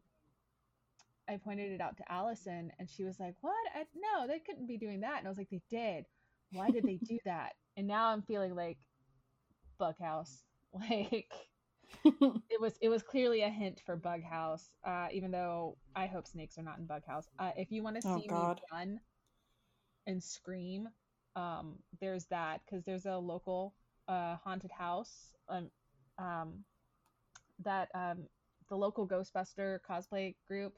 I 1.28 1.36
pointed 1.38 1.72
it 1.72 1.80
out 1.80 1.96
to 1.98 2.12
Allison, 2.12 2.72
and 2.78 2.88
she 2.90 3.04
was 3.04 3.18
like, 3.20 3.34
"What? 3.42 3.54
I, 3.74 3.84
no, 3.94 4.26
they 4.26 4.40
couldn't 4.40 4.66
be 4.68 4.78
doing 4.78 5.00
that." 5.00 5.18
And 5.18 5.26
I 5.26 5.30
was 5.30 5.38
like, 5.38 5.50
"They 5.50 5.62
did. 5.70 6.06
Why 6.50 6.70
did 6.70 6.86
they 6.86 7.00
do 7.08 7.18
that?" 7.24 7.54
And 7.76 7.86
now 7.86 8.08
I'm 8.08 8.22
feeling 8.22 8.54
like, 8.54 8.78
Bughouse, 9.78 10.44
Like 10.72 11.32
it 12.50 12.60
was 12.60 12.74
it 12.80 12.88
was 12.88 13.02
clearly 13.02 13.42
a 13.42 13.48
hint 13.48 13.80
for 13.86 13.96
Bug 13.96 14.22
House. 14.22 14.70
Uh, 14.84 15.08
even 15.12 15.30
though 15.30 15.78
I 15.94 16.06
hope 16.06 16.26
snakes 16.26 16.58
are 16.58 16.62
not 16.62 16.78
in 16.78 16.86
Bug 16.86 17.02
House. 17.06 17.28
Uh, 17.38 17.52
if 17.56 17.70
you 17.72 17.82
want 17.82 17.96
to 17.96 18.02
Oh, 18.04 18.22
see 18.22 18.28
me 18.28 18.52
run 18.72 19.00
and 20.06 20.22
scream, 20.22 20.88
um, 21.34 21.76
there's 22.00 22.26
that 22.26 22.60
because 22.64 22.84
there's 22.84 23.06
a 23.06 23.16
local 23.16 23.74
uh, 24.08 24.36
haunted 24.36 24.70
house 24.70 25.32
um, 25.48 25.70
um, 26.18 26.64
that 27.64 27.88
um, 27.94 28.26
the 28.68 28.76
local 28.76 29.06
Ghostbuster 29.08 29.78
cosplay 29.88 30.34
group 30.48 30.74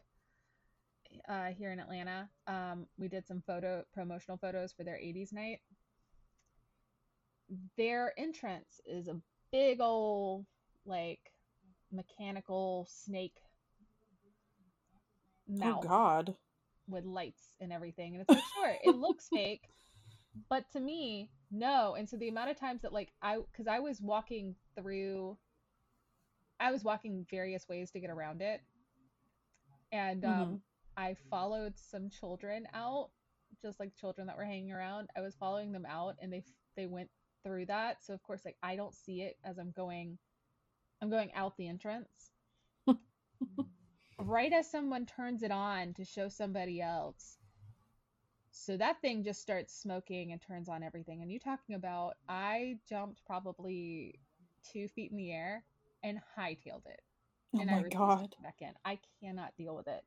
uh, 1.29 1.47
here 1.47 1.73
in 1.73 1.81
Atlanta. 1.81 2.29
Um, 2.47 2.87
we 2.99 3.09
did 3.09 3.27
some 3.27 3.43
photo 3.47 3.85
promotional 3.93 4.39
photos 4.39 4.73
for 4.73 4.85
their 4.85 4.97
80s 4.97 5.33
night. 5.33 5.61
Their 7.77 8.13
entrance 8.19 8.81
is 8.87 9.09
a 9.09 9.17
big 9.51 9.81
old 9.81 10.47
like 10.85 11.33
mechanical 11.91 12.87
snake 12.91 13.39
Oh 15.63 15.81
God. 15.81 16.35
with 16.89 17.05
lights 17.05 17.55
and 17.61 17.73
everything. 17.73 18.15
And 18.15 18.23
it's 18.23 18.31
like, 18.31 18.43
sure, 18.55 18.75
it 18.85 18.97
looks 18.97 19.29
fake, 19.33 19.63
but 20.49 20.65
to 20.73 20.81
me, 20.81 21.31
no. 21.51 21.95
And 21.95 22.09
so 22.09 22.17
the 22.17 22.29
amount 22.29 22.51
of 22.51 22.59
times 22.59 22.83
that 22.83 22.93
like 22.93 23.13
I, 23.23 23.39
because 23.51 23.67
I 23.67 23.79
was 23.79 24.01
walking 24.01 24.55
through, 24.77 25.37
I 26.61 26.73
was 26.73 26.85
walking 26.85 27.27
various 27.31 27.67
ways 27.69 27.91
to 27.93 28.01
get 28.01 28.11
around 28.11 28.43
it, 28.43 28.61
and 29.93 30.25
um, 30.25 30.61
I 30.99 31.17
followed 31.31 31.75
some 31.79 32.11
children 32.11 32.67
out, 32.75 33.11
just 33.63 33.81
like 33.81 33.97
children 33.97 34.27
that 34.27 34.37
were 34.37 34.45
hanging 34.45 34.73
around. 34.73 35.09
I 35.17 35.21
was 35.23 35.37
following 35.37 35.73
them 35.73 35.87
out, 35.89 36.17
and 36.21 36.33
they 36.33 36.43
they 36.77 36.87
went 36.87 37.11
through 37.45 37.67
that. 37.67 38.05
So 38.05 38.15
of 38.15 38.23
course, 38.25 38.45
like 38.45 38.57
I 38.63 38.77
don't 38.77 38.95
see 38.95 39.23
it 39.23 39.37
as 39.45 39.59
I'm 39.59 39.71
going, 39.71 40.19
I'm 41.01 41.11
going 41.11 41.33
out 41.35 41.57
the 41.57 41.69
entrance 41.69 42.33
right 44.19 44.53
as 44.53 44.71
someone 44.71 45.07
turns 45.07 45.43
it 45.43 45.53
on 45.53 45.95
to 45.95 46.05
show 46.05 46.29
somebody 46.29 46.83
else. 46.83 47.39
So 48.51 48.77
that 48.77 49.01
thing 49.01 49.23
just 49.25 49.41
starts 49.41 49.73
smoking 49.81 50.33
and 50.33 50.43
turns 50.43 50.69
on 50.69 50.83
everything. 50.83 51.23
And 51.23 51.31
you 51.31 51.39
talking 51.39 51.77
about, 51.77 52.15
I 52.29 52.79
jumped 52.89 53.25
probably 53.25 54.19
two 54.73 54.89
feet 54.89 55.13
in 55.13 55.17
the 55.17 55.33
air 55.33 55.65
and 56.03 56.19
hightailed 56.37 56.87
it. 56.87 57.01
Oh 57.55 57.61
and 57.61 57.71
I 57.71 57.83
my 57.83 57.83
to 57.83 57.91
God. 57.91 58.37
back 58.43 58.57
in. 58.61 58.73
I 58.85 58.99
cannot 59.23 59.57
deal 59.57 59.77
with 59.77 59.89
it. 59.89 60.03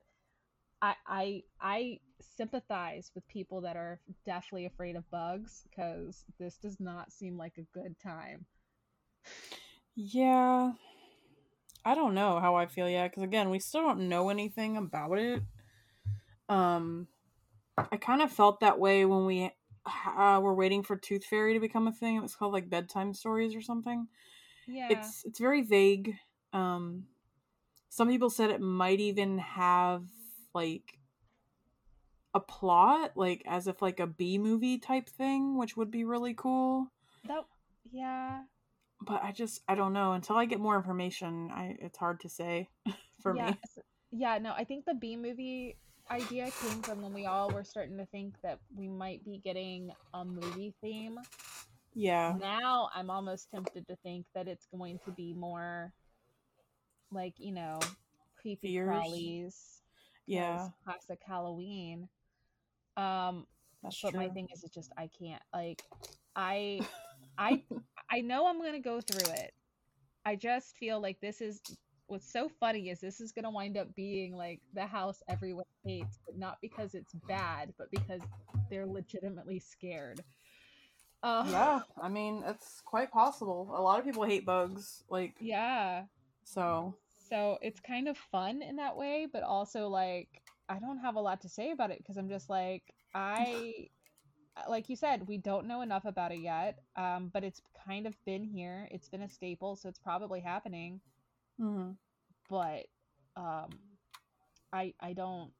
I 0.82 0.96
I 1.08 1.44
I 1.62 2.00
sympathize 2.38 3.12
with 3.14 3.28
people 3.28 3.62
that 3.62 3.76
are 3.76 4.00
deathly 4.26 4.66
afraid 4.66 4.96
of 4.96 5.10
bugs 5.10 5.64
because 5.70 6.26
this 6.40 6.58
does 6.58 6.80
not 6.80 7.12
seem 7.12 7.38
like 7.38 7.58
a 7.58 7.78
good 7.78 7.96
time. 8.00 8.46
Yeah. 9.96 10.72
I 11.84 11.96
don't 11.96 12.14
know 12.14 12.40
how 12.40 12.56
I 12.56 12.68
feel 12.68 12.88
yet 12.88 13.10
because 13.12 13.24
again, 13.24 13.50
we 13.50 13.60
still 13.60 13.82
don't 13.82 14.08
know 14.08 14.30
anything 14.30 14.78
about 14.78 15.18
it. 15.18 15.42
Um, 16.48 17.08
I 17.78 17.98
kind 17.98 18.22
of 18.22 18.32
felt 18.32 18.60
that 18.60 18.80
way 18.80 19.06
when 19.06 19.26
we 19.26 19.52
uh, 19.86 20.40
were 20.42 20.54
waiting 20.54 20.84
for 20.84 20.96
Tooth 20.96 21.26
Fairy 21.26 21.54
to 21.54 21.60
become 21.60 21.88
a 21.88 21.92
thing. 21.92 22.18
It 22.18 22.22
was 22.22 22.36
called 22.36 22.54
like 22.54 22.70
bedtime 22.70 23.14
stories 23.14 23.56
or 23.56 23.62
something. 23.62 24.08
Yeah. 24.68 24.88
It's 24.92 25.24
it's 25.26 25.40
very 25.40 25.62
vague. 25.64 26.16
Um, 26.54 27.06
some 27.90 28.10
people 28.10 28.30
said 28.30 28.52
it 28.52 28.62
might 28.62 29.00
even 29.00 29.40
have 29.40 30.04
like 30.54 31.00
a 32.34 32.40
plot, 32.40 33.12
like 33.16 33.44
as 33.46 33.68
if 33.68 33.82
like 33.82 34.00
a 34.00 34.08
B 34.08 34.38
movie 34.38 34.78
type 34.78 35.10
thing, 35.10 35.58
which 35.58 35.76
would 35.76 35.92
be 35.92 36.04
really 36.04 36.34
cool. 36.34 36.88
that 37.28 37.46
yeah. 37.92 38.42
But 39.02 39.24
I 39.24 39.32
just 39.32 39.62
I 39.68 39.76
don't 39.76 39.94
know 39.94 40.14
until 40.14 40.36
I 40.36 40.46
get 40.46 40.60
more 40.60 40.76
information. 40.76 41.50
I 41.52 41.76
it's 41.80 41.98
hard 41.98 42.20
to 42.22 42.30
say 42.30 42.70
for 43.22 43.36
yeah, 43.36 43.52
me. 43.52 43.58
Yeah, 44.12 44.38
no, 44.40 44.54
I 44.54 44.64
think 44.64 44.86
the 44.86 44.94
B 44.94 45.16
movie 45.16 45.78
idea 46.10 46.50
came 46.62 46.82
from 46.82 47.02
when 47.02 47.14
we 47.14 47.26
all 47.26 47.50
were 47.50 47.64
starting 47.64 47.98
to 47.98 48.06
think 48.08 48.36
that 48.44 48.60
we 48.76 48.90
might 48.90 49.24
be 49.24 49.40
getting 49.44 49.92
a 50.14 50.26
movie 50.26 50.74
theme. 50.82 51.18
Yeah. 51.94 52.36
Now 52.40 52.90
I'm 52.94 53.10
almost 53.10 53.50
tempted 53.52 53.88
to 53.88 53.96
think 53.98 54.26
that 54.36 54.48
it's 54.48 54.68
going 54.76 55.00
to 55.06 55.12
be 55.12 55.34
more 55.34 55.94
like, 57.12 57.34
you 57.38 57.54
know, 57.54 57.80
creepy 58.42 58.76
crawlies. 58.76 59.81
Yeah. 60.26 60.70
Classic 60.84 61.20
Halloween. 61.26 62.08
Um 62.98 63.48
That's 63.84 64.02
but 64.02 64.14
my 64.16 64.30
thing 64.30 64.48
is 64.54 64.64
it's 64.64 64.74
just 64.76 64.92
I 64.98 65.08
can't 65.08 65.42
like 65.54 65.82
I 66.36 66.82
I 67.38 67.64
I 68.10 68.22
know 68.22 68.48
I'm 68.48 68.62
gonna 68.62 68.80
go 68.80 69.02
through 69.02 69.34
it. 69.34 69.54
I 70.26 70.36
just 70.36 70.76
feel 70.78 71.02
like 71.02 71.20
this 71.22 71.42
is 71.42 71.62
what's 72.08 72.32
so 72.32 72.50
funny 72.60 72.90
is 72.90 73.00
this 73.00 73.22
is 73.22 73.32
gonna 73.32 73.50
wind 73.50 73.78
up 73.78 73.94
being 73.96 74.36
like 74.36 74.60
the 74.74 74.86
house 74.86 75.24
everyone 75.30 75.66
hates, 75.86 76.20
but 76.26 76.38
not 76.38 76.58
because 76.62 76.94
it's 76.94 77.14
bad, 77.28 77.74
but 77.78 77.90
because 77.90 78.22
they're 78.70 78.86
legitimately 78.86 79.60
scared. 79.60 80.22
Uh, 81.24 81.46
Yeah, 81.50 81.80
I 82.02 82.10
mean 82.10 82.44
it's 82.46 82.82
quite 82.82 83.12
possible. 83.12 83.74
A 83.76 83.82
lot 83.82 84.00
of 84.00 84.06
people 84.06 84.24
hate 84.24 84.46
bugs, 84.46 85.04
like 85.10 85.36
Yeah. 85.40 86.04
so. 86.44 86.96
So 87.32 87.60
it's 87.62 87.80
kind 87.82 88.08
of 88.10 88.18
fun 88.18 88.62
in 88.62 88.78
that 88.78 88.98
way, 88.98 89.28
but 89.32 89.44
also 89.44 89.88
like 89.90 90.44
I 90.70 90.80
don't 90.80 91.00
have 91.00 91.16
a 91.16 91.22
lot 91.22 91.42
to 91.42 91.50
say 91.50 91.72
about 91.72 91.92
it 91.92 92.00
because 92.00 92.18
I'm 92.18 92.30
just 92.30 92.50
like 92.50 92.84
I 93.16 93.90
like 94.70 94.90
you 94.90 94.96
said, 94.98 95.28
we 95.28 95.38
don't 95.38 95.68
know 95.68 95.82
enough 95.82 96.06
about 96.06 96.32
it 96.32 96.40
yet. 96.40 96.80
Um, 96.98 97.30
but 97.34 97.44
it's 97.44 97.62
kind 97.86 98.08
of 98.08 98.16
been 98.26 98.44
here. 98.44 98.88
It's 98.92 99.10
been 99.10 99.24
a 99.24 99.30
staple, 99.30 99.76
so 99.78 99.90
it's 99.90 100.00
probably 100.00 100.42
happening. 100.42 101.02
mhm. 101.58 101.98
But 102.50 102.88
um 103.36 103.80
I 104.74 104.94
I 105.00 105.14
don't 105.14 105.54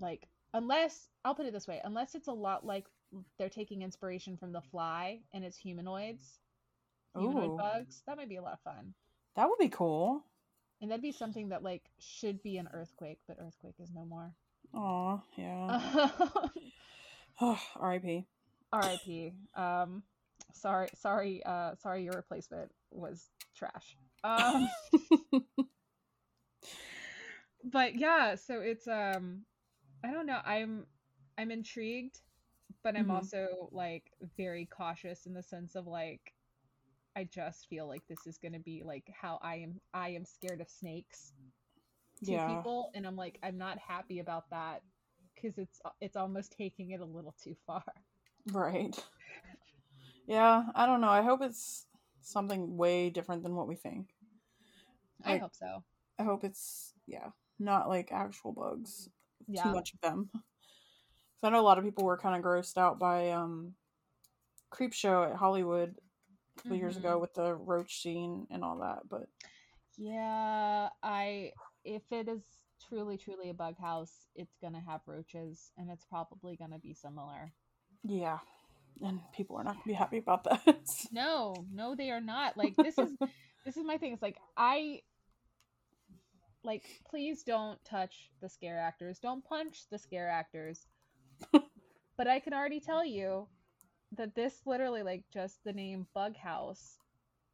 like 0.00 0.28
unless 0.54 1.08
I'll 1.24 1.34
put 1.34 1.46
it 1.46 1.52
this 1.52 1.68
way, 1.68 1.80
unless 1.84 2.14
it's 2.14 2.28
a 2.28 2.32
lot 2.32 2.64
like 2.66 2.86
they're 3.38 3.48
taking 3.50 3.82
inspiration 3.82 4.36
from 4.36 4.52
the 4.52 4.62
fly 4.62 5.20
and 5.32 5.44
it's 5.44 5.56
humanoids. 5.56 6.40
Humanoid 7.16 7.52
Ooh. 7.52 7.56
bugs. 7.56 8.02
That 8.06 8.16
might 8.18 8.28
be 8.30 8.36
a 8.36 8.42
lot 8.42 8.54
of 8.54 8.60
fun. 8.62 8.94
That 9.34 9.48
would 9.48 9.58
be 9.58 9.68
cool. 9.68 10.24
And 10.80 10.90
that'd 10.90 11.02
be 11.02 11.12
something 11.12 11.48
that 11.50 11.62
like 11.62 11.82
should 11.98 12.42
be 12.42 12.56
an 12.58 12.68
earthquake, 12.72 13.18
but 13.26 13.36
earthquake 13.38 13.74
is 13.80 13.90
no 13.94 14.04
more. 14.04 14.32
Aw, 14.74 15.20
yeah. 15.36 16.08
oh, 17.40 17.60
R.I.P. 17.76 18.26
R.I.P. 18.72 19.32
Um, 19.54 20.02
sorry, 20.52 20.88
sorry, 20.94 21.42
uh, 21.44 21.74
sorry. 21.76 22.04
Your 22.04 22.14
replacement 22.14 22.70
was 22.90 23.30
trash. 23.54 23.96
Um, 24.24 24.70
but 27.64 27.94
yeah, 27.96 28.34
so 28.36 28.60
it's 28.60 28.88
um, 28.88 29.42
I 30.04 30.12
don't 30.12 30.26
know. 30.26 30.40
I'm 30.44 30.86
I'm 31.38 31.50
intrigued, 31.50 32.20
but 32.82 32.96
I'm 32.96 33.08
Mhm. 33.08 33.10
also 33.10 33.68
like 33.72 34.12
very 34.36 34.66
cautious 34.66 35.26
in 35.26 35.34
the 35.34 35.42
sense 35.42 35.74
of 35.74 35.86
like 35.86 36.34
I 37.16 37.24
just 37.24 37.68
feel 37.68 37.86
like 37.88 38.02
this 38.08 38.26
is 38.26 38.38
gonna 38.38 38.60
be 38.60 38.82
like 38.84 39.10
how 39.20 39.38
I 39.42 39.56
am 39.56 39.80
I 39.92 40.10
am 40.10 40.24
scared 40.24 40.60
of 40.60 40.68
snakes 40.68 41.32
to 42.24 42.32
Yeah. 42.32 42.46
people, 42.46 42.90
and 42.94 43.06
I'm 43.06 43.16
like 43.16 43.38
I'm 43.42 43.58
not 43.58 43.78
happy 43.78 44.20
about 44.20 44.48
that 44.50 44.82
because 45.34 45.58
it's 45.58 45.80
it's 46.00 46.16
almost 46.16 46.52
taking 46.56 46.90
it 46.90 47.00
a 47.00 47.04
little 47.04 47.34
too 47.42 47.56
far. 47.66 47.82
Right. 48.52 48.96
Yeah, 50.26 50.64
I 50.74 50.86
don't 50.86 51.00
know. 51.00 51.08
I 51.08 51.22
hope 51.22 51.42
it's 51.42 51.86
something 52.22 52.76
way 52.76 53.10
different 53.10 53.42
than 53.42 53.54
what 53.54 53.66
we 53.68 53.74
think. 53.74 54.14
I 55.24 55.36
hope 55.36 55.54
so. 55.54 55.82
I 56.18 56.22
hope 56.24 56.44
it's 56.44 56.94
yeah, 57.06 57.30
not 57.58 57.88
like 57.88 58.12
actual 58.12 58.52
bugs. 58.52 59.08
Yeah. 59.48 59.62
Too 59.64 59.74
much 59.74 59.92
of 59.94 60.00
them. 60.00 60.30
I 61.42 61.48
know 61.48 61.60
a 61.60 61.62
lot 61.62 61.78
of 61.78 61.84
people 61.84 62.04
were 62.04 62.18
kind 62.18 62.36
of 62.36 62.42
grossed 62.42 62.76
out 62.76 62.98
by 62.98 63.30
um 63.30 63.74
Creep 64.70 64.92
Show 64.92 65.24
at 65.24 65.36
Hollywood 65.36 65.96
couple 66.62 66.76
years 66.76 66.96
Mhm. 66.96 67.00
ago 67.00 67.18
with 67.18 67.34
the 67.34 67.54
roach 67.54 68.02
scene 68.02 68.46
and 68.50 68.62
all 68.64 68.78
that, 68.78 69.08
but 69.08 69.28
Yeah, 69.96 70.88
I 71.02 71.52
if 71.84 72.02
it 72.12 72.28
is 72.28 72.42
truly 72.88 73.16
truly 73.18 73.50
a 73.50 73.54
bug 73.54 73.76
house, 73.78 74.26
it's 74.34 74.56
gonna 74.62 74.80
have 74.80 75.00
roaches 75.06 75.72
and 75.76 75.90
it's 75.90 76.04
probably 76.04 76.56
gonna 76.56 76.78
be 76.78 76.94
similar. 76.94 77.52
yeah. 78.04 78.38
And 79.02 79.20
people 79.32 79.56
are 79.56 79.64
not 79.64 79.74
gonna 79.74 79.86
be 79.86 79.92
happy 79.94 80.18
about 80.18 80.44
that. 80.44 80.62
No, 81.12 81.54
no, 81.72 81.94
they 81.94 82.10
are 82.10 82.20
not. 82.20 82.56
Like 82.56 82.76
this 82.76 82.98
is 82.98 83.10
this 83.64 83.76
is 83.76 83.84
my 83.84 83.98
thing. 83.98 84.12
It's 84.12 84.22
like 84.22 84.38
I 84.56 85.02
like 86.62 86.84
please 87.08 87.42
don't 87.42 87.82
touch 87.84 88.30
the 88.40 88.48
scare 88.48 88.78
actors. 88.78 89.18
Don't 89.18 89.44
punch 89.44 89.88
the 89.90 89.98
scare 89.98 90.28
actors. 90.28 90.86
but 92.16 92.26
I 92.28 92.40
can 92.40 92.52
already 92.52 92.80
tell 92.80 93.04
you 93.04 93.48
that 94.16 94.34
this 94.34 94.60
literally 94.66 95.02
like 95.02 95.22
just 95.32 95.58
the 95.64 95.72
name 95.72 96.06
Bug 96.14 96.36
House 96.36 96.98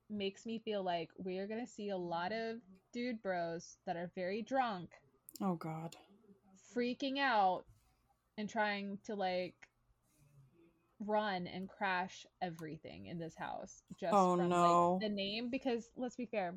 makes 0.08 0.46
me 0.46 0.58
feel 0.64 0.82
like 0.82 1.10
we're 1.18 1.46
gonna 1.46 1.66
see 1.66 1.90
a 1.90 1.96
lot 1.96 2.32
of 2.32 2.56
dude 2.92 3.20
bros 3.22 3.76
that 3.86 3.96
are 3.96 4.10
very 4.14 4.40
drunk 4.42 4.88
oh 5.42 5.54
god. 5.56 5.96
freaking 6.74 7.18
out 7.18 7.64
and 8.38 8.48
trying 8.48 8.98
to 9.04 9.14
like 9.14 9.54
run 11.04 11.46
and 11.46 11.68
crash 11.68 12.24
everything 12.40 13.06
in 13.06 13.18
this 13.18 13.34
house 13.36 13.82
just 14.00 14.14
Oh, 14.14 14.34
from 14.34 14.48
no. 14.48 14.98
like 14.98 15.10
the 15.10 15.14
name 15.14 15.50
because 15.50 15.90
let's 15.96 16.16
be 16.16 16.24
fair 16.26 16.54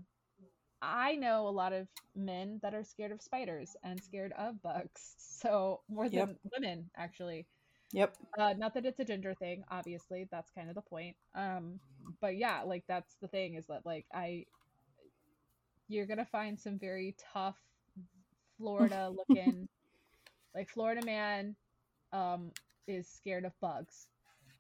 i 0.81 1.15
know 1.15 1.47
a 1.47 1.49
lot 1.49 1.73
of 1.73 1.88
men 2.15 2.59
that 2.61 2.73
are 2.73 2.84
scared 2.84 3.11
of 3.11 3.21
spiders 3.21 3.76
and 3.84 4.01
scared 4.01 4.31
of 4.38 4.61
bugs 4.61 5.15
so 5.17 5.81
more 5.89 6.07
than 6.07 6.13
Yep. 6.30 6.35
women 6.53 6.89
actually 6.95 7.47
Yep. 7.93 8.15
uh, 8.37 8.53
not 8.57 8.73
that 8.73 8.85
it's 8.85 8.99
a 8.99 9.05
gender 9.05 9.33
thing 9.33 9.63
obviously 9.71 10.27
that's 10.31 10.51
kind 10.51 10.69
of 10.69 10.75
the 10.75 10.81
point 10.81 11.15
um 11.35 11.79
but 12.21 12.37
yeah 12.37 12.61
like 12.63 12.83
that's 12.87 13.15
the 13.21 13.27
thing 13.27 13.55
is 13.55 13.65
that 13.67 13.85
like 13.85 14.05
i 14.13 14.45
you're 15.87 16.05
gonna 16.05 16.25
find 16.25 16.59
some 16.59 16.77
very 16.79 17.15
tough 17.33 17.57
florida 18.57 19.09
looking 19.15 19.67
like 20.55 20.69
florida 20.69 21.01
man 21.01 21.55
um 22.13 22.51
is 22.87 23.07
scared 23.09 23.45
of 23.45 23.53
bugs 23.61 24.07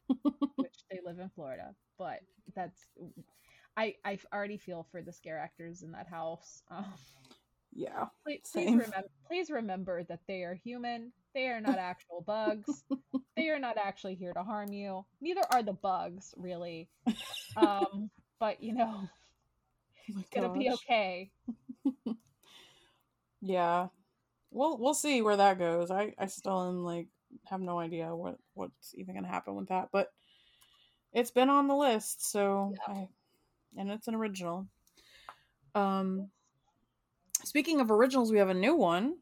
which 0.57 0.83
they 0.89 0.99
live 1.05 1.19
in 1.19 1.29
florida 1.29 1.73
but 1.97 2.19
that's 2.55 2.87
i 3.77 3.93
i 4.05 4.17
already 4.33 4.57
feel 4.57 4.85
for 4.91 5.01
the 5.01 5.11
scare 5.13 5.39
actors 5.39 5.83
in 5.83 5.91
that 5.91 6.07
house 6.07 6.61
um 6.71 6.85
Yeah. 7.73 8.05
please, 8.25 8.41
please 8.51 8.71
remember 8.71 9.09
please 9.27 9.49
remember 9.49 10.03
that 10.03 10.19
they 10.27 10.43
are 10.43 10.55
human 10.55 11.11
they 11.33 11.47
are 11.47 11.61
not 11.61 11.77
actual 11.77 12.21
bugs 12.25 12.83
they 13.37 13.49
are 13.49 13.59
not 13.59 13.77
actually 13.77 14.15
here 14.15 14.33
to 14.33 14.43
harm 14.43 14.73
you 14.73 15.05
neither 15.21 15.43
are 15.51 15.63
the 15.63 15.73
bugs 15.73 16.33
really 16.37 16.89
um 17.55 18.09
but 18.39 18.61
you 18.61 18.73
know 18.73 18.91
Oh 18.95 20.19
it's 20.19 20.29
gonna 20.29 20.51
be 20.51 20.69
okay 20.71 21.31
Yeah. 23.41 23.87
We'll 24.51 24.77
we'll 24.77 24.93
see 24.93 25.21
where 25.21 25.37
that 25.37 25.59
goes. 25.59 25.91
I 25.91 26.13
I 26.17 26.25
still 26.27 26.67
am 26.67 26.83
like 26.83 27.07
have 27.45 27.61
no 27.61 27.79
idea 27.79 28.15
what 28.15 28.37
what's 28.55 28.93
even 28.95 29.15
gonna 29.15 29.27
happen 29.27 29.55
with 29.55 29.69
that, 29.69 29.89
but 29.93 30.07
it's 31.13 31.31
been 31.31 31.49
on 31.49 31.67
the 31.67 31.75
list, 31.75 32.29
so 32.31 32.73
I 32.87 33.07
and 33.77 33.91
it's 33.91 34.07
an 34.07 34.15
original. 34.15 34.67
Um 35.75 36.29
speaking 37.49 37.81
of 37.81 37.89
originals, 37.89 38.31
we 38.31 38.37
have 38.37 38.49
a 38.49 38.53
new 38.53 38.75
one 38.75 39.15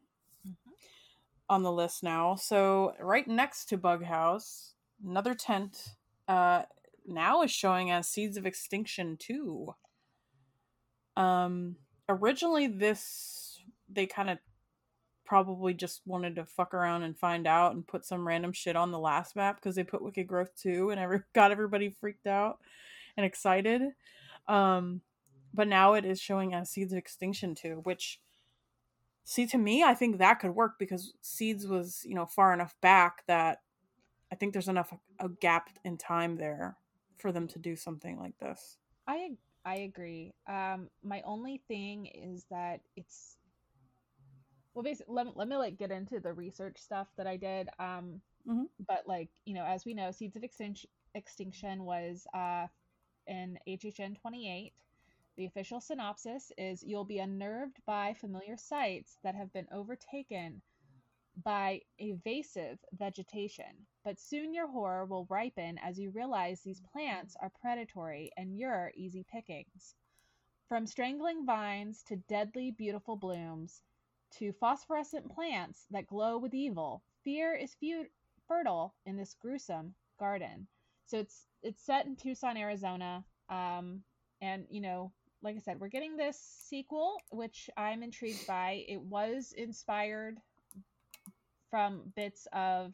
on 1.48 1.62
the 1.62 1.72
list 1.72 2.02
now. 2.02 2.34
So 2.34 2.92
right 3.00 3.26
next 3.26 3.70
to 3.70 3.78
Bug 3.78 4.04
House, 4.04 4.74
another 5.04 5.34
tent 5.34 5.94
uh 6.28 6.62
now 7.06 7.42
is 7.42 7.50
showing 7.50 7.90
as 7.90 8.06
Seeds 8.06 8.36
of 8.36 8.44
Extinction 8.44 9.16
2. 9.18 9.74
Um 11.16 11.76
originally 12.06 12.66
this 12.66 13.62
they 13.88 14.04
kind 14.04 14.28
of 14.28 14.38
probably 15.24 15.72
just 15.72 16.02
wanted 16.06 16.36
to 16.36 16.44
fuck 16.44 16.74
around 16.74 17.04
and 17.04 17.18
find 17.18 17.46
out 17.46 17.74
and 17.74 17.86
put 17.86 18.04
some 18.04 18.26
random 18.26 18.52
shit 18.52 18.76
on 18.76 18.90
the 18.92 18.98
last 18.98 19.36
map 19.36 19.56
because 19.56 19.74
they 19.74 19.84
put 19.84 20.02
Wicked 20.02 20.26
Growth 20.26 20.50
2 20.62 20.90
and 20.90 21.00
every 21.00 21.20
got 21.34 21.50
everybody 21.50 21.88
freaked 21.88 22.26
out 22.26 22.58
and 23.16 23.24
excited. 23.24 23.80
Um 24.46 25.00
but 25.52 25.68
now 25.68 25.94
it 25.94 26.04
is 26.04 26.20
showing 26.20 26.54
as 26.54 26.70
Seeds 26.70 26.92
of 26.92 26.98
Extinction 26.98 27.54
too, 27.54 27.80
which 27.84 28.20
see 29.24 29.46
to 29.46 29.58
me 29.58 29.82
I 29.82 29.94
think 29.94 30.18
that 30.18 30.40
could 30.40 30.54
work 30.54 30.78
because 30.78 31.12
Seeds 31.20 31.66
was, 31.66 32.02
you 32.04 32.14
know, 32.14 32.26
far 32.26 32.52
enough 32.52 32.74
back 32.80 33.26
that 33.26 33.58
I 34.32 34.36
think 34.36 34.52
there's 34.52 34.68
enough 34.68 34.92
a 35.18 35.28
gap 35.28 35.70
in 35.84 35.96
time 35.96 36.36
there 36.36 36.76
for 37.16 37.32
them 37.32 37.48
to 37.48 37.58
do 37.58 37.74
something 37.76 38.18
like 38.18 38.38
this. 38.38 38.76
i 39.08 39.30
i 39.64 39.74
agree 39.76 40.32
um 40.48 40.88
my 41.02 41.20
only 41.22 41.60
thing 41.66 42.06
is 42.06 42.44
that 42.50 42.80
it's 42.96 43.36
well 44.74 44.82
basically 44.84 45.14
let, 45.14 45.36
let 45.36 45.48
me 45.48 45.56
like 45.56 45.76
get 45.78 45.90
into 45.90 46.20
the 46.20 46.32
research 46.32 46.78
stuff 46.78 47.08
that 47.16 47.26
i 47.26 47.36
did 47.36 47.68
um 47.78 48.20
Mhm. 48.48 48.66
but 48.86 49.02
like 49.06 49.28
you 49.44 49.52
know 49.52 49.64
as 49.64 49.84
we 49.84 49.92
know 49.92 50.10
seeds 50.10 50.36
of 50.36 50.44
extinction 50.44 50.88
extinction 51.14 51.84
was 51.84 52.26
uh 52.32 52.66
in 53.26 53.58
hhn 53.68 54.14
28 54.20 54.72
the 55.38 55.46
official 55.46 55.80
synopsis 55.80 56.50
is 56.58 56.82
you'll 56.82 57.04
be 57.04 57.20
unnerved 57.20 57.78
by 57.86 58.12
familiar 58.12 58.56
sights 58.56 59.18
that 59.22 59.36
have 59.36 59.52
been 59.52 59.68
overtaken 59.70 60.60
by 61.44 61.80
evasive 61.98 62.76
vegetation, 62.92 63.86
but 64.04 64.18
soon 64.18 64.52
your 64.52 64.66
horror 64.66 65.04
will 65.06 65.28
ripen 65.30 65.78
as 65.78 65.96
you 65.96 66.10
realize 66.10 66.60
these 66.60 66.82
plants 66.92 67.36
are 67.40 67.52
predatory 67.60 68.32
and 68.36 68.58
you're 68.58 68.90
easy 68.96 69.24
pickings. 69.30 69.94
From 70.68 70.88
strangling 70.88 71.46
vines 71.46 72.02
to 72.08 72.16
deadly 72.16 72.72
beautiful 72.72 73.14
blooms 73.14 73.84
to 74.38 74.52
phosphorescent 74.54 75.30
plants 75.30 75.86
that 75.92 76.08
glow 76.08 76.38
with 76.38 76.52
evil, 76.52 77.04
fear 77.22 77.54
is 77.54 77.76
fertile 78.48 78.96
in 79.06 79.16
this 79.16 79.34
gruesome 79.40 79.94
garden. 80.18 80.66
So 81.06 81.18
it's 81.18 81.46
it's 81.62 81.84
set 81.84 82.06
in 82.06 82.16
Tucson, 82.16 82.56
Arizona, 82.56 83.24
um, 83.48 84.02
and 84.40 84.66
you 84.68 84.80
know, 84.80 85.12
like 85.42 85.56
I 85.56 85.60
said, 85.60 85.80
we're 85.80 85.88
getting 85.88 86.16
this 86.16 86.38
sequel, 86.68 87.16
which 87.30 87.70
I'm 87.76 88.02
intrigued 88.02 88.46
by. 88.46 88.84
It 88.88 89.00
was 89.00 89.52
inspired 89.56 90.38
from 91.70 92.12
bits 92.16 92.46
of 92.52 92.92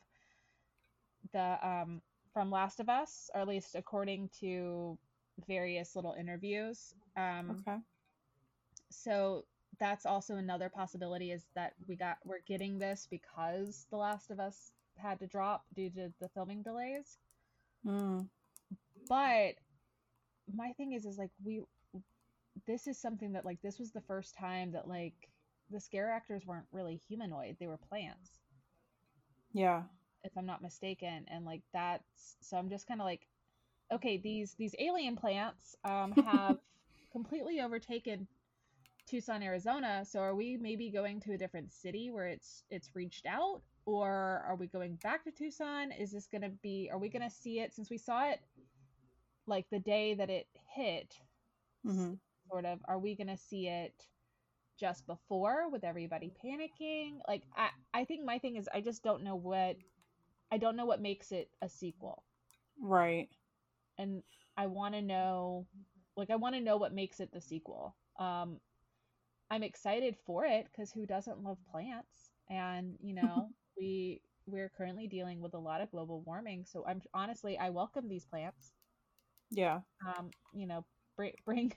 the 1.33 1.59
um, 1.67 2.03
from 2.33 2.51
Last 2.51 2.81
of 2.81 2.89
Us, 2.89 3.31
or 3.35 3.41
at 3.41 3.49
least 3.49 3.75
according 3.75 4.29
to 4.41 4.99
various 5.47 5.97
little 5.97 6.15
interviews. 6.19 6.95
Um, 7.17 7.63
Okay. 7.67 7.79
so 8.91 9.45
that's 9.81 10.07
also 10.07 10.37
another 10.37 10.69
possibility 10.69 11.33
is 11.33 11.45
that 11.55 11.73
we 11.89 11.97
got 11.97 12.19
we're 12.25 12.41
getting 12.47 12.79
this 12.79 13.09
because 13.11 13.87
The 13.91 13.97
Last 13.97 14.31
of 14.31 14.39
Us 14.39 14.73
had 14.97 15.19
to 15.21 15.27
drop 15.27 15.65
due 15.75 15.91
to 15.91 16.13
the 16.21 16.29
filming 16.29 16.63
delays. 16.63 17.19
Mm. 17.87 18.29
But 19.09 19.55
my 20.55 20.73
thing 20.73 20.93
is 20.93 21.05
is 21.07 21.19
like 21.19 21.31
we 21.43 21.63
this 22.67 22.87
is 22.87 22.99
something 23.01 23.33
that 23.33 23.45
like 23.45 23.61
this 23.63 23.79
was 23.79 23.93
the 23.93 24.01
first 24.03 24.35
time 24.37 24.73
that 24.73 24.89
like 24.89 25.15
the 25.71 25.81
scare 25.81 26.11
actors 26.11 26.47
weren't 26.47 26.67
really 26.73 26.97
humanoid, 26.97 27.57
they 27.59 27.67
were 27.67 27.79
plants 27.79 28.39
Yeah. 29.53 29.85
if 30.25 30.33
I'm 30.37 30.47
not 30.47 30.63
mistaken. 30.63 31.25
And 31.29 31.45
like 31.45 31.63
that's 31.73 32.37
so 32.41 32.57
I'm 32.57 32.69
just 32.71 32.87
kind 32.87 33.01
of 33.01 33.05
like, 33.07 33.27
okay, 33.93 34.19
these 34.19 34.55
these 34.59 34.75
alien 34.79 35.17
plants 35.17 35.77
um, 35.85 36.13
have 36.25 36.59
completely 37.13 37.61
overtaken 37.61 38.27
Tucson, 39.07 39.43
Arizona. 39.43 40.05
So 40.05 40.21
are 40.21 40.35
we 40.35 40.57
maybe 40.57 40.91
going 40.91 41.21
to 41.21 41.33
a 41.33 41.39
different 41.39 41.73
city 41.73 42.11
where 42.11 42.27
it's 42.27 42.65
it's 42.71 42.95
reached 42.95 43.27
out, 43.27 43.63
or 43.87 44.45
are 44.47 44.57
we 44.57 44.67
going 44.67 44.97
back 45.03 45.25
to 45.25 45.31
Tucson? 45.33 45.93
Is 45.93 46.13
this 46.13 46.27
gonna 46.27 46.51
be? 46.63 46.89
Are 46.93 46.99
we 46.99 47.09
gonna 47.09 47.31
see 47.31 47.61
it 47.61 47.75
since 47.75 47.91
we 47.91 47.99
saw 47.99 48.29
it 48.31 48.41
like 49.47 49.67
the 49.71 49.79
day 49.81 50.15
that 50.15 50.31
it 50.31 50.47
hit? 50.75 51.15
hmm 51.85 52.15
Sort 52.51 52.65
of. 52.65 52.81
Are 52.87 52.99
we 52.99 53.15
gonna 53.17 53.37
see 53.37 53.69
it? 53.69 54.09
just 54.79 55.07
before 55.07 55.69
with 55.71 55.85
everybody 55.85 56.33
panicking 56.45 57.19
like 57.29 57.43
i 57.57 57.71
i 57.95 58.05
think 58.05 58.25
my 58.25 58.39
thing 58.39 58.57
is 58.57 58.69
i 58.75 58.81
just 58.81 59.03
don't 59.03 59.23
know 59.23 59.37
what 59.37 59.77
i 60.51 60.59
don't 60.59 60.77
know 60.77 60.87
what 60.87 61.01
makes 61.01 61.33
it 61.33 61.51
a 61.63 61.69
sequel 61.69 62.25
Right. 62.81 63.31
and 63.99 64.23
i 64.57 64.67
want 64.67 64.95
to 64.95 65.03
know 65.03 65.67
like 66.17 66.31
i 66.31 66.37
want 66.37 66.55
to 66.55 66.61
know 66.61 66.77
what 66.77 66.93
makes 66.95 67.21
it 67.21 67.31
the 67.33 67.41
sequel 67.41 67.97
um 68.19 68.59
i'm 69.51 69.63
excited 69.63 70.17
for 70.27 70.45
it 70.45 70.67
because 70.71 70.93
who 70.93 71.07
doesn't 71.07 71.43
love 71.43 71.59
plants 71.71 72.31
and 72.51 72.97
you 73.01 73.15
know 73.15 73.51
we 73.79 74.21
we're 74.47 74.71
currently 74.77 75.07
dealing 75.09 75.41
with 75.41 75.55
a 75.55 75.59
lot 75.59 75.81
of 75.81 75.91
global 75.91 76.23
warming 76.23 76.65
so 76.65 76.85
i'm 76.87 77.01
honestly 77.15 77.59
i 77.59 77.71
welcome 77.71 78.09
these 78.09 78.27
plants 78.27 78.73
Yeah. 79.51 79.81
um 80.07 80.31
you 80.55 80.67
know 80.67 80.85
bring 81.17 81.33
bring 81.45 81.73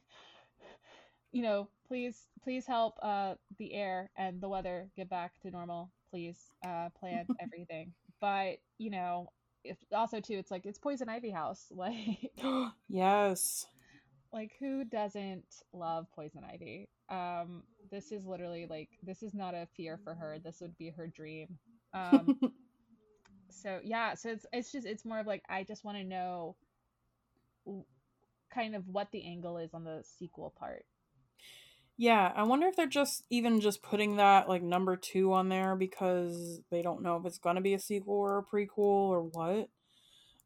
you 1.38 1.44
know 1.44 1.70
please 1.88 2.28
please 2.44 2.66
help 2.66 2.96
uh 3.04 3.36
the 3.60 3.74
air 3.74 4.10
and 4.18 4.42
the 4.42 4.50
weather 4.50 4.90
get 4.96 5.08
back 5.10 5.34
to 5.42 5.52
normal 5.52 5.92
please 6.10 6.38
uh 6.66 6.90
plant 7.00 7.30
everything. 7.40 7.94
But 8.20 8.58
you 8.80 8.90
know 8.90 9.30
if 9.64 9.78
also 9.94 10.20
too 10.20 10.34
it's 10.34 10.52
like 10.52 10.66
it's 10.66 10.80
poison 10.80 11.10
ivy 11.10 11.30
house. 11.30 11.72
Like 11.76 12.32
yes. 12.90 13.68
like 14.34 14.54
who 14.60 14.84
doesn't 14.84 15.46
love 15.74 16.08
poison 16.16 16.44
ivy? 16.44 16.90
Um 17.10 17.64
this 17.92 18.12
is 18.12 18.26
literally 18.26 18.66
like 18.68 18.90
this 19.04 19.22
is 19.22 19.36
not 19.36 19.54
a 19.54 19.68
fear 19.78 20.00
for 20.04 20.16
her. 20.16 20.40
This 20.44 20.60
would 20.62 20.78
be 20.78 20.90
her 20.90 21.08
dream. 21.08 21.60
Um 21.94 22.40
so 23.52 23.80
yeah 23.84 24.16
so 24.16 24.30
it's 24.30 24.46
it's 24.52 24.72
just 24.72 24.88
it's 24.88 25.06
more 25.06 25.20
of 25.20 25.28
like 25.28 25.44
i 25.50 25.64
just 25.64 25.84
want 25.86 25.98
to 25.98 26.04
know 26.04 26.56
w- 27.66 27.86
kind 28.54 28.76
of 28.76 28.88
what 28.88 29.12
the 29.12 29.26
angle 29.26 29.58
is 29.58 29.74
on 29.74 29.84
the 29.84 30.04
sequel 30.04 30.54
part 30.58 30.86
Yeah, 31.98 32.32
I 32.36 32.44
wonder 32.44 32.68
if 32.68 32.76
they're 32.76 32.86
just 32.86 33.24
even 33.32 33.60
just 33.60 33.82
putting 33.82 34.18
that 34.18 34.48
like 34.48 34.62
number 34.62 34.96
two 34.96 35.34
on 35.34 35.50
there 35.50 35.76
because 35.76 36.62
they 36.70 36.84
don't 36.84 37.02
know 37.02 37.18
if 37.18 37.26
it's 37.26 37.40
gonna 37.40 37.62
be 37.62 37.74
a 37.74 37.80
sequel 37.80 38.14
or 38.16 38.38
a 38.38 38.44
prequel 38.46 38.78
or 38.78 39.24
what. 39.24 39.70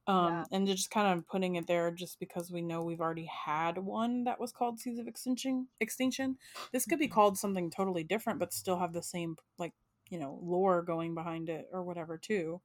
Um, 0.07 0.29
Yeah. 0.29 0.45
and 0.51 0.67
they're 0.67 0.75
just 0.75 0.91
kind 0.91 1.17
of 1.19 1.27
putting 1.27 1.55
it 1.55 1.67
there 1.67 1.91
just 1.91 2.19
because 2.19 2.51
we 2.51 2.61
know 2.61 2.83
we've 2.83 3.01
already 3.01 3.25
had 3.27 3.77
one 3.77 4.23
that 4.25 4.39
was 4.39 4.51
called 4.51 4.79
Seeds 4.79 4.99
of 4.99 5.07
Extinction. 5.07 5.67
Extinction. 5.79 6.37
This 6.71 6.85
could 6.85 6.99
be 6.99 7.07
called 7.07 7.37
something 7.37 7.69
totally 7.71 8.03
different, 8.03 8.39
but 8.39 8.53
still 8.53 8.79
have 8.79 8.93
the 8.93 9.03
same 9.03 9.37
like 9.57 9.73
you 10.09 10.19
know 10.19 10.39
lore 10.43 10.81
going 10.83 11.15
behind 11.15 11.49
it 11.49 11.67
or 11.71 11.83
whatever 11.83 12.17
too. 12.17 12.61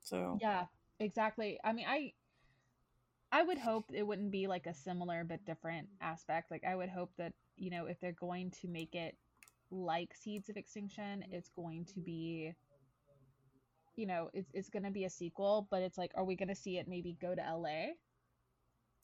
So 0.00 0.40
yeah 0.40 0.66
exactly. 0.98 1.58
I 1.64 1.72
mean, 1.72 1.86
I 1.88 2.12
I 3.32 3.42
would 3.42 3.58
hope 3.58 3.90
it 3.92 4.02
wouldn't 4.06 4.30
be 4.30 4.46
like 4.46 4.66
a 4.66 4.74
similar 4.74 5.24
but 5.24 5.44
different 5.44 5.88
aspect. 6.00 6.50
Like 6.50 6.64
I 6.64 6.74
would 6.74 6.88
hope 6.90 7.12
that, 7.16 7.32
you 7.60 7.70
know, 7.70 7.86
if 7.86 8.00
they're 8.00 8.12
going 8.12 8.50
to 8.62 8.68
make 8.68 8.94
it 8.94 9.16
like 9.70 10.14
Seeds 10.14 10.48
of 10.48 10.56
Extinction, 10.56 11.24
it's 11.30 11.50
going 11.50 11.84
to 11.94 12.00
be 12.00 12.54
you 13.96 14.06
know, 14.06 14.30
it's 14.32 14.50
it's 14.54 14.70
going 14.70 14.84
to 14.84 14.90
be 14.90 15.04
a 15.04 15.10
sequel, 15.10 15.68
but 15.70 15.82
it's 15.82 15.98
like 15.98 16.12
are 16.14 16.24
we 16.24 16.34
going 16.34 16.48
to 16.48 16.54
see 16.54 16.78
it 16.78 16.88
maybe 16.88 17.16
go 17.20 17.34
to 17.34 17.42
LA? 17.42 17.92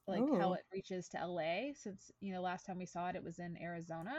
Like 0.09 0.23
how 0.41 0.55
it 0.55 0.65
reaches 0.73 1.09
to 1.09 1.27
LA 1.27 1.73
since, 1.75 2.13
you 2.21 2.33
know, 2.33 2.41
last 2.41 2.65
time 2.65 2.79
we 2.79 2.87
saw 2.87 3.09
it 3.09 3.17
it 3.17 3.25
was 3.25 3.39
in 3.41 3.61
Arizona. 3.61 4.15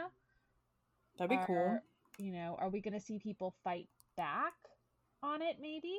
That'd 1.18 1.30
be 1.30 1.44
cool. 1.46 1.80
You 2.18 2.32
know, 2.32 2.56
are 2.60 2.68
we 2.68 2.80
going 2.80 2.94
to 2.94 3.00
see 3.00 3.18
people 3.18 3.54
fight 3.64 3.88
back 4.16 4.52
on 5.22 5.40
it 5.42 5.56
maybe? 5.60 5.98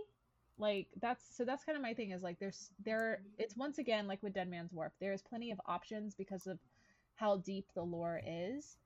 Like 0.60 0.88
that's 1.02 1.24
so 1.36 1.44
that's 1.44 1.64
kind 1.64 1.76
of 1.76 1.82
my 1.82 1.94
thing 1.94 2.12
is 2.12 2.22
like 2.22 2.38
there's 2.40 2.70
there 2.86 3.22
it's 3.38 3.56
once 3.58 3.80
again 3.80 4.08
like 4.08 4.22
with 4.22 4.34
Dead 4.34 4.50
Man's 4.50 4.72
Wharf, 4.72 4.94
There's 5.00 5.22
plenty 5.22 5.52
of 5.52 5.60
options 5.66 6.16
because 6.16 6.46
of 6.48 6.60
how 7.20 7.38
deep 7.38 7.66
the 7.76 7.84
lore 7.84 8.22
is. 8.26 8.78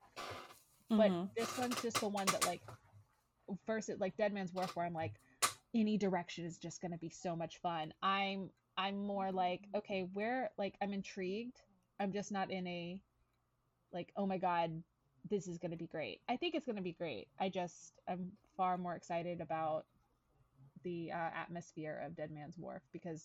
But 0.89 1.11
Mhm. 1.11 1.29
this 1.35 1.57
one's 1.57 1.81
just 1.81 1.99
the 1.99 2.07
one 2.07 2.25
that 2.27 2.45
like 2.45 2.61
versus 3.65 3.99
like 3.99 4.17
Dead 4.17 4.33
Man's 4.33 4.53
Wharf 4.53 4.75
where 4.75 4.85
I'm 4.85 4.93
like 4.93 5.19
any 5.73 5.97
direction 5.97 6.45
is 6.45 6.57
just 6.57 6.81
going 6.81 6.91
to 6.91 6.97
be 6.97 7.09
so 7.09 7.35
much 7.35 7.59
fun. 7.59 7.93
I'm 8.01 8.51
I'm 8.77 9.05
more 9.05 9.31
like 9.31 9.67
okay, 9.75 10.03
where 10.13 10.51
like 10.57 10.75
I'm 10.81 10.93
intrigued. 10.93 11.61
I'm 11.99 12.11
just 12.11 12.31
not 12.31 12.51
in 12.51 12.65
a 12.67 12.99
like 13.91 14.11
oh 14.17 14.25
my 14.25 14.37
god, 14.37 14.83
this 15.29 15.47
is 15.47 15.57
going 15.59 15.71
to 15.71 15.77
be 15.77 15.87
great. 15.87 16.21
I 16.27 16.37
think 16.37 16.55
it's 16.55 16.65
going 16.65 16.77
to 16.77 16.81
be 16.81 16.93
great. 16.93 17.27
I 17.39 17.49
just 17.49 17.93
I'm 18.07 18.31
far 18.57 18.77
more 18.77 18.95
excited 18.95 19.41
about 19.41 19.85
the 20.83 21.11
uh, 21.11 21.29
atmosphere 21.35 22.01
of 22.05 22.15
Dead 22.15 22.31
Man's 22.31 22.57
Wharf 22.57 22.81
because 22.91 23.23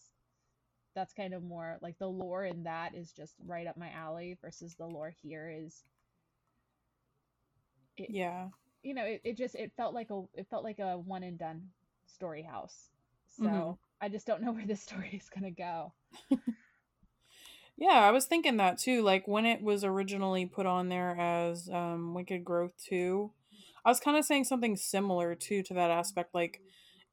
that's 0.99 1.13
kind 1.13 1.33
of 1.33 1.45
more 1.45 1.79
like 1.81 1.97
the 2.01 2.09
lore 2.09 2.45
in 2.45 2.65
that 2.65 2.93
is 2.93 3.13
just 3.13 3.35
right 3.47 3.69
up 3.69 3.77
my 3.77 3.91
alley 3.93 4.37
versus 4.43 4.75
the 4.75 4.85
lore 4.85 5.15
here 5.23 5.49
is 5.49 5.85
it, 7.97 8.11
Yeah. 8.11 8.49
you 8.83 8.95
know 8.95 9.05
it, 9.05 9.21
it 9.23 9.37
just 9.37 9.55
it 9.55 9.71
felt 9.77 9.95
like 9.95 10.11
a 10.11 10.23
it 10.35 10.49
felt 10.51 10.65
like 10.65 10.81
a 10.81 10.99
one 10.99 11.23
and 11.23 11.39
done 11.39 11.69
story 12.07 12.43
house 12.43 12.91
so 13.29 13.45
Mhm. 13.45 13.79
i 14.01 14.09
just 14.09 14.27
don't 14.27 14.43
know 14.43 14.51
where 14.57 14.67
this 14.67 14.83
story 14.83 15.11
is 15.13 15.29
going 15.31 15.45
to 15.45 15.51
go 15.51 15.93
Yeah, 17.77 18.01
I 18.01 18.11
was 18.11 18.27
thinking 18.27 18.57
that 18.57 18.79
too. 18.79 19.03
Like 19.03 19.29
when 19.29 19.47
it 19.47 19.63
was 19.63 19.85
originally 19.85 20.47
put 20.47 20.67
on 20.67 20.89
there 20.89 21.17
as 21.17 21.69
um, 21.69 22.13
Wicked 22.13 22.45
Growth 22.45 22.73
2, 22.89 23.31
I 23.85 23.89
was 23.89 24.01
kind 24.01 24.17
of 24.17 24.25
saying 24.25 24.45
something 24.45 24.77
similar 24.77 25.37
too 25.37 25.63
to 25.63 25.75
that 25.75 25.91
aspect. 25.91 26.35
Like, 26.35 26.61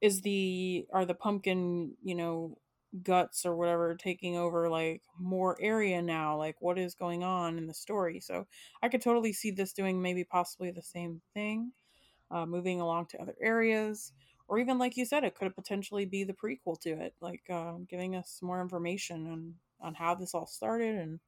is 0.01 0.21
the 0.21 0.87
are 0.91 1.05
the 1.05 1.13
pumpkin, 1.13 1.93
you 2.03 2.15
know, 2.15 2.57
guts 3.03 3.45
or 3.45 3.55
whatever 3.55 3.95
taking 3.95 4.37
over 4.37 4.69
like 4.69 5.01
more 5.19 5.57
area 5.59 6.01
now? 6.01 6.37
Like, 6.37 6.55
what 6.59 6.77
is 6.77 6.95
going 6.95 7.23
on 7.23 7.57
in 7.57 7.67
the 7.67 7.73
story? 7.73 8.19
So 8.19 8.47
I 8.81 8.89
could 8.89 9.01
totally 9.01 9.33
see 9.33 9.51
this 9.51 9.73
doing 9.73 10.01
maybe 10.01 10.23
possibly 10.23 10.71
the 10.71 10.81
same 10.81 11.21
thing, 11.33 11.71
uh, 12.31 12.45
moving 12.45 12.81
along 12.81 13.07
to 13.07 13.21
other 13.21 13.35
areas. 13.41 14.13
Or 14.47 14.59
even 14.59 14.77
like 14.77 14.95
you 14.95 15.05
said, 15.05 15.23
it 15.23 15.35
could 15.35 15.55
potentially 15.55 16.05
be 16.05 16.23
the 16.23 16.33
prequel 16.33 16.79
to 16.81 16.91
it, 16.91 17.15
like 17.19 17.49
um, 17.49 17.87
giving 17.89 18.15
us 18.15 18.39
more 18.41 18.61
information 18.61 19.27
on 19.27 19.53
on 19.81 19.93
how 19.93 20.15
this 20.15 20.33
all 20.33 20.47
started. 20.47 20.95
And 20.95 21.19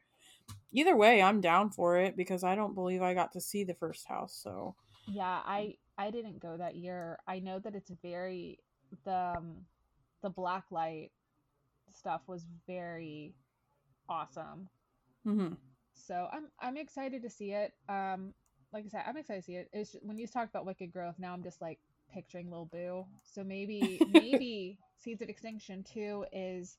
either 0.72 0.95
way, 0.95 1.22
I'm 1.22 1.41
down 1.41 1.69
for 1.72 1.98
it 1.98 2.15
because 2.15 2.44
I 2.44 2.56
don't 2.56 2.76
believe 2.76 3.02
I 3.02 3.14
got 3.14 3.34
to 3.34 3.41
see 3.41 3.64
the 3.64 3.73
first 3.73 4.07
house. 4.07 4.39
So 4.41 4.76
yeah 5.07 5.39
i 5.45 5.73
i 5.98 6.11
didn't 6.11 6.39
go 6.39 6.57
that 6.57 6.76
year 6.76 7.18
i 7.27 7.39
know 7.39 7.60
that 7.60 7.76
it's 7.76 7.91
very 8.02 8.60
the 9.06 9.34
um, 9.38 9.57
the 10.22 10.30
black 10.30 10.65
light 10.72 11.11
stuff 11.97 12.21
was 12.27 12.45
very 12.67 13.33
awesome 14.09 14.69
hmm 15.23 15.53
so 15.93 16.27
i'm 16.31 16.47
i'm 16.59 16.77
excited 16.77 17.21
to 17.21 17.29
see 17.29 17.51
it 17.51 17.73
um 17.89 18.33
like 18.71 18.85
i 18.85 18.87
said 18.87 19.03
i'm 19.07 19.17
excited 19.17 19.41
to 19.41 19.45
see 19.45 19.55
it 19.55 19.69
it's 19.73 19.93
just, 19.93 20.05
when 20.05 20.17
you 20.17 20.27
talk 20.27 20.47
about 20.49 20.65
wicked 20.65 20.91
growth 20.91 21.15
now 21.17 21.33
i'm 21.33 21.43
just 21.43 21.61
like 21.61 21.79
picturing 22.13 22.49
Lil 22.49 22.65
Boo. 22.65 23.05
So 23.23 23.43
maybe 23.43 24.01
maybe 24.11 24.77
Seeds 24.97 25.21
of 25.21 25.29
Extinction 25.29 25.83
2 25.93 26.25
is 26.31 26.77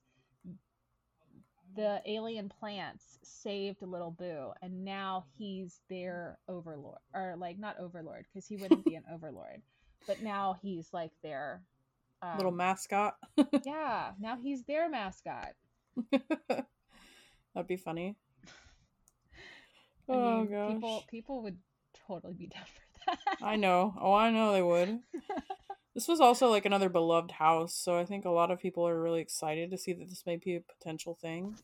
the 1.77 2.01
alien 2.07 2.49
plants 2.49 3.19
saved 3.23 3.83
Little 3.83 4.11
Boo 4.11 4.53
and 4.63 4.85
now 4.85 5.25
he's 5.37 5.81
their 5.89 6.39
overlord 6.49 6.99
or 7.15 7.37
like 7.39 7.59
not 7.59 7.79
overlord 7.79 8.25
because 8.33 8.47
he 8.47 8.57
wouldn't 8.57 8.85
be 8.85 8.95
an 8.95 9.05
overlord. 9.13 9.63
But 10.07 10.23
now 10.23 10.57
he's 10.63 10.89
like 10.93 11.13
their 11.23 11.63
um, 12.23 12.37
Little 12.37 12.53
mascot. 12.53 13.15
Yeah, 13.65 14.13
now 14.19 14.37
he's 14.43 14.65
their 14.65 14.89
mascot. 14.89 15.53
That'd 16.49 17.67
be 17.67 17.77
funny. 17.77 18.17
I 20.09 20.13
oh 20.13 20.41
mean, 20.41 20.51
gosh. 20.51 20.73
people 20.73 21.05
people 21.11 21.43
would 21.43 21.59
totally 22.07 22.35
be 22.35 22.47
down 22.47 22.65
for 22.65 23.17
that. 23.17 23.37
I 23.43 23.57
know. 23.57 23.95
Oh, 24.01 24.13
I 24.13 24.31
know 24.31 24.53
they 24.53 24.63
would. 24.63 25.01
This 25.95 26.07
was 26.07 26.21
also 26.21 26.49
like 26.49 26.65
another 26.65 26.89
beloved 26.89 27.33
house, 27.33 27.75
so 27.75 27.99
I 27.99 28.05
think 28.05 28.25
a 28.25 28.31
lot 28.31 28.53
of 28.53 28.61
people 28.61 28.87
are 28.87 29.03
really 29.03 29.21
excited 29.21 29.71
to 29.73 29.79
see 29.79 29.93
that 29.95 30.09
this 30.09 30.23
may 30.25 30.37
be 30.37 30.55
a 30.55 30.61
potential 30.61 31.19
thing. 31.21 31.57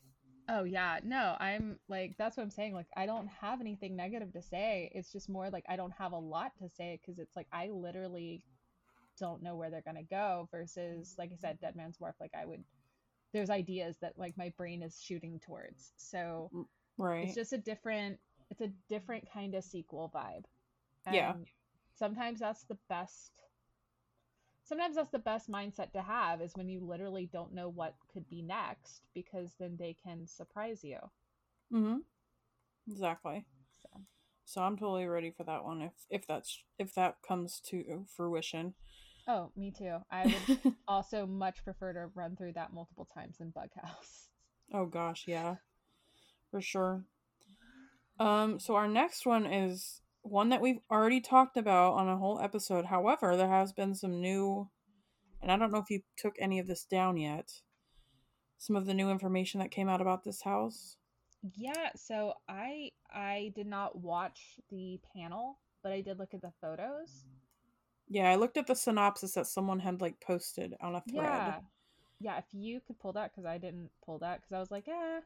Oh 0.48 0.64
yeah, 0.64 0.98
no, 1.04 1.36
I'm 1.38 1.78
like 1.88 2.16
that's 2.18 2.36
what 2.36 2.42
I'm 2.42 2.50
saying. 2.50 2.74
Like 2.74 2.88
I 2.96 3.06
don't 3.06 3.28
have 3.40 3.60
anything 3.60 3.96
negative 3.96 4.32
to 4.32 4.42
say. 4.42 4.90
It's 4.94 5.12
just 5.12 5.28
more 5.28 5.50
like 5.50 5.64
I 5.68 5.76
don't 5.76 5.92
have 5.98 6.12
a 6.12 6.18
lot 6.18 6.52
to 6.58 6.68
say 6.68 6.98
because 7.00 7.18
it's 7.18 7.36
like 7.36 7.46
I 7.52 7.68
literally 7.68 8.42
don't 9.18 9.42
know 9.42 9.56
where 9.56 9.70
they're 9.70 9.82
gonna 9.82 10.02
go. 10.02 10.48
Versus 10.50 11.14
like 11.18 11.30
I 11.32 11.36
said, 11.36 11.60
Dead 11.60 11.76
Man's 11.76 12.00
Wharf. 12.00 12.16
Like 12.20 12.32
I 12.38 12.46
would, 12.46 12.64
there's 13.32 13.50
ideas 13.50 13.96
that 14.00 14.18
like 14.18 14.36
my 14.36 14.52
brain 14.56 14.82
is 14.82 15.00
shooting 15.00 15.40
towards. 15.40 15.92
So 15.96 16.50
Right. 16.96 17.24
it's 17.24 17.34
just 17.34 17.52
a 17.52 17.58
different, 17.58 18.18
it's 18.50 18.60
a 18.60 18.70
different 18.88 19.24
kind 19.32 19.54
of 19.54 19.64
sequel 19.64 20.12
vibe. 20.14 20.44
Yeah. 21.12 21.34
Sometimes 21.96 22.40
that's 22.40 22.64
the 22.64 22.78
best. 22.88 23.32
Sometimes 24.64 24.96
that's 24.96 25.10
the 25.10 25.18
best 25.18 25.50
mindset 25.50 25.92
to 25.92 26.00
have 26.02 26.40
is 26.40 26.56
when 26.56 26.68
you 26.68 26.80
literally 26.80 27.28
don't 27.32 27.52
know 27.52 27.68
what 27.68 27.94
could 28.12 28.28
be 28.30 28.40
next 28.42 29.02
because 29.14 29.54
then 29.58 29.76
they 29.78 29.94
can 30.02 30.26
surprise 30.26 30.82
you. 30.82 30.98
Mm-hmm. 31.72 31.98
Exactly. 32.90 33.44
So. 33.82 33.88
So 34.46 34.62
I'm 34.62 34.76
totally 34.76 35.06
ready 35.06 35.30
for 35.30 35.44
that 35.44 35.64
one 35.64 35.82
if 35.82 35.92
if 36.10 36.26
that's 36.26 36.62
if 36.78 36.94
that 36.94 37.16
comes 37.26 37.60
to 37.70 38.04
fruition. 38.16 38.74
Oh, 39.26 39.50
me 39.56 39.72
too. 39.76 39.98
I 40.10 40.26
would 40.26 40.74
also 40.88 41.26
much 41.26 41.64
prefer 41.64 41.92
to 41.94 42.10
run 42.14 42.36
through 42.36 42.52
that 42.54 42.72
multiple 42.72 43.08
times 43.14 43.38
than 43.38 43.52
Bughouse. 43.52 44.28
oh 44.72 44.86
gosh, 44.86 45.24
yeah. 45.26 45.56
For 46.50 46.60
sure. 46.60 47.04
Um 48.18 48.60
so 48.60 48.74
our 48.74 48.88
next 48.88 49.26
one 49.26 49.46
is 49.46 50.00
one 50.22 50.48
that 50.50 50.60
we've 50.60 50.80
already 50.90 51.20
talked 51.20 51.56
about 51.56 51.94
on 51.94 52.08
a 52.08 52.16
whole 52.16 52.40
episode. 52.40 52.86
However, 52.86 53.36
there 53.36 53.48
has 53.48 53.72
been 53.72 53.94
some 53.94 54.20
new 54.20 54.68
and 55.40 55.50
I 55.50 55.56
don't 55.56 55.72
know 55.72 55.78
if 55.78 55.90
you 55.90 56.00
took 56.16 56.34
any 56.38 56.58
of 56.58 56.66
this 56.66 56.84
down 56.84 57.16
yet. 57.16 57.50
Some 58.58 58.76
of 58.76 58.86
the 58.86 58.94
new 58.94 59.10
information 59.10 59.60
that 59.60 59.70
came 59.70 59.88
out 59.88 60.00
about 60.00 60.24
this 60.24 60.42
house. 60.42 60.96
Yeah, 61.56 61.90
so 61.96 62.34
I 62.48 62.90
I 63.12 63.52
did 63.54 63.66
not 63.66 63.96
watch 64.00 64.58
the 64.70 64.98
panel, 65.14 65.58
but 65.82 65.92
I 65.92 66.00
did 66.00 66.18
look 66.18 66.32
at 66.32 66.40
the 66.40 66.52
photos. 66.60 67.24
Yeah, 68.08 68.30
I 68.30 68.36
looked 68.36 68.56
at 68.56 68.66
the 68.66 68.74
synopsis 68.74 69.32
that 69.32 69.46
someone 69.46 69.80
had 69.80 70.00
like 70.00 70.20
posted 70.20 70.74
on 70.80 70.94
a 70.94 71.00
thread. 71.10 71.24
Yeah. 71.24 71.60
Yeah, 72.20 72.38
if 72.38 72.44
you 72.52 72.80
could 72.80 72.98
pull 72.98 73.12
that 73.14 73.34
cuz 73.34 73.44
I 73.44 73.58
didn't 73.58 73.90
pull 74.04 74.18
that 74.20 74.42
cuz 74.42 74.52
I 74.52 74.60
was 74.60 74.70
like, 74.70 74.88
"Eh, 74.88 75.20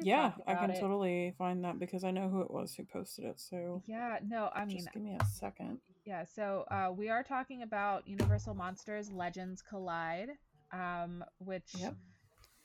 Yeah, 0.00 0.32
I 0.46 0.54
can 0.54 0.70
it." 0.70 0.80
totally 0.80 1.34
find 1.38 1.64
that 1.64 1.78
because 1.78 2.04
I 2.04 2.10
know 2.10 2.28
who 2.28 2.40
it 2.42 2.50
was 2.50 2.74
who 2.74 2.84
posted 2.84 3.24
it. 3.26 3.40
So 3.40 3.82
Yeah, 3.86 4.18
no, 4.26 4.50
I 4.54 4.64
mean, 4.64 4.78
just 4.78 4.92
give 4.92 5.02
me 5.02 5.16
a 5.20 5.24
second. 5.24 5.80
yeah, 6.04 6.24
so 6.24 6.64
uh, 6.70 6.92
we 6.94 7.08
are 7.08 7.22
talking 7.22 7.62
about 7.62 8.06
Universal 8.08 8.54
Monsters 8.54 9.10
Legends 9.12 9.62
Collide, 9.62 10.30
um, 10.72 11.24
which, 11.38 11.74
Yep. 11.78 11.94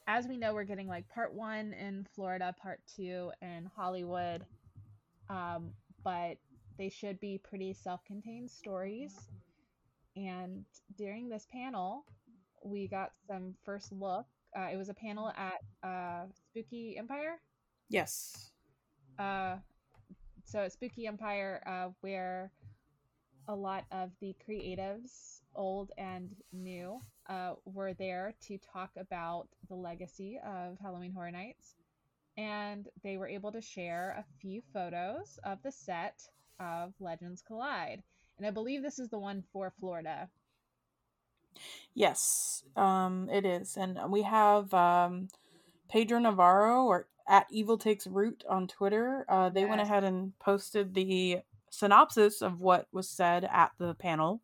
as 0.07 0.27
we 0.27 0.37
know, 0.37 0.53
we're 0.53 0.63
getting 0.63 0.87
like 0.87 1.07
part 1.09 1.33
one 1.33 1.73
in 1.73 2.05
Florida, 2.15 2.55
part 2.61 2.79
two 2.95 3.31
in 3.41 3.65
Hollywood, 3.75 4.45
um, 5.29 5.73
but 6.03 6.37
they 6.77 6.89
should 6.89 7.19
be 7.19 7.39
pretty 7.43 7.73
self 7.73 8.03
contained 8.05 8.51
stories. 8.51 9.15
And 10.15 10.65
during 10.97 11.29
this 11.29 11.47
panel, 11.51 12.05
we 12.63 12.87
got 12.87 13.11
some 13.27 13.55
first 13.63 13.91
look. 13.91 14.25
Uh, 14.57 14.67
it 14.71 14.77
was 14.77 14.89
a 14.89 14.93
panel 14.93 15.31
at 15.37 15.61
uh, 15.83 16.25
Spooky 16.33 16.95
Empire. 16.97 17.39
Yes. 17.89 18.51
Uh, 19.19 19.57
so 20.45 20.59
at 20.59 20.71
Spooky 20.71 21.07
Empire, 21.07 21.61
uh, 21.65 21.89
where 22.01 22.51
a 23.47 23.55
lot 23.55 23.85
of 23.91 24.11
the 24.21 24.35
creatives, 24.47 25.41
old 25.55 25.91
and 25.97 26.35
new, 26.51 26.99
uh, 27.29 27.53
were 27.65 27.93
there 27.93 28.33
to 28.47 28.57
talk 28.57 28.91
about 28.97 29.47
the 29.67 29.75
legacy 29.75 30.39
of 30.45 30.77
Halloween 30.81 31.11
Horror 31.11 31.31
Nights. 31.31 31.75
And 32.37 32.87
they 33.03 33.17
were 33.17 33.27
able 33.27 33.51
to 33.51 33.61
share 33.61 34.15
a 34.17 34.25
few 34.41 34.61
photos 34.73 35.39
of 35.43 35.61
the 35.63 35.71
set 35.71 36.27
of 36.59 36.93
Legends 36.99 37.41
Collide. 37.45 38.03
And 38.37 38.45
I 38.45 38.51
believe 38.51 38.81
this 38.81 38.99
is 38.99 39.09
the 39.09 39.19
one 39.19 39.43
for 39.53 39.71
Florida. 39.79 40.29
Yes, 41.93 42.63
um, 42.75 43.29
it 43.31 43.45
is, 43.45 43.77
and 43.77 43.97
we 44.09 44.23
have 44.23 44.73
um, 44.73 45.29
Pedro 45.89 46.19
Navarro 46.19 46.85
or 46.85 47.07
at 47.27 47.47
Evil 47.49 47.77
Takes 47.77 48.07
Root 48.07 48.43
on 48.49 48.67
Twitter. 48.67 49.25
Uh, 49.29 49.49
they 49.49 49.65
went 49.65 49.81
ahead 49.81 50.03
and 50.03 50.37
posted 50.39 50.93
the 50.93 51.39
synopsis 51.69 52.41
of 52.41 52.59
what 52.59 52.87
was 52.91 53.09
said 53.09 53.47
at 53.51 53.71
the 53.77 53.93
panel. 53.93 54.41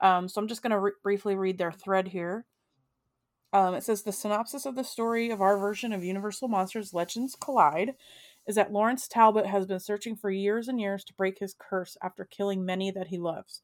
Um, 0.00 0.28
so 0.28 0.40
I'm 0.40 0.48
just 0.48 0.62
going 0.62 0.70
to 0.70 0.78
re- 0.78 0.92
briefly 1.02 1.34
read 1.34 1.58
their 1.58 1.72
thread 1.72 2.08
here. 2.08 2.44
Um, 3.52 3.74
it 3.74 3.82
says 3.82 4.02
the 4.02 4.12
synopsis 4.12 4.66
of 4.66 4.76
the 4.76 4.84
story 4.84 5.30
of 5.30 5.40
our 5.40 5.56
version 5.56 5.92
of 5.92 6.04
Universal 6.04 6.48
Monsters 6.48 6.92
Legends 6.92 7.34
Collide 7.34 7.94
is 8.48 8.54
that 8.54 8.72
Lawrence 8.72 9.06
Talbot 9.06 9.44
has 9.46 9.66
been 9.66 9.78
searching 9.78 10.16
for 10.16 10.30
years 10.30 10.68
and 10.68 10.80
years 10.80 11.04
to 11.04 11.14
break 11.14 11.38
his 11.38 11.54
curse 11.56 11.98
after 12.02 12.24
killing 12.24 12.64
many 12.64 12.90
that 12.90 13.08
he 13.08 13.18
loves. 13.18 13.60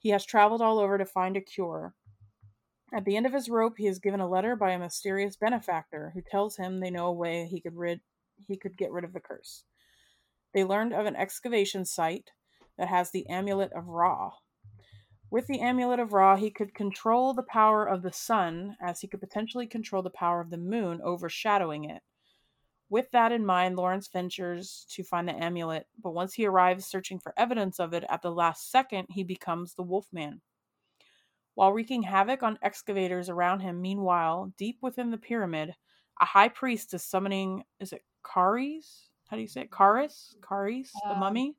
He 0.00 0.08
has 0.08 0.26
traveled 0.26 0.60
all 0.60 0.80
over 0.80 0.98
to 0.98 1.06
find 1.06 1.36
a 1.36 1.40
cure. 1.40 1.94
At 2.92 3.04
the 3.04 3.16
end 3.16 3.26
of 3.26 3.32
his 3.32 3.48
rope, 3.48 3.74
he 3.78 3.86
is 3.86 4.00
given 4.00 4.18
a 4.18 4.28
letter 4.28 4.56
by 4.56 4.72
a 4.72 4.78
mysterious 4.80 5.36
benefactor 5.36 6.10
who 6.12 6.22
tells 6.28 6.56
him 6.56 6.80
they 6.80 6.90
know 6.90 7.06
a 7.06 7.12
way 7.12 7.46
he 7.46 7.60
could 7.60 7.76
rid 7.76 8.00
he 8.48 8.56
could 8.56 8.76
get 8.76 8.90
rid 8.90 9.04
of 9.04 9.14
the 9.14 9.20
curse. 9.20 9.64
They 10.52 10.64
learned 10.64 10.92
of 10.92 11.06
an 11.06 11.16
excavation 11.16 11.84
site 11.84 12.30
that 12.76 12.88
has 12.88 13.10
the 13.10 13.28
amulet 13.28 13.72
of 13.72 13.86
Ra. 13.86 14.32
With 15.30 15.46
the 15.46 15.60
amulet 15.60 16.00
of 16.00 16.12
Ra, 16.12 16.36
he 16.36 16.50
could 16.50 16.74
control 16.74 17.32
the 17.32 17.42
power 17.42 17.86
of 17.86 18.02
the 18.02 18.12
sun, 18.12 18.76
as 18.80 19.00
he 19.00 19.08
could 19.08 19.20
potentially 19.20 19.66
control 19.66 20.02
the 20.02 20.10
power 20.10 20.40
of 20.40 20.50
the 20.50 20.58
moon, 20.58 21.00
overshadowing 21.02 21.84
it. 21.84 22.02
With 22.88 23.10
that 23.10 23.32
in 23.32 23.44
mind, 23.44 23.76
Lawrence 23.76 24.08
ventures 24.08 24.86
to 24.90 25.02
find 25.02 25.28
the 25.28 25.32
amulet, 25.32 25.86
but 26.02 26.14
once 26.14 26.32
he 26.34 26.46
arrives 26.46 26.86
searching 26.86 27.18
for 27.18 27.34
evidence 27.36 27.80
of 27.80 27.92
it 27.94 28.04
at 28.08 28.22
the 28.22 28.30
last 28.30 28.70
second, 28.70 29.06
he 29.10 29.24
becomes 29.24 29.74
the 29.74 29.82
Wolfman. 29.82 30.40
While 31.54 31.72
wreaking 31.72 32.02
havoc 32.02 32.42
on 32.42 32.58
excavators 32.62 33.28
around 33.28 33.60
him, 33.60 33.80
meanwhile, 33.80 34.52
deep 34.56 34.78
within 34.82 35.10
the 35.10 35.18
pyramid, 35.18 35.74
a 36.20 36.24
high 36.24 36.48
priest 36.48 36.94
is 36.94 37.02
summoning 37.02 37.64
is 37.80 37.92
it 37.92 38.04
Karis? 38.24 39.08
How 39.28 39.36
do 39.36 39.42
you 39.42 39.48
say 39.48 39.62
it? 39.62 39.70
Karis? 39.70 40.34
Karis, 40.40 40.90
the 41.02 41.12
Um, 41.12 41.20
mummy? 41.20 41.56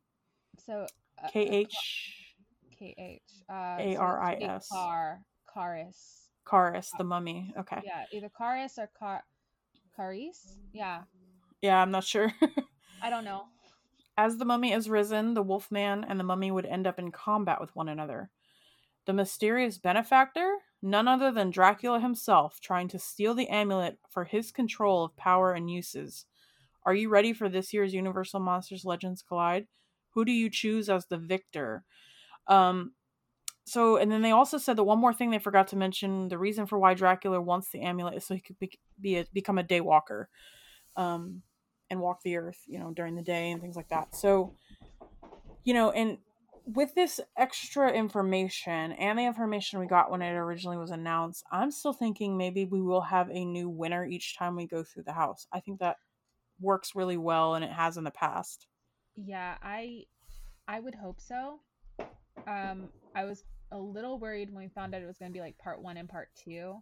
So 0.65 0.85
uh, 1.21 1.27
K 1.29 1.41
H 1.41 1.75
K 2.77 2.95
H 2.97 3.21
uh, 3.49 3.75
A 3.79 3.95
R 3.97 4.21
I 4.21 4.31
it's. 4.33 4.69
Car 4.69 5.21
Caris. 5.53 6.29
Karis, 6.45 6.89
the 6.97 7.03
mummy. 7.03 7.53
Okay. 7.57 7.81
Yeah, 7.83 8.05
either 8.13 8.29
Caris 8.29 8.77
or 8.77 8.89
Car 8.97 9.23
Caris. 9.95 10.57
Yeah, 10.71 11.01
Yeah, 11.61 11.81
I'm 11.81 11.91
not 11.91 12.03
sure. 12.03 12.33
I 13.01 13.09
don't 13.09 13.25
know. 13.25 13.45
As 14.17 14.37
the 14.37 14.45
mummy 14.45 14.73
is 14.73 14.89
risen, 14.89 15.33
the 15.33 15.43
wolfman 15.43 16.03
and 16.07 16.19
the 16.19 16.23
mummy 16.23 16.51
would 16.51 16.65
end 16.65 16.87
up 16.87 16.97
in 16.99 17.11
combat 17.11 17.61
with 17.61 17.75
one 17.75 17.89
another. 17.89 18.29
The 19.05 19.13
mysterious 19.13 19.77
benefactor? 19.77 20.57
None 20.81 21.07
other 21.07 21.31
than 21.31 21.49
Dracula 21.49 21.99
himself, 21.99 22.59
trying 22.59 22.87
to 22.89 22.99
steal 22.99 23.33
the 23.33 23.47
amulet 23.49 23.97
for 24.09 24.25
his 24.25 24.51
control 24.51 25.05
of 25.05 25.15
power 25.15 25.53
and 25.53 25.69
uses. 25.69 26.25
Are 26.83 26.93
you 26.93 27.09
ready 27.09 27.33
for 27.33 27.49
this 27.49 27.73
year's 27.73 27.93
Universal 27.93 28.39
Monsters 28.39 28.85
Legends 28.85 29.21
Collide? 29.21 29.67
Who 30.11 30.25
do 30.25 30.31
you 30.31 30.49
choose 30.49 30.89
as 30.89 31.05
the 31.05 31.17
victor? 31.17 31.83
Um, 32.47 32.93
so, 33.65 33.97
and 33.97 34.11
then 34.11 34.21
they 34.21 34.31
also 34.31 34.57
said 34.57 34.77
that 34.77 34.83
one 34.83 34.99
more 34.99 35.13
thing 35.13 35.29
they 35.29 35.39
forgot 35.39 35.67
to 35.69 35.75
mention 35.75 36.27
the 36.27 36.37
reason 36.37 36.65
for 36.65 36.79
why 36.79 36.93
Dracula 36.93 37.41
wants 37.41 37.69
the 37.69 37.81
amulet 37.81 38.15
is 38.15 38.25
so 38.25 38.33
he 38.33 38.41
could 38.41 38.57
be, 38.59 38.71
be 38.99 39.17
a, 39.17 39.25
become 39.33 39.57
a 39.57 39.63
daywalker 39.63 40.25
um, 40.97 41.43
and 41.89 41.99
walk 41.99 42.21
the 42.23 42.37
earth, 42.37 42.59
you 42.67 42.79
know, 42.79 42.91
during 42.91 43.15
the 43.15 43.21
day 43.21 43.51
and 43.51 43.61
things 43.61 43.75
like 43.75 43.89
that. 43.89 44.15
So, 44.15 44.53
you 45.63 45.73
know, 45.73 45.91
and 45.91 46.17
with 46.65 46.93
this 46.95 47.19
extra 47.37 47.91
information 47.91 48.91
and 48.93 49.17
the 49.17 49.23
information 49.23 49.79
we 49.79 49.87
got 49.87 50.11
when 50.11 50.21
it 50.21 50.33
originally 50.33 50.77
was 50.77 50.91
announced, 50.91 51.45
I'm 51.51 51.71
still 51.71 51.93
thinking 51.93 52.37
maybe 52.37 52.65
we 52.65 52.81
will 52.81 53.01
have 53.01 53.29
a 53.29 53.45
new 53.45 53.69
winner 53.69 54.05
each 54.05 54.37
time 54.37 54.55
we 54.55 54.67
go 54.67 54.83
through 54.83 55.03
the 55.03 55.13
house. 55.13 55.47
I 55.51 55.59
think 55.61 55.79
that 55.79 55.97
works 56.59 56.95
really 56.95 57.17
well 57.17 57.55
and 57.55 57.63
it 57.63 57.71
has 57.71 57.97
in 57.97 58.03
the 58.03 58.11
past. 58.11 58.67
Yeah, 59.15 59.57
I 59.61 60.03
I 60.67 60.79
would 60.79 60.95
hope 60.95 61.21
so. 61.21 61.59
Um, 62.45 62.89
I 63.15 63.25
was 63.25 63.43
a 63.71 63.77
little 63.77 64.19
worried 64.19 64.49
when 64.53 64.63
we 64.63 64.69
found 64.69 64.93
out 64.93 65.01
it 65.01 65.07
was 65.07 65.17
going 65.17 65.31
to 65.31 65.33
be 65.33 65.41
like 65.41 65.57
part 65.57 65.81
one 65.81 65.97
and 65.97 66.07
part 66.09 66.29
two. 66.35 66.75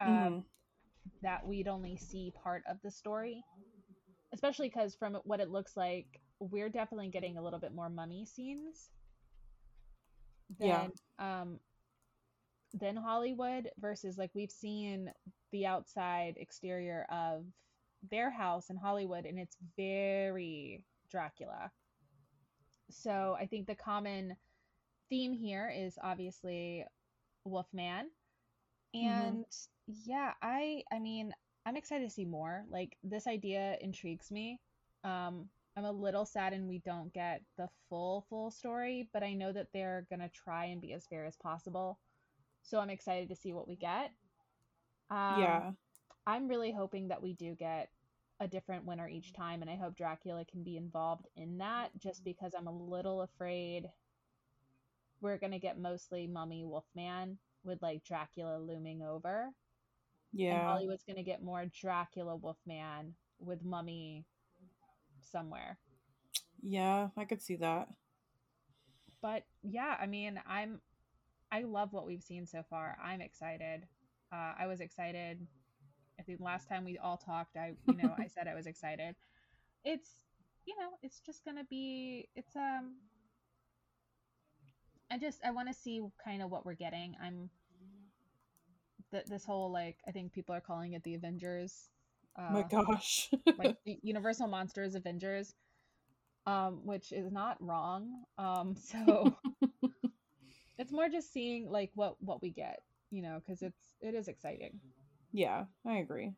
Um, 0.00 0.08
Mhm. 0.10 0.44
that 1.22 1.46
we'd 1.46 1.68
only 1.68 1.96
see 1.96 2.32
part 2.42 2.62
of 2.68 2.80
the 2.82 2.90
story, 2.90 3.42
especially 4.32 4.68
because 4.68 4.94
from 4.94 5.14
what 5.24 5.40
it 5.40 5.50
looks 5.50 5.76
like, 5.76 6.20
we're 6.40 6.68
definitely 6.70 7.08
getting 7.08 7.36
a 7.36 7.42
little 7.42 7.58
bit 7.58 7.72
more 7.74 7.88
mummy 7.88 8.24
scenes 8.26 8.90
than 10.58 10.66
Yeah. 10.66 10.88
um 11.18 11.60
than 12.74 12.96
Hollywood 12.96 13.70
versus 13.78 14.16
like 14.18 14.30
we've 14.34 14.50
seen 14.50 15.12
the 15.52 15.66
outside 15.66 16.34
exterior 16.36 17.06
of 17.10 17.44
their 18.10 18.30
house 18.30 18.70
in 18.70 18.76
Hollywood 18.76 19.26
and 19.26 19.38
it's 19.38 19.56
very 19.76 20.84
Dracula. 21.10 21.70
So 22.90 23.36
I 23.38 23.46
think 23.46 23.66
the 23.66 23.74
common 23.74 24.36
theme 25.08 25.32
here 25.32 25.68
is 25.74 25.98
obviously 26.02 26.84
Wolfman. 27.44 28.10
And 28.94 29.46
yeah, 29.86 30.34
I 30.42 30.84
I 30.92 30.98
mean, 30.98 31.32
I'm 31.66 31.76
excited 31.76 32.08
to 32.08 32.14
see 32.14 32.24
more. 32.24 32.64
Like 32.70 32.96
this 33.02 33.26
idea 33.26 33.76
intrigues 33.80 34.30
me. 34.30 34.60
Um 35.04 35.48
I'm 35.76 35.84
a 35.84 35.92
little 35.92 36.26
saddened 36.26 36.68
we 36.68 36.78
don't 36.80 37.12
get 37.12 37.42
the 37.56 37.68
full 37.88 38.26
full 38.28 38.50
story, 38.50 39.08
but 39.12 39.22
I 39.22 39.34
know 39.34 39.52
that 39.52 39.68
they're 39.72 40.06
going 40.10 40.20
to 40.20 40.28
try 40.28 40.66
and 40.66 40.80
be 40.80 40.92
as 40.92 41.06
fair 41.06 41.24
as 41.24 41.36
possible. 41.36 41.98
So 42.62 42.78
I'm 42.78 42.90
excited 42.90 43.28
to 43.28 43.36
see 43.36 43.52
what 43.52 43.68
we 43.68 43.76
get. 43.76 44.10
Um, 45.10 45.40
yeah. 45.40 45.70
I'm 46.26 46.48
really 46.48 46.72
hoping 46.72 47.08
that 47.08 47.22
we 47.22 47.34
do 47.34 47.54
get 47.54 47.88
a 48.40 48.48
different 48.48 48.84
winner 48.84 49.08
each 49.08 49.32
time, 49.32 49.62
and 49.62 49.70
I 49.70 49.76
hope 49.76 49.96
Dracula 49.96 50.44
can 50.44 50.62
be 50.62 50.76
involved 50.76 51.28
in 51.36 51.58
that 51.58 51.90
just 51.98 52.24
because 52.24 52.52
I'm 52.56 52.66
a 52.66 52.76
little 52.76 53.22
afraid 53.22 53.88
we're 55.20 55.38
going 55.38 55.52
to 55.52 55.58
get 55.58 55.78
mostly 55.78 56.26
Mummy 56.26 56.64
Wolfman 56.64 57.38
with 57.64 57.82
like 57.82 58.04
Dracula 58.04 58.58
looming 58.58 59.02
over. 59.02 59.50
And 60.32 60.40
Yeah. 60.40 60.64
Hollywood's 60.64 61.04
going 61.04 61.16
to 61.16 61.22
get 61.22 61.42
more 61.42 61.66
Dracula 61.66 62.36
Wolfman 62.36 63.14
with 63.38 63.64
Mummy 63.64 64.24
somewhere. 65.20 65.78
Yeah, 66.62 67.08
I 67.16 67.24
could 67.24 67.42
see 67.42 67.56
that. 67.56 67.88
But 69.22 69.44
yeah, 69.62 69.96
I 70.00 70.06
mean, 70.06 70.40
I'm 70.46 70.80
I 71.52 71.62
love 71.62 71.92
what 71.92 72.06
we've 72.06 72.22
seen 72.22 72.46
so 72.46 72.62
far. 72.68 72.96
I'm 73.02 73.20
excited. 73.20 73.86
Uh, 74.32 74.52
I 74.58 74.66
was 74.66 74.80
excited. 74.80 75.46
I 76.18 76.22
think 76.22 76.40
last 76.40 76.68
time 76.68 76.84
we 76.84 76.98
all 76.98 77.16
talked, 77.16 77.56
I 77.56 77.72
you 77.86 77.96
know 77.96 78.14
I 78.18 78.26
said 78.34 78.46
I 78.48 78.54
was 78.54 78.66
excited. 78.66 79.14
It's 79.84 80.10
you 80.66 80.76
know 80.78 80.90
it's 81.02 81.20
just 81.20 81.44
gonna 81.44 81.64
be 81.68 82.28
it's 82.34 82.56
um. 82.56 82.96
I 85.10 85.18
just 85.18 85.40
I 85.44 85.50
want 85.50 85.68
to 85.68 85.74
see 85.74 86.00
kind 86.24 86.40
of 86.42 86.50
what 86.50 86.64
we're 86.64 86.74
getting. 86.74 87.16
I'm 87.22 87.50
th- 89.10 89.26
this 89.26 89.44
whole 89.44 89.72
like 89.72 89.98
I 90.06 90.10
think 90.10 90.32
people 90.32 90.54
are 90.54 90.60
calling 90.60 90.92
it 90.92 91.02
the 91.02 91.14
Avengers. 91.14 91.88
Uh, 92.38 92.46
oh 92.50 92.52
my 92.52 92.62
gosh. 92.62 93.30
like 93.58 93.76
the 93.84 93.98
Universal 94.02 94.48
Monsters 94.48 94.94
Avengers, 94.94 95.54
um, 96.46 96.80
which 96.84 97.12
is 97.12 97.30
not 97.30 97.56
wrong. 97.60 98.24
Um, 98.38 98.76
so 98.80 99.36
it's 100.78 100.92
more 100.92 101.08
just 101.08 101.32
seeing 101.32 101.70
like 101.70 101.90
what 101.94 102.16
what 102.20 102.42
we 102.42 102.50
get, 102.50 102.82
you 103.10 103.22
know, 103.22 103.40
because 103.44 103.62
it's 103.62 103.94
it 104.00 104.14
is 104.14 104.28
exciting. 104.28 104.80
Yeah, 105.32 105.64
I 105.86 105.98
agree. 105.98 106.32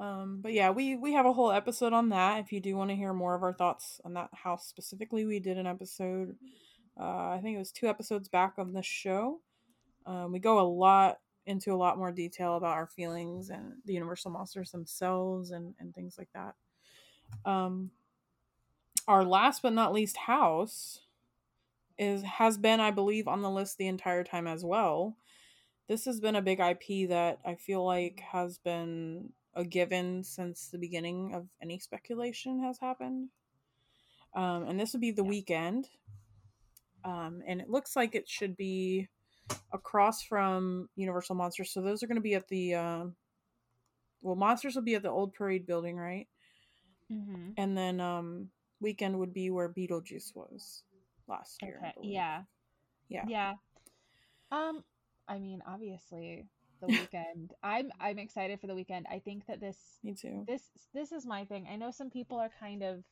Um, 0.00 0.40
but 0.42 0.52
yeah, 0.52 0.70
we 0.70 0.96
we 0.96 1.12
have 1.12 1.26
a 1.26 1.32
whole 1.32 1.52
episode 1.52 1.92
on 1.92 2.08
that. 2.08 2.40
If 2.40 2.52
you 2.52 2.60
do 2.60 2.76
want 2.76 2.90
to 2.90 2.96
hear 2.96 3.12
more 3.12 3.34
of 3.34 3.42
our 3.42 3.52
thoughts 3.52 4.00
on 4.04 4.14
that 4.14 4.30
house 4.32 4.66
specifically, 4.66 5.24
we 5.24 5.38
did 5.38 5.58
an 5.58 5.66
episode. 5.66 6.36
Uh, 6.98 7.30
I 7.30 7.40
think 7.42 7.54
it 7.54 7.60
was 7.60 7.72
two 7.72 7.86
episodes 7.86 8.28
back 8.28 8.54
on 8.58 8.72
the 8.72 8.82
show. 8.82 9.40
Um, 10.04 10.32
we 10.32 10.40
go 10.40 10.58
a 10.58 10.66
lot 10.66 11.18
into 11.46 11.72
a 11.72 11.76
lot 11.76 11.98
more 11.98 12.12
detail 12.12 12.56
about 12.56 12.76
our 12.76 12.86
feelings 12.86 13.50
and 13.50 13.74
the 13.84 13.94
Universal 13.94 14.30
monsters 14.30 14.70
themselves 14.70 15.50
and 15.50 15.74
and 15.78 15.94
things 15.94 16.16
like 16.18 16.30
that. 16.34 16.54
Um, 17.44 17.90
our 19.08 19.24
last 19.24 19.62
but 19.62 19.72
not 19.72 19.92
least 19.92 20.16
house 20.16 21.00
is 21.98 22.22
has 22.22 22.58
been, 22.58 22.80
I 22.80 22.90
believe, 22.90 23.28
on 23.28 23.42
the 23.42 23.50
list 23.50 23.78
the 23.78 23.88
entire 23.88 24.24
time 24.24 24.46
as 24.46 24.64
well 24.64 25.16
this 25.88 26.04
has 26.06 26.20
been 26.20 26.36
a 26.36 26.42
big 26.42 26.60
IP 26.60 27.08
that 27.08 27.38
I 27.44 27.54
feel 27.54 27.84
like 27.84 28.20
has 28.32 28.58
been 28.58 29.30
a 29.54 29.64
given 29.64 30.24
since 30.24 30.68
the 30.68 30.78
beginning 30.78 31.34
of 31.34 31.46
any 31.60 31.78
speculation 31.78 32.62
has 32.62 32.78
happened. 32.78 33.28
Um, 34.34 34.62
and 34.62 34.80
this 34.80 34.92
would 34.92 35.02
be 35.02 35.10
the 35.10 35.22
Weeknd. 35.22 35.84
Um, 37.04 37.42
and 37.46 37.60
it 37.60 37.68
looks 37.68 37.96
like 37.96 38.14
it 38.14 38.26
should 38.28 38.56
be 38.56 39.08
across 39.72 40.22
from 40.22 40.88
Universal 40.96 41.36
Monsters. 41.36 41.72
So 41.72 41.80
those 41.80 42.02
are 42.02 42.06
going 42.06 42.16
to 42.16 42.22
be 42.22 42.34
at 42.34 42.48
the, 42.48 42.74
uh, 42.74 43.04
well, 44.22 44.36
Monsters 44.36 44.74
will 44.74 44.82
be 44.82 44.94
at 44.94 45.02
the 45.02 45.10
Old 45.10 45.34
Parade 45.34 45.66
building, 45.66 45.96
right? 45.96 46.28
Mm-hmm. 47.10 47.50
And 47.56 47.76
then 47.76 48.00
um, 48.00 48.48
Weeknd 48.82 49.14
would 49.14 49.34
be 49.34 49.50
where 49.50 49.68
Beetlejuice 49.68 50.34
was 50.34 50.84
last 51.28 51.62
year. 51.62 51.78
Okay. 51.78 51.92
Yeah. 52.02 52.42
Yeah. 53.08 53.24
Yeah. 53.28 53.54
Um, 54.50 54.84
I 55.28 55.38
mean, 55.38 55.62
obviously, 55.66 56.46
the 56.80 56.88
Weeknd. 56.88 57.50
I'm 57.62 57.90
I'm 58.00 58.18
excited 58.18 58.60
for 58.60 58.66
the 58.66 58.74
Weeknd. 58.74 59.04
I 59.10 59.18
think 59.18 59.46
that 59.46 59.60
this 59.60 59.78
Me 60.02 60.14
too. 60.14 60.44
this 60.46 60.62
this 60.94 61.12
is 61.12 61.26
my 61.26 61.44
thing. 61.44 61.66
I 61.70 61.76
know 61.76 61.90
some 61.90 62.10
people 62.10 62.38
are 62.38 62.50
kind 62.60 62.82
of 62.82 63.04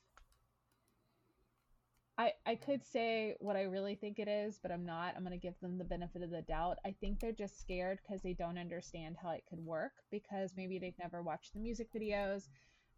I 2.20 2.32
I 2.46 2.54
could 2.56 2.84
say 2.84 3.34
what 3.40 3.56
I 3.56 3.62
really 3.62 3.94
think 3.94 4.18
it 4.18 4.28
is, 4.28 4.58
but 4.62 4.70
I'm 4.70 4.84
not. 4.84 5.14
I'm 5.16 5.24
going 5.24 5.38
to 5.38 5.46
give 5.48 5.58
them 5.60 5.78
the 5.78 5.84
benefit 5.84 6.22
of 6.22 6.30
the 6.30 6.42
doubt. 6.42 6.78
I 6.84 6.92
think 7.00 7.18
they're 7.20 7.32
just 7.32 7.60
scared 7.60 7.98
because 8.02 8.22
they 8.22 8.34
don't 8.34 8.58
understand 8.58 9.16
how 9.22 9.30
it 9.30 9.44
could 9.48 9.64
work 9.64 9.92
because 10.10 10.52
maybe 10.56 10.78
they've 10.78 10.98
never 10.98 11.22
watched 11.22 11.54
the 11.54 11.60
music 11.60 11.88
videos. 11.92 12.48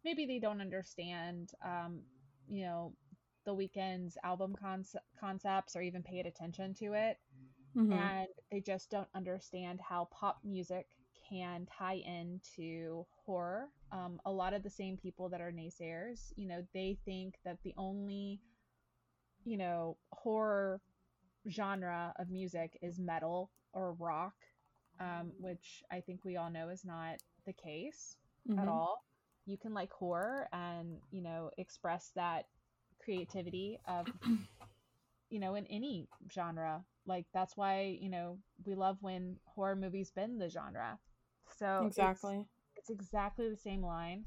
Maybe 0.03 0.25
they 0.25 0.39
don't 0.39 0.61
understand 0.61 1.51
um, 1.63 2.01
you 2.49 2.63
know, 2.65 2.93
the 3.45 3.55
Weeknd's 3.55 4.17
album 4.23 4.55
conce- 4.61 4.95
concepts 5.19 5.75
or 5.75 5.81
even 5.81 6.03
paid 6.03 6.25
attention 6.25 6.73
to 6.75 6.93
it. 6.93 7.17
Mhm. 7.75 7.93
And 7.93 8.27
they 8.51 8.59
just 8.61 8.89
don't 8.89 9.07
understand 9.15 9.79
how 9.81 10.05
pop 10.11 10.39
music 10.43 10.87
can 11.29 11.65
tie 11.65 12.03
into 12.05 13.05
horror. 13.25 13.69
Um, 13.91 14.19
a 14.25 14.31
lot 14.31 14.53
of 14.53 14.63
the 14.63 14.69
same 14.69 14.97
people 14.97 15.29
that 15.29 15.41
are 15.41 15.51
naysayers, 15.51 16.33
you 16.35 16.47
know, 16.47 16.61
they 16.73 16.97
think 17.05 17.35
that 17.45 17.57
the 17.63 17.73
only, 17.77 18.39
you 19.45 19.57
know, 19.57 19.97
horror 20.11 20.81
genre 21.49 22.13
of 22.19 22.29
music 22.29 22.77
is 22.81 22.99
metal 22.99 23.51
or 23.73 23.93
rock, 23.93 24.33
um, 24.99 25.31
which 25.39 25.83
I 25.91 26.01
think 26.01 26.23
we 26.23 26.37
all 26.37 26.49
know 26.49 26.69
is 26.69 26.85
not 26.85 27.17
the 27.45 27.53
case 27.53 28.17
at 28.57 28.67
Mhm. 28.67 28.67
all. 28.67 29.03
You 29.45 29.57
can 29.57 29.73
like 29.73 29.91
horror 29.91 30.47
and, 30.53 30.97
you 31.11 31.21
know, 31.21 31.51
express 31.57 32.11
that 32.15 32.45
creativity 33.03 33.79
of, 33.87 34.07
you 35.29 35.39
know, 35.39 35.55
in 35.55 35.65
any 35.67 36.07
genre. 36.31 36.83
Like 37.05 37.25
that's 37.33 37.57
why, 37.57 37.97
you 37.99 38.09
know, 38.09 38.39
we 38.65 38.75
love 38.75 38.97
when 39.01 39.37
horror 39.45 39.75
movies 39.75 40.11
bend 40.11 40.39
the 40.41 40.49
genre. 40.49 40.99
So 41.57 41.81
it's- 41.85 41.87
Exactly. 41.87 42.45
it's 42.75 42.89
exactly 42.89 43.49
the 43.49 43.57
same 43.57 43.83
line. 43.83 44.25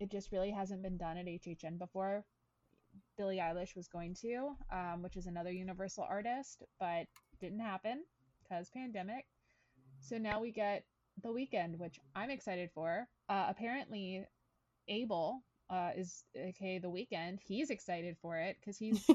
It 0.00 0.10
just 0.10 0.32
really 0.32 0.50
hasn't 0.50 0.82
been 0.82 0.96
done 0.98 1.16
at 1.16 1.26
HHN 1.28 1.78
before. 1.78 2.24
Billie 3.16 3.38
Eilish 3.38 3.76
was 3.76 3.88
going 3.88 4.14
to, 4.22 4.56
um, 4.72 5.02
which 5.02 5.16
is 5.16 5.26
another 5.26 5.50
Universal 5.52 6.06
artist, 6.08 6.62
but 6.80 7.06
didn't 7.40 7.60
happen 7.60 8.04
because 8.42 8.70
pandemic. 8.70 9.24
So 10.00 10.18
now 10.18 10.40
we 10.40 10.52
get 10.52 10.84
the 11.22 11.28
Weeknd, 11.28 11.78
which 11.78 11.98
I'm 12.14 12.30
excited 12.30 12.70
for. 12.74 13.06
Uh, 13.28 13.46
apparently, 13.48 14.24
Abel 14.88 15.42
uh, 15.70 15.90
is 15.96 16.24
okay. 16.36 16.78
The 16.78 16.90
Weeknd, 16.90 17.38
he's 17.40 17.70
excited 17.70 18.16
for 18.20 18.38
it 18.38 18.56
because 18.60 18.76
he's 18.76 19.06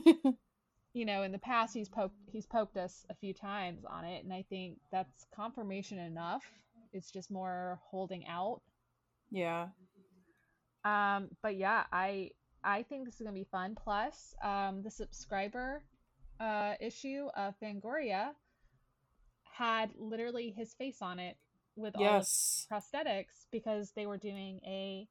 you 0.94 1.06
know, 1.06 1.24
in 1.24 1.32
the 1.32 1.40
past 1.40 1.74
he's 1.74 1.90
poked 1.90 2.16
he's 2.32 2.46
poked 2.46 2.78
us 2.78 3.06
a 3.10 3.16
few 3.16 3.34
times 3.34 3.84
on 3.86 4.06
it, 4.06 4.24
and 4.24 4.34
I 4.34 4.44
think 4.50 4.80
that's 4.92 5.26
confirmation 5.36 6.00
enough. 6.00 6.44
It's 6.92 7.12
just 7.12 7.30
more 7.30 7.80
holding 7.90 8.26
out. 8.28 8.62
yeah. 9.32 9.68
Um, 10.86 11.30
but 11.44 11.58
yeah, 11.58 11.84
I 11.92 12.32
I 12.64 12.84
think 12.84 13.06
this 13.06 13.16
is 13.16 13.22
gonna 13.22 13.34
be 13.34 13.46
fun. 13.52 13.76
Plus, 13.76 14.34
um, 14.44 14.82
the 14.84 14.92
subscriber 14.92 15.84
uh, 16.40 16.76
issue 16.80 17.28
of 17.36 17.56
Fangoria 17.60 18.32
had 19.44 19.92
literally 19.98 20.52
his 20.52 20.74
face 20.74 21.02
on 21.02 21.20
it 21.20 21.38
with 21.76 21.96
all 21.96 22.20
of 22.20 22.26
Yes. 22.26 22.68
prosthetics 22.72 23.46
because 23.52 23.92
they 23.96 24.06
were 24.06 24.18
doing 24.18 24.60
a 24.66 25.08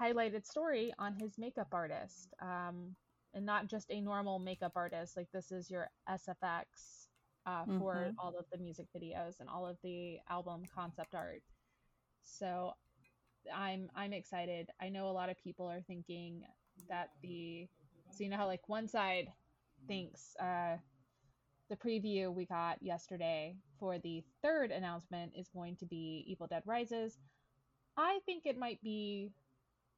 highlighted 0.00 0.44
story 0.46 0.92
on 0.98 1.14
his 1.14 1.38
makeup 1.38 1.68
artist 1.72 2.34
um, 2.40 2.94
and 3.34 3.44
not 3.44 3.66
just 3.66 3.90
a 3.90 4.00
normal 4.00 4.38
makeup 4.38 4.72
artist 4.76 5.16
like 5.16 5.28
this 5.32 5.50
is 5.52 5.70
your 5.70 5.88
sfx 6.08 6.64
uh, 7.46 7.66
for 7.78 8.12
Mhm. 8.12 8.14
all 8.18 8.34
of 8.38 8.46
the 8.52 8.58
music 8.58 8.86
videos 8.96 9.40
and 9.40 9.48
all 9.48 9.66
of 9.66 9.76
the 9.82 10.18
album 10.30 10.62
concept 10.74 11.14
art 11.14 11.42
so 12.22 12.72
i'm 13.54 13.90
i'm 13.94 14.12
excited 14.12 14.68
i 14.80 14.88
know 14.88 15.08
a 15.08 15.12
lot 15.12 15.30
of 15.30 15.36
people 15.38 15.66
are 15.66 15.82
thinking 15.82 16.42
that 16.88 17.10
the 17.22 17.66
so 18.10 18.24
you 18.24 18.30
know 18.30 18.36
how 18.36 18.46
like 18.46 18.68
one 18.68 18.88
side 18.88 19.28
thinks 19.86 20.34
uh, 20.40 20.76
the 21.70 21.76
preview 21.76 22.32
we 22.32 22.46
got 22.46 22.82
yesterday 22.82 23.54
for 23.78 23.98
the 23.98 24.22
third 24.42 24.70
announcement 24.70 25.32
is 25.36 25.48
going 25.54 25.76
to 25.76 25.86
be 25.86 26.24
Evil 26.26 26.46
Dead 26.46 26.62
Rises. 26.66 27.18
I 27.96 28.20
think 28.26 28.44
it 28.46 28.58
might 28.58 28.80
be 28.82 29.30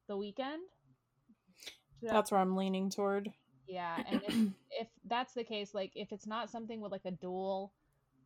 the 0.07 0.15
Weeknd. 0.15 0.57
So- 2.01 2.07
That's 2.07 2.31
where 2.31 2.41
I'm 2.41 2.55
leaning 2.55 2.89
toward. 2.89 3.29
yeah, 3.67 4.03
and 4.09 4.21
if, 4.27 4.33
if 4.71 4.87
that's 5.07 5.33
the 5.33 5.43
case, 5.43 5.73
like 5.73 5.91
if 5.95 6.11
it's 6.11 6.27
not 6.27 6.49
something 6.49 6.81
with 6.81 6.91
like 6.91 7.05
a 7.05 7.11
dual 7.11 7.73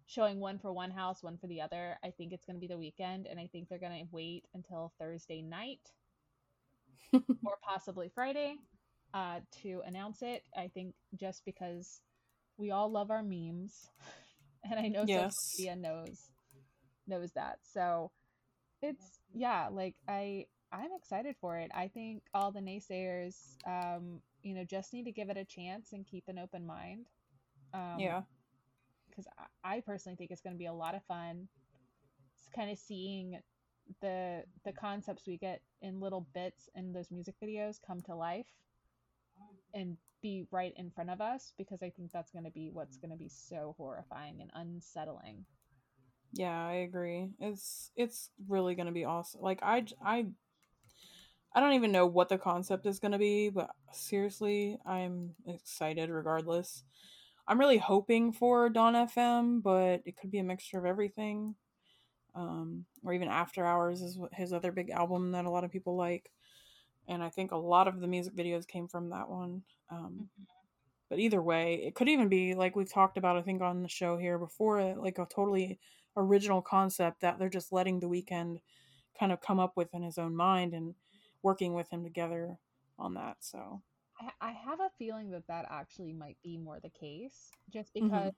showing 0.07 0.39
one 0.39 0.59
for 0.59 0.71
one 0.71 0.91
house, 0.91 1.23
one 1.23 1.37
for 1.37 1.47
the 1.47 1.61
other, 1.61 1.97
I 2.03 2.11
think 2.11 2.31
it's 2.33 2.45
going 2.45 2.55
to 2.55 2.59
be 2.59 2.67
the 2.67 2.75
Weeknd, 2.79 3.29
and 3.29 3.39
I 3.39 3.47
think 3.51 3.69
they're 3.69 3.79
going 3.79 3.99
to 4.05 4.07
wait 4.11 4.45
until 4.53 4.91
Thursday 4.99 5.41
night 5.41 5.91
or 7.43 7.57
possibly 7.63 8.09
Friday 8.13 8.57
uh, 9.13 9.39
to 9.63 9.81
announce 9.85 10.21
it. 10.21 10.43
I 10.55 10.69
think 10.73 10.93
just 11.15 11.43
because 11.45 12.01
we 12.57 12.71
all 12.71 12.91
love 12.91 13.11
our 13.11 13.23
memes, 13.23 13.89
and 14.69 14.79
I 14.79 14.87
know 14.87 15.05
Yes. 15.05 15.31
social 15.31 15.35
media 15.57 15.75
knows 15.75 16.29
knows 17.07 17.31
that. 17.33 17.59
So 17.63 18.11
it's 18.81 19.19
yeah, 19.33 19.69
like 19.71 19.95
I 20.07 20.45
I'm 20.71 20.91
excited 20.97 21.35
for 21.41 21.57
it. 21.57 21.71
I 21.75 21.87
think 21.87 22.23
all 22.33 22.51
the 22.51 22.59
naysayers, 22.61 23.35
um, 23.67 24.21
you 24.43 24.53
know, 24.55 24.63
just 24.63 24.93
need 24.93 25.05
to 25.05 25.11
give 25.11 25.29
it 25.29 25.37
a 25.37 25.45
chance 25.45 25.93
and 25.93 26.05
keep 26.05 26.25
an 26.27 26.39
open 26.39 26.65
mind. 26.65 27.07
Um, 27.73 27.99
yeah. 27.99 28.23
because 29.09 29.27
I, 29.63 29.77
I 29.77 29.79
personally 29.81 30.15
think 30.15 30.31
it's 30.31 30.41
going 30.41 30.55
to 30.55 30.59
be 30.59 30.65
a 30.67 30.73
lot 30.73 30.95
of 30.95 31.03
fun. 31.05 31.47
It's 32.37 32.49
kind 32.55 32.71
of 32.71 32.77
seeing 32.77 33.39
the 34.01 34.43
the 34.63 34.71
concepts 34.73 35.23
we 35.27 35.37
get 35.37 35.61
in 35.81 35.99
little 35.99 36.27
bits 36.33 36.69
in 36.75 36.93
those 36.93 37.11
music 37.11 37.35
videos 37.43 37.77
come 37.85 38.01
to 38.01 38.15
life 38.15 38.47
and 39.73 39.97
be 40.21 40.45
right 40.51 40.73
in 40.77 40.89
front 40.89 41.09
of 41.09 41.21
us 41.21 41.53
because 41.57 41.83
I 41.83 41.89
think 41.89 42.11
that's 42.11 42.31
going 42.31 42.45
to 42.45 42.51
be 42.51 42.69
what's 42.71 42.97
going 42.97 43.11
to 43.11 43.17
be 43.17 43.29
so 43.29 43.75
horrifying 43.77 44.41
and 44.41 44.49
unsettling. 44.55 45.45
Yeah, 46.35 46.67
I 46.67 46.73
agree. 46.73 47.29
It's 47.39 47.91
it's 47.95 48.29
really 48.49 48.75
gonna 48.75 48.91
be 48.91 49.05
awesome. 49.05 49.41
Like 49.41 49.59
I 49.63 49.85
I 50.03 50.25
I 51.53 51.59
don't 51.61 51.73
even 51.73 51.93
know 51.93 52.05
what 52.05 52.27
the 52.27 52.37
concept 52.37 52.85
is 52.85 52.99
gonna 52.99 53.17
be, 53.17 53.49
but 53.49 53.69
seriously, 53.93 54.77
I'm 54.85 55.35
excited 55.47 56.09
regardless. 56.09 56.83
I'm 57.47 57.59
really 57.59 57.77
hoping 57.77 58.33
for 58.33 58.69
Dawn 58.69 58.95
FM, 58.95 59.61
but 59.63 60.01
it 60.05 60.17
could 60.17 60.29
be 60.29 60.39
a 60.39 60.43
mixture 60.43 60.77
of 60.77 60.85
everything. 60.85 61.55
Um, 62.35 62.85
or 63.03 63.13
even 63.13 63.29
After 63.29 63.65
Hours 63.65 64.01
is 64.01 64.19
his 64.33 64.51
other 64.53 64.71
big 64.71 64.89
album 64.89 65.31
that 65.31 65.45
a 65.45 65.49
lot 65.49 65.63
of 65.63 65.71
people 65.71 65.95
like, 65.95 66.31
and 67.07 67.23
I 67.23 67.29
think 67.29 67.51
a 67.51 67.57
lot 67.57 67.87
of 67.87 68.01
the 68.01 68.07
music 68.07 68.35
videos 68.35 68.67
came 68.67 68.87
from 68.87 69.09
that 69.09 69.29
one. 69.29 69.63
Um, 69.89 70.29
but 71.09 71.19
either 71.19 71.41
way, 71.41 71.75
it 71.85 71.95
could 71.95 72.09
even 72.09 72.27
be 72.29 72.55
like 72.55 72.75
we've 72.75 72.91
talked 72.91 73.17
about, 73.17 73.37
I 73.37 73.41
think, 73.41 73.61
on 73.61 73.83
the 73.83 73.87
show 73.89 74.17
here 74.17 74.37
before, 74.37 74.95
like 74.95 75.17
a 75.17 75.27
totally 75.33 75.79
original 76.17 76.61
concept 76.61 77.21
that 77.21 77.39
they're 77.39 77.49
just 77.49 77.71
letting 77.71 77.99
the 77.99 78.09
Weeknd 78.09 78.59
kind 79.19 79.31
of 79.31 79.41
come 79.41 79.59
up 79.59 79.73
with 79.77 79.93
in 79.93 80.03
his 80.03 80.17
own 80.17 80.35
mind 80.35 80.73
and 80.73 80.95
working 81.43 81.73
with 81.73 81.89
him 81.89 82.03
together 82.03 82.57
on 82.97 83.13
that. 83.13 83.37
So, 83.39 83.81
I, 84.19 84.49
I 84.49 84.51
have 84.51 84.79
a 84.79 84.89
feeling 84.97 85.31
that 85.31 85.47
that 85.47 85.67
actually 85.69 86.13
might 86.13 86.37
be 86.43 86.57
more 86.57 86.79
the 86.81 86.89
case 86.89 87.49
just 87.71 87.93
Mm-hmm. 88.01 88.07
because 88.07 88.33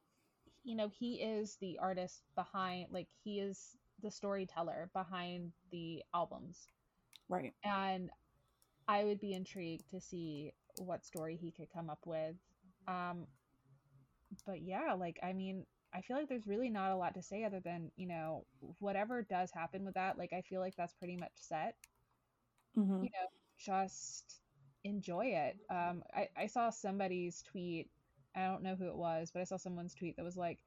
you 0.64 0.76
know 0.76 0.90
he 0.90 1.16
is 1.16 1.58
the 1.62 1.78
artist 1.82 2.24
behind 2.36 2.88
like 2.92 3.08
he 3.24 3.40
is 3.40 3.78
the 4.02 4.12
storyteller 4.12 4.90
behind 4.94 5.54
the 5.72 6.04
albums 6.14 6.68
right. 7.30 7.54
and 7.64 8.10
I 8.88 9.04
would 9.06 9.20
be 9.20 9.34
intrigued 9.34 9.90
to 9.92 10.00
see 10.02 10.54
what 10.78 11.06
story 11.06 11.38
he 11.38 11.52
could 11.52 11.70
come 11.70 11.90
up 11.90 12.06
with. 12.06 12.36
Um, 12.88 13.28
but 14.46 14.62
yeah, 14.62 14.94
like 14.94 15.20
I 15.24 15.34
mean, 15.34 15.66
I 15.94 16.02
feel 16.02 16.18
like 16.18 16.28
there's 16.30 16.48
really 16.48 16.70
not 16.70 16.92
a 16.92 16.96
lot 16.98 17.14
to 17.16 17.22
say 17.22 17.44
other 17.44 17.60
than 17.60 17.92
you 17.96 18.08
know 18.08 18.46
whatever 18.80 19.22
does 19.24 19.52
happen 19.52 19.86
with 19.86 19.96
that. 19.96 20.18
Like 20.18 20.34
I 20.34 20.42
feel 20.42 20.60
like 20.62 20.76
that's 20.76 20.94
pretty 20.94 21.18
much 21.18 21.34
set. 21.36 21.76
hmm 22.76 23.04
You 23.04 23.10
know, 23.12 23.28
just 23.58 24.42
enjoy 24.84 25.28
it. 25.28 25.58
Um, 25.70 26.04
I 26.14 26.30
I 26.38 26.48
saw 26.48 26.70
somebody's 26.70 27.42
tweet. 27.44 27.90
I 28.36 28.46
don't 28.48 28.64
know 28.64 28.76
who 28.76 28.88
it 28.88 28.96
was, 28.96 29.32
but 29.32 29.42
I 29.42 29.46
saw 29.46 29.58
someone's 29.58 29.96
tweet 29.96 30.16
that 30.18 30.26
was 30.26 30.38
like, 30.38 30.60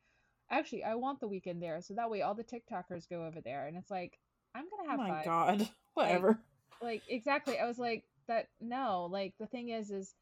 "Actually, 0.51 0.85
I 0.85 0.95
want 0.97 1.21
the 1.21 1.29
Weeknd 1.29 1.61
there, 1.61 1.81
so 1.83 1.95
that 1.95 2.11
way 2.11 2.23
all 2.23 2.35
the 2.35 2.45
TikTokers 2.45 3.09
go 3.09 3.25
over 3.25 3.41
there." 3.41 3.67
And 3.67 3.77
it's 3.77 3.91
like, 3.91 4.19
I'm 4.55 4.69
gonna 4.71 4.91
Oh 4.91 4.93
have 4.93 4.97
my 4.97 5.15
fun 5.15 5.25
God. 5.25 5.69
Whatever. 5.95 6.41
like 6.81 7.03
exactly 7.09 7.59
i 7.59 7.67
was 7.67 7.79
like 7.79 8.05
that 8.27 8.49
no 8.61 9.07
like 9.11 9.35
the 9.39 9.47
thing 9.47 9.71
is 9.71 9.91
is 9.91 10.15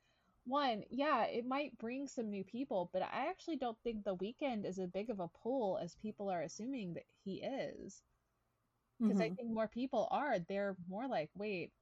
one 0.46 0.82
yeah 0.90 1.24
it 1.24 1.46
might 1.46 1.76
bring 1.78 2.06
some 2.08 2.30
new 2.30 2.44
people 2.44 2.90
but 2.92 3.02
i 3.02 3.28
actually 3.28 3.56
don't 3.56 3.78
think 3.82 4.04
the 4.04 4.16
Weeknd 4.16 4.64
is 4.66 4.78
as 4.78 4.88
big 4.90 5.10
of 5.10 5.20
a 5.20 5.28
pull 5.42 5.78
as 5.78 5.94
people 5.96 6.30
are 6.30 6.42
assuming 6.42 6.94
that 6.94 7.04
he 7.24 7.42
is 7.42 8.02
because 9.06 9.20
i 9.20 9.28
Mhm. 9.28 9.36
think 9.36 9.50
more 9.50 9.68
people 9.68 10.08
are 10.10 10.38
they're 10.40 10.76
more 10.88 11.06
like 11.08 11.30
wait 11.36 11.72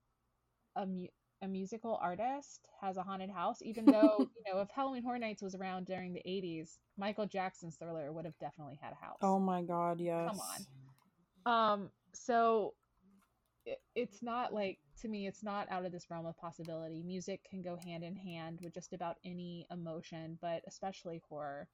a 0.76 0.86
mu- 0.86 1.08
a 1.42 1.48
musical 1.48 1.98
artist 2.02 2.68
has 2.80 2.96
a 2.96 3.02
haunted 3.02 3.30
house, 3.30 3.62
even 3.62 3.88
though, 3.88 4.30
you 4.36 4.52
know, 4.52 4.60
if 4.60 4.68
Halloween 4.70 5.02
Horror 5.02 5.18
Nights 5.18 5.42
was 5.42 5.54
around 5.54 5.86
during 5.86 6.12
the 6.12 6.22
80s, 6.24 6.78
Michael 6.96 7.26
Jackson's 7.26 7.76
Thriller 7.76 8.12
would 8.12 8.24
have 8.24 8.38
definitely 8.38 8.78
had 8.80 8.92
a 8.92 9.04
house. 9.04 9.20
Oh 9.22 9.38
my 9.38 9.62
god, 9.62 10.00
yes. 10.00 10.32
Come 10.32 10.40
on. 10.40 10.66
Um, 11.46 11.90
so 12.14 12.74
it, 13.66 13.80
it's 13.94 14.22
not 14.22 14.52
like 14.52 14.78
to 15.02 15.08
me, 15.08 15.26
it's 15.26 15.42
not 15.42 15.70
out 15.70 15.84
of 15.84 15.92
this 15.92 16.10
realm 16.10 16.26
of 16.26 16.36
possibility. 16.38 17.02
Music 17.02 17.40
can 17.48 17.62
go 17.62 17.76
hand 17.76 18.04
in 18.04 18.16
hand 18.16 18.60
with 18.62 18.74
just 18.74 18.92
about 18.92 19.16
any 19.24 19.66
emotion, 19.70 20.38
but 20.40 20.62
especially 20.66 21.22
horror. 21.28 21.68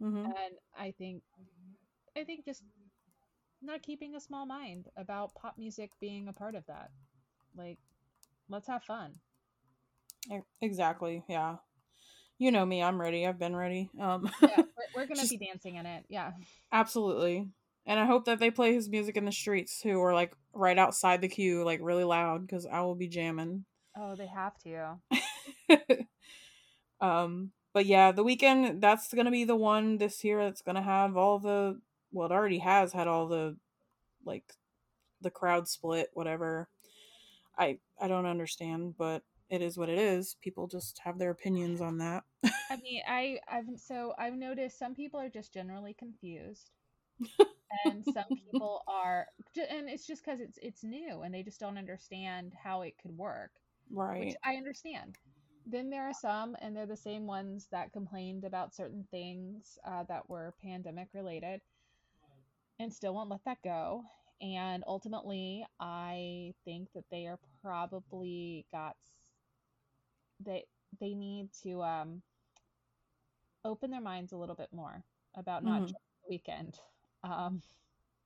hmm 0.00 0.34
And 0.36 0.54
I 0.78 0.92
think, 0.92 1.22
I 2.16 2.24
think 2.24 2.44
just 2.44 2.62
not 3.62 3.82
keeping 3.82 4.14
a 4.14 4.20
small 4.20 4.46
mind 4.46 4.88
about 4.96 5.34
pop 5.34 5.56
music 5.58 5.90
being 6.00 6.28
a 6.28 6.32
part 6.32 6.54
of 6.54 6.66
that. 6.66 6.90
Like, 7.56 7.78
let's 8.50 8.66
have 8.68 8.82
fun. 8.84 9.12
Exactly. 10.60 11.24
Yeah. 11.28 11.56
You 12.38 12.50
know 12.50 12.64
me. 12.64 12.82
I'm 12.82 13.00
ready. 13.00 13.26
I've 13.26 13.38
been 13.38 13.56
ready. 13.56 13.90
Um. 14.00 14.30
Yeah, 14.42 14.48
we're, 14.56 14.64
we're 14.94 15.06
gonna 15.06 15.20
Just- 15.20 15.30
be 15.30 15.46
dancing 15.46 15.76
in 15.76 15.86
it. 15.86 16.04
Yeah. 16.08 16.32
absolutely. 16.72 17.48
And 17.86 17.98
I 17.98 18.04
hope 18.04 18.26
that 18.26 18.38
they 18.38 18.50
play 18.50 18.74
his 18.74 18.88
music 18.90 19.16
in 19.16 19.24
the 19.24 19.32
streets 19.32 19.80
too, 19.80 19.94
or 19.98 20.12
like 20.14 20.34
right 20.52 20.78
outside 20.78 21.22
the 21.22 21.28
queue, 21.28 21.64
like 21.64 21.80
really 21.82 22.04
loud, 22.04 22.46
because 22.46 22.66
I 22.66 22.80
will 22.82 22.94
be 22.94 23.08
jamming. 23.08 23.64
Oh, 23.96 24.14
they 24.14 24.26
have 24.26 24.52
to. 24.64 24.98
um. 27.00 27.50
But 27.72 27.86
yeah, 27.86 28.10
the 28.10 28.24
Weeknd 28.24 28.80
that's 28.80 29.12
gonna 29.14 29.30
be 29.30 29.44
the 29.44 29.56
one 29.56 29.98
this 29.98 30.24
year 30.24 30.44
that's 30.44 30.62
gonna 30.62 30.82
have 30.82 31.16
all 31.16 31.38
the 31.38 31.80
well, 32.12 32.26
it 32.28 32.32
already 32.32 32.58
has 32.58 32.92
had 32.92 33.06
all 33.06 33.28
the 33.28 33.56
like 34.24 34.44
the 35.20 35.30
crowd 35.30 35.68
split, 35.68 36.10
whatever. 36.12 36.68
I 37.60 37.78
I 38.00 38.08
don't 38.08 38.26
understand, 38.26 38.94
but 38.96 39.22
it 39.50 39.60
is 39.60 39.76
what 39.76 39.90
it 39.90 39.98
is. 39.98 40.36
People 40.40 40.66
just 40.66 41.00
have 41.04 41.18
their 41.18 41.30
opinions 41.30 41.80
on 41.80 41.98
that. 41.98 42.24
I 42.44 42.76
mean, 42.82 43.02
I 43.06 43.38
I've 43.46 43.66
so 43.76 44.14
I've 44.18 44.34
noticed 44.34 44.78
some 44.78 44.94
people 44.94 45.20
are 45.20 45.28
just 45.28 45.52
generally 45.52 45.94
confused, 45.98 46.70
and 47.84 48.02
some 48.04 48.24
people 48.50 48.82
are, 48.88 49.26
and 49.70 49.90
it's 49.90 50.06
just 50.06 50.24
because 50.24 50.40
it's 50.40 50.58
it's 50.62 50.82
new 50.82 51.20
and 51.20 51.34
they 51.34 51.42
just 51.42 51.60
don't 51.60 51.76
understand 51.76 52.54
how 52.64 52.80
it 52.82 52.94
could 53.02 53.16
work, 53.16 53.50
right. 53.90 54.26
which 54.26 54.36
I 54.42 54.54
understand. 54.54 55.16
Then 55.66 55.90
there 55.90 56.08
are 56.08 56.14
some, 56.14 56.56
and 56.62 56.74
they're 56.74 56.86
the 56.86 56.96
same 56.96 57.26
ones 57.26 57.68
that 57.70 57.92
complained 57.92 58.44
about 58.44 58.74
certain 58.74 59.04
things 59.10 59.78
uh, 59.86 60.04
that 60.04 60.28
were 60.28 60.54
pandemic 60.64 61.08
related, 61.12 61.60
and 62.78 62.92
still 62.92 63.14
won't 63.14 63.28
let 63.28 63.44
that 63.44 63.58
go. 63.62 64.02
And 64.40 64.84
ultimately, 64.86 65.66
I 65.78 66.54
think 66.64 66.88
that 66.94 67.04
they 67.10 67.26
are 67.26 67.38
probably 67.62 68.66
got 68.72 68.96
they 70.40 70.66
they 71.00 71.14
need 71.14 71.52
to 71.62 71.82
um 71.82 72.22
open 73.64 73.90
their 73.90 74.00
minds 74.00 74.32
a 74.32 74.36
little 74.36 74.54
bit 74.54 74.72
more 74.72 75.04
about 75.36 75.64
not 75.64 75.82
Mhm. 75.82 75.88
just 75.88 76.00
the 76.28 76.38
Weeknd. 76.38 76.78
Um, 77.22 77.62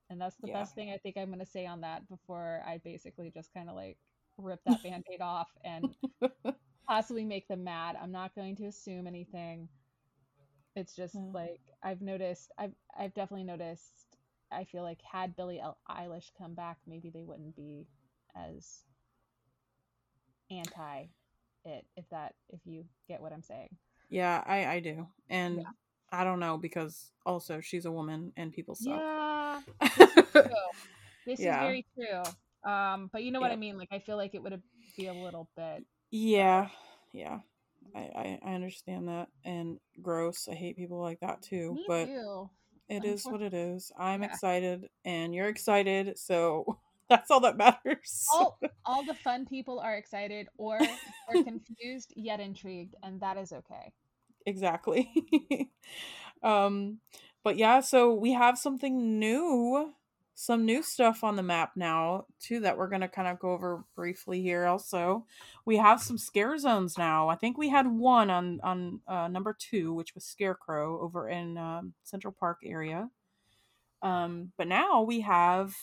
and 0.09 0.21
that's 0.21 0.37
the 0.37 0.47
Yeah. 0.47 0.59
best 0.59 0.75
thing 0.75 0.91
I 0.91 0.97
think 0.97 1.17
I'm 1.17 1.27
going 1.27 1.39
to 1.39 1.45
say 1.45 1.65
on 1.65 1.81
that 1.81 2.07
before 2.09 2.63
I 2.65 2.77
basically 2.79 3.31
just 3.31 3.53
kind 3.53 3.69
of 3.69 3.75
like 3.75 3.97
rip 4.37 4.63
that 4.65 4.83
band 4.83 5.03
aid 5.11 5.21
off 5.21 5.49
and 5.63 5.95
possibly 6.87 7.25
make 7.25 7.47
them 7.47 7.63
mad. 7.63 7.95
I'm 8.01 8.11
not 8.11 8.35
going 8.35 8.55
to 8.57 8.65
assume 8.65 9.07
anything. 9.07 9.69
It's 10.75 10.95
just 10.95 11.15
like 11.33 11.61
I've 11.83 12.01
noticed, 12.01 12.51
I've, 12.57 12.73
I've 12.97 13.13
definitely 13.13 13.45
noticed. 13.45 14.17
I 14.51 14.63
feel 14.65 14.83
like 14.83 15.01
had 15.01 15.35
Billie 15.35 15.61
Eilish 15.89 16.31
come 16.37 16.53
back, 16.53 16.77
maybe 16.87 17.09
they 17.09 17.23
wouldn't 17.23 17.55
be 17.55 17.87
as 18.35 18.85
anti 20.51 21.05
it, 21.65 21.85
if 21.97 22.07
that, 22.09 22.35
if 22.49 22.59
you 22.65 22.85
get 23.07 23.21
what 23.21 23.33
I'm 23.33 23.41
saying. 23.43 23.69
Yeah, 24.09 24.43
I 24.45 24.65
I 24.65 24.79
do, 24.79 25.07
and 25.29 25.57
Yeah. 25.59 25.63
I 26.11 26.23
don't 26.23 26.39
know 26.39 26.57
because 26.57 27.11
also 27.25 27.59
she's 27.59 27.85
a 27.85 27.91
woman 27.91 28.31
and 28.37 28.53
people 28.53 28.75
suck. 28.75 29.01
Yeah, 29.01 29.61
true. 30.31 30.49
This 31.25 31.39
Yeah. 31.39 31.55
is 31.55 31.61
very 31.61 31.85
true. 31.95 32.71
Um, 32.71 33.09
but 33.11 33.23
you 33.23 33.31
know 33.31 33.39
what 33.39 33.51
I 33.51 33.55
mean? 33.55 33.77
Like, 33.77 33.89
I 33.91 33.99
feel 33.99 34.17
like 34.17 34.33
it 34.35 34.41
would 34.43 34.61
be 34.97 35.07
a 35.07 35.13
little 35.13 35.49
bit. 35.55 35.83
Yeah, 36.11 36.69
yeah, 37.11 37.39
I, 37.95 37.99
I 37.99 38.39
I 38.45 38.53
understand 38.53 39.07
that, 39.07 39.27
and 39.43 39.79
gross. 40.01 40.47
I 40.49 40.55
hate 40.55 40.77
people 40.77 41.01
like 41.01 41.19
that 41.21 41.41
too. 41.41 41.73
Me 41.73 41.83
but 41.87 42.07
too. 42.07 42.49
it 42.87 43.03
is 43.03 43.25
what 43.25 43.41
it 43.41 43.53
is. 43.53 43.91
I'm 43.97 44.21
Yeah. 44.21 44.27
excited, 44.33 44.89
and 45.03 45.33
you're 45.33 45.49
excited, 45.49 46.17
so 46.17 46.77
that's 47.09 47.29
all 47.29 47.41
that 47.41 47.57
matters. 47.57 48.25
All, 48.33 48.59
all 48.85 49.03
the 49.03 49.13
fun 49.13 49.45
people 49.45 49.79
are 49.79 49.95
excited 49.95 50.47
or 50.57 50.79
are 51.27 51.43
confused 51.43 52.13
yet 52.15 52.39
intrigued, 52.39 52.95
and 53.03 53.21
that 53.21 53.37
is 53.37 53.51
okay. 53.51 53.93
exactly. 54.45 55.09
um, 56.43 56.99
but 57.43 57.57
yeah, 57.57 57.79
so 57.81 58.13
we 58.13 58.33
have 58.33 58.57
something 58.57 59.19
new, 59.19 59.93
some 60.33 60.65
new 60.65 60.81
stuff 60.81 61.23
on 61.23 61.35
the 61.35 61.43
map 61.43 61.73
now 61.75 62.25
too 62.39 62.59
that 62.61 62.77
we're 62.77 62.89
gonna 62.89 63.07
kind 63.07 63.27
of 63.27 63.39
go 63.39 63.51
over 63.51 63.83
briefly 63.95 64.41
here. 64.41 64.65
Also, 64.65 65.25
we 65.63 65.77
have 65.77 66.01
some 66.01 66.17
scare 66.17 66.57
zones 66.57 66.97
now. 66.97 67.29
I 67.29 67.35
think 67.35 67.57
we 67.57 67.69
had 67.69 67.87
one 67.87 68.31
on 68.31 68.59
on 68.63 69.01
uh, 69.07 69.27
number 69.27 69.55
two, 69.57 69.93
which 69.93 70.15
was 70.15 70.23
Scarecrow 70.25 70.99
over 71.01 71.29
in 71.29 71.57
um, 71.57 71.93
Central 72.03 72.35
Park 72.37 72.59
area. 72.65 73.09
Um, 74.01 74.51
but 74.57 74.67
now 74.67 75.01
we 75.01 75.21
have 75.21 75.75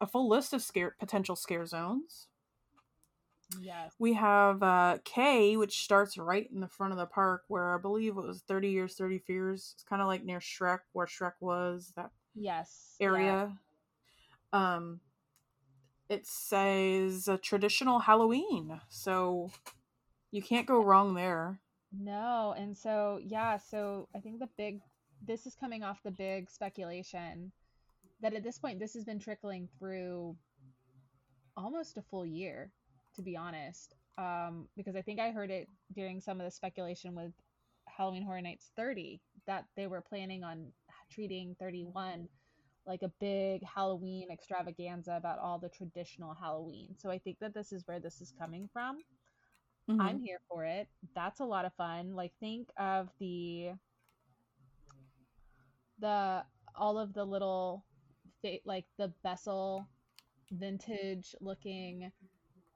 a 0.00 0.06
full 0.06 0.28
list 0.28 0.52
of 0.52 0.62
scare 0.62 0.94
potential 0.98 1.36
scare 1.36 1.66
zones. 1.66 2.26
Yes. 3.60 3.92
We 3.98 4.12
have 4.14 4.62
uh, 4.62 4.98
K, 5.04 5.56
which 5.56 5.82
starts 5.82 6.16
right 6.16 6.48
in 6.52 6.60
the 6.60 6.68
front 6.68 6.92
of 6.92 6.98
the 6.98 7.06
park, 7.06 7.42
where 7.48 7.74
I 7.74 7.78
believe 7.78 8.16
it 8.16 8.22
was 8.22 8.42
30 8.46 8.68
Years, 8.68 8.94
30 8.94 9.18
Fears. 9.18 9.72
It's 9.74 9.82
kind 9.82 10.00
of 10.00 10.06
like 10.08 10.24
near 10.24 10.38
Shrek, 10.38 10.80
where 10.92 11.06
Shrek 11.06 11.32
was, 11.40 11.92
that 11.96 12.10
Yes. 12.34 12.94
yeah. 13.00 13.06
area. 13.06 13.58
Um, 14.52 15.00
it 16.08 16.26
says 16.26 17.28
a 17.28 17.38
traditional 17.38 17.98
Halloween, 18.00 18.80
so 18.88 19.50
you 20.30 20.42
can't 20.42 20.66
go 20.66 20.82
wrong 20.82 21.14
there. 21.14 21.60
No, 21.92 22.54
and 22.56 22.76
so 22.76 23.18
yeah, 23.22 23.58
so 23.58 24.08
I 24.14 24.20
think 24.20 24.38
the 24.38 24.48
big 24.56 24.80
this 25.26 25.44
is 25.46 25.54
coming 25.54 25.82
off 25.82 26.02
the 26.02 26.10
big 26.10 26.48
speculation 26.48 27.52
that 28.22 28.34
at 28.34 28.42
this 28.42 28.58
point 28.58 28.78
this 28.78 28.94
has 28.94 29.04
been 29.04 29.18
trickling 29.18 29.68
through 29.78 30.36
almost 31.56 31.96
a 31.96 32.02
full 32.02 32.26
year, 32.26 32.70
to 33.16 33.22
be 33.22 33.36
honest. 33.36 33.94
Um, 34.18 34.68
because 34.76 34.96
I 34.96 35.02
think 35.02 35.20
I 35.20 35.30
heard 35.30 35.50
it 35.50 35.68
during 35.94 36.20
some 36.20 36.40
of 36.40 36.44
the 36.44 36.50
speculation 36.50 37.14
with 37.14 37.32
Halloween 37.88 38.22
Horror 38.22 38.42
Nights 38.42 38.70
30 38.76 39.20
that 39.46 39.64
they 39.76 39.86
were 39.86 40.00
planning 40.02 40.44
on 40.44 40.72
treating 41.10 41.56
31 41.58 42.28
like 42.86 43.02
a 43.02 43.12
big 43.20 43.62
Halloween 43.62 44.30
extravaganza 44.30 45.14
about 45.16 45.38
all 45.38 45.58
the 45.58 45.68
traditional 45.68 46.34
Halloween. 46.34 46.94
So 46.98 47.10
I 47.10 47.18
think 47.18 47.38
that 47.40 47.54
this 47.54 47.72
is 47.72 47.86
where 47.86 48.00
this 48.00 48.20
is 48.20 48.32
coming 48.38 48.68
from. 48.72 48.98
Mhm. 49.88 50.00
I'm 50.00 50.20
here 50.20 50.40
for 50.48 50.64
it. 50.64 50.88
That's 51.14 51.40
a 51.40 51.44
lot 51.44 51.64
of 51.64 51.74
fun. 51.74 52.14
Like 52.14 52.32
think 52.40 52.70
of 52.76 53.10
the 53.18 53.72
the 55.98 56.44
all 56.74 56.98
of 56.98 57.12
the 57.12 57.24
little 57.24 57.84
like 58.64 58.86
the 58.98 59.12
Bessel 59.22 59.86
vintage 60.52 61.34
looking 61.40 62.10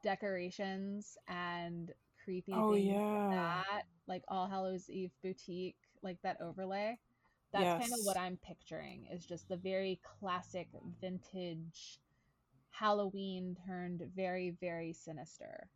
decorations 0.03 1.17
and 1.29 1.93
creepy 2.25 2.53
Oh, 2.53 2.75
things 2.75 2.89
like 3.13 3.31
yeah. 3.31 3.31
that 3.31 3.83
like 4.07 4.23
All 4.29 4.47
Hallows 4.47 4.89
Eve 4.91 5.11
boutique 5.23 5.77
like 6.03 6.19
that 6.23 6.41
overlay. 6.41 6.99
That's 7.53 7.81
kind 7.81 7.93
of 7.93 8.05
what 8.05 8.17
I'm 8.19 8.37
picturing 8.39 9.07
is 9.13 9.25
just 9.25 9.49
the 9.49 9.57
very 9.57 10.01
classic 10.03 10.69
vintage 11.01 11.99
Halloween 12.71 13.57
turned 13.67 14.03
very 14.15 14.57
very 14.61 14.93
sinister. 14.93 15.69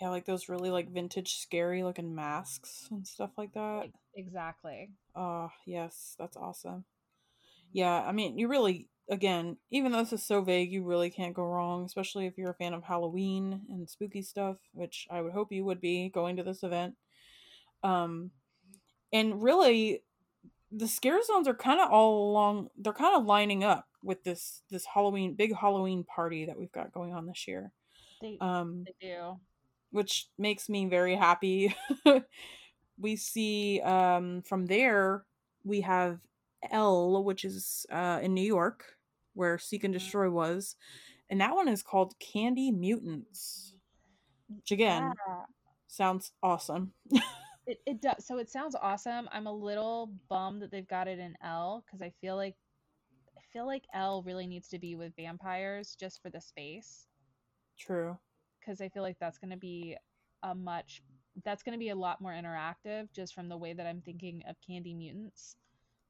Yeah, 0.00 0.10
like 0.10 0.26
those 0.26 0.48
really 0.48 0.70
like 0.70 0.90
vintage, 0.90 1.36
scary 1.38 1.82
looking 1.82 2.14
masks 2.14 2.88
and 2.90 3.06
stuff 3.06 3.30
like 3.38 3.52
that. 3.54 3.88
Exactly. 4.14 4.90
Oh, 5.14 5.50
yes, 5.64 6.14
that's 6.18 6.36
awesome. 6.36 6.84
Yeah, 7.76 8.00
I 8.00 8.12
mean, 8.12 8.38
you 8.38 8.48
really, 8.48 8.88
again, 9.10 9.58
even 9.70 9.92
though 9.92 9.98
this 9.98 10.14
is 10.14 10.22
so 10.22 10.40
vague, 10.40 10.72
you 10.72 10.82
really 10.82 11.10
can't 11.10 11.34
go 11.34 11.42
wrong, 11.42 11.84
especially 11.84 12.24
if 12.24 12.38
you're 12.38 12.52
a 12.52 12.54
fan 12.54 12.72
of 12.72 12.82
Halloween 12.82 13.60
and 13.68 13.86
spooky 13.86 14.22
stuff, 14.22 14.56
which 14.72 15.06
I 15.10 15.20
would 15.20 15.34
hope 15.34 15.52
you 15.52 15.62
would 15.66 15.82
be 15.82 16.08
going 16.08 16.36
to 16.36 16.42
this 16.42 16.62
event. 16.62 16.94
Um, 17.82 18.30
and 19.12 19.42
really, 19.42 20.04
the 20.72 20.88
scare 20.88 21.22
zones 21.22 21.46
are 21.46 21.54
kind 21.54 21.78
of 21.78 21.90
all 21.90 22.30
along, 22.30 22.70
they're 22.78 22.94
kind 22.94 23.14
of 23.14 23.26
lining 23.26 23.62
up 23.62 23.86
with 24.02 24.24
this 24.24 24.62
this 24.70 24.86
Halloween 24.86 25.34
big 25.34 25.54
Halloween 25.54 26.02
party 26.02 26.46
that 26.46 26.58
we've 26.58 26.72
got 26.72 26.92
going 26.92 27.12
on 27.12 27.26
this 27.26 27.46
year. 27.46 27.72
They 28.22 28.38
Um, 28.40 28.84
they 28.86 28.94
do. 29.08 29.38
which 29.90 30.28
makes 30.38 30.70
me 30.70 30.86
very 30.86 31.14
happy. 31.14 31.76
we 32.98 33.16
see 33.16 33.82
um, 33.82 34.40
from 34.40 34.64
there 34.64 35.26
we 35.62 35.82
have 35.82 36.20
L, 36.70 37.22
which 37.24 37.44
is 37.44 37.86
uh, 37.90 38.20
in 38.22 38.34
New 38.34 38.44
York, 38.46 38.84
where 39.34 39.58
Seek 39.58 39.84
and 39.84 39.92
Destroy 39.94 40.30
was, 40.30 40.76
and 41.30 41.40
that 41.40 41.54
one 41.54 41.68
is 41.68 41.82
called 41.82 42.14
Candy 42.20 42.70
Mutants. 42.70 43.74
which 44.48 44.70
again 44.72 45.12
Yeah. 45.28 45.44
sounds 45.88 46.32
awesome. 46.42 46.92
It, 47.66 47.80
it 47.84 48.00
does. 48.00 48.24
So 48.24 48.38
it 48.38 48.48
sounds 48.48 48.76
awesome. 48.80 49.28
I'm 49.32 49.48
a 49.48 49.52
little 49.52 50.12
bummed 50.28 50.62
that 50.62 50.70
they've 50.70 50.86
got 50.86 51.08
it 51.08 51.18
in 51.18 51.36
L 51.42 51.84
because 51.84 52.00
I 52.00 52.10
feel 52.20 52.36
like 52.36 52.54
I 53.36 53.40
feel 53.52 53.66
like 53.66 53.82
L 53.92 54.22
really 54.22 54.46
needs 54.46 54.68
to 54.68 54.78
be 54.78 54.94
with 54.94 55.16
vampires 55.16 55.96
just 55.98 56.22
for 56.22 56.30
the 56.30 56.40
space 56.40 57.08
True. 57.76 58.16
because 58.60 58.80
I 58.80 58.88
feel 58.88 59.02
like 59.02 59.18
that's 59.18 59.38
going 59.38 59.50
to 59.50 59.56
be 59.56 59.96
a 60.44 60.54
much 60.54 61.02
that's 61.44 61.62
going 61.64 61.72
to 61.72 61.78
be 61.78 61.88
a 61.90 61.94
lot 61.96 62.20
more 62.20 62.32
interactive 62.32 63.08
just 63.12 63.34
from 63.34 63.48
the 63.48 63.56
way 63.58 63.72
that 63.72 63.86
I'm 63.86 64.00
thinking 64.00 64.42
of 64.48 64.56
Candy 64.64 64.94
Mutants. 64.94 65.56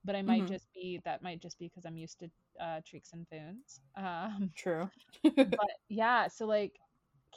But 0.06 0.16
I 0.16 0.22
might 0.22 0.42
Mhm. 0.42 0.48
just 0.48 0.72
be 0.74 1.00
that 1.04 1.22
might 1.22 1.40
just 1.42 1.58
be 1.58 1.68
because 1.68 1.84
I'm 1.86 1.98
used 1.98 2.20
to 2.20 2.30
uh, 2.60 2.80
Treeks 2.82 3.12
and 3.12 3.26
Foons. 3.28 3.80
Um, 3.96 4.52
True. 4.54 4.90
but 5.44 5.70
yeah, 5.88 6.28
so 6.28 6.46
like 6.46 6.80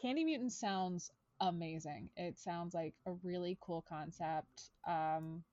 Candy 0.02 0.24
Mutant 0.26 0.54
sounds 0.54 1.12
amazing. 1.41 2.10
It 2.18 2.38
sounds 2.38 2.74
like 2.76 2.96
a 3.06 3.14
really 3.14 3.58
cool 3.62 3.82
concept. 3.82 4.72
Um 4.88 5.44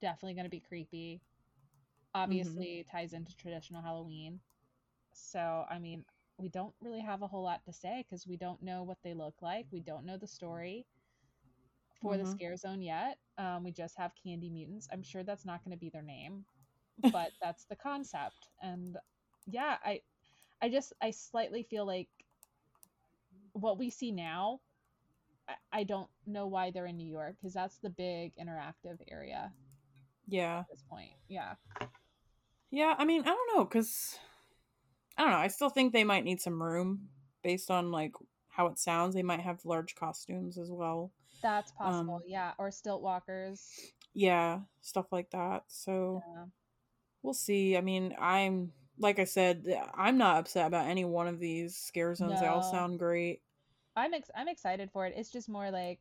definitely 0.00 0.34
going 0.34 0.44
to 0.44 0.50
be 0.50 0.60
creepy. 0.60 1.20
Obviously 2.14 2.84
ties 2.90 3.12
into 3.12 3.36
traditional 3.36 3.82
Halloween. 3.82 4.40
So, 5.12 5.66
I 5.70 5.78
mean, 5.78 6.04
we 6.38 6.48
don't 6.48 6.74
really 6.80 7.00
have 7.00 7.22
a 7.22 7.28
whole 7.28 7.42
lot 7.42 7.64
to 7.64 7.72
say 7.72 8.04
cuz 8.10 8.26
we 8.26 8.36
don't 8.36 8.62
know 8.62 8.82
what 8.84 8.98
they 9.02 9.14
look 9.14 9.42
like. 9.42 9.66
We 9.72 9.80
don't 9.80 10.06
know 10.06 10.18
the 10.18 10.26
story 10.26 10.86
for 12.00 12.16
the 12.16 12.24
Mhm. 12.24 12.30
scare 12.30 12.56
zone 12.56 12.82
yet. 12.82 13.18
Um, 13.38 13.64
we 13.64 13.72
just 13.72 13.96
have 13.96 14.12
Candy 14.22 14.50
Mutants. 14.50 14.88
I'm 14.92 15.02
sure 15.02 15.22
that's 15.22 15.44
not 15.44 15.64
going 15.64 15.76
to 15.76 15.80
be 15.80 15.90
their 15.90 16.02
name, 16.02 16.44
but 17.12 17.32
that's 17.40 17.64
the 17.64 17.76
concept. 17.76 18.48
And 18.62 18.96
yeah, 19.46 19.78
I 19.84 20.02
I 20.60 20.68
just 20.68 20.92
I 21.00 21.10
slightly 21.10 21.62
feel 21.62 21.86
like 21.86 22.08
what 23.52 23.78
we 23.78 23.90
see 23.90 24.12
now 24.12 24.60
I, 25.48 25.54
I 25.72 25.84
don't 25.84 26.08
know 26.26 26.46
why 26.46 26.70
they're 26.70 26.86
in 26.86 26.96
New 26.96 27.08
York 27.08 27.36
because 27.38 27.54
that's 27.54 27.78
the 27.78 27.90
big 27.90 28.32
interactive 28.36 28.98
area 29.08 29.52
yeah. 30.26 30.60
at 30.60 30.68
this 30.70 30.82
point. 30.88 31.12
Yeah. 31.28 31.54
Yeah, 32.70 32.94
I 32.98 33.04
mean, 33.04 33.22
I 33.22 33.26
don't 33.26 33.56
know 33.56 33.64
cuz 33.64 34.18
I 35.16 35.22
don't 35.22 35.30
know. 35.30 35.38
I 35.38 35.48
still 35.48 35.70
think 35.70 35.92
they 35.92 36.04
might 36.04 36.24
need 36.24 36.40
some 36.40 36.62
room 36.62 37.08
based 37.42 37.70
on 37.70 37.90
like 37.90 38.12
how 38.48 38.66
it 38.66 38.78
sounds. 38.78 39.14
They 39.14 39.22
might 39.22 39.40
have 39.40 39.64
large 39.64 39.94
costumes 39.94 40.58
as 40.58 40.70
well. 40.70 41.12
That's 41.42 41.72
possible. 41.72 42.16
Um, 42.16 42.22
yeah. 42.26 42.52
Or 42.58 42.70
stilt 42.70 43.02
walkers. 43.02 43.68
Yeah, 44.14 44.60
stuff 44.80 45.12
like 45.12 45.30
that. 45.30 45.64
So 45.68 46.22
Yeah. 46.26 46.44
we'll 47.22 47.34
see. 47.34 47.76
I 47.76 47.80
mean, 47.80 48.14
I'm 48.18 48.72
like 48.98 49.18
I 49.18 49.24
said, 49.24 49.66
I'm 49.94 50.16
not 50.16 50.38
upset 50.38 50.66
about 50.66 50.86
any 50.86 51.04
one 51.04 51.28
of 51.28 51.38
these 51.38 51.76
scare 51.76 52.14
zones. 52.14 52.40
They 52.40 52.46
all 52.46 52.62
sound 52.62 52.98
great. 52.98 53.42
I'm 53.94 54.14
ex- 54.14 54.30
I'm 54.34 54.48
excited 54.48 54.90
for 54.90 55.04
it. 55.06 55.12
It's 55.16 55.30
just 55.30 55.48
more 55.50 55.70
like 55.70 56.00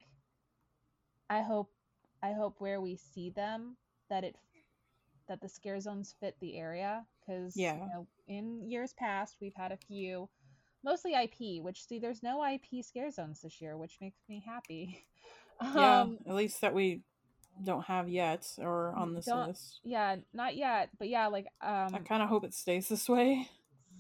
I 1.30 1.42
hope 1.42 1.72
I 2.24 2.32
hope 2.34 2.56
where 2.60 2.80
we 2.82 2.96
see 2.96 3.30
them 3.32 3.76
that 4.10 4.24
it 4.24 4.36
that 5.28 5.42
the 5.42 5.50
scare 5.50 5.80
zones 5.80 6.16
fit 6.20 6.36
the 6.40 6.58
area 6.58 7.06
because 7.20 7.58
Yeah. 7.58 7.74
you 7.76 7.88
know, 7.94 8.08
in 8.28 8.62
years 8.70 8.94
past 8.94 9.38
we've 9.42 9.56
had 9.56 9.72
a 9.72 9.78
few 9.78 10.30
mostly 10.86 11.14
IP 11.16 11.62
which 11.64 11.86
see 11.86 12.00
there's 12.00 12.24
no 12.24 12.42
IP 12.46 12.86
scare 12.86 13.12
zones 13.12 13.42
this 13.42 13.60
year 13.60 13.76
which 13.78 13.98
makes 14.00 14.22
me 14.30 14.44
happy. 14.46 15.06
Yeah, 15.74 16.02
Um 16.02 16.18
at 16.28 16.36
least 16.36 16.62
that 16.62 16.74
we 16.74 17.02
don't 17.64 17.86
have 17.86 18.10
yet 18.10 18.46
or 18.58 18.94
on 18.96 19.14
this 19.14 19.28
list. 19.28 19.80
yeah, 19.86 20.18
not 20.34 20.56
yet, 20.58 20.90
but 21.00 21.08
yeah, 21.10 21.28
like 21.28 21.48
um 21.62 21.96
I 21.96 22.00
kind 22.00 22.22
of 22.22 22.28
hope 22.30 22.44
it 22.44 22.54
stays 22.54 22.90
this 22.90 23.08
way. 23.08 23.48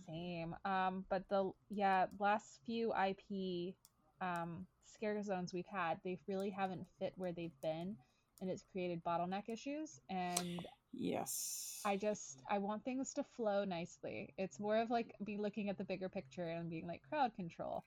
Same. 0.08 0.56
Um, 0.66 1.06
but 1.10 1.28
the 1.30 1.52
yeah, 1.70 2.08
last 2.20 2.60
few 2.66 2.94
IP 2.94 3.74
um 4.22 4.68
scare 4.86 5.22
zones 5.24 5.54
we've 5.54 5.66
had, 5.72 6.00
they 6.04 6.20
really 6.28 6.50
haven't 6.50 6.86
fit 7.00 7.14
where 7.16 7.32
they've 7.32 7.60
been, 7.62 7.96
and 8.42 8.50
it's 8.50 8.64
created 8.72 9.04
bottleneck 9.04 9.50
issues. 9.50 10.02
And 10.10 10.66
Yes. 10.98 11.82
I 11.86 11.98
just 11.98 12.42
I 12.50 12.58
want 12.58 12.84
things 12.84 13.14
to 13.14 13.24
flow 13.36 13.64
nicely. 13.64 14.34
It's 14.38 14.60
more 14.60 14.78
of 14.78 14.90
like 14.90 15.14
be 15.24 15.38
looking 15.38 15.70
at 15.70 15.78
the 15.78 15.84
bigger 15.84 16.10
picture 16.10 16.48
and 16.48 16.70
being 16.70 16.88
like 16.88 17.02
crowd 17.10 17.34
control. 17.36 17.84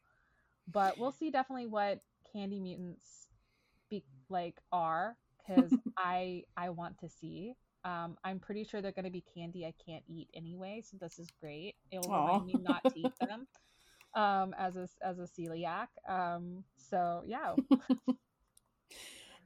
But 0.72 0.98
we'll 0.98 1.12
see 1.12 1.30
definitely 1.30 1.66
what 1.66 2.00
Candy 2.32 2.60
Mutants 2.60 3.28
be 3.90 4.04
like 4.28 4.56
are 4.72 5.16
because 5.38 5.72
I 5.96 6.44
I 6.56 6.70
want 6.70 6.98
to 7.00 7.08
see. 7.08 7.54
Um, 7.84 8.16
I'm 8.24 8.40
pretty 8.40 8.64
sure 8.64 8.82
they're 8.82 8.92
going 8.92 9.04
to 9.04 9.10
be 9.10 9.24
candy 9.34 9.64
I 9.64 9.72
can't 9.86 10.04
eat 10.08 10.28
anyway, 10.34 10.82
so 10.84 10.96
this 11.00 11.18
is 11.18 11.28
great. 11.40 11.74
It'll 11.92 12.10
Aw. 12.10 12.12
remind 12.12 12.46
me 12.46 12.58
not 12.58 12.82
to 12.92 12.98
eat 13.00 13.12
them 13.20 13.46
um, 14.14 14.54
as 14.58 14.76
a 14.76 14.88
as 15.02 15.18
a 15.18 15.22
celiac. 15.28 15.88
Um, 16.08 16.64
so 16.76 17.22
yeah, 17.26 17.54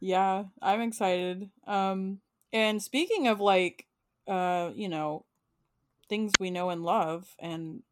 Yeah, 0.01 0.45
I'm 0.61 0.81
excited. 0.81 1.51
Um 1.67 2.21
and 2.53 2.83
speaking 2.83 3.27
of 3.29 3.41
like 3.41 3.87
uh, 4.29 4.71
you 4.75 4.89
know, 4.89 5.25
things 6.09 6.33
we 6.39 6.51
know 6.51 6.71
and 6.71 6.83
love 6.85 7.35
and 7.39 7.83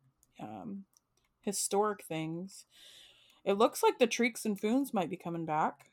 um 0.41 0.85
historic 1.43 2.05
things. 2.05 2.67
It 3.45 3.55
looks 3.55 3.83
like 3.83 3.99
the 3.99 4.07
Treeks 4.09 4.45
and 4.45 4.61
Foons 4.61 4.93
might 4.93 5.11
be 5.11 5.17
coming 5.17 5.47
back. 5.47 5.91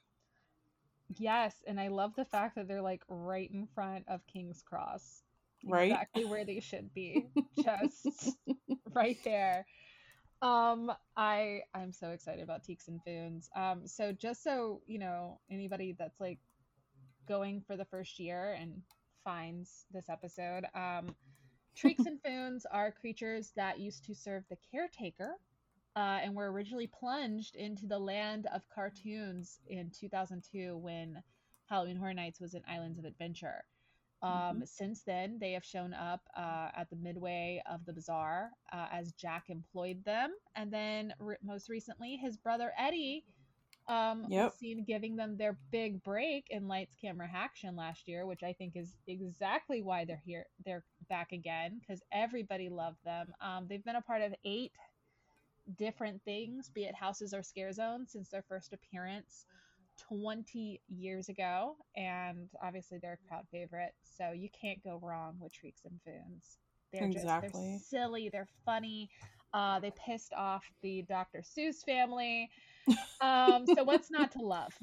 yes, 1.15 1.63
and 1.67 1.79
I 1.79 1.87
love 1.89 2.15
the 2.15 2.25
fact 2.25 2.55
that 2.55 2.67
they're 2.67 2.81
like 2.81 3.03
right 3.07 3.49
in 3.51 3.67
front 3.67 4.05
of 4.07 4.25
King's 4.27 4.61
Cross, 4.61 5.23
Right? 5.63 5.99
Exactly 5.99 6.25
where 6.25 6.45
they 6.45 6.59
should 6.59 6.93
be, 6.93 7.27
just 7.63 8.37
right 8.93 9.17
there. 9.23 9.65
Um, 10.41 10.91
I 11.17 11.61
I'm 11.73 11.93
so 11.93 12.11
excited 12.11 12.43
about 12.43 12.63
Treeks 12.63 12.87
and 12.87 13.01
Foons. 13.05 13.49
Um, 13.55 13.87
so 13.87 14.11
just 14.13 14.43
so 14.43 14.81
you 14.87 14.99
know, 14.99 15.39
anybody 15.49 15.95
that's 15.97 16.19
like 16.19 16.39
going 17.27 17.61
for 17.61 17.77
the 17.77 17.85
first 17.85 18.19
year 18.19 18.57
and 18.59 18.81
finds 19.23 19.85
this 19.91 20.09
episode, 20.09 20.65
um, 20.73 21.15
Treeks 21.77 22.05
and 22.05 22.19
Foons 22.25 22.65
are 22.71 22.91
creatures 22.91 23.51
that 23.55 23.79
used 23.79 24.05
to 24.05 24.15
serve 24.15 24.43
the 24.49 24.57
caretaker, 24.71 25.35
uh, 25.95 26.19
and 26.23 26.35
were 26.35 26.51
originally 26.51 26.87
plunged 26.87 27.55
into 27.55 27.87
the 27.87 27.99
land 27.99 28.47
of 28.53 28.61
cartoons 28.73 29.59
in 29.67 29.91
2002 29.99 30.77
when 30.77 31.21
Halloween 31.65 31.97
Horror 31.97 32.13
Nights 32.13 32.39
was 32.39 32.53
in 32.53 32.61
Islands 32.67 32.99
of 32.99 33.05
Adventure. 33.05 33.63
Um, 34.23 34.63
Since 34.65 35.03
then, 35.03 35.37
they 35.39 35.51
have 35.51 35.63
shown 35.63 35.93
up 35.93 36.21
uh, 36.35 36.69
at 36.75 36.89
the 36.89 36.95
midway 36.95 37.61
of 37.69 37.85
the 37.85 37.93
bazaar 37.93 38.49
uh, 38.73 38.87
as 38.91 39.11
Jack 39.13 39.45
employed 39.49 40.03
them, 40.05 40.33
and 40.55 40.71
then 40.71 41.13
re- 41.19 41.35
most 41.43 41.69
recently, 41.69 42.15
his 42.15 42.37
brother 42.37 42.71
Eddie 42.77 43.25
um, 43.87 44.25
Yep. 44.27 44.53
seen 44.59 44.83
giving 44.83 45.15
them 45.15 45.37
their 45.37 45.57
big 45.71 46.03
break 46.03 46.47
in 46.49 46.67
Lights 46.67 46.95
Camera 46.99 47.29
Action 47.33 47.75
last 47.75 48.07
year, 48.07 48.25
which 48.25 48.43
I 48.43 48.53
think 48.53 48.75
is 48.75 48.93
exactly 49.07 49.81
why 49.81 50.05
they're 50.05 50.21
here. 50.25 50.45
They're 50.65 50.83
back 51.09 51.31
again 51.31 51.79
because 51.79 52.01
everybody 52.11 52.69
loved 52.69 53.03
them. 53.05 53.33
Um, 53.41 53.67
they've 53.69 53.83
been 53.83 53.95
a 53.95 54.01
part 54.01 54.21
of 54.21 54.33
eight 54.43 54.71
different 55.77 56.21
things, 56.23 56.69
be 56.69 56.85
it 56.85 56.95
houses 56.95 57.33
or 57.33 57.43
scare 57.43 57.71
zones, 57.71 58.11
since 58.11 58.29
their 58.29 58.43
first 58.47 58.73
appearance 58.73 59.45
20 60.09 60.81
years 60.89 61.29
ago. 61.29 61.75
And 61.95 62.49
obviously, 62.61 62.97
they're 62.99 63.19
a 63.23 63.27
crowd 63.27 63.45
favorite. 63.51 63.93
So 64.03 64.31
you 64.31 64.49
can't 64.59 64.83
go 64.83 64.99
wrong 65.01 65.37
with 65.39 65.53
Treeks 65.53 65.85
and 65.85 65.99
Foons. 66.07 66.57
They're 66.91 67.07
just 67.07 67.17
Exactly. 67.17 67.49
they're 67.61 67.79
silly, 67.79 68.29
they're 68.29 68.47
funny. 68.65 69.09
Uh, 69.53 69.79
they 69.79 69.91
pissed 69.91 70.33
off 70.33 70.63
the 70.81 71.03
Dr. 71.03 71.41
Seuss 71.41 71.83
family. 71.85 72.49
Um, 73.19 73.65
so 73.65 73.83
what's 73.83 74.11
not 74.11 74.31
to 74.33 74.39
love? 74.39 74.73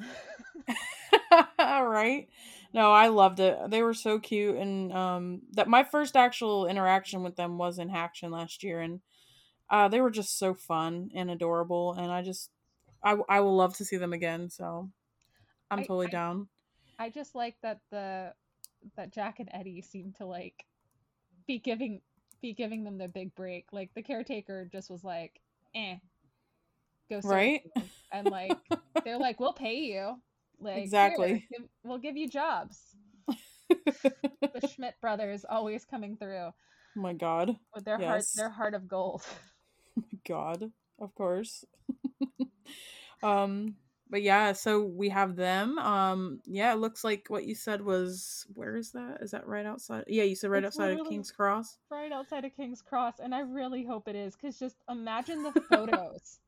right? 1.59 2.29
No, 2.73 2.91
I 2.91 3.09
loved 3.09 3.41
it. 3.41 3.59
They 3.69 3.83
were 3.83 3.95
so 3.95 4.19
cute 4.19 4.57
and 4.57 4.93
um 4.93 5.43
that 5.53 5.69
my 5.69 5.85
first 5.85 6.17
actual 6.17 6.67
interaction 6.67 7.23
with 7.23 7.37
them 7.37 7.59
was 7.59 7.79
in 7.79 7.89
Hacktion 7.89 8.31
last 8.31 8.63
year 8.63 8.81
and 8.81 9.01
uh 9.71 9.89
they 9.89 10.01
were 10.01 10.11
just 10.11 10.39
so 10.39 10.55
fun 10.55 11.11
and 11.15 11.31
adorable 11.31 11.95
and 11.95 12.11
I 12.11 12.23
just 12.23 12.51
I 13.03 13.17
I 13.29 13.41
will 13.41 13.57
love 13.57 13.77
to 13.77 13.85
see 13.85 13.97
them 13.97 14.13
again, 14.13 14.51
so 14.51 14.91
I'm 15.71 15.81
I- 15.81 15.83
totally 15.83 16.09
I- 16.09 16.11
down. 16.11 16.49
I 16.99 17.11
just 17.11 17.35
like 17.35 17.57
that 17.63 17.81
the 17.91 18.33
that 18.97 19.13
Jack 19.13 19.41
and 19.41 19.49
Eddie 19.53 19.83
seem 19.83 20.13
to 20.19 20.27
like 20.27 20.65
be 21.47 21.59
giving 21.59 22.01
be 22.41 22.53
giving 22.53 22.85
them 22.85 22.99
their 22.99 23.09
big 23.09 23.35
break. 23.35 23.67
Like 23.73 23.91
the 23.95 24.03
caretaker 24.03 24.69
just 24.71 24.91
was 24.91 25.03
like, 25.05 25.41
eh, 25.75 25.97
go 27.11 27.21
Right? 27.25 27.63
you." 27.77 27.83
and 28.13 28.31
like 28.31 28.57
they're 29.05 29.19
like, 29.19 29.41
we'll 29.41 29.53
pay 29.53 29.81
you. 29.81 30.15
Like 30.61 30.83
Exactly. 30.83 31.47
give- 31.51 31.69
we'll 31.83 31.99
give 31.99 32.17
you 32.17 32.29
jobs. 32.29 32.81
The 33.69 34.69
Schmidt 34.75 34.95
brothers 35.01 35.45
always 35.49 35.85
coming 35.85 36.17
through 36.17 36.37
Oh 36.97 37.01
my 37.01 37.13
god. 37.13 37.57
with 37.75 37.85
their 37.85 37.99
heart 37.99 38.25
their 38.37 38.51
heart 38.51 38.75
of 38.75 38.87
gold. 38.89 39.23
God, 40.29 40.71
of 41.01 41.15
course. 41.15 41.65
um 43.23 43.77
but 44.11 44.23
yeah, 44.23 44.53
so 44.53 44.83
we 44.85 45.09
have 45.09 45.35
them. 45.35 45.79
Um 45.79 46.41
yeah, 46.45 46.73
it 46.73 46.79
looks 46.79 47.03
like 47.03 47.27
what 47.29 47.45
you 47.47 47.55
said 47.55 47.81
was 47.83 48.47
where 48.55 48.77
is 48.77 48.93
that? 48.93 49.19
Is 49.23 49.33
that 49.33 49.47
right 49.47 49.67
outside? 49.67 50.05
Yeah, 50.07 50.23
you 50.25 50.37
said 50.37 50.51
right 50.51 50.63
It's 50.63 50.79
outside 50.79 50.99
of 51.01 51.09
King's 51.09 51.33
Cross. 51.33 51.79
right 51.91 52.13
outside 52.13 52.45
of 52.45 52.55
King's 52.55 52.83
Cross, 52.83 53.15
and 53.21 53.35
I 53.35 53.41
really 53.41 53.85
hope 53.85 54.07
it 54.09 54.15
is, 54.15 54.37
because 54.37 54.59
just 54.59 54.77
imagine 54.89 55.43
the 55.43 55.53
photos. 55.69 56.39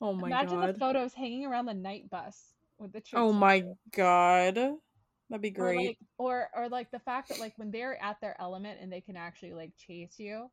Oh 0.00 0.12
my 0.12 0.30
Imagine 0.30 0.60
god. 0.60 0.64
Imagine 0.64 0.72
the 0.72 0.78
photos 0.78 1.14
hanging 1.14 1.46
around 1.46 1.66
the 1.66 1.74
Knight 1.74 2.10
Bus 2.10 2.54
with 2.78 2.92
the 2.92 3.00
troops. 3.00 3.12
oh 3.14 3.32
my 3.32 3.64
god. 3.94 4.54
That'd 5.30 5.42
be 5.42 5.50
Or 5.56 5.72
great. 5.72 5.76
like, 5.76 5.98
or 6.18 6.48
or 6.54 6.68
like 6.68 6.90
the 6.90 6.98
fact 7.00 7.28
that 7.28 7.38
like 7.38 7.52
when 7.56 7.70
they're 7.70 8.00
at 8.02 8.20
their 8.20 8.40
element 8.40 8.78
and 8.80 8.92
they 8.92 9.00
can 9.00 9.16
actually 9.16 9.54
like 9.54 9.72
chase 9.76 10.18
you, 10.18 10.50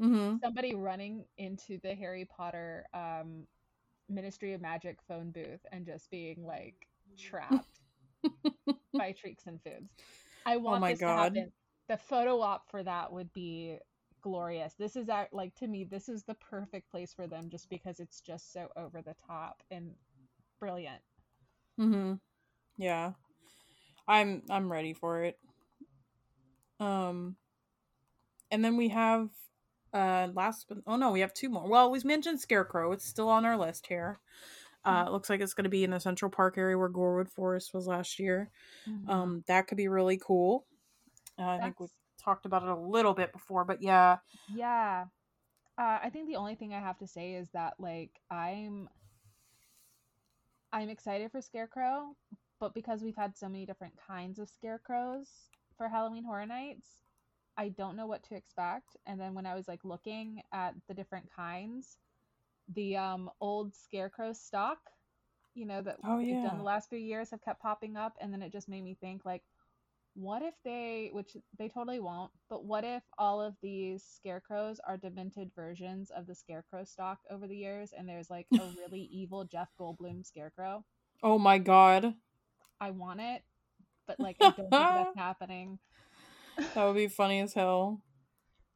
mm-hmm. 0.00 0.36
somebody 0.42 0.74
running 0.74 1.24
into 1.38 1.78
the 1.82 1.94
Harry 1.94 2.24
Potter 2.24 2.86
um 2.94 3.46
Ministry 4.08 4.52
of 4.54 4.60
Magic 4.60 4.98
phone 5.08 5.30
booth 5.30 5.64
and 5.72 5.86
just 5.86 6.10
being 6.10 6.44
like 6.44 6.88
trapped 7.18 7.80
by 8.96 9.12
Treeks 9.12 9.46
and 9.46 9.60
Foons. 9.62 9.90
I 10.46 10.56
want 10.58 10.78
Oh 10.78 10.80
my 10.80 10.92
this 10.92 11.00
God. 11.00 11.34
to 11.34 11.40
happen. 11.40 11.52
The 11.88 11.96
photo 11.98 12.40
op 12.40 12.70
for 12.70 12.82
that 12.82 13.12
would 13.12 13.32
be 13.32 13.78
glorious. 14.20 14.74
This 14.74 14.96
is 14.96 15.08
act- 15.08 15.32
like 15.32 15.54
to 15.56 15.66
me, 15.66 15.84
this 15.84 16.08
is 16.08 16.24
the 16.24 16.34
perfect 16.34 16.90
place 16.90 17.12
for 17.12 17.26
them 17.26 17.48
just 17.50 17.68
because 17.70 18.00
it's 18.00 18.20
just 18.20 18.52
so 18.52 18.68
over 18.76 19.02
the 19.02 19.14
top 19.26 19.62
and 19.70 19.92
brilliant. 20.60 21.00
Mm-hmm. 21.78 22.14
Yeah. 22.76 23.12
I'm 24.06 24.42
I'm 24.50 24.70
ready 24.70 24.94
for 24.94 25.24
it. 25.24 25.38
Um 26.80 27.36
and 28.50 28.64
then 28.64 28.76
we 28.76 28.88
have 28.88 29.28
uh 29.92 30.28
last 30.34 30.66
but 30.68 30.78
oh 30.86 30.96
no, 30.96 31.10
we 31.10 31.20
have 31.20 31.34
two 31.34 31.48
more. 31.48 31.68
Well, 31.68 31.90
we 31.90 32.00
mentioned 32.04 32.40
Scarecrow. 32.40 32.92
It's 32.92 33.04
still 33.04 33.28
on 33.28 33.44
our 33.44 33.56
list 33.56 33.86
here. 33.86 34.18
Uh 34.84 35.04
it 35.06 35.12
looks 35.12 35.28
like 35.30 35.40
it's 35.40 35.54
gonna 35.54 35.68
be 35.68 35.84
in 35.84 35.90
the 35.90 36.00
Central 36.00 36.30
Park 36.30 36.56
area 36.58 36.78
where 36.78 36.88
Gorewood 36.88 37.28
Forest 37.28 37.74
was 37.74 37.86
last 37.86 38.18
year. 38.18 38.50
Um 39.08 39.44
that 39.46 39.66
could 39.66 39.76
be 39.78 39.88
really 39.88 40.18
cool. 40.18 40.64
Uh, 41.38 41.42
I 41.50 41.60
think 41.60 41.78
we 41.80 41.86
talked 42.28 42.46
about 42.46 42.62
it 42.62 42.68
a 42.68 42.76
little 42.76 43.14
bit 43.14 43.32
before, 43.32 43.64
but 43.64 43.82
yeah. 43.82 44.18
Yeah. 44.48 45.06
Uh, 45.78 45.98
I 46.02 46.10
think 46.10 46.26
the 46.28 46.36
only 46.36 46.54
thing 46.54 46.74
I 46.74 46.80
have 46.80 46.98
to 46.98 47.06
say 47.06 47.34
is 47.34 47.50
that 47.50 47.74
like 47.78 48.20
I'm 48.30 48.88
I'm 50.72 50.88
excited 50.88 51.30
for 51.32 51.40
Scarecrow, 51.40 52.16
but 52.60 52.74
because 52.74 53.02
we've 53.02 53.16
had 53.16 53.36
so 53.36 53.48
many 53.48 53.66
different 53.66 53.94
kinds 53.96 54.38
of 54.38 54.48
scarecrows 54.48 55.50
for 55.76 55.88
Halloween 55.88 56.24
Horror 56.24 56.46
Nights, 56.46 57.00
I 57.56 57.68
don't 57.70 57.96
know 57.96 58.06
what 58.06 58.22
to 58.24 58.34
expect. 58.36 58.96
And 59.06 59.20
then 59.20 59.34
when 59.34 59.46
I 59.46 59.54
was 59.54 59.68
like 59.68 59.84
looking 59.84 60.42
at 60.52 60.74
the 60.88 60.94
different 60.94 61.30
kinds, 61.34 61.98
the 62.68 62.96
um 62.96 63.30
old 63.40 63.74
scarecrow 63.74 64.32
stock, 64.32 64.78
you 65.54 65.66
know, 65.66 65.82
that 65.82 65.98
Oh, 66.04 66.20
we've 66.20 66.40
done 66.40 66.58
the 66.58 66.64
last 66.64 66.88
few 66.88 66.98
years 66.98 67.30
have 67.30 67.42
kept 67.42 67.62
popping 67.62 67.96
up 67.96 68.16
and 68.20 68.32
then 68.32 68.42
it 68.42 68.52
just 68.52 68.68
made 68.68 68.84
me 68.84 68.94
think 69.00 69.24
like 69.24 69.44
what 70.20 70.42
if 70.42 70.54
they 70.64 71.10
which 71.12 71.36
they 71.58 71.68
totally 71.68 72.00
won't 72.00 72.32
but 72.50 72.64
what 72.64 72.82
if 72.82 73.04
all 73.18 73.40
of 73.40 73.54
these 73.62 74.02
scarecrows 74.02 74.80
are 74.84 74.96
demented 74.96 75.48
versions 75.54 76.10
of 76.10 76.26
the 76.26 76.34
scarecrow 76.34 76.82
stock 76.82 77.18
over 77.30 77.46
the 77.46 77.54
years 77.56 77.92
and 77.96 78.08
there's 78.08 78.28
like 78.28 78.46
a 78.54 78.62
really 78.78 79.08
evil 79.12 79.44
jeff 79.44 79.68
goldblum 79.80 80.26
scarecrow 80.26 80.84
Oh 81.22 81.38
my 81.38 81.58
god. 81.58 82.14
i 82.80 82.90
want 82.90 83.20
it 83.20 83.42
but 84.08 84.18
like 84.20 84.36
i 84.40 84.50
don't 84.56 84.70
think 84.70 84.72
that's 84.72 85.16
happening 85.16 85.78
That 86.74 86.84
would 86.84 86.96
be 86.96 87.06
funny 87.08 87.38
as 87.40 87.54
hell. 87.54 88.02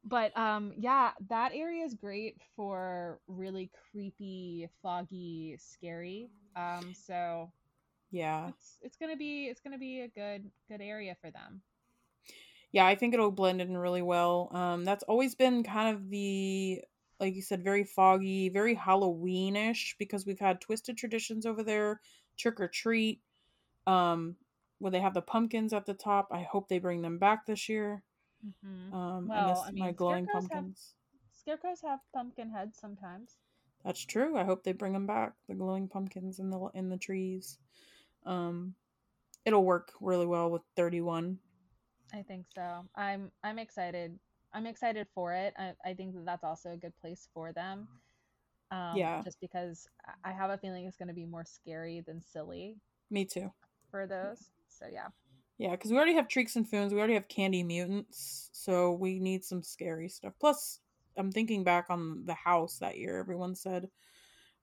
but 0.05 0.37
um 0.37 0.73
yeah 0.79 1.11
that 1.29 1.51
area 1.55 1.85
is 1.85 1.95
great 1.95 2.37
for 2.57 3.19
really 3.27 3.69
creepy 3.91 4.69
foggy 4.83 5.57
scary 5.59 6.29
um 6.57 6.93
so 6.95 7.51
Yeah. 8.13 8.49
it's 8.51 8.79
it's 8.83 8.97
gonna 8.97 9.17
be 9.17 9.47
it's 9.47 9.61
gonna 9.61 9.79
be 9.79 10.03
a 10.03 10.09
good 10.09 10.51
good 10.69 10.81
area 10.81 11.17
for 11.21 11.31
them. 11.31 11.63
Yeah 12.71 12.87
i 12.87 12.95
think 12.95 13.13
it'll 13.15 13.31
blend 13.33 13.61
in 13.61 13.77
really 13.77 14.03
well. 14.03 14.49
Um 14.53 14.85
that's 14.85 15.03
always 15.05 15.35
been 15.35 15.63
kind 15.65 15.97
of 15.97 16.09
the 16.11 16.83
like 17.21 17.35
you 17.35 17.43
said 17.43 17.65
very 17.65 17.85
foggy 17.85 18.49
very 18.51 18.77
halloweenish 18.77 19.95
because 19.99 20.27
we've 20.27 20.39
had 20.39 20.61
twisted 20.61 20.97
traditions 20.97 21.47
over 21.47 21.63
there 21.63 22.01
trick 22.39 22.61
or 22.61 22.69
treat 22.69 23.21
um 23.87 24.37
where 24.79 24.91
they 24.91 25.01
have 25.01 25.15
the 25.15 25.23
pumpkins 25.23 25.73
at 25.73 25.87
the 25.87 25.95
top. 25.95 26.29
I 26.33 26.43
hope 26.43 26.69
they 26.69 26.81
bring 26.81 27.03
them 27.03 27.19
back 27.19 27.47
this 27.47 27.69
year. 27.69 28.03
Mhm. 28.45 28.93
um 28.93 29.29
Well, 29.29 29.47
i 29.47 29.51
miss 29.51 29.61
I 29.61 29.71
my 29.87 29.93
glowing 29.93 30.25
scarecrows 30.27 30.43
have- 30.43 30.51
pumpkins. 30.51 30.95
scarecrows 31.33 31.81
have 31.83 32.01
pumpkin 32.13 32.51
heads 32.51 32.79
sometimes. 32.79 33.37
That's 33.85 34.05
true. 34.05 34.37
I 34.37 34.45
hope 34.45 34.63
they 34.65 34.73
bring 34.73 34.93
them 34.93 35.07
back 35.07 35.35
the 35.49 35.55
glowing 35.55 35.89
pumpkins 35.89 36.39
in 36.41 36.51
the 36.51 36.61
in 36.75 36.89
the 36.89 36.97
trees 36.99 37.59
um 38.27 38.75
it'll 39.45 39.65
work 39.65 39.93
really 40.01 40.27
well 40.27 40.51
with 40.51 40.63
31 40.77 41.39
I 42.15 42.23
think 42.23 42.47
so. 42.55 42.85
I'm 42.95 43.31
I'm 43.43 43.59
excited. 43.59 44.19
I'm 44.53 44.67
excited 44.67 45.07
for 45.15 45.33
it. 45.33 45.55
I, 45.59 45.73
I 45.85 45.95
think 45.95 46.15
that 46.15 46.27
that's 46.27 46.45
also 46.45 46.73
a 46.73 46.77
good 46.77 46.93
place 47.01 47.29
for 47.33 47.53
them. 47.53 47.89
Um, 48.71 48.97
Yeah. 48.97 49.23
Just 49.25 49.41
because 49.41 49.89
I- 50.25 50.33
have 50.33 50.51
a 50.51 50.59
feeling 50.59 50.85
it's 50.87 50.97
going 50.97 51.09
to 51.09 51.15
be 51.15 51.25
more 51.25 51.45
scary 51.45 52.01
than 52.07 52.21
silly 52.21 52.77
me 53.11 53.25
too 53.25 53.51
for 53.91 54.07
those. 54.07 54.51
So 54.69 54.87
yeah. 54.93 55.09
Yeah, 55.59 55.71
because 55.73 55.91
we 55.91 55.97
already 55.97 56.15
have 56.15 56.29
Treeks 56.29 56.57
and 56.57 56.67
Foons. 56.69 56.93
We 56.93 56.99
already 56.99 57.15
have 57.15 57.29
Candy 57.29 57.63
Mutants. 57.63 58.51
So 58.53 58.93
we 58.93 59.19
need 59.19 59.45
some 59.45 59.63
scary 59.63 60.09
stuff. 60.09 60.33
Plus, 60.41 60.81
I'm 61.17 61.31
thinking 61.31 61.63
back 61.63 61.87
on 61.89 62.25
the 62.25 62.35
house 62.35 62.79
that 62.79 62.99
year. 62.99 63.19
Everyone 63.19 63.55
said 63.55 63.89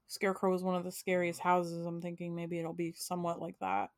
Scarecrow 0.10 0.52
was 0.52 0.64
one 0.64 0.76
of 0.76 0.84
the 0.84 0.92
scariest 0.92 1.40
houses. 1.40 1.86
I'm 1.86 2.02
thinking 2.02 2.36
maybe 2.36 2.60
it'll 2.60 2.74
be 2.74 2.92
somewhat 2.98 3.40
like 3.40 3.58
that. 3.62 3.92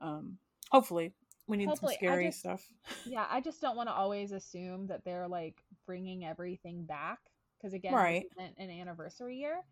Um, 0.00 0.36
hopefully, 0.70 1.12
we 1.48 1.56
need 1.56 1.66
Hopefully, 1.68 1.94
some 1.94 2.06
scary 2.08 2.26
just- 2.26 2.40
stuff. 2.40 2.64
Yeah. 3.04 3.26
I 3.28 3.40
just 3.40 3.60
don't 3.60 3.76
want 3.76 3.88
to 3.88 3.94
always 3.94 4.32
assume 4.32 4.86
that 4.86 5.04
they're 5.04 5.26
like 5.28 5.64
bringing 5.86 6.24
everything 6.24 6.84
back 6.84 7.18
because 7.58 7.74
again, 7.74 7.92
Right. 7.94 8.26
an 8.38 8.70
anniversary 8.70 9.36
year. 9.38 9.62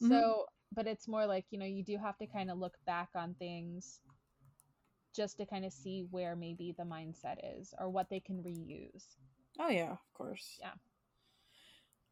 So, 0.00 0.46
but 0.72 0.86
it's 0.86 1.08
more 1.08 1.26
like 1.26 1.46
you 1.50 1.58
know 1.58 1.64
you 1.66 1.82
do 1.82 1.96
have 1.96 2.18
to 2.18 2.26
kind 2.26 2.50
of 2.50 2.58
look 2.58 2.76
back 2.86 3.08
on 3.14 3.34
things 3.34 4.00
just 5.14 5.38
to 5.38 5.46
kind 5.46 5.64
of 5.64 5.72
see 5.72 6.06
where 6.10 6.36
maybe 6.36 6.74
the 6.76 6.84
mindset 6.84 7.36
is 7.58 7.72
or 7.78 7.88
what 7.88 8.10
they 8.10 8.20
can 8.20 8.42
reuse. 8.42 9.16
Oh 9.58 9.68
yeah, 9.70 9.90
of 9.92 10.12
course. 10.14 10.58
Yeah. 10.60 10.72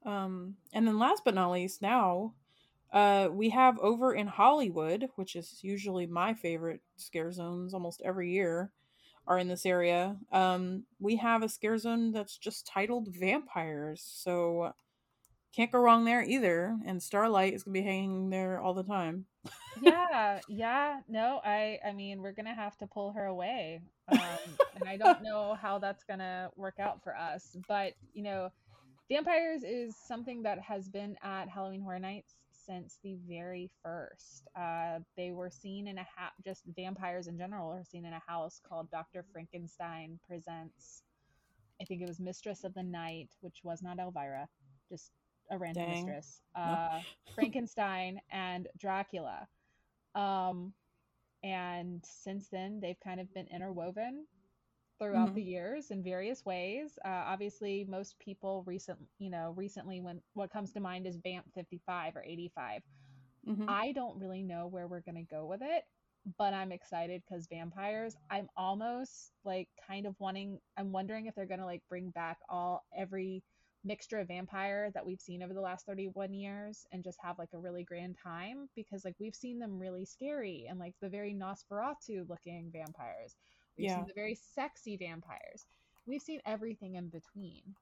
Um, 0.06 0.56
and 0.72 0.86
then 0.86 0.98
last 0.98 1.22
but 1.24 1.34
not 1.34 1.50
least, 1.52 1.82
now, 1.82 2.34
uh, 2.94 3.28
we 3.30 3.50
have 3.50 3.78
over 3.80 4.14
in 4.14 4.28
Hollywood, 4.28 5.08
which 5.16 5.36
is 5.36 5.58
usually 5.62 6.06
my 6.06 6.32
favorite 6.32 6.80
scare 6.96 7.32
zones 7.32 7.74
almost 7.74 8.00
every 8.04 8.32
year, 8.32 8.70
are 9.26 9.38
in 9.38 9.48
this 9.48 9.66
area. 9.66 10.16
Um, 10.32 10.84
we 11.00 11.16
have 11.16 11.42
a 11.42 11.48
scare 11.48 11.76
zone 11.76 12.12
that's 12.12 12.38
just 12.38 12.66
titled 12.66 13.08
Vampires, 13.14 14.02
so 14.02 14.72
can't 15.54 15.72
go 15.72 15.78
wrong 15.80 16.04
there 16.04 16.22
either. 16.22 16.76
And 16.86 17.02
Starlight 17.02 17.54
is 17.54 17.64
gonna 17.64 17.74
be 17.74 17.82
hanging 17.82 18.30
there 18.30 18.60
all 18.60 18.74
the 18.74 18.84
time. 18.84 19.26
yeah 19.82 20.40
yeah 20.48 21.00
no 21.08 21.40
i 21.44 21.78
i 21.84 21.92
mean 21.92 22.22
we're 22.22 22.32
gonna 22.32 22.54
have 22.54 22.76
to 22.78 22.86
pull 22.86 23.12
her 23.12 23.26
away 23.26 23.82
um 24.12 24.20
and 24.76 24.88
i 24.88 24.96
don't 24.96 25.22
know 25.22 25.54
how 25.60 25.78
that's 25.78 26.04
gonna 26.04 26.48
work 26.56 26.76
out 26.78 27.02
for 27.02 27.14
us 27.16 27.56
but 27.68 27.92
you 28.14 28.22
know 28.22 28.48
vampires 29.10 29.62
is 29.64 29.94
something 30.06 30.42
that 30.44 30.58
has 30.60 30.88
been 30.88 31.16
at 31.22 31.48
halloween 31.48 31.82
horror 31.82 31.98
nights 31.98 32.36
since 32.66 32.98
the 33.02 33.16
very 33.28 33.70
first. 33.82 34.48
Uh 34.58 35.00
they 35.16 35.32
were 35.32 35.50
seen 35.50 35.88
in 35.88 35.98
a 35.98 36.06
ha- 36.16 36.32
just 36.44 36.62
vampires 36.76 37.26
in 37.28 37.38
general 37.38 37.70
are 37.72 37.84
seen 37.84 38.04
in 38.04 38.12
a 38.12 38.22
house 38.26 38.60
called 38.66 38.90
dr 38.90 39.24
frankenstein 39.32 40.18
presents 40.26 41.02
i 41.80 41.84
think 41.84 42.02
it 42.02 42.08
was 42.08 42.20
mistress 42.20 42.64
of 42.64 42.74
the 42.74 42.82
night 42.82 43.28
which 43.40 43.60
was 43.64 43.82
not 43.82 43.98
elvira 43.98 44.48
just 44.88 45.12
a 45.50 45.58
random 45.58 45.86
Dang. 45.86 46.06
mistress. 46.06 46.40
Uh 46.54 47.00
frankenstein 47.34 48.20
and 48.30 48.68
dracula. 48.78 49.48
Um 50.14 50.72
and 51.42 52.02
since 52.04 52.48
then 52.48 52.80
they've 52.80 53.00
kind 53.04 53.20
of 53.20 53.32
been 53.34 53.46
interwoven 53.48 54.26
throughout 54.98 55.34
Mhm. 55.34 55.34
the 55.34 55.42
years 55.42 55.90
in 55.90 56.02
various 56.02 56.44
ways 56.44 56.98
uh, 57.04 57.08
obviously 57.08 57.84
most 57.84 58.18
people 58.18 58.64
recent 58.66 58.98
you 59.18 59.30
know 59.30 59.52
recently 59.56 60.00
when 60.00 60.22
what 60.34 60.50
comes 60.50 60.72
to 60.72 60.80
mind 60.80 61.06
is 61.06 61.16
vamp 61.18 61.46
55 61.54 62.16
or 62.16 62.22
85 62.24 62.82
Mhm. 63.42 63.68
i 63.68 63.92
don't 63.92 64.18
really 64.18 64.42
know 64.42 64.66
where 64.68 64.88
we're 64.88 65.00
going 65.02 65.14
to 65.16 65.22
go 65.34 65.46
with 65.46 65.62
it 65.62 65.84
but 66.38 66.54
i'm 66.54 66.72
excited 66.72 67.22
because 67.26 67.46
vampires 67.48 68.16
i'm 68.30 68.48
almost 68.56 69.32
like 69.44 69.68
kind 69.86 70.06
of 70.06 70.14
wanting 70.20 70.60
i'm 70.76 70.92
wondering 70.92 71.26
if 71.26 71.34
they're 71.34 71.46
going 71.46 71.60
to 71.60 71.66
like 71.66 71.82
bring 71.88 72.10
back 72.10 72.38
all 72.48 72.84
every 72.96 73.44
mixture 73.84 74.18
of 74.18 74.28
vampire 74.28 74.90
that 74.92 75.04
we've 75.04 75.20
seen 75.20 75.42
over 75.42 75.52
the 75.52 75.60
last 75.60 75.86
31 75.86 76.32
years 76.32 76.86
and 76.92 77.04
just 77.04 77.18
have 77.22 77.38
like 77.38 77.52
a 77.52 77.58
really 77.58 77.84
grand 77.84 78.16
time 78.22 78.68
because 78.74 79.04
like 79.04 79.14
we've 79.18 79.34
seen 79.34 79.58
them 79.58 79.78
really 79.78 80.06
scary 80.06 80.66
and 80.68 80.78
like 80.78 80.94
the 81.00 81.08
very 81.10 81.34
Nosferatu 81.34 82.26
looking 82.28 82.70
vampires. 82.72 83.36
We've 83.78 83.86
Yeah. 83.86 83.96
seen 83.96 84.06
the 84.06 84.14
very 84.14 84.34
sexy 84.34 84.96
vampires. 84.96 85.66
We've 86.06 86.22
seen 86.22 86.40
everything 86.46 86.94
in 86.96 87.08
between. 87.08 87.74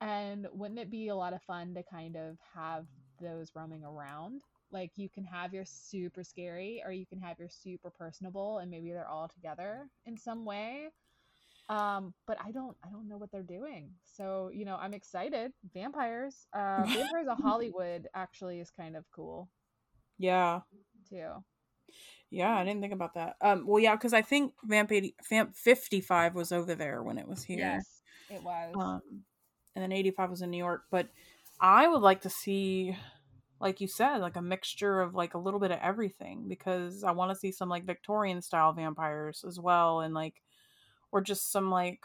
And 0.00 0.48
wouldn't 0.52 0.80
it 0.80 0.90
be 0.90 1.08
a 1.08 1.16
lot 1.16 1.32
of 1.34 1.42
fun 1.42 1.74
to 1.74 1.82
kind 1.82 2.16
of 2.16 2.38
have 2.54 2.86
those 3.20 3.52
roaming 3.54 3.84
around? 3.84 4.42
Like 4.70 4.92
you 4.96 5.08
can 5.08 5.24
have 5.24 5.52
your 5.52 5.64
super 5.66 6.24
scary 6.24 6.82
or 6.84 6.92
you 6.92 7.06
can 7.06 7.20
have 7.20 7.38
your 7.38 7.48
super 7.50 7.90
personable 7.90 8.58
and 8.58 8.70
maybe 8.70 8.90
they're 8.92 9.08
all 9.08 9.28
together 9.28 9.88
in 10.06 10.16
some 10.16 10.44
way 10.44 10.88
um 11.68 12.12
but 12.26 12.36
i 12.44 12.50
don't 12.50 12.76
i 12.84 12.88
don't 12.90 13.08
know 13.08 13.16
what 13.16 13.30
they're 13.30 13.42
doing 13.42 13.90
so 14.04 14.50
you 14.52 14.64
know 14.64 14.76
i'm 14.80 14.94
excited 14.94 15.52
vampires 15.72 16.46
uh 16.52 16.86
vampires 16.92 17.28
of 17.28 17.38
hollywood 17.38 18.08
actually 18.14 18.60
is 18.60 18.70
kind 18.70 18.96
of 18.96 19.04
cool 19.14 19.48
Yeah. 20.18 20.60
too. 21.08 21.44
Yeah, 22.30 22.56
I 22.56 22.64
didn't 22.64 22.80
think 22.80 22.92
about 22.92 23.14
that. 23.14 23.36
Um, 23.40 23.66
well, 23.66 23.82
yeah, 23.82 23.96
because 23.96 24.12
I 24.12 24.22
think 24.22 24.52
Vamp 24.64 24.92
80, 24.92 25.16
Vamp 25.28 25.56
55 25.56 26.34
was 26.34 26.52
over 26.52 26.74
there 26.74 27.02
when 27.02 27.18
it 27.18 27.26
was 27.26 27.42
here. 27.42 27.58
Yes, 27.58 28.02
it 28.30 28.42
was. 28.42 28.74
Um, 28.78 29.02
and 29.74 29.82
then 29.82 29.92
85 29.92 30.30
was 30.30 30.42
in 30.42 30.50
New 30.50 30.58
York. 30.58 30.82
But 30.90 31.08
I 31.60 31.88
would 31.88 32.02
like 32.02 32.20
to 32.22 32.30
see, 32.30 32.96
like 33.60 33.80
you 33.80 33.88
said, 33.88 34.18
like 34.18 34.36
a 34.36 34.42
mixture 34.42 35.00
of 35.00 35.14
like 35.14 35.34
a 35.34 35.38
little 35.38 35.58
bit 35.58 35.72
of 35.72 35.80
everything 35.82 36.46
because 36.48 37.02
I 37.02 37.10
want 37.10 37.32
to 37.32 37.38
see 37.38 37.50
some 37.50 37.68
like 37.68 37.84
Victorian 37.84 38.42
style 38.42 38.72
vampires 38.72 39.44
as 39.46 39.58
well. 39.58 40.00
And 40.00 40.14
like, 40.14 40.40
or 41.10 41.20
just 41.20 41.50
some 41.50 41.70
like 41.70 42.00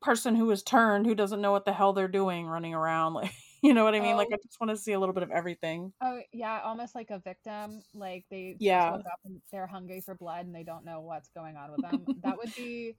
person 0.00 0.34
who 0.34 0.50
is 0.50 0.62
turned 0.62 1.06
who 1.06 1.14
doesn't 1.14 1.40
know 1.40 1.52
what 1.52 1.64
the 1.64 1.72
hell 1.72 1.92
they're 1.92 2.08
doing 2.08 2.46
running 2.46 2.74
around. 2.74 3.14
Like, 3.20 3.32
you 3.62 3.74
know 3.74 3.84
what 3.84 3.94
I 3.94 4.00
mean? 4.00 4.16
Like, 4.16 4.28
Oh. 4.28 4.32
I 4.32 4.36
just 4.36 4.60
want 4.60 4.70
to 4.70 4.76
see 4.76 4.92
a 4.92 5.00
little 5.00 5.14
bit 5.14 5.22
of 5.22 5.30
everything. 5.30 5.92
Oh 6.02 6.20
yeah, 6.32 6.60
almost 6.64 6.94
like 6.94 7.10
a 7.10 7.18
victim. 7.18 7.82
Like 7.92 8.24
they 8.30 8.56
Yeah. 8.58 8.90
woke 8.92 9.06
up 9.12 9.20
and 9.24 9.40
they're 9.52 9.66
hungry 9.66 10.00
for 10.00 10.14
blood 10.14 10.46
and 10.46 10.54
they 10.54 10.64
don't 10.64 10.84
know 10.84 11.00
what's 11.00 11.28
going 11.30 11.56
on 11.56 11.70
with 11.72 11.82
them. 11.82 12.06
that 12.22 12.36
would 12.38 12.54
be 12.54 12.96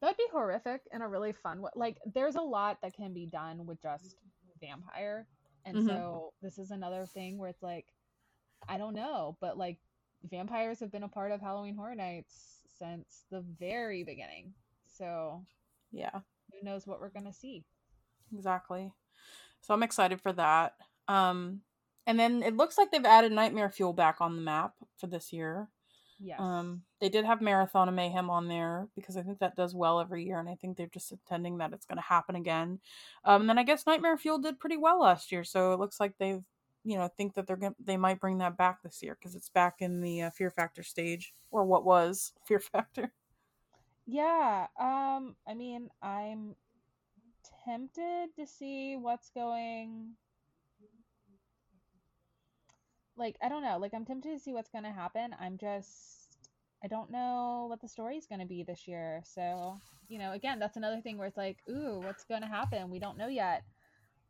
that 0.00 0.08
would 0.08 0.16
be 0.16 0.28
horrific 0.32 0.82
in 0.92 1.02
a 1.02 1.08
really 1.08 1.32
fun 1.32 1.60
way. 1.62 1.70
Like 1.76 1.98
there's 2.14 2.36
a 2.36 2.40
lot 2.42 2.80
that 2.82 2.94
can 2.94 3.12
be 3.12 3.26
done 3.26 3.66
with 3.66 3.80
just 3.82 4.16
vampire, 4.60 5.28
and 5.64 5.78
Mhm. 5.78 5.86
so 5.86 6.32
this 6.42 6.58
is 6.58 6.70
another 6.70 7.06
thing 7.06 7.38
where 7.38 7.50
it's 7.50 7.62
like, 7.62 7.92
I 8.68 8.78
don't 8.78 8.94
know, 8.94 9.36
but 9.40 9.58
like 9.58 9.80
vampires 10.24 10.80
have 10.80 10.90
been 10.92 11.02
a 11.04 11.08
part 11.08 11.32
of 11.32 11.40
Halloween 11.40 11.76
Horror 11.76 11.94
Nights 11.96 12.62
since 12.78 13.24
the 13.30 13.42
very 13.42 14.04
beginning. 14.04 14.54
So 14.86 15.46
Yeah. 15.92 16.22
who 16.52 16.62
knows 16.62 16.86
what 16.86 17.00
we're 17.00 17.10
gonna 17.10 17.32
see? 17.32 17.64
Exactly. 18.32 18.92
So 19.62 19.74
I'm 19.74 19.82
excited 19.82 20.20
for 20.20 20.32
that. 20.34 20.74
Um 21.08 21.62
and 22.06 22.18
then 22.18 22.42
it 22.42 22.56
looks 22.56 22.76
like 22.76 22.90
they've 22.90 23.04
added 23.04 23.32
Nightmare 23.32 23.70
Fuel 23.70 23.92
back 23.92 24.20
on 24.20 24.36
the 24.36 24.42
map 24.42 24.74
for 24.98 25.06
this 25.06 25.32
year. 25.32 25.68
Yes. 26.20 26.38
Um 26.38 26.82
they 27.00 27.08
did 27.08 27.24
have 27.24 27.40
Marathon 27.40 27.88
of 27.88 27.94
Mayhem 27.94 28.30
on 28.30 28.48
there 28.48 28.88
because 28.94 29.16
I 29.16 29.22
think 29.22 29.38
that 29.38 29.56
does 29.56 29.74
well 29.74 30.00
every 30.00 30.24
year 30.24 30.38
and 30.38 30.48
I 30.48 30.54
think 30.56 30.76
they're 30.76 30.86
just 30.86 31.12
intending 31.12 31.58
that 31.58 31.72
it's 31.72 31.86
going 31.86 31.96
to 31.96 32.02
happen 32.02 32.36
again. 32.36 32.80
Um 33.24 33.42
and 33.42 33.50
then 33.50 33.58
I 33.58 33.62
guess 33.62 33.86
Nightmare 33.86 34.18
Fuel 34.18 34.38
did 34.38 34.60
pretty 34.60 34.76
well 34.76 35.00
last 35.00 35.32
year, 35.32 35.44
so 35.44 35.72
it 35.72 35.80
looks 35.80 35.98
like 35.98 36.14
they've 36.18 36.44
you 36.84 36.96
know, 36.96 37.08
think 37.08 37.34
that 37.34 37.46
they're 37.46 37.56
going 37.56 37.74
they 37.82 37.96
might 37.96 38.20
bring 38.20 38.38
that 38.38 38.56
back 38.56 38.82
this 38.82 39.02
year 39.02 39.16
because 39.18 39.34
it's 39.34 39.48
back 39.48 39.76
in 39.80 40.00
the 40.00 40.22
uh, 40.22 40.30
Fear 40.30 40.50
Factor 40.50 40.82
stage 40.82 41.32
or 41.50 41.64
what 41.64 41.84
was 41.84 42.32
Fear 42.46 42.60
Factor. 42.60 43.12
Yeah, 44.06 44.66
um, 44.80 45.36
I 45.46 45.54
mean, 45.54 45.88
I'm 46.02 46.56
tempted 47.64 48.34
to 48.36 48.46
see 48.46 48.96
what's 48.96 49.30
going 49.30 50.16
like 53.16 53.36
I 53.42 53.48
don't 53.48 53.62
know, 53.62 53.78
like 53.78 53.94
I'm 53.94 54.04
tempted 54.04 54.32
to 54.32 54.38
see 54.38 54.52
what's 54.52 54.70
going 54.70 54.84
to 54.84 54.90
happen. 54.90 55.34
I'm 55.40 55.58
just 55.58 56.38
I 56.84 56.88
don't 56.88 57.10
know 57.10 57.66
what 57.68 57.80
the 57.80 57.88
story's 57.88 58.26
going 58.26 58.40
to 58.40 58.46
be 58.46 58.64
this 58.64 58.88
year. 58.88 59.22
So, 59.24 59.78
you 60.08 60.18
know, 60.18 60.32
again, 60.32 60.58
that's 60.58 60.76
another 60.76 61.00
thing 61.00 61.16
where 61.16 61.28
it's 61.28 61.36
like, 61.36 61.58
ooh, 61.70 62.00
what's 62.00 62.24
going 62.24 62.42
to 62.42 62.48
happen? 62.48 62.90
We 62.90 62.98
don't 62.98 63.18
know 63.18 63.28
yet. 63.28 63.62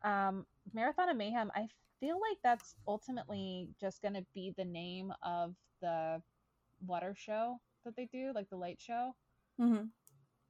Um, 0.03 0.45
Marathon 0.73 1.09
of 1.09 1.17
Mayhem, 1.17 1.51
I 1.55 1.67
feel 1.99 2.19
like 2.19 2.37
that's 2.43 2.75
ultimately 2.87 3.69
just 3.81 4.01
going 4.01 4.13
to 4.13 4.25
be 4.35 4.53
the 4.55 4.65
name 4.65 5.11
of 5.23 5.55
the 5.81 6.21
water 6.85 7.15
show 7.17 7.59
that 7.85 7.95
they 7.95 8.07
do, 8.11 8.31
like 8.35 8.49
the 8.49 8.57
light 8.57 8.79
show. 8.79 9.15
Mhm. 9.59 9.89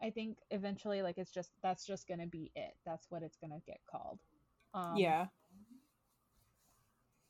I 0.04 0.10
think 0.10 0.38
eventually, 0.52 1.02
like 1.02 1.18
it's 1.18 1.32
just 1.32 1.52
that's 1.64 1.86
just 1.86 2.08
gonna 2.08 2.28
be 2.28 2.52
it. 2.56 2.76
That's 2.86 3.08
what 3.10 3.24
it's 3.24 3.38
gonna 3.38 3.62
get 3.66 3.80
called. 3.90 4.20
Um, 4.74 4.98
yeah. 4.98 5.28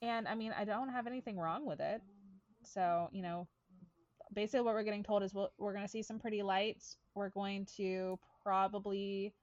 and 0.01 0.27
I 0.27 0.35
mean, 0.35 0.53
I 0.57 0.65
don't 0.65 0.89
have 0.89 1.05
anything 1.05 1.37
wrong 1.37 1.65
with 1.65 1.79
it. 1.79 2.01
So 2.65 3.09
you 3.11 3.21
know, 3.21 3.47
basically, 4.33 4.61
what 4.61 4.73
we're 4.73 4.83
getting 4.83 5.03
told 5.03 5.21
is 5.21 5.33
we'll, 5.33 5.51
we're 5.59 5.73
gonna 5.73 5.87
see 5.87 6.01
some 6.01 6.19
pretty 6.19 6.41
lights. 6.41 6.97
We're 7.13 7.29
going 7.29 7.67
to 7.77 8.17
probably 8.41 9.33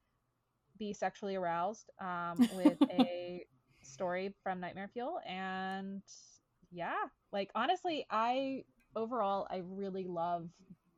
be 0.79 0.93
sexually 0.93 1.37
aroused 1.37 1.89
um, 2.01 2.39
with 2.57 2.79
a 2.91 3.45
story 3.83 4.35
from 4.43 4.61
Nightmare 4.61 4.91
Fuel, 4.93 5.21
and 5.25 6.03
yeah, 6.73 6.97
like 7.33 7.51
honestly, 7.55 8.07
I 8.11 8.65
overall 8.97 9.47
I 9.51 9.63
really 9.65 10.05
love 10.09 10.49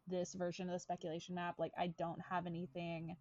this 0.07 0.35
version 0.35 0.69
of 0.69 0.73
the 0.74 0.81
speculation 0.81 1.35
map. 1.35 1.57
Like 1.59 1.73
I 1.79 1.89
don't 1.99 2.20
have 2.31 2.47
anything 2.47 3.16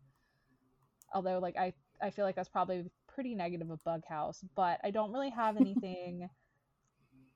although 1.14 1.40
like 1.40 1.58
I 1.58 1.74
I 2.02 2.10
feel 2.10 2.26
like 2.26 2.36
that's 2.36 2.50
probably 2.50 2.90
pretty 3.08 3.36
negative 3.36 3.70
of 3.70 3.84
Bug 3.84 4.04
House, 4.08 4.44
but 4.56 4.80
I 4.84 4.92
don't 4.92 5.12
really 5.12 5.30
have 5.30 5.58
anything 5.58 6.30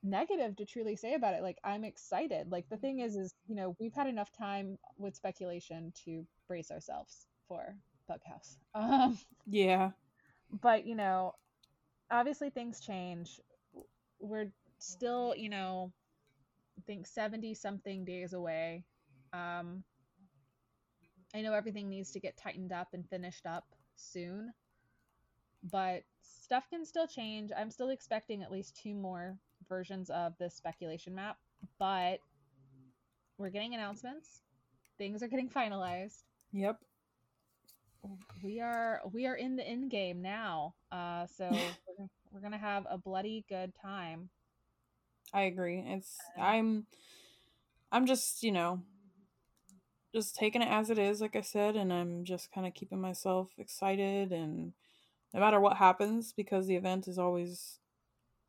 negative 0.04 0.56
to 0.58 0.66
truly 0.66 0.96
say 0.96 1.14
about 1.16 1.34
it. 1.34 1.42
Like 1.42 1.58
I'm 1.64 1.84
excited. 1.84 2.52
Like 2.52 2.68
the 2.70 2.78
thing 2.78 3.00
is 3.00 3.16
is, 3.16 3.34
you 3.48 3.56
know, 3.56 3.76
we've 3.80 3.94
had 3.94 4.08
enough 4.08 4.32
time 4.32 4.78
with 4.98 5.16
speculation 5.16 5.92
to 6.06 6.26
brace 6.48 6.72
ourselves 6.72 7.28
for 7.48 7.76
Bug 8.08 8.22
House. 8.26 8.58
Um 8.76 9.18
Yeah. 9.46 9.92
but 10.62 10.86
you 10.86 10.96
know 10.96 11.34
obviously 12.12 12.50
things 12.50 12.80
change 12.80 13.40
we're 14.20 14.52
still 14.80 15.34
you 15.36 15.50
know 15.50 15.92
i 16.78 16.82
think 16.88 17.08
70 17.08 17.54
something 17.56 18.06
days 18.06 18.34
away 18.34 18.84
um 19.36 19.84
i 21.34 21.42
know 21.42 21.54
everything 21.54 21.90
needs 21.90 22.12
to 22.12 22.20
get 22.20 22.38
tightened 22.38 22.72
up 22.72 22.88
and 22.94 23.08
finished 23.10 23.46
up 23.46 23.66
soon 23.96 24.52
but 25.72 26.04
stuff 26.22 26.68
can 26.70 26.86
still 26.86 27.08
change 27.08 27.52
i'm 27.58 27.72
still 27.72 27.90
expecting 27.90 28.44
at 28.44 28.52
least 28.52 28.80
two 28.82 28.94
more 28.94 29.38
versions 29.68 30.10
of 30.10 30.34
this 30.38 30.56
speculation 30.56 31.14
map 31.16 31.38
but 31.80 32.20
we're 33.38 33.50
getting 33.50 33.74
announcements 33.74 34.42
things 34.98 35.22
are 35.24 35.28
getting 35.28 35.50
finalized 35.50 36.24
Yep. 36.54 36.78
we 38.44 38.62
are 38.62 39.02
we 39.12 39.26
are 39.26 39.36
in 39.36 39.56
the 39.56 39.68
end 39.68 39.90
game 39.90 40.22
now 40.22 40.74
uh 40.92 41.26
so 41.26 41.50
we're, 41.98 42.08
we're 42.32 42.42
gonna 42.42 42.58
have 42.58 42.86
a 42.90 42.98
bloody 42.98 43.44
good 43.50 43.74
time 43.82 44.30
I 45.34 45.42
agree. 45.44 45.84
It's 45.86 46.16
I'm 46.40 46.86
I'm 47.92 48.06
just, 48.06 48.42
you 48.44 48.52
know, 48.54 48.82
just 50.16 50.36
taking 50.36 50.64
it 50.64 50.70
as 50.70 50.90
it 50.90 51.00
is, 51.00 51.22
like 51.22 51.36
I 51.36 51.42
said, 51.42 51.76
and 51.78 51.94
I'm 51.94 52.26
just 52.26 52.52
kind 52.54 52.68
of 52.68 52.74
keeping 52.76 53.02
myself 53.02 53.50
excited 53.60 54.32
and 54.34 54.74
no 55.34 55.40
matter 55.42 55.60
what 55.60 55.78
happens 55.78 56.34
because 56.34 56.68
the 56.68 56.76
event 56.76 57.08
is 57.08 57.20
always 57.20 57.80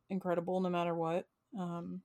incredible 0.09 0.61
no 0.61 0.69
matter 0.69 0.95
what. 0.95 1.27
Um 1.57 2.01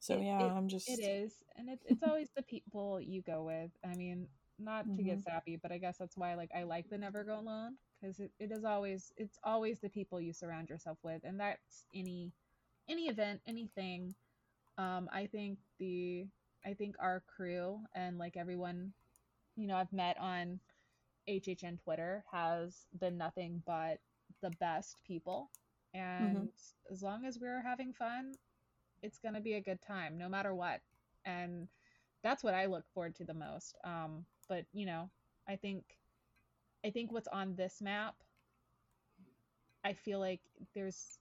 so 0.00 0.18
yeah, 0.18 0.40
it- 0.40 0.54
I'm 0.56 0.68
just 0.68 0.88
it 0.88 1.00
is 1.00 1.42
and 1.56 1.68
it's 1.68 1.84
it's 1.86 2.02
always 2.04 2.28
the 2.36 2.42
people 2.42 3.00
you 3.00 3.22
go 3.22 3.42
with 3.44 3.70
i 3.84 3.94
mean 3.94 4.26
not 4.58 4.86
to 4.94 5.02
get 5.02 5.22
sappy 5.22 5.56
but 5.56 5.72
i 5.72 5.78
guess 5.78 5.96
that's 5.98 6.16
why 6.16 6.34
like 6.34 6.50
i 6.54 6.62
like 6.62 6.88
the 6.90 6.98
never 6.98 7.24
go 7.24 7.38
alone 7.40 7.76
because 8.00 8.18
it, 8.20 8.30
it 8.38 8.50
is 8.52 8.64
always 8.64 9.12
it's 9.16 9.38
always 9.44 9.80
the 9.80 9.88
people 9.88 10.20
you 10.20 10.32
surround 10.32 10.68
yourself 10.68 10.98
with 11.02 11.22
and 11.24 11.40
that's 11.40 11.84
any 11.94 12.32
any 12.88 13.08
event 13.08 13.40
anything 13.46 14.14
um 14.78 15.08
i 15.12 15.26
think 15.26 15.58
the 15.78 16.26
i 16.66 16.72
think 16.74 16.96
our 16.98 17.22
crew 17.36 17.78
and 17.94 18.18
like 18.18 18.36
everyone 18.36 18.92
you 19.56 19.66
know 19.66 19.76
i've 19.76 19.92
met 19.92 20.16
on 20.18 20.58
hhn 21.28 21.78
twitter 21.82 22.24
has 22.30 22.86
been 22.98 23.16
nothing 23.16 23.62
but 23.66 23.98
the 24.42 24.50
best 24.60 24.96
people. 25.06 25.50
And 25.94 26.48
as 26.90 27.02
long 27.02 27.24
as 27.24 27.38
we're 27.38 27.62
having 27.62 27.92
fun 27.92 28.32
it's 29.02 29.18
going 29.18 29.34
to 29.34 29.40
be 29.40 29.54
a 29.54 29.60
good 29.60 29.80
time 29.82 30.16
no 30.18 30.28
matter 30.28 30.54
what. 30.54 30.80
And 31.24 31.68
that's 32.22 32.42
what 32.42 32.54
i 32.54 32.66
look 32.66 32.84
forward 32.92 33.14
to 33.16 33.24
the 33.24 33.34
most. 33.34 33.76
Um 33.84 34.24
but 34.48 34.64
you 34.72 34.86
know 34.86 35.08
i 35.48 35.56
think 35.56 35.84
i 36.84 36.90
think 36.90 37.12
what's 37.12 37.28
on 37.28 37.54
this 37.54 37.80
map 37.80 38.14
i 39.84 39.92
feel 39.92 40.18
like 40.18 40.40
there's 40.74 41.18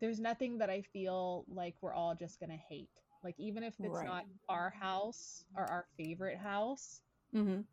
there's 0.00 0.20
nothing 0.20 0.58
that 0.58 0.70
i 0.70 0.82
feel 0.82 1.44
like 1.52 1.74
we're 1.80 1.92
all 1.92 2.14
just 2.14 2.38
going 2.38 2.50
to 2.50 2.56
hate 2.56 2.90
like 3.24 3.34
even 3.38 3.62
if 3.62 3.74
it's 3.82 3.94
Right. 3.94 4.06
not 4.06 4.24
our 4.48 4.70
house 4.70 5.44
or 5.56 5.64
our 5.64 5.86
favorite 5.96 6.38
house 6.38 7.00
Mhm. 7.34 7.64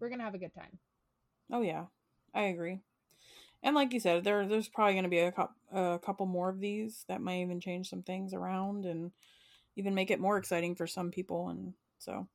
we're 0.00 0.08
going 0.08 0.18
to 0.18 0.24
have 0.24 0.34
a 0.34 0.38
good 0.38 0.54
time 0.54 0.78
Oh 1.52 1.60
yeah. 1.60 1.84
I 2.34 2.44
agree. 2.44 2.80
And 3.62 3.74
like 3.76 3.92
you 3.92 4.00
said, 4.00 4.24
there 4.24 4.46
there's 4.46 4.68
probably 4.68 4.94
going 4.94 5.04
to 5.04 5.10
be 5.10 5.18
a, 5.18 5.30
cou- 5.32 5.48
a 5.72 5.98
couple 5.98 6.26
more 6.26 6.48
of 6.48 6.58
these 6.60 7.04
that 7.08 7.20
might 7.20 7.40
even 7.40 7.60
change 7.60 7.88
some 7.90 8.02
things 8.02 8.32
around 8.34 8.84
and 8.86 9.12
even 9.76 9.94
make 9.94 10.10
it 10.10 10.20
more 10.20 10.38
exciting 10.38 10.74
for 10.74 10.86
some 10.86 11.10
people 11.10 11.48
and 11.48 11.74
so 11.98 12.26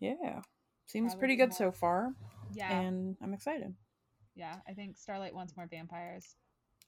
yeah. 0.00 0.40
Seems 0.86 1.14
pretty 1.14 1.36
Probably 1.36 1.54
good 1.54 1.54
so 1.54 1.72
far 1.72 2.14
yeah 2.52 2.80
and 2.80 3.16
I'm 3.22 3.32
excited. 3.32 3.74
yeah 4.34 4.56
i 4.68 4.72
think 4.72 4.96
starlight 4.98 5.34
wants 5.34 5.56
more 5.56 5.66
vampires 5.70 6.34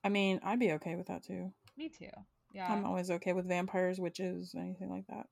I 0.05 0.09
mean, 0.09 0.41
I'd 0.43 0.59
be 0.59 0.73
okay 0.73 0.97
with 0.97 1.07
that 1.07 1.23
too. 1.23 1.53
me 1.77 1.89
too 1.89 2.11
yeah 2.53 2.73
I'm 2.73 2.85
always 2.85 3.11
okay 3.11 3.33
with 3.33 3.47
vampires, 3.49 3.99
witches, 4.01 4.55
anything 4.57 4.91
like 4.91 5.07
that. 5.09 5.27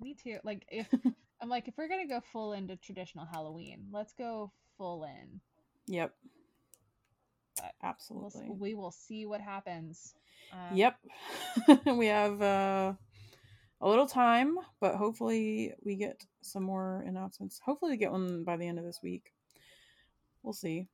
Me 0.00 0.14
too. 0.22 0.38
Like 0.44 0.64
if 0.68 0.86
I'm 1.40 1.48
like 1.48 1.68
if 1.68 1.74
we're 1.76 1.88
gonna 1.88 2.06
go 2.08 2.20
full 2.32 2.52
into 2.52 2.76
traditional 2.76 3.26
Halloween, 3.26 3.86
let's 3.92 4.12
go 4.12 4.52
full 4.76 5.04
in. 5.04 5.40
Yep. 5.86 6.12
We'll, 7.60 7.70
Absolutely. 7.82 8.46
we 8.50 8.74
will 8.74 8.90
see 8.90 9.26
what 9.26 9.40
happens. 9.40 10.14
Um, 10.52 10.76
Yep. 10.76 10.96
we 11.96 12.06
have 12.06 12.42
uh, 12.42 12.92
a 13.80 13.88
little 13.88 14.06
time, 14.06 14.56
but 14.80 14.96
hopefully 14.96 15.72
we 15.84 15.94
get 15.96 16.24
some 16.42 16.62
more 16.64 17.04
announcements. 17.06 17.60
Hopefully 17.64 17.92
we 17.92 17.96
get 17.96 18.12
one 18.12 18.44
by 18.44 18.56
the 18.56 18.66
end 18.66 18.78
of 18.78 18.84
this 18.84 19.00
week. 19.02 19.32
We'll 20.42 20.52
see. 20.52 20.88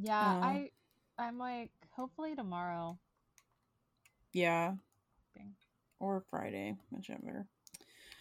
Yeah, 0.00 0.18
Uh, 0.20 0.40
I 0.40 0.70
I'm 1.18 1.38
like 1.38 1.70
hopefully 1.90 2.34
tomorrow. 2.36 2.98
Yeah. 4.38 4.74
Bing. 5.34 5.54
Or 6.00 6.22
Friday, 6.30 6.76
whichever. 6.90 7.46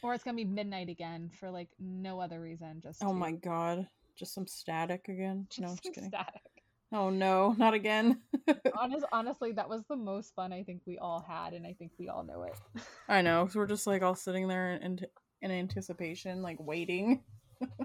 Or 0.03 0.14
it's 0.14 0.23
gonna 0.23 0.35
be 0.38 0.45
midnight 0.45 0.89
again 0.89 1.30
for 1.39 1.49
like 1.52 1.69
no 1.80 2.19
other 2.19 2.39
reason. 2.41 2.81
Just 2.81 3.03
Oh 3.03 3.07
to- 3.10 3.14
my 3.14 3.31
god. 3.31 3.88
Just 4.15 4.34
some 4.34 4.48
static 4.48 5.10
again. 5.10 5.48
no, 5.60 5.68
just 5.68 5.84
just 5.84 5.95
kidding. 5.95 6.10
static. 6.10 6.41
Oh 6.91 7.10
no, 7.10 7.53
not 7.57 7.73
again. 7.73 8.22
Honest, 8.77 9.06
honestly, 9.11 9.52
that 9.52 9.68
was 9.69 9.84
the 9.89 9.95
most 9.95 10.34
fun 10.35 10.53
I 10.53 10.64
think 10.64 10.81
we 10.85 10.98
all 10.98 11.19
had, 11.27 11.53
and 11.53 11.68
I 11.68 11.73
think 11.73 11.91
we 11.99 12.07
all 12.07 12.23
know 12.23 12.44
it. 12.44 12.53
I 13.10 13.22
know, 13.22 13.44
because 13.44 13.56
we're 13.57 13.68
just 13.68 13.85
like 13.88 14.02
all 14.03 14.15
sitting 14.15 14.48
there 14.48 14.72
in, 14.72 14.99
in 15.41 15.52
anticipation, 15.52 16.41
like 16.41 16.57
waiting. 16.60 17.23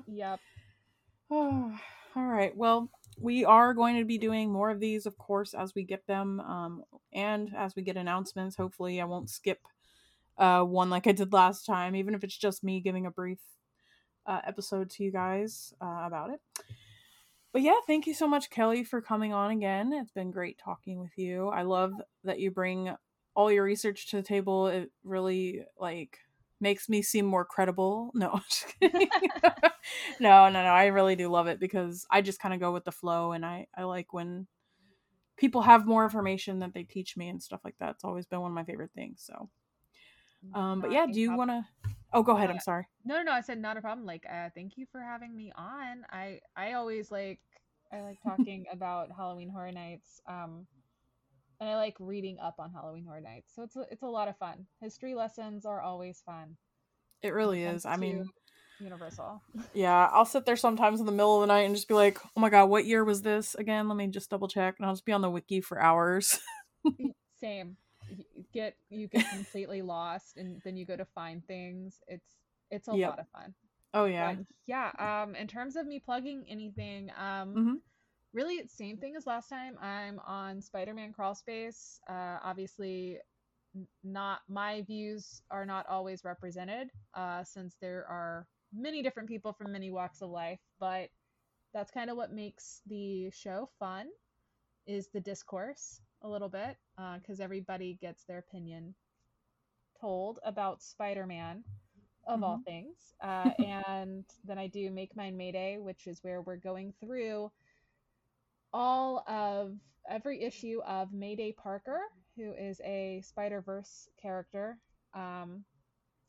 yep. 0.07 0.39
all 1.31 1.73
right. 2.15 2.57
Well, 2.57 2.89
we 3.19 3.45
are 3.45 3.75
going 3.75 3.99
to 3.99 4.05
be 4.05 4.19
doing 4.19 4.51
more 4.51 4.71
of 4.71 4.81
these, 4.81 5.07
of 5.07 5.19
course, 5.19 5.55
as 5.55 5.75
we 5.75 5.85
get 5.85 6.07
them, 6.07 6.41
um, 6.41 6.85
and 7.13 7.51
as 7.57 7.77
we 7.77 7.83
get 7.83 7.97
announcements. 7.97 8.57
Hopefully, 8.57 9.01
I 9.01 9.05
won't 9.05 9.31
skip 9.31 9.61
uh, 10.39 10.63
one 10.63 10.91
like 10.91 11.07
I 11.07 11.13
did 11.13 11.33
last 11.33 11.67
time, 11.67 11.95
even 11.95 12.15
if 12.15 12.25
it's 12.25 12.37
just 12.37 12.65
me 12.65 12.81
giving 12.81 13.07
a 13.07 13.11
brief 13.11 13.39
uh, 14.27 14.41
episode 14.47 14.91
to 14.91 15.05
you 15.05 15.13
guys 15.13 15.75
uh, 15.81 16.03
about 16.05 16.31
it. 16.31 16.41
But 17.53 17.63
yeah, 17.63 17.77
thank 17.87 18.07
you 18.07 18.15
so 18.15 18.27
much, 18.27 18.49
Kelly, 18.49 18.83
for 18.83 19.03
coming 19.03 19.35
on 19.35 19.51
again. 19.51 19.93
It's 19.93 20.11
been 20.11 20.31
great 20.31 20.59
talking 20.59 20.99
with 21.01 21.17
you. 21.17 21.49
I 21.49 21.63
love 21.63 21.93
that 22.25 22.41
you 22.41 22.51
bring 22.51 22.95
all 23.35 23.53
your 23.53 23.65
research 23.65 24.11
to 24.11 24.17
the 24.17 24.23
table. 24.23 24.69
It 24.69 24.91
really 25.05 25.65
like 25.79 26.19
makes 26.63 26.89
me 26.89 27.03
seem 27.03 27.27
more 27.27 27.45
credible. 27.45 28.11
No, 28.15 28.41
just 28.49 28.75
no, 30.21 30.49
no, 30.49 30.51
no. 30.51 30.59
I 30.59 30.87
really 30.87 31.17
do 31.17 31.29
love 31.29 31.49
it 31.49 31.61
because 31.61 32.07
I 32.11 32.23
just 32.23 32.41
kind 32.41 32.55
of 32.55 32.61
go 32.61 32.73
with 32.73 32.85
the 32.85 32.93
flow, 32.93 33.33
and 33.33 33.45
I 33.45 33.67
I 33.77 33.85
like 33.85 34.13
when 34.13 34.47
people 35.37 35.63
have 35.63 35.87
more 35.87 36.05
information 36.05 36.61
that 36.61 36.73
they 36.73 36.85
teach 36.85 37.17
me 37.17 37.29
and 37.29 37.43
stuff 37.43 37.61
like 37.65 37.77
that. 37.81 37.91
It's 37.91 38.05
always 38.05 38.27
been 38.27 38.41
one 38.41 38.51
of 38.53 38.55
my 38.55 38.65
favorite 38.65 38.93
things. 38.95 39.23
So, 39.27 39.51
um, 40.55 40.81
but 40.81 40.93
yeah, 40.93 41.07
do 41.07 41.21
you 41.21 41.33
want 41.33 41.51
to? 41.51 41.67
Oh, 42.13 42.23
go 42.23 42.37
ahead. 42.37 42.51
Uh, 42.51 42.55
I'm 42.55 42.61
sorry. 42.61 42.87
No, 43.05 43.17
no, 43.17 43.23
no. 43.25 43.33
I 43.33 43.41
said 43.41 43.59
not 43.59 43.77
a 43.77 43.81
problem. 43.81 44.07
Like, 44.07 44.25
uh, 44.31 44.51
thank 44.55 44.77
you 44.77 44.87
for 44.91 45.01
having 45.01 45.37
me 45.37 45.53
on. 45.57 46.05
I 46.11 46.41
I 46.57 46.75
always 46.75 47.11
like 47.11 47.41
I 47.93 48.01
like 48.03 48.23
talking 48.23 48.65
about 48.73 49.11
Halloween 49.17 49.49
Horror 49.51 49.73
Nights. 49.73 50.21
Um, 50.27 50.67
and 51.63 51.71
I 51.71 51.77
like 51.77 51.95
reading 52.01 52.39
up 52.41 52.57
on 52.59 52.73
Halloween 52.73 53.05
Horror 53.05 53.21
Nights. 53.21 53.53
So 53.55 53.63
it's 53.63 53.77
a, 53.77 53.85
it's 53.91 54.03
a 54.03 54.07
lot 54.07 54.27
of 54.27 54.37
fun. 54.37 54.67
History 54.81 55.15
lessons 55.15 55.65
are 55.65 55.81
always 55.81 56.21
fun. 56.27 56.57
It 57.23 57.31
really 57.35 57.63
is. 57.63 57.87
I 57.87 57.97
mean, 57.97 58.29
Universal. 58.81 59.41
Yeah, 59.75 60.09
I'll 60.13 60.25
sit 60.25 60.45
there 60.45 60.57
sometimes 60.57 60.99
in 60.99 61.07
the 61.07 61.13
middle 61.13 61.37
of 61.37 61.43
the 61.43 61.55
night 61.55 61.61
and 61.67 61.75
just 61.77 61.87
be 61.87 61.95
like, 61.95 62.19
"Oh 62.37 62.41
my 62.41 62.51
god, 62.51 62.65
what 62.67 62.85
year 62.85 63.05
was 63.05 63.23
this 63.23 63.55
again? 63.55 63.87
Let 63.89 63.97
me 63.97 64.09
just 64.09 64.29
double 64.29 64.49
check." 64.49 64.75
And 64.79 64.87
I'll 64.87 64.93
just 64.95 65.05
be 65.05 65.13
on 65.13 65.21
the 65.21 65.31
wiki 65.31 65.61
for 65.61 65.81
hours. 65.81 66.41
Same. 67.41 67.77
Y- 68.11 68.25
Get 68.53 68.75
you 68.91 69.07
get 69.09 69.29
completely 69.29 69.81
lost, 69.83 70.37
and 70.37 70.61
then 70.65 70.77
you 70.77 70.85
go 70.85 70.97
to 70.97 71.05
find 71.15 71.47
things. 71.47 72.01
It's 72.09 72.27
it's 72.71 72.89
a 72.89 72.93
Yep. 72.93 73.09
lot 73.11 73.19
of 73.21 73.27
fun. 73.29 73.55
oh 73.95 74.07
yeah. 74.07 74.35
But 74.35 74.45
yeah. 74.67 74.91
Um, 75.23 75.35
in 75.37 75.47
terms 75.47 75.77
of 75.77 75.87
me 75.87 76.01
plugging 76.01 76.45
anything, 76.49 77.11
um, 77.17 77.55
Mhm. 77.55 77.75
Really 78.33 78.67
same 78.67 78.97
thing 78.97 79.15
as 79.17 79.27
last 79.27 79.49
time. 79.49 79.77
I'm 79.81 80.21
on 80.27 80.61
Spider-Man 80.61 81.13
Crawl 81.13 81.35
Space. 81.35 82.01
Uh, 82.09 82.39
obviously, 82.43 83.19
not 84.05 84.41
my 84.49 84.83
views 84.83 85.43
are 85.51 85.67
not 85.67 85.87
always 85.89 86.25
represented, 86.25 86.89
uh, 87.15 87.45
since 87.45 87.77
there 87.81 88.07
are 88.09 88.47
many 88.73 89.03
different 89.03 89.29
people 89.29 89.53
from 89.53 89.73
many 89.73 89.91
walks 89.91 90.23
of 90.23 90.31
life. 90.31 90.61
But 90.81 91.09
that's 91.75 91.91
kind 91.91 92.11
of 92.11 92.17
what 92.17 92.33
makes 92.33 92.81
the 92.87 93.31
show 93.31 93.69
fun, 93.79 94.09
is 94.87 95.09
the 95.09 95.21
discourse 95.21 96.01
a 96.23 96.29
little 96.29 96.49
bit, 96.49 96.77
because 97.21 97.41
everybody 97.41 97.99
gets 98.01 98.25
their 98.25 98.39
opinion 98.39 98.95
told 100.01 100.39
about 100.45 100.83
Spider-Man 100.83 101.65
of 102.27 102.43
all 102.43 102.61
things. 102.65 103.15
Uh, 103.23 103.51
and 103.67 104.25
then 104.45 104.59
I 104.59 104.67
do 104.67 104.91
Make 104.91 105.17
Mine 105.17 105.37
Mayday, 105.37 105.79
which 105.79 106.07
is 106.07 106.23
where 106.23 106.43
we're 106.43 106.57
going 106.57 106.93
through 107.01 107.51
all 108.73 109.25
of 109.29 109.77
every 110.09 110.43
issue 110.43 110.81
of 110.87 111.13
Mayday 111.13 111.53
Parker, 111.53 112.01
who 112.37 112.53
is 112.53 112.81
a 112.85 113.23
Spider 113.25 113.61
Verse 113.61 114.09
character. 114.21 114.79
Um, 115.15 115.65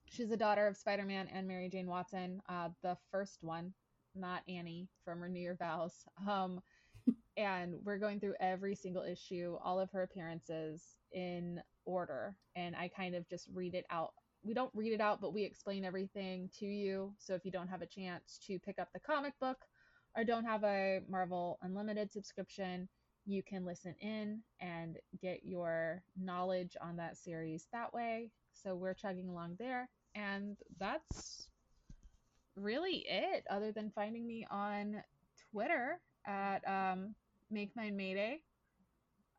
she's 0.06 0.30
the 0.30 0.38
daughter 0.38 0.68
of 0.68 0.78
Spider 0.78 1.06
Man 1.06 1.28
and 1.34 1.48
Mary 1.48 1.70
Jane 1.70 1.88
Watson, 1.88 2.42
uh, 2.50 2.70
the 2.82 2.98
first 3.12 3.40
one, 3.42 3.74
not 4.16 4.44
Annie 4.48 4.90
from 5.06 5.22
Renew 5.22 5.40
Your 5.40 5.56
Vows. 5.56 6.06
Um, 6.28 6.62
and 7.38 7.76
we're 7.84 7.98
going 7.98 8.20
through 8.20 8.36
every 8.40 8.76
single 8.76 9.04
issue, 9.04 9.58
all 9.64 9.80
of 9.80 9.92
her 9.92 10.04
appearances 10.04 10.84
in 11.12 11.62
order. 11.86 12.36
And 12.56 12.76
I 12.76 12.90
kind 12.90 13.16
of 13.16 13.28
just 13.28 13.48
read 13.54 13.74
it 13.74 13.86
out. 13.90 14.14
We 14.44 14.54
don't 14.54 14.72
read 14.74 14.94
it 14.94 15.02
out, 15.02 15.22
but 15.22 15.34
we 15.34 15.44
explain 15.44 15.86
everything 15.86 16.50
to 16.60 16.66
you. 16.66 17.14
So 17.18 17.34
if 17.34 17.46
you 17.46 17.52
don't 17.52 17.70
have 17.70 17.82
a 17.82 17.88
chance 17.88 18.40
to 18.48 18.60
pick 18.60 18.78
up 18.78 18.90
the 18.94 19.00
comic 19.00 19.34
book, 19.40 19.58
or 20.16 20.24
don't 20.24 20.46
have 20.46 20.64
a 20.64 21.02
Marvel 21.10 21.58
Unlimited 21.62 22.12
subscription, 22.12 22.88
you 23.26 23.42
can 23.42 23.66
listen 23.66 23.96
in 24.02 24.42
and 24.60 24.98
get 25.22 25.46
your 25.46 26.04
knowledge 26.20 26.76
on 26.82 26.98
that 26.98 27.18
series 27.18 27.68
that 27.72 27.94
way. 27.94 28.32
So 28.54 28.76
we're 28.76 28.94
chugging 28.94 29.30
along 29.30 29.56
there. 29.60 29.90
And 30.16 30.58
that's 30.80 31.48
really 32.56 33.06
it, 33.10 33.46
other 33.50 33.72
than 33.72 33.92
finding 33.96 34.28
me 34.28 34.46
on 34.52 35.02
Twitter 35.52 36.00
at 36.26 36.68
um, 36.68 37.16
Make 37.50 37.76
Mine 37.76 37.96
Mayday. 37.96 38.42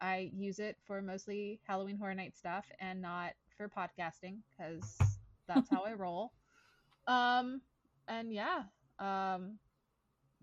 I 0.01 0.31
use 0.35 0.59
it 0.59 0.77
for 0.87 1.01
mostly 1.01 1.61
Halloween 1.67 1.97
Horror 1.97 2.15
Night 2.15 2.37
stuff 2.37 2.65
and 2.81 3.01
not 3.01 3.33
for 3.57 3.69
podcasting 3.69 4.39
because 4.51 4.99
that's 5.47 5.71
how 5.71 5.85
I 5.85 5.93
roll. 5.97 6.33
Um, 7.07 7.61
and 8.09 8.33
yeah, 8.33 8.63
um, 8.99 9.59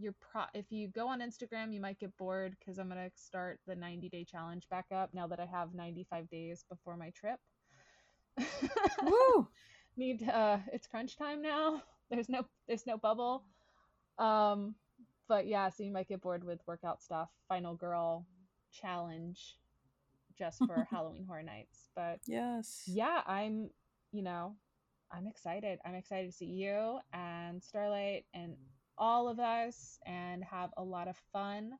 you're 0.01 0.15
pro 0.19 0.43
if 0.53 0.71
you 0.71 0.87
go 0.87 1.07
on 1.07 1.21
Instagram, 1.21 1.73
you 1.73 1.79
might 1.81 1.99
get 1.99 2.15
bored 2.17 2.55
because 2.59 2.77
I'm 2.79 2.89
gonna 2.89 3.09
start 3.15 3.59
the 3.67 3.75
90 3.75 4.09
day 4.09 4.23
challenge 4.23 4.67
back 4.69 4.85
up 4.93 5.13
now 5.13 5.27
that 5.27 5.39
I 5.39 5.45
have 5.45 5.73
95 5.73 6.29
days 6.29 6.65
before 6.69 6.97
my 6.97 7.11
trip. 7.11 7.39
Woo! 9.03 9.47
Need 9.97 10.27
uh, 10.27 10.57
it's 10.71 10.87
crunch 10.87 11.17
time 11.17 11.41
now. 11.41 11.83
There's 12.09 12.29
no 12.29 12.45
there's 12.67 12.85
no 12.87 12.97
bubble. 12.97 13.43
Um, 14.17 14.75
but 15.27 15.47
yeah, 15.47 15.69
so 15.69 15.83
you 15.83 15.91
might 15.91 16.07
get 16.09 16.21
bored 16.21 16.43
with 16.43 16.59
workout 16.67 17.01
stuff. 17.01 17.29
Final 17.47 17.75
girl 17.75 18.25
challenge 18.73 19.57
just 20.37 20.59
for 20.65 20.85
Halloween 20.89 21.25
Horror 21.25 21.43
Nights, 21.43 21.89
but 21.95 22.19
Yes. 22.27 22.83
yeah, 22.85 23.21
I'm, 23.25 23.69
you 24.11 24.23
know, 24.23 24.55
I'm 25.11 25.27
excited. 25.27 25.79
I'm 25.85 25.95
excited 25.95 26.29
to 26.31 26.35
see 26.35 26.45
you 26.47 26.99
and 27.13 27.63
Starlight 27.63 28.25
and 28.33 28.55
all 29.01 29.27
of 29.27 29.39
us 29.39 29.97
and 30.05 30.43
have 30.43 30.69
a 30.77 30.83
lot 30.83 31.07
of 31.07 31.17
fun. 31.33 31.71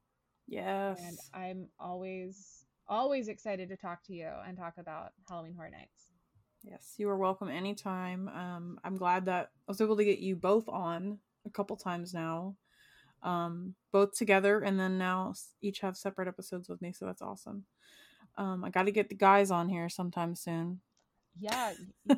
Yes. 0.48 1.00
And 1.06 1.18
I'm 1.34 1.68
always, 1.80 2.66
always 2.90 3.28
excited 3.28 3.70
to 3.70 3.78
talk 3.78 4.04
to 4.06 4.14
you 4.14 4.28
and 4.46 4.58
talk 4.58 4.74
about 4.80 5.12
Halloween 5.30 5.54
Horror 5.54 5.70
Nights. 5.70 6.12
Yes, 6.64 6.96
you 6.98 7.10
are 7.10 7.18
welcome 7.18 7.48
anytime. 7.48 8.28
Um, 8.28 8.80
I'm 8.84 8.98
glad 8.98 9.26
that 9.26 9.52
I 9.68 9.72
was 9.72 9.82
able 9.82 9.98
to 9.98 10.04
get 10.04 10.20
you 10.20 10.36
both 10.36 10.68
on 10.68 11.20
a 11.46 11.50
couple 11.50 11.76
times 11.76 12.14
now, 12.14 12.56
um, 13.24 13.76
both 13.92 14.16
together, 14.16 14.60
and 14.60 14.80
then 14.80 14.98
now 14.98 15.34
each 15.62 15.80
have 15.80 15.98
separate 15.98 16.28
episodes 16.28 16.70
with 16.70 16.82
me. 16.82 16.92
So 16.92 17.06
that's 17.06 17.22
awesome. 17.22 17.66
Um, 18.38 18.64
I 18.64 18.70
got 18.70 18.84
to 18.84 18.92
get 18.92 19.10
the 19.10 19.16
guys 19.16 19.50
on 19.50 19.70
here 19.70 19.90
sometime 19.90 20.36
soon. 20.36 20.82
Yeah, 21.40 21.74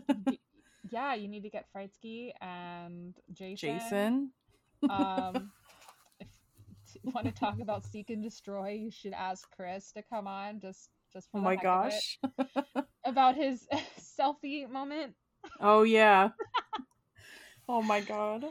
yeah, 0.90 1.14
you 1.14 1.28
need 1.28 1.44
to 1.44 1.50
get 1.50 1.68
Freitsky 1.76 2.32
and 2.42 3.16
Jason. 3.32 3.80
Jason. 3.80 4.32
Um, 4.90 5.52
if 6.20 6.28
you 7.04 7.12
want 7.14 7.28
to 7.28 7.34
talk 7.34 7.60
about 7.62 7.86
Seek 7.86 8.10
and 8.10 8.24
Destroy, 8.24 8.72
you 8.72 8.92
should 8.92 9.14
ask 9.14 9.50
Chris 9.56 9.92
to 9.94 10.04
come 10.04 10.28
on. 10.28 10.60
Just, 10.60 10.90
just 11.14 11.30
for 11.32 11.40
Oh 11.40 11.42
my 11.42 11.56
gosh. 11.56 12.20
about 13.06 13.36
his 13.36 13.68
selfie 14.20 14.70
moment. 14.70 15.16
oh 15.60 15.84
yeah. 15.84 16.30
oh 17.70 17.82
my 17.82 18.02
god. 18.02 18.46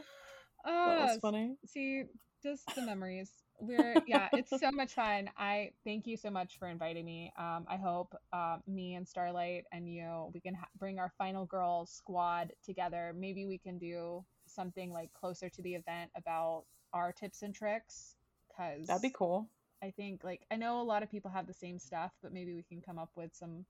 That 0.85 0.97
Uh, 0.97 0.99
was 0.99 1.17
funny. 1.17 1.57
see, 1.65 2.03
just 2.43 2.73
the 2.75 2.81
memories. 2.81 3.31
We're 3.59 4.01
yeah, 4.05 4.29
it's 4.33 4.57
so 4.57 4.71
much 4.71 4.93
fun. 4.93 5.29
I 5.37 5.71
thank 5.85 6.07
you 6.07 6.17
so 6.17 6.29
much 6.29 6.57
for 6.59 6.67
inviting 6.67 7.05
me. 7.05 7.31
Um, 7.37 7.65
I 7.67 7.77
hope 7.77 8.13
uh, 8.33 8.57
me 8.67 8.95
and 8.95 9.07
Starlight 9.07 9.65
and 9.71 9.87
you 9.91 10.29
we 10.33 10.39
can 10.41 10.55
ha- 10.55 10.67
bring 10.77 10.99
our 10.99 11.11
final 11.17 11.45
girl 11.45 11.85
squad 11.85 12.51
together. 12.65 13.13
Maybe 13.17 13.45
we 13.45 13.57
can 13.57 13.77
do 13.77 14.23
something 14.53 14.91
like 14.91 15.11
closer 15.13 15.49
to 15.49 15.61
the 15.61 15.75
event 15.75 16.11
about 16.15 16.63
our 16.93 17.11
tips 17.11 17.41
and 17.41 17.53
tricks. 17.53 18.15
Cause 18.55 18.87
That'd 18.87 19.01
be 19.01 19.09
cool. 19.09 19.47
I 19.81 19.89
think 19.91 20.23
like 20.23 20.41
I 20.51 20.55
know 20.55 20.79
a 20.81 20.83
lot 20.83 21.01
of 21.03 21.09
people 21.09 21.31
have 21.31 21.47
the 21.47 21.53
same 21.53 21.79
stuff, 21.79 22.11
but 22.21 22.31
maybe 22.31 22.53
we 22.53 22.63
can 22.63 22.81
come 22.81 22.99
up 22.99 23.09
with 23.15 23.33
some 23.35 23.65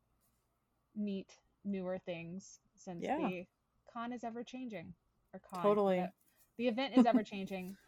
neat 0.96 1.30
newer 1.66 1.98
things 1.98 2.60
since 2.76 3.04
Yeah. 3.04 3.18
the 3.18 3.46
con 3.92 4.12
is 4.12 4.24
ever 4.24 4.44
changing. 4.44 4.94
Or 5.34 5.40
con. 5.40 5.64
Totally. 5.64 5.98
the- 6.02 6.12
The 6.58 6.68
event 6.68 6.98
is 6.98 7.06
ever 7.06 7.24
changing. 7.24 7.76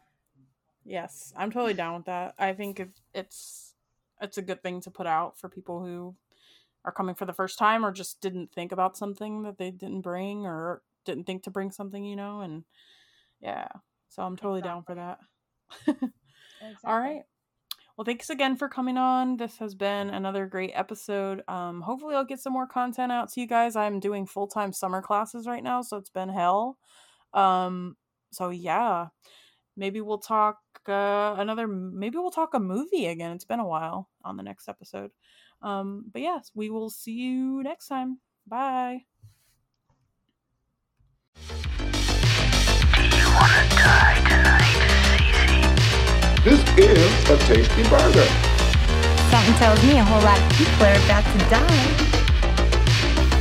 Yes, 0.88 1.34
I'm 1.36 1.50
totally 1.52 1.74
down 1.74 1.96
with 1.96 2.06
that. 2.06 2.36
I 2.38 2.54
think 2.54 2.80
it, 2.80 2.90
it's 3.12 3.74
it's 4.22 4.38
a 4.38 4.42
good 4.44 4.62
thing 4.62 4.82
to 4.82 4.92
put 4.92 5.08
out 5.08 5.36
for 5.36 5.50
people 5.50 5.84
who 5.84 6.16
are 6.86 6.92
coming 6.92 7.16
for 7.16 7.26
the 7.26 7.34
first 7.34 7.58
time 7.58 7.84
or 7.84 7.92
just 7.92 8.22
didn't 8.22 8.52
think 8.54 8.72
about 8.72 8.96
something 8.96 9.42
that 9.42 9.58
they 9.58 9.72
didn't 9.72 10.02
bring 10.02 10.46
or 10.46 10.84
didn't 11.06 11.26
think 11.26 11.44
to 11.44 11.52
bring 11.52 11.72
something, 11.72 12.04
you 12.04 12.16
know, 12.16 12.42
and 12.42 12.64
yeah. 13.42 13.68
So 14.10 14.24
I'm 14.24 14.38
totally 14.38 14.62
down 14.62 14.84
for 14.84 14.96
that. 14.96 15.20
All 16.86 17.00
right. 17.00 17.24
Well, 17.98 18.06
thanks 18.06 18.30
again 18.30 18.58
for 18.58 18.68
coming 18.68 18.98
on. 18.98 19.38
This 19.38 19.58
has 19.60 19.74
been 19.74 20.10
another 20.10 20.48
great 20.48 20.72
episode. 20.74 21.44
Um, 21.48 21.82
hopefully, 21.82 22.16
I'll 22.16 22.26
get 22.26 22.42
some 22.42 22.52
more 22.52 22.68
content 22.68 23.12
out 23.12 23.32
to 23.32 23.42
you 23.42 23.48
guys. 23.48 23.78
I'm 23.78 24.02
doing 24.02 24.26
full 24.26 24.48
time 24.48 24.74
summer 24.74 25.02
classes 25.02 25.48
right 25.48 25.64
now, 25.64 25.82
so 25.82 25.98
it's 25.98 26.10
been 26.10 26.28
hell. 26.28 26.78
Um, 27.34 27.96
so 28.32 28.50
yeah, 28.50 29.08
maybe 29.78 30.02
we'll 30.02 30.18
talk 30.18 30.58
uh, 30.88 31.36
another. 31.38 31.68
Maybe 31.68 32.18
we'll 32.18 32.32
talk 32.32 32.54
a 32.54 32.60
movie 32.60 33.06
again. 33.06 33.32
It's 33.32 33.46
been 33.46 33.62
a 33.62 33.68
while 33.68 34.10
on 34.26 34.36
the 34.36 34.44
next 34.44 34.68
episode. 34.68 35.12
Um, 35.62 36.06
but 36.12 36.22
yes, 36.22 36.52
we 36.54 36.70
will 36.70 36.90
see 36.90 37.14
you 37.14 37.64
next 37.64 37.88
time. 37.88 38.20
Bye. 38.46 39.06
This 46.46 46.62
is 46.78 47.30
a 47.32 47.38
tasty 47.48 47.82
burger. 47.90 48.24
Something 49.32 49.56
tells 49.56 49.82
me 49.82 49.98
a 49.98 50.04
whole 50.04 50.22
lot 50.22 50.40
of 50.40 50.50
people 50.56 50.86
are 50.86 50.94
about 50.94 51.26
to 51.26 51.40
die. 51.50 51.86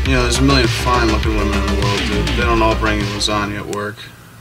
You 0.08 0.14
know, 0.14 0.22
there's 0.22 0.38
a 0.38 0.42
million 0.42 0.66
fine 0.66 1.08
looking 1.08 1.36
women 1.36 1.52
in 1.52 1.66
the 1.66 1.82
world, 1.84 1.98
dude. 2.08 2.26
They 2.28 2.44
don't 2.44 2.62
all 2.62 2.74
bring 2.76 3.00
you 3.00 3.04
lasagna 3.08 3.58
at 3.58 3.66
work. 3.66 3.96